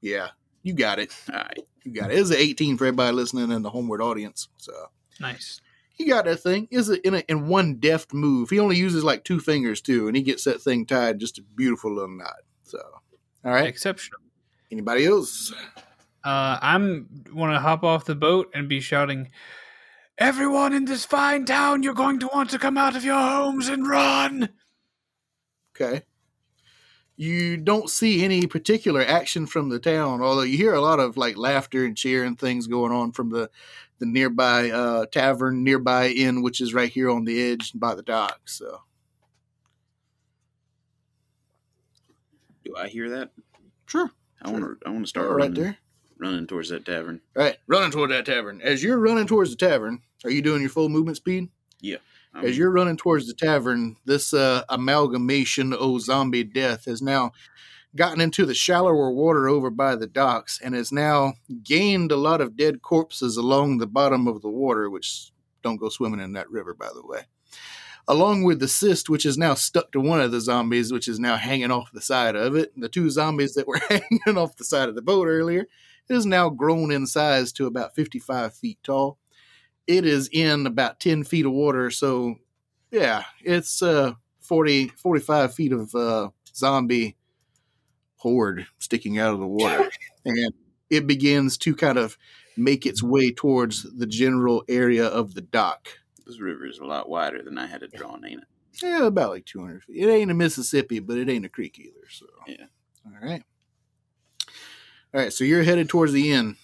[0.00, 0.28] Yeah,
[0.62, 1.12] you got it.
[1.32, 1.58] All right.
[1.84, 2.18] You got it.
[2.18, 4.48] It was an 18 for everybody listening in the homeward audience.
[4.58, 4.72] So
[5.20, 5.60] Nice.
[5.98, 6.68] He got that thing.
[6.70, 8.50] Is it in a, in one deft move?
[8.50, 11.42] He only uses like two fingers too, and he gets that thing tied just a
[11.42, 12.36] beautiful little knot.
[12.62, 12.78] So,
[13.44, 13.66] all right.
[13.66, 14.20] Exceptional.
[14.70, 15.52] Anybody else?
[16.24, 19.30] Uh, I'm want to hop off the boat and be shouting,
[20.18, 23.68] "Everyone in this fine town, you're going to want to come out of your homes
[23.68, 24.50] and run!"
[25.74, 26.02] Okay.
[27.16, 31.16] You don't see any particular action from the town, although you hear a lot of
[31.16, 33.50] like laughter and cheer and things going on from the
[33.98, 38.02] the nearby uh, tavern, nearby inn, which is right here on the edge by the
[38.02, 38.40] dock.
[38.46, 38.82] So,
[42.64, 43.30] Do I hear that?
[43.86, 44.10] sure,
[44.42, 44.76] I want to.
[44.86, 45.78] I want to start right running, there.
[46.18, 47.20] running towards that tavern.
[47.36, 48.60] All right, running toward that tavern.
[48.62, 51.48] As you're running towards the tavern, are you doing your full movement speed?
[52.34, 57.32] Um, As you're running towards the tavern, this uh, amalgamation of zombie death has now
[57.96, 62.40] gotten into the shallower water over by the docks and has now gained a lot
[62.40, 66.50] of dead corpses along the bottom of the water, which don't go swimming in that
[66.50, 67.22] river, by the way.
[68.06, 71.18] Along with the cyst, which is now stuck to one of the zombies, which is
[71.18, 72.72] now hanging off the side of it.
[72.76, 75.66] The two zombies that were hanging off the side of the boat earlier
[76.08, 79.18] is now grown in size to about 55 feet tall
[79.86, 82.36] it is in about 10 feet of water so
[82.90, 84.14] yeah it's uh
[84.48, 87.17] 40, 45 feet of uh, zombie
[88.18, 89.90] horde sticking out of the water,
[90.24, 90.52] and
[90.90, 92.16] it begins to kind of
[92.56, 95.88] make its way towards the general area of the dock.
[96.26, 98.48] This river is a lot wider than I had it drawn, ain't it?
[98.82, 100.04] Yeah, about like 200 feet.
[100.04, 102.06] It ain't a Mississippi, but it ain't a creek either.
[102.10, 102.66] So, Yeah.
[103.06, 103.42] All right.
[105.14, 105.32] All right.
[105.32, 106.56] So you're headed towards the inn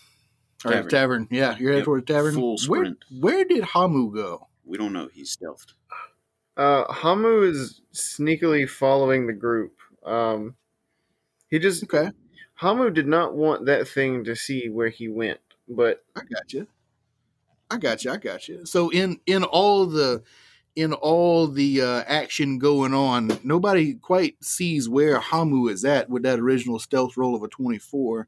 [0.64, 0.90] or Tavern.
[0.90, 1.28] tavern.
[1.30, 2.34] Yeah, you're headed Yep, towards the tavern.
[2.34, 2.98] full Where, sprint.
[3.20, 4.48] where did Hamu go?
[4.64, 5.08] We don't know.
[5.12, 5.72] He's stealthed.
[6.56, 9.72] Uh, Hamu is sneakily following the group.
[10.04, 10.54] Um,
[11.54, 12.10] he just Okay,
[12.54, 16.66] Hamu did not want that thing to see where he went, but I got you.
[17.70, 18.10] I got you.
[18.10, 18.66] I got you.
[18.66, 20.24] So in in all the
[20.74, 26.24] in all the uh, action going on, nobody quite sees where Hamu is at with
[26.24, 28.26] that original stealth roll of a twenty four.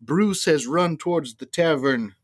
[0.00, 2.14] Bruce has run towards the tavern,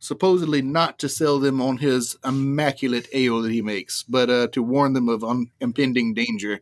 [0.00, 4.64] supposedly not to sell them on his immaculate ale that he makes, but uh, to
[4.64, 6.58] warn them of un- impending danger.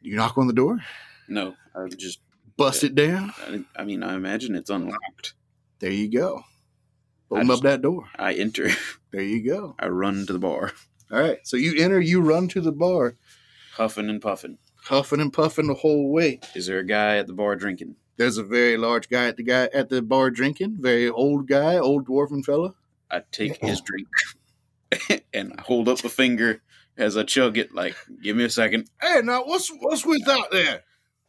[0.00, 0.78] You knock on the door,
[1.28, 2.20] No, I just.
[2.56, 3.32] bust it down.
[3.46, 5.34] I, I mean, I imagine it's unlocked.
[5.80, 6.44] There you go.
[7.30, 8.04] Open just- up that door.
[8.18, 8.70] I enter.
[9.12, 9.74] There you go.
[9.78, 10.72] I run to the bar,
[11.10, 11.38] All right.
[11.44, 13.14] So you enter, you run to the bar,
[13.76, 14.58] huffing and puffing.
[14.74, 16.40] huffing and puffing the whole way.
[16.54, 17.96] Is there a guy at the bar drinking?
[18.18, 21.78] There's a very large guy at the guy at the bar drinking, very old guy,
[21.78, 22.74] old dwarven fella.
[23.10, 24.08] I take his drink
[25.32, 26.60] and I hold up a finger
[26.98, 27.74] as I chug it.
[27.74, 28.90] Like, give me a second.
[29.00, 30.82] Hey, now what's what's with that there?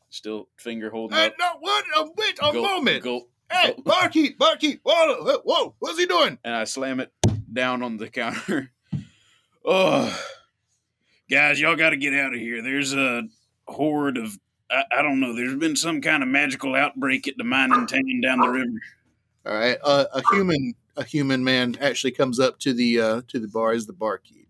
[0.10, 1.34] Still finger holding Hey, up.
[1.40, 1.86] now what?
[1.98, 3.04] A wait a Gulp, moment.
[3.04, 3.84] gulp, Hey, gulp.
[3.84, 4.80] barkeep, barkeep.
[4.84, 6.38] Whoa, whoa, what's he doing?
[6.44, 7.12] and I slam it
[7.52, 8.72] down on the counter.
[9.66, 10.24] oh,
[11.30, 12.62] guys, y'all got to get out of here.
[12.62, 13.24] There's a
[13.68, 14.38] horde of
[14.70, 15.34] I, I don't know.
[15.36, 18.82] There's been some kind of magical outbreak at the mining town down the river.
[19.46, 19.78] All right.
[19.84, 23.72] Uh, a human, a human man actually comes up to the uh, to the bar
[23.72, 24.47] as the barkeep.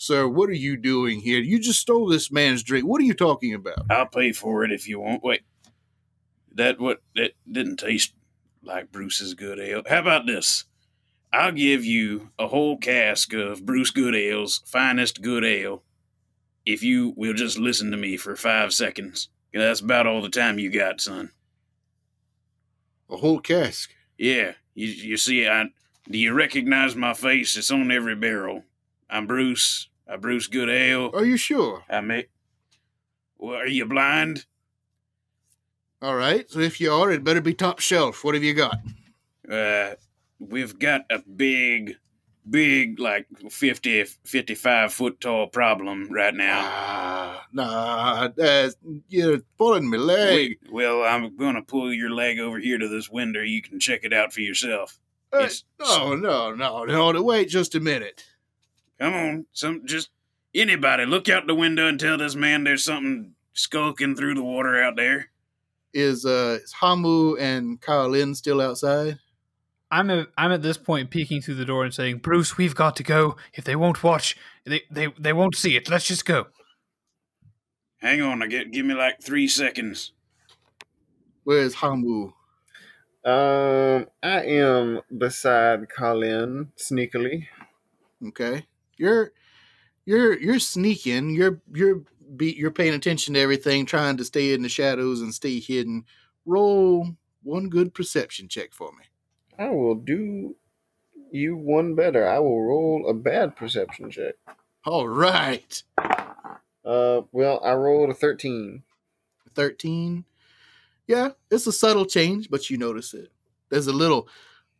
[0.00, 1.40] Sir, what are you doing here?
[1.40, 2.86] You just stole this man's drink.
[2.86, 3.84] What are you talking about?
[3.90, 5.22] I'll pay for it if you want.
[5.22, 5.42] Wait,
[6.54, 8.14] that what that didn't taste
[8.62, 9.82] like Bruce's good ale.
[9.86, 10.64] How about this?
[11.34, 15.82] I'll give you a whole cask of Bruce Good Ale's finest good ale
[16.64, 19.28] if you will just listen to me for five seconds.
[19.52, 21.32] That's about all the time you got, son.
[23.10, 23.90] A whole cask.
[24.16, 25.66] Yeah, you, you see, I
[26.08, 27.54] do you recognize my face?
[27.54, 28.64] It's on every barrel.
[29.10, 29.88] I'm Bruce.
[30.10, 31.10] I Bruce Good Ale.
[31.14, 31.84] Are you sure?
[31.88, 32.30] I make.
[33.38, 34.44] Well, are you blind?
[36.02, 36.50] All right.
[36.50, 38.24] So if you are, it better be top shelf.
[38.24, 38.76] What have you got?
[39.50, 39.94] uh,
[40.38, 41.96] we've got a big,
[42.48, 46.60] big, like 50, 55 foot tall problem right now.
[46.62, 48.76] Ah, nah, that's,
[49.08, 50.58] you're pulling my leg.
[50.70, 53.40] Well, I'm going to pull your leg over here to this window.
[53.40, 54.98] You can check it out for yourself.
[55.32, 57.22] Hey, it's- no, no, no, no.
[57.22, 58.24] Wait just a minute.
[59.00, 60.10] Come on, some just
[60.54, 64.82] anybody look out the window and tell this man there's something skulking through the water
[64.82, 65.30] out there.
[65.94, 69.18] Is uh is Hamu and Kaolin still outside?
[69.90, 72.94] I'm a, I'm at this point peeking through the door and saying, "Bruce, we've got
[72.96, 73.36] to go.
[73.54, 75.88] If they won't watch, they they, they won't see it.
[75.88, 76.46] Let's just go."
[77.98, 80.12] Hang on, I get give me like three seconds.
[81.44, 82.32] Where's Hamu?
[83.24, 87.46] um, I am beside Colin sneakily.
[88.28, 88.66] Okay,
[89.00, 89.32] you're
[90.04, 91.30] you're you're sneaking.
[91.30, 92.02] You're you're
[92.36, 96.04] be, you're paying attention to everything, trying to stay in the shadows and stay hidden.
[96.46, 99.04] Roll one good perception check for me.
[99.58, 100.54] I will do
[101.32, 102.28] you one better.
[102.28, 104.34] I will roll a bad perception check.
[104.84, 105.82] All right,
[106.84, 108.82] Uh, well, I rolled a thirteen.
[109.54, 110.24] thirteen.
[111.06, 113.30] Yeah, it's a subtle change, but you notice it.
[113.68, 114.28] There's a little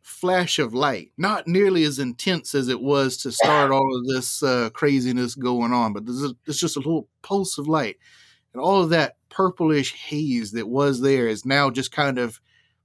[0.01, 4.41] flash of light, not nearly as intense as it was to start all of this
[4.41, 7.97] uh, craziness going on, but there's, a, there's just a little pulse of light.
[8.53, 12.41] And all of that purplish haze that was there is now just kind of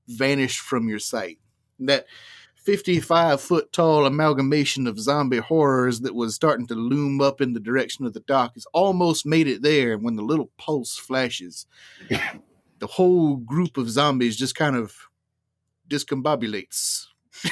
[0.07, 1.39] vanished from your sight.
[1.81, 2.07] That
[2.67, 7.61] 55 foot tall amalgamation of zombie horrors that was starting to loom up in the
[7.61, 9.93] direction of the dock has almost made it there.
[9.93, 11.67] And when the little pulse flashes,
[12.79, 14.95] the whole group of zombies just kind of
[15.89, 17.07] discombobulates.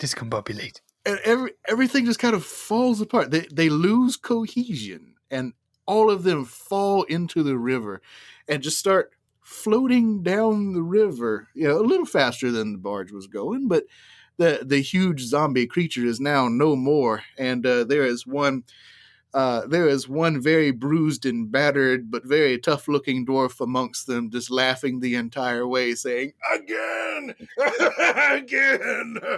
[0.00, 0.80] Discombobulate.
[1.04, 3.30] and every everything just kind of falls apart.
[3.30, 5.54] They they lose cohesion, and
[5.86, 8.00] all of them fall into the river,
[8.48, 9.10] and just start
[9.42, 11.48] floating down the river.
[11.54, 13.84] You know, a little faster than the barge was going, but
[14.36, 18.64] the the huge zombie creature is now no more, and uh, there is one.
[19.34, 24.30] Uh, there is one very bruised and battered, but very tough looking dwarf amongst them,
[24.30, 27.34] just laughing the entire way, saying, Again!
[28.30, 29.16] Again!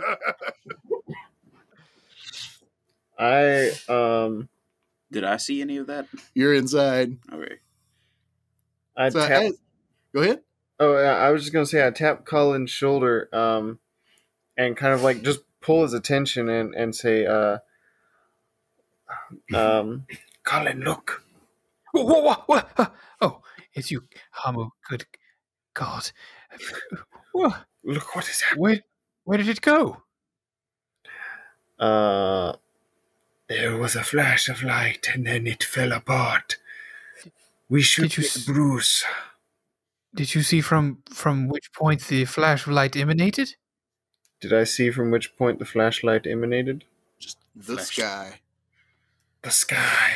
[3.19, 4.49] I um
[5.11, 6.07] Did I see any of that?
[6.35, 7.19] You're inside.
[7.33, 7.57] Okay.
[8.97, 9.43] I So tap.
[9.43, 9.59] as-
[10.15, 10.41] go ahead.
[10.79, 13.79] Oh, I was just gonna say I tap Colin's shoulder, um,
[14.57, 17.59] and kind of like just pull his attention and and say, uh,
[19.55, 20.07] um,
[20.45, 21.23] Colin, look.
[21.93, 22.87] Whoa, whoa, whoa, whoa, uh,
[23.21, 23.43] Oh,
[23.75, 24.71] it's you, Hamu.
[24.89, 25.05] Good
[25.75, 26.11] God.
[27.33, 27.53] Whoa,
[27.85, 28.63] Look what is happening.
[28.63, 28.81] Where,
[29.25, 30.03] where did it go?
[31.79, 32.53] uh,
[33.49, 36.57] There was a flash of light and then it fell apart.
[37.69, 39.05] We should Did you get s- Bruce.
[40.15, 43.55] Did you see from from which point the flash of light emanated?
[44.41, 46.85] did I see from which point the flashlight emanated?
[47.19, 47.87] Just The flash.
[47.97, 48.41] sky.
[49.43, 50.11] The sky.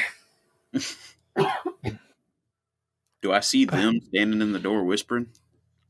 [3.23, 5.29] Do I see them standing in the door whispering?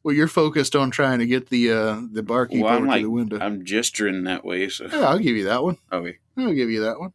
[0.05, 2.99] Well, you're focused on trying to get the uh, the barkeep Well, I'm over like,
[3.01, 3.39] to the window.
[3.41, 5.79] I'm gesturing that way, so Yeah, I'll give you that one.
[5.91, 6.19] okay.
[6.37, 7.13] I'll give you that one.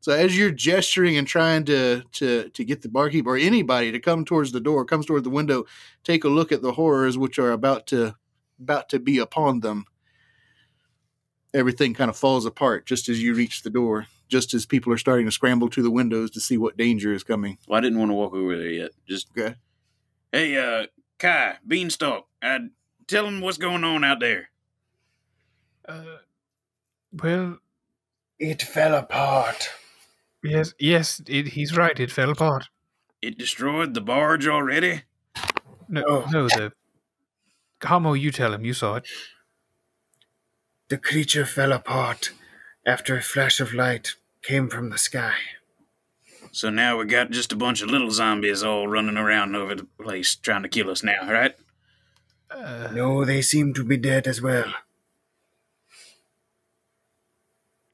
[0.00, 4.00] So as you're gesturing and trying to to to get the barkeep or anybody to
[4.00, 5.64] come towards the door, comes toward the window,
[6.02, 8.16] take a look at the horrors which are about to
[8.60, 9.84] about to be upon them.
[11.52, 14.98] Everything kind of falls apart just as you reach the door, just as people are
[14.98, 17.58] starting to scramble to the windows to see what danger is coming.
[17.68, 18.90] Well, I didn't want to walk over there yet.
[19.08, 19.54] Just Okay.
[20.32, 20.86] Hey, uh,
[21.18, 22.58] Kai, Beanstalk, uh,
[23.06, 24.48] tell him what's going on out there.
[25.88, 26.16] Uh,
[27.12, 27.58] well,
[28.38, 29.68] It fell apart.
[30.42, 31.98] yes, yes, it, he's right.
[32.00, 32.68] It fell apart.
[33.22, 35.02] It destroyed the barge already?
[35.88, 36.26] No, Oh.
[36.32, 36.72] no, the
[37.82, 38.14] Hamo.
[38.14, 38.64] You tell him.
[38.64, 39.06] You saw it.
[40.88, 42.32] The creature fell apart
[42.86, 45.34] after a flash of light came from the sky.
[46.52, 49.86] So now we got just a bunch of little zombies all running around over the
[50.00, 51.56] place trying to kill us now, right?
[52.50, 54.72] Uh, No, they seem to be dead as well.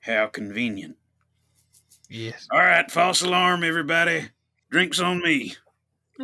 [0.00, 0.96] How convenient.
[2.08, 2.46] yes.
[2.50, 4.28] All right, false alarm, everybody.
[4.70, 5.54] Drinks on me.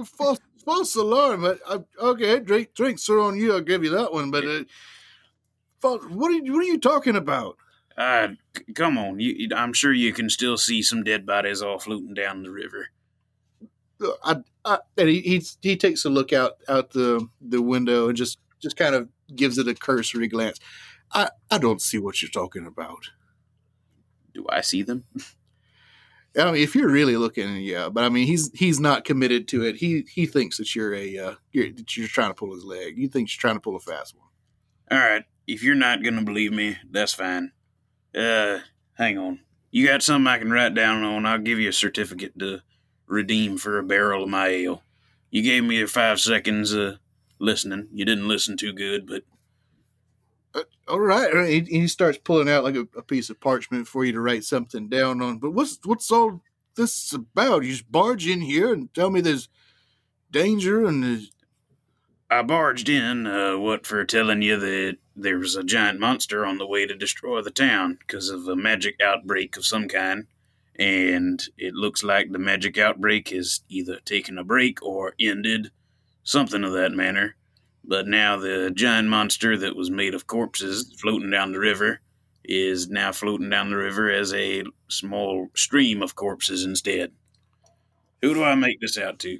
[0.05, 1.43] False, false alarm.
[1.43, 3.53] But, uh, okay, drink, drinks are on you.
[3.55, 4.31] I'll give you that one.
[4.31, 4.65] But uh,
[5.81, 7.57] false, what are you, what are you talking about?
[7.97, 9.21] Uh, c- come on.
[9.21, 12.89] You, I'm sure you can still see some dead bodies all floating down the river.
[14.23, 18.17] I, I, and he, he he takes a look out out the the window and
[18.17, 20.59] just just kind of gives it a cursory glance.
[21.13, 23.11] I I don't see what you're talking about.
[24.35, 25.05] do I see them?
[26.39, 27.89] I mean, if you're really looking, yeah.
[27.89, 29.77] But I mean, he's he's not committed to it.
[29.77, 32.99] He he thinks that you're a uh, you're, that you're trying to pull his leg.
[32.99, 34.29] You think you're trying to pull a fast one.
[34.91, 35.25] All right.
[35.47, 37.53] If you're not gonna believe me, that's fine.
[38.17, 38.61] Uh,
[38.95, 39.41] hang on.
[39.71, 41.27] You got something I can write down on?
[41.27, 42.63] I'll give you a certificate to
[43.07, 44.83] redeem for a barrel of my ale.
[45.31, 46.97] You gave me your five seconds uh,
[47.39, 47.89] listening.
[47.93, 49.25] You didn't listen too good, but
[50.89, 51.67] All right, all right.
[51.67, 54.45] He, he starts pulling out like a, a piece of parchment for you to write
[54.45, 55.39] something down on.
[55.39, 56.43] But what's what's all
[56.77, 57.65] this about?
[57.65, 59.49] You just barge in here and tell me there's
[60.31, 61.33] danger and there's
[62.29, 66.59] I barged in, uh, what for telling you that there was a giant monster on
[66.59, 70.27] the way to destroy the town because of a magic outbreak of some kind.
[70.79, 75.71] And it looks like the magic outbreak has either taken a break or ended,
[76.25, 77.37] something of that manner.
[77.85, 82.01] But now the giant monster that was made of corpses floating down the river
[82.45, 87.13] is now floating down the river as a small stream of corpses instead.
[88.21, 89.39] Who do I make this out to?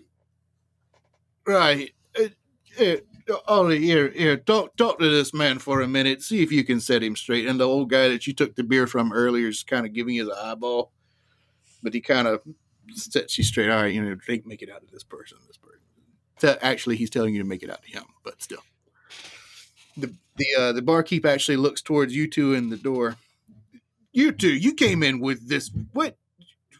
[1.47, 1.93] Right.
[2.81, 2.97] Uh,
[3.49, 6.23] Ollie, here, here, talk, talk to this man for a minute.
[6.23, 7.47] See if you can set him straight.
[7.47, 10.15] And the old guy that you took the beer from earlier is kind of giving
[10.15, 10.93] you the eyeball,
[11.83, 12.43] but he kind of
[12.93, 13.71] sets you straight.
[13.71, 15.39] All right, you know, make, make it out of this person.
[15.47, 15.81] This person.
[16.39, 18.63] So actually, he's telling you to make it out to him, but still.
[19.97, 23.17] The the uh, the barkeep actually looks towards you two in the door.
[24.13, 25.71] You two, you came in with this.
[25.93, 26.17] What?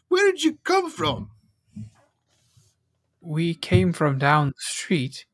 [0.07, 1.31] Where did you come from?
[3.19, 5.25] We came from down the street,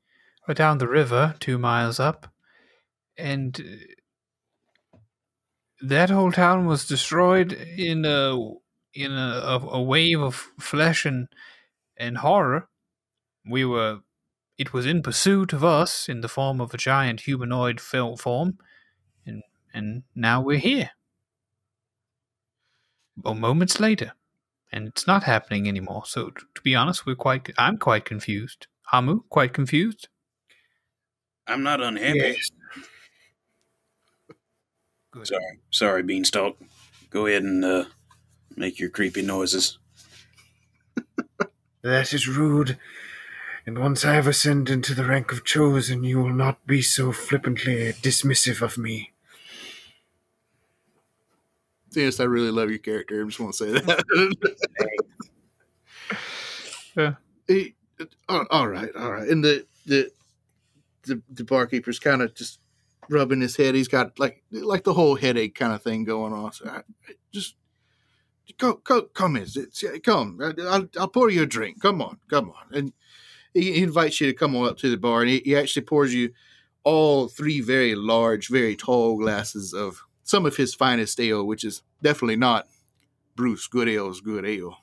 [0.47, 2.27] or down the river, two miles up,
[3.17, 4.97] and uh,
[5.81, 8.37] that whole town was destroyed in a
[8.93, 11.27] in a, a, wave of flesh and
[11.97, 12.69] and horror.
[13.49, 13.99] We were,
[14.57, 18.57] it was in pursuit of us in the form of a giant humanoid form,
[19.25, 20.91] and and now we're here.
[23.17, 24.13] Well, moments later
[24.73, 26.03] and it's not happening anymore.
[26.05, 27.51] So to be honest, we're quite.
[27.57, 28.67] I'm quite confused.
[28.87, 30.09] Hamu, quite confused.
[31.47, 32.19] I'm not unhappy.
[32.19, 32.49] Yes.
[35.23, 36.55] Sorry, sorry, Beanstalk.
[37.09, 37.85] Go ahead and uh,
[38.55, 39.77] make your creepy noises.
[41.83, 42.77] That is rude.
[43.65, 47.11] And once I have ascended into the rank of chosen, you will not be so
[47.11, 49.11] flippantly dismissive of me.
[51.95, 53.21] Yes, I really love your character.
[53.21, 54.03] I just want to say that.
[56.95, 57.13] Yeah.
[57.47, 57.75] He-
[58.29, 59.27] all- all right, all right.
[59.27, 60.09] And the the
[61.03, 62.59] the, the barkeeper's kind of just
[63.09, 63.75] rubbing his head.
[63.75, 66.53] He's got like like the whole headache kind of thing going on.
[66.53, 66.81] So I,
[67.31, 67.55] just
[68.57, 69.47] come come come in.
[70.03, 71.81] Come, I'll, I'll pour you a drink.
[71.81, 72.77] Come on, come on.
[72.77, 72.93] And
[73.53, 75.85] he, he invites you to come on up to the bar, and he, he actually
[75.85, 76.31] pours you
[76.83, 81.83] all three very large, very tall glasses of some of his finest ale, which is
[82.01, 82.67] definitely not
[83.35, 84.77] Bruce Good Ale's good ale,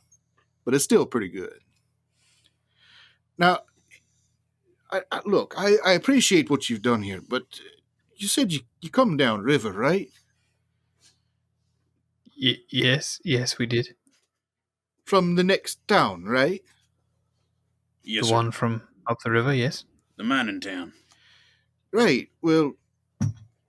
[0.65, 1.61] but it's still pretty good.
[3.39, 3.61] Now,
[4.93, 7.43] I, I, look, I, I appreciate what you've done here, but
[8.17, 10.09] you said you, you come down river, right?
[12.41, 13.95] Y- yes, yes, we did.
[15.05, 16.63] From the next town, right?
[18.03, 18.35] Yes, the sir.
[18.35, 19.85] one from up the river, yes.
[20.17, 20.93] The mining town.
[21.93, 22.29] Right.
[22.43, 22.75] Well,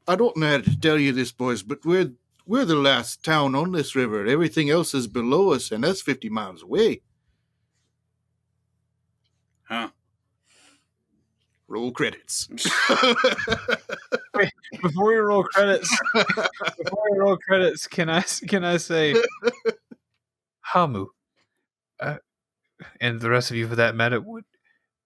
[0.08, 2.12] I don't know how to tell you this, boys, but we're
[2.46, 4.26] we're the last town on this river.
[4.26, 7.02] Everything else is below us, and that's fifty miles away.
[9.64, 9.90] Huh?
[11.72, 12.48] Roll credits.
[14.82, 19.16] Before we roll credits, before we roll credits, can I can I say
[20.62, 21.08] Hamu,
[22.02, 22.18] uh,
[23.00, 24.44] and the rest of you for that matter, would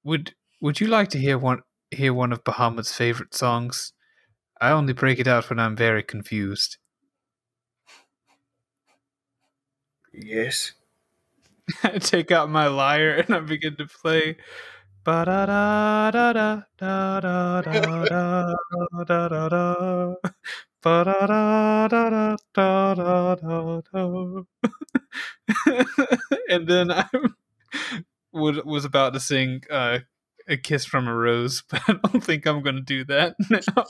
[0.03, 1.61] would would you like to hear one
[1.91, 3.93] hear one of Bahamut's favorite songs?
[4.59, 6.77] I only break it out when I'm very confused.
[10.13, 10.73] Yes.
[11.83, 14.37] I take out my lyre and I begin to play
[26.49, 27.05] and then I
[28.33, 29.99] would, was about to sing uh,
[30.47, 33.85] "A Kiss from a Rose," but I don't think I'm going to do that now.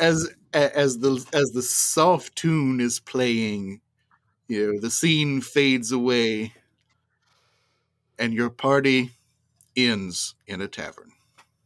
[0.00, 3.80] As as the as the soft tune is playing,
[4.48, 6.54] you know the scene fades away,
[8.18, 9.12] and your party
[9.76, 11.12] ends in a tavern.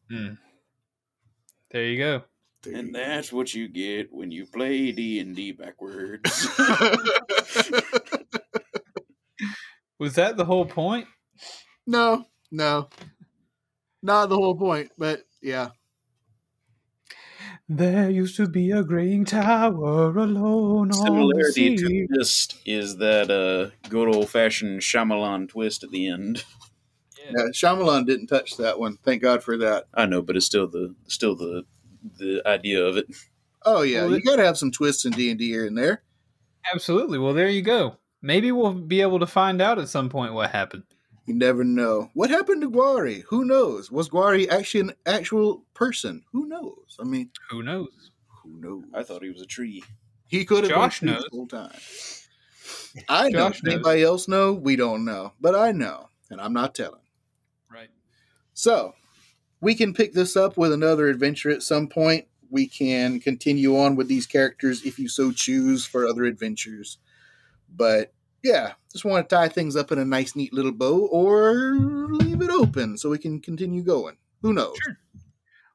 [0.09, 2.23] There you go.
[2.63, 2.99] There you And go.
[2.99, 6.49] that's what you get when you play D and D backwards.
[9.99, 11.07] Was that the whole point?
[11.87, 12.89] no, no,
[14.03, 15.71] not the whole point, but yeah.
[17.69, 22.07] There used to be a graying tower alone on the Similarity to sea.
[22.09, 26.45] this is that uh, good old fashioned Shyamalan twist at the end.
[27.31, 28.99] Yeah, Shyamalan didn't touch that one.
[29.03, 29.85] Thank God for that.
[29.95, 31.65] I know, but it's still the still the
[32.19, 33.07] the idea of it.
[33.65, 35.77] Oh yeah, Well, you got to have some twists in D and D here and
[35.77, 36.03] there.
[36.73, 37.19] Absolutely.
[37.19, 37.97] Well, there you go.
[38.23, 40.85] Maybe we'll be able to find out at some point what happened.
[41.27, 42.11] You never know.
[42.15, 43.23] What happened to Guari?
[43.29, 43.91] Who knows?
[43.91, 46.23] Was Guari actually an actual person?
[46.33, 46.97] Who knows?
[47.01, 48.11] I mean, Who knows?
[48.45, 48.85] who knows?
[48.95, 49.83] I thought he was a tree.
[50.29, 51.23] He could have Josh been knows.
[51.25, 51.77] the whole time.
[53.09, 53.49] I know.
[53.49, 53.61] Knows.
[53.67, 54.53] Anybody else know?
[54.53, 57.01] We don't know, but I know, and I'm not telling.
[58.57, 58.95] So
[59.61, 62.27] we can pick this up with another adventure at some point.
[62.51, 66.97] We can continue on with these characters if you so choose for other adventures.
[67.69, 72.09] But yeah, just want to tie things up in a nice, neat little bow, or
[72.11, 74.17] leave it open so we can continue going.
[74.41, 74.79] Who knows?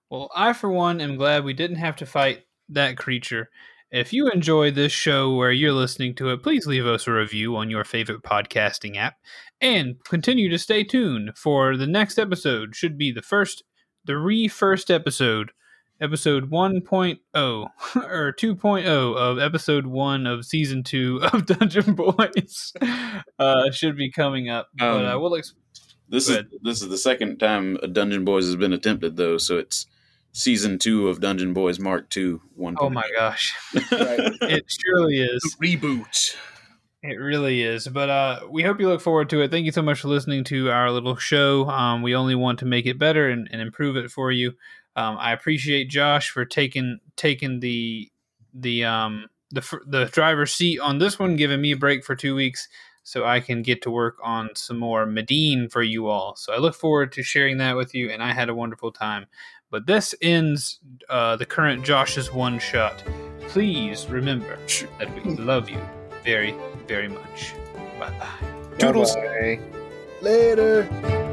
[0.09, 3.49] Well, I, for one, am glad we didn't have to fight that creature.
[3.91, 7.57] If you enjoy this show where you're listening to it, please leave us a review
[7.57, 9.17] on your favorite podcasting app
[9.61, 12.75] and continue to stay tuned for the next episode.
[12.75, 13.63] Should be the first,
[14.05, 15.51] the re first episode,
[15.99, 17.19] episode 1.0
[17.95, 22.73] or 2.0 of episode 1 of season 2 of Dungeon Boys.
[23.39, 24.67] Uh, should be coming up.
[24.77, 25.53] but I Um, will ex-
[26.09, 29.57] This is this is the second time a Dungeon Boys has been attempted though, so
[29.57, 29.85] it's
[30.33, 32.41] season two of Dungeon Boys Mark Two.
[32.55, 32.75] One.
[32.79, 33.53] Oh my gosh.
[33.91, 34.33] Right.
[34.41, 35.55] It surely is.
[35.61, 36.35] Reboot.
[37.03, 37.87] It really is.
[37.87, 39.49] But uh, we hope you look forward to it.
[39.49, 41.67] Thank you so much for listening to our little show.
[41.67, 44.53] Um, we only want to make it better and, and improve it for you.
[44.95, 48.11] Um, I appreciate Josh for taking taking the
[48.53, 52.35] the um the the driver's seat on this one, giving me a break for two
[52.35, 52.67] weeks
[53.03, 56.35] so I can get to work on some more Medine for you all.
[56.35, 59.25] So I look forward to sharing that with you, and I had a wonderful time.
[59.71, 63.03] But this ends uh, the current Josh's one shot.
[63.47, 64.57] Please remember
[64.99, 65.81] that we love you
[66.23, 66.53] very,
[66.91, 67.53] very much.
[67.99, 68.77] Bye bye.
[68.77, 69.15] Toodles.
[69.15, 69.59] Bye-bye.
[70.21, 71.27] Later.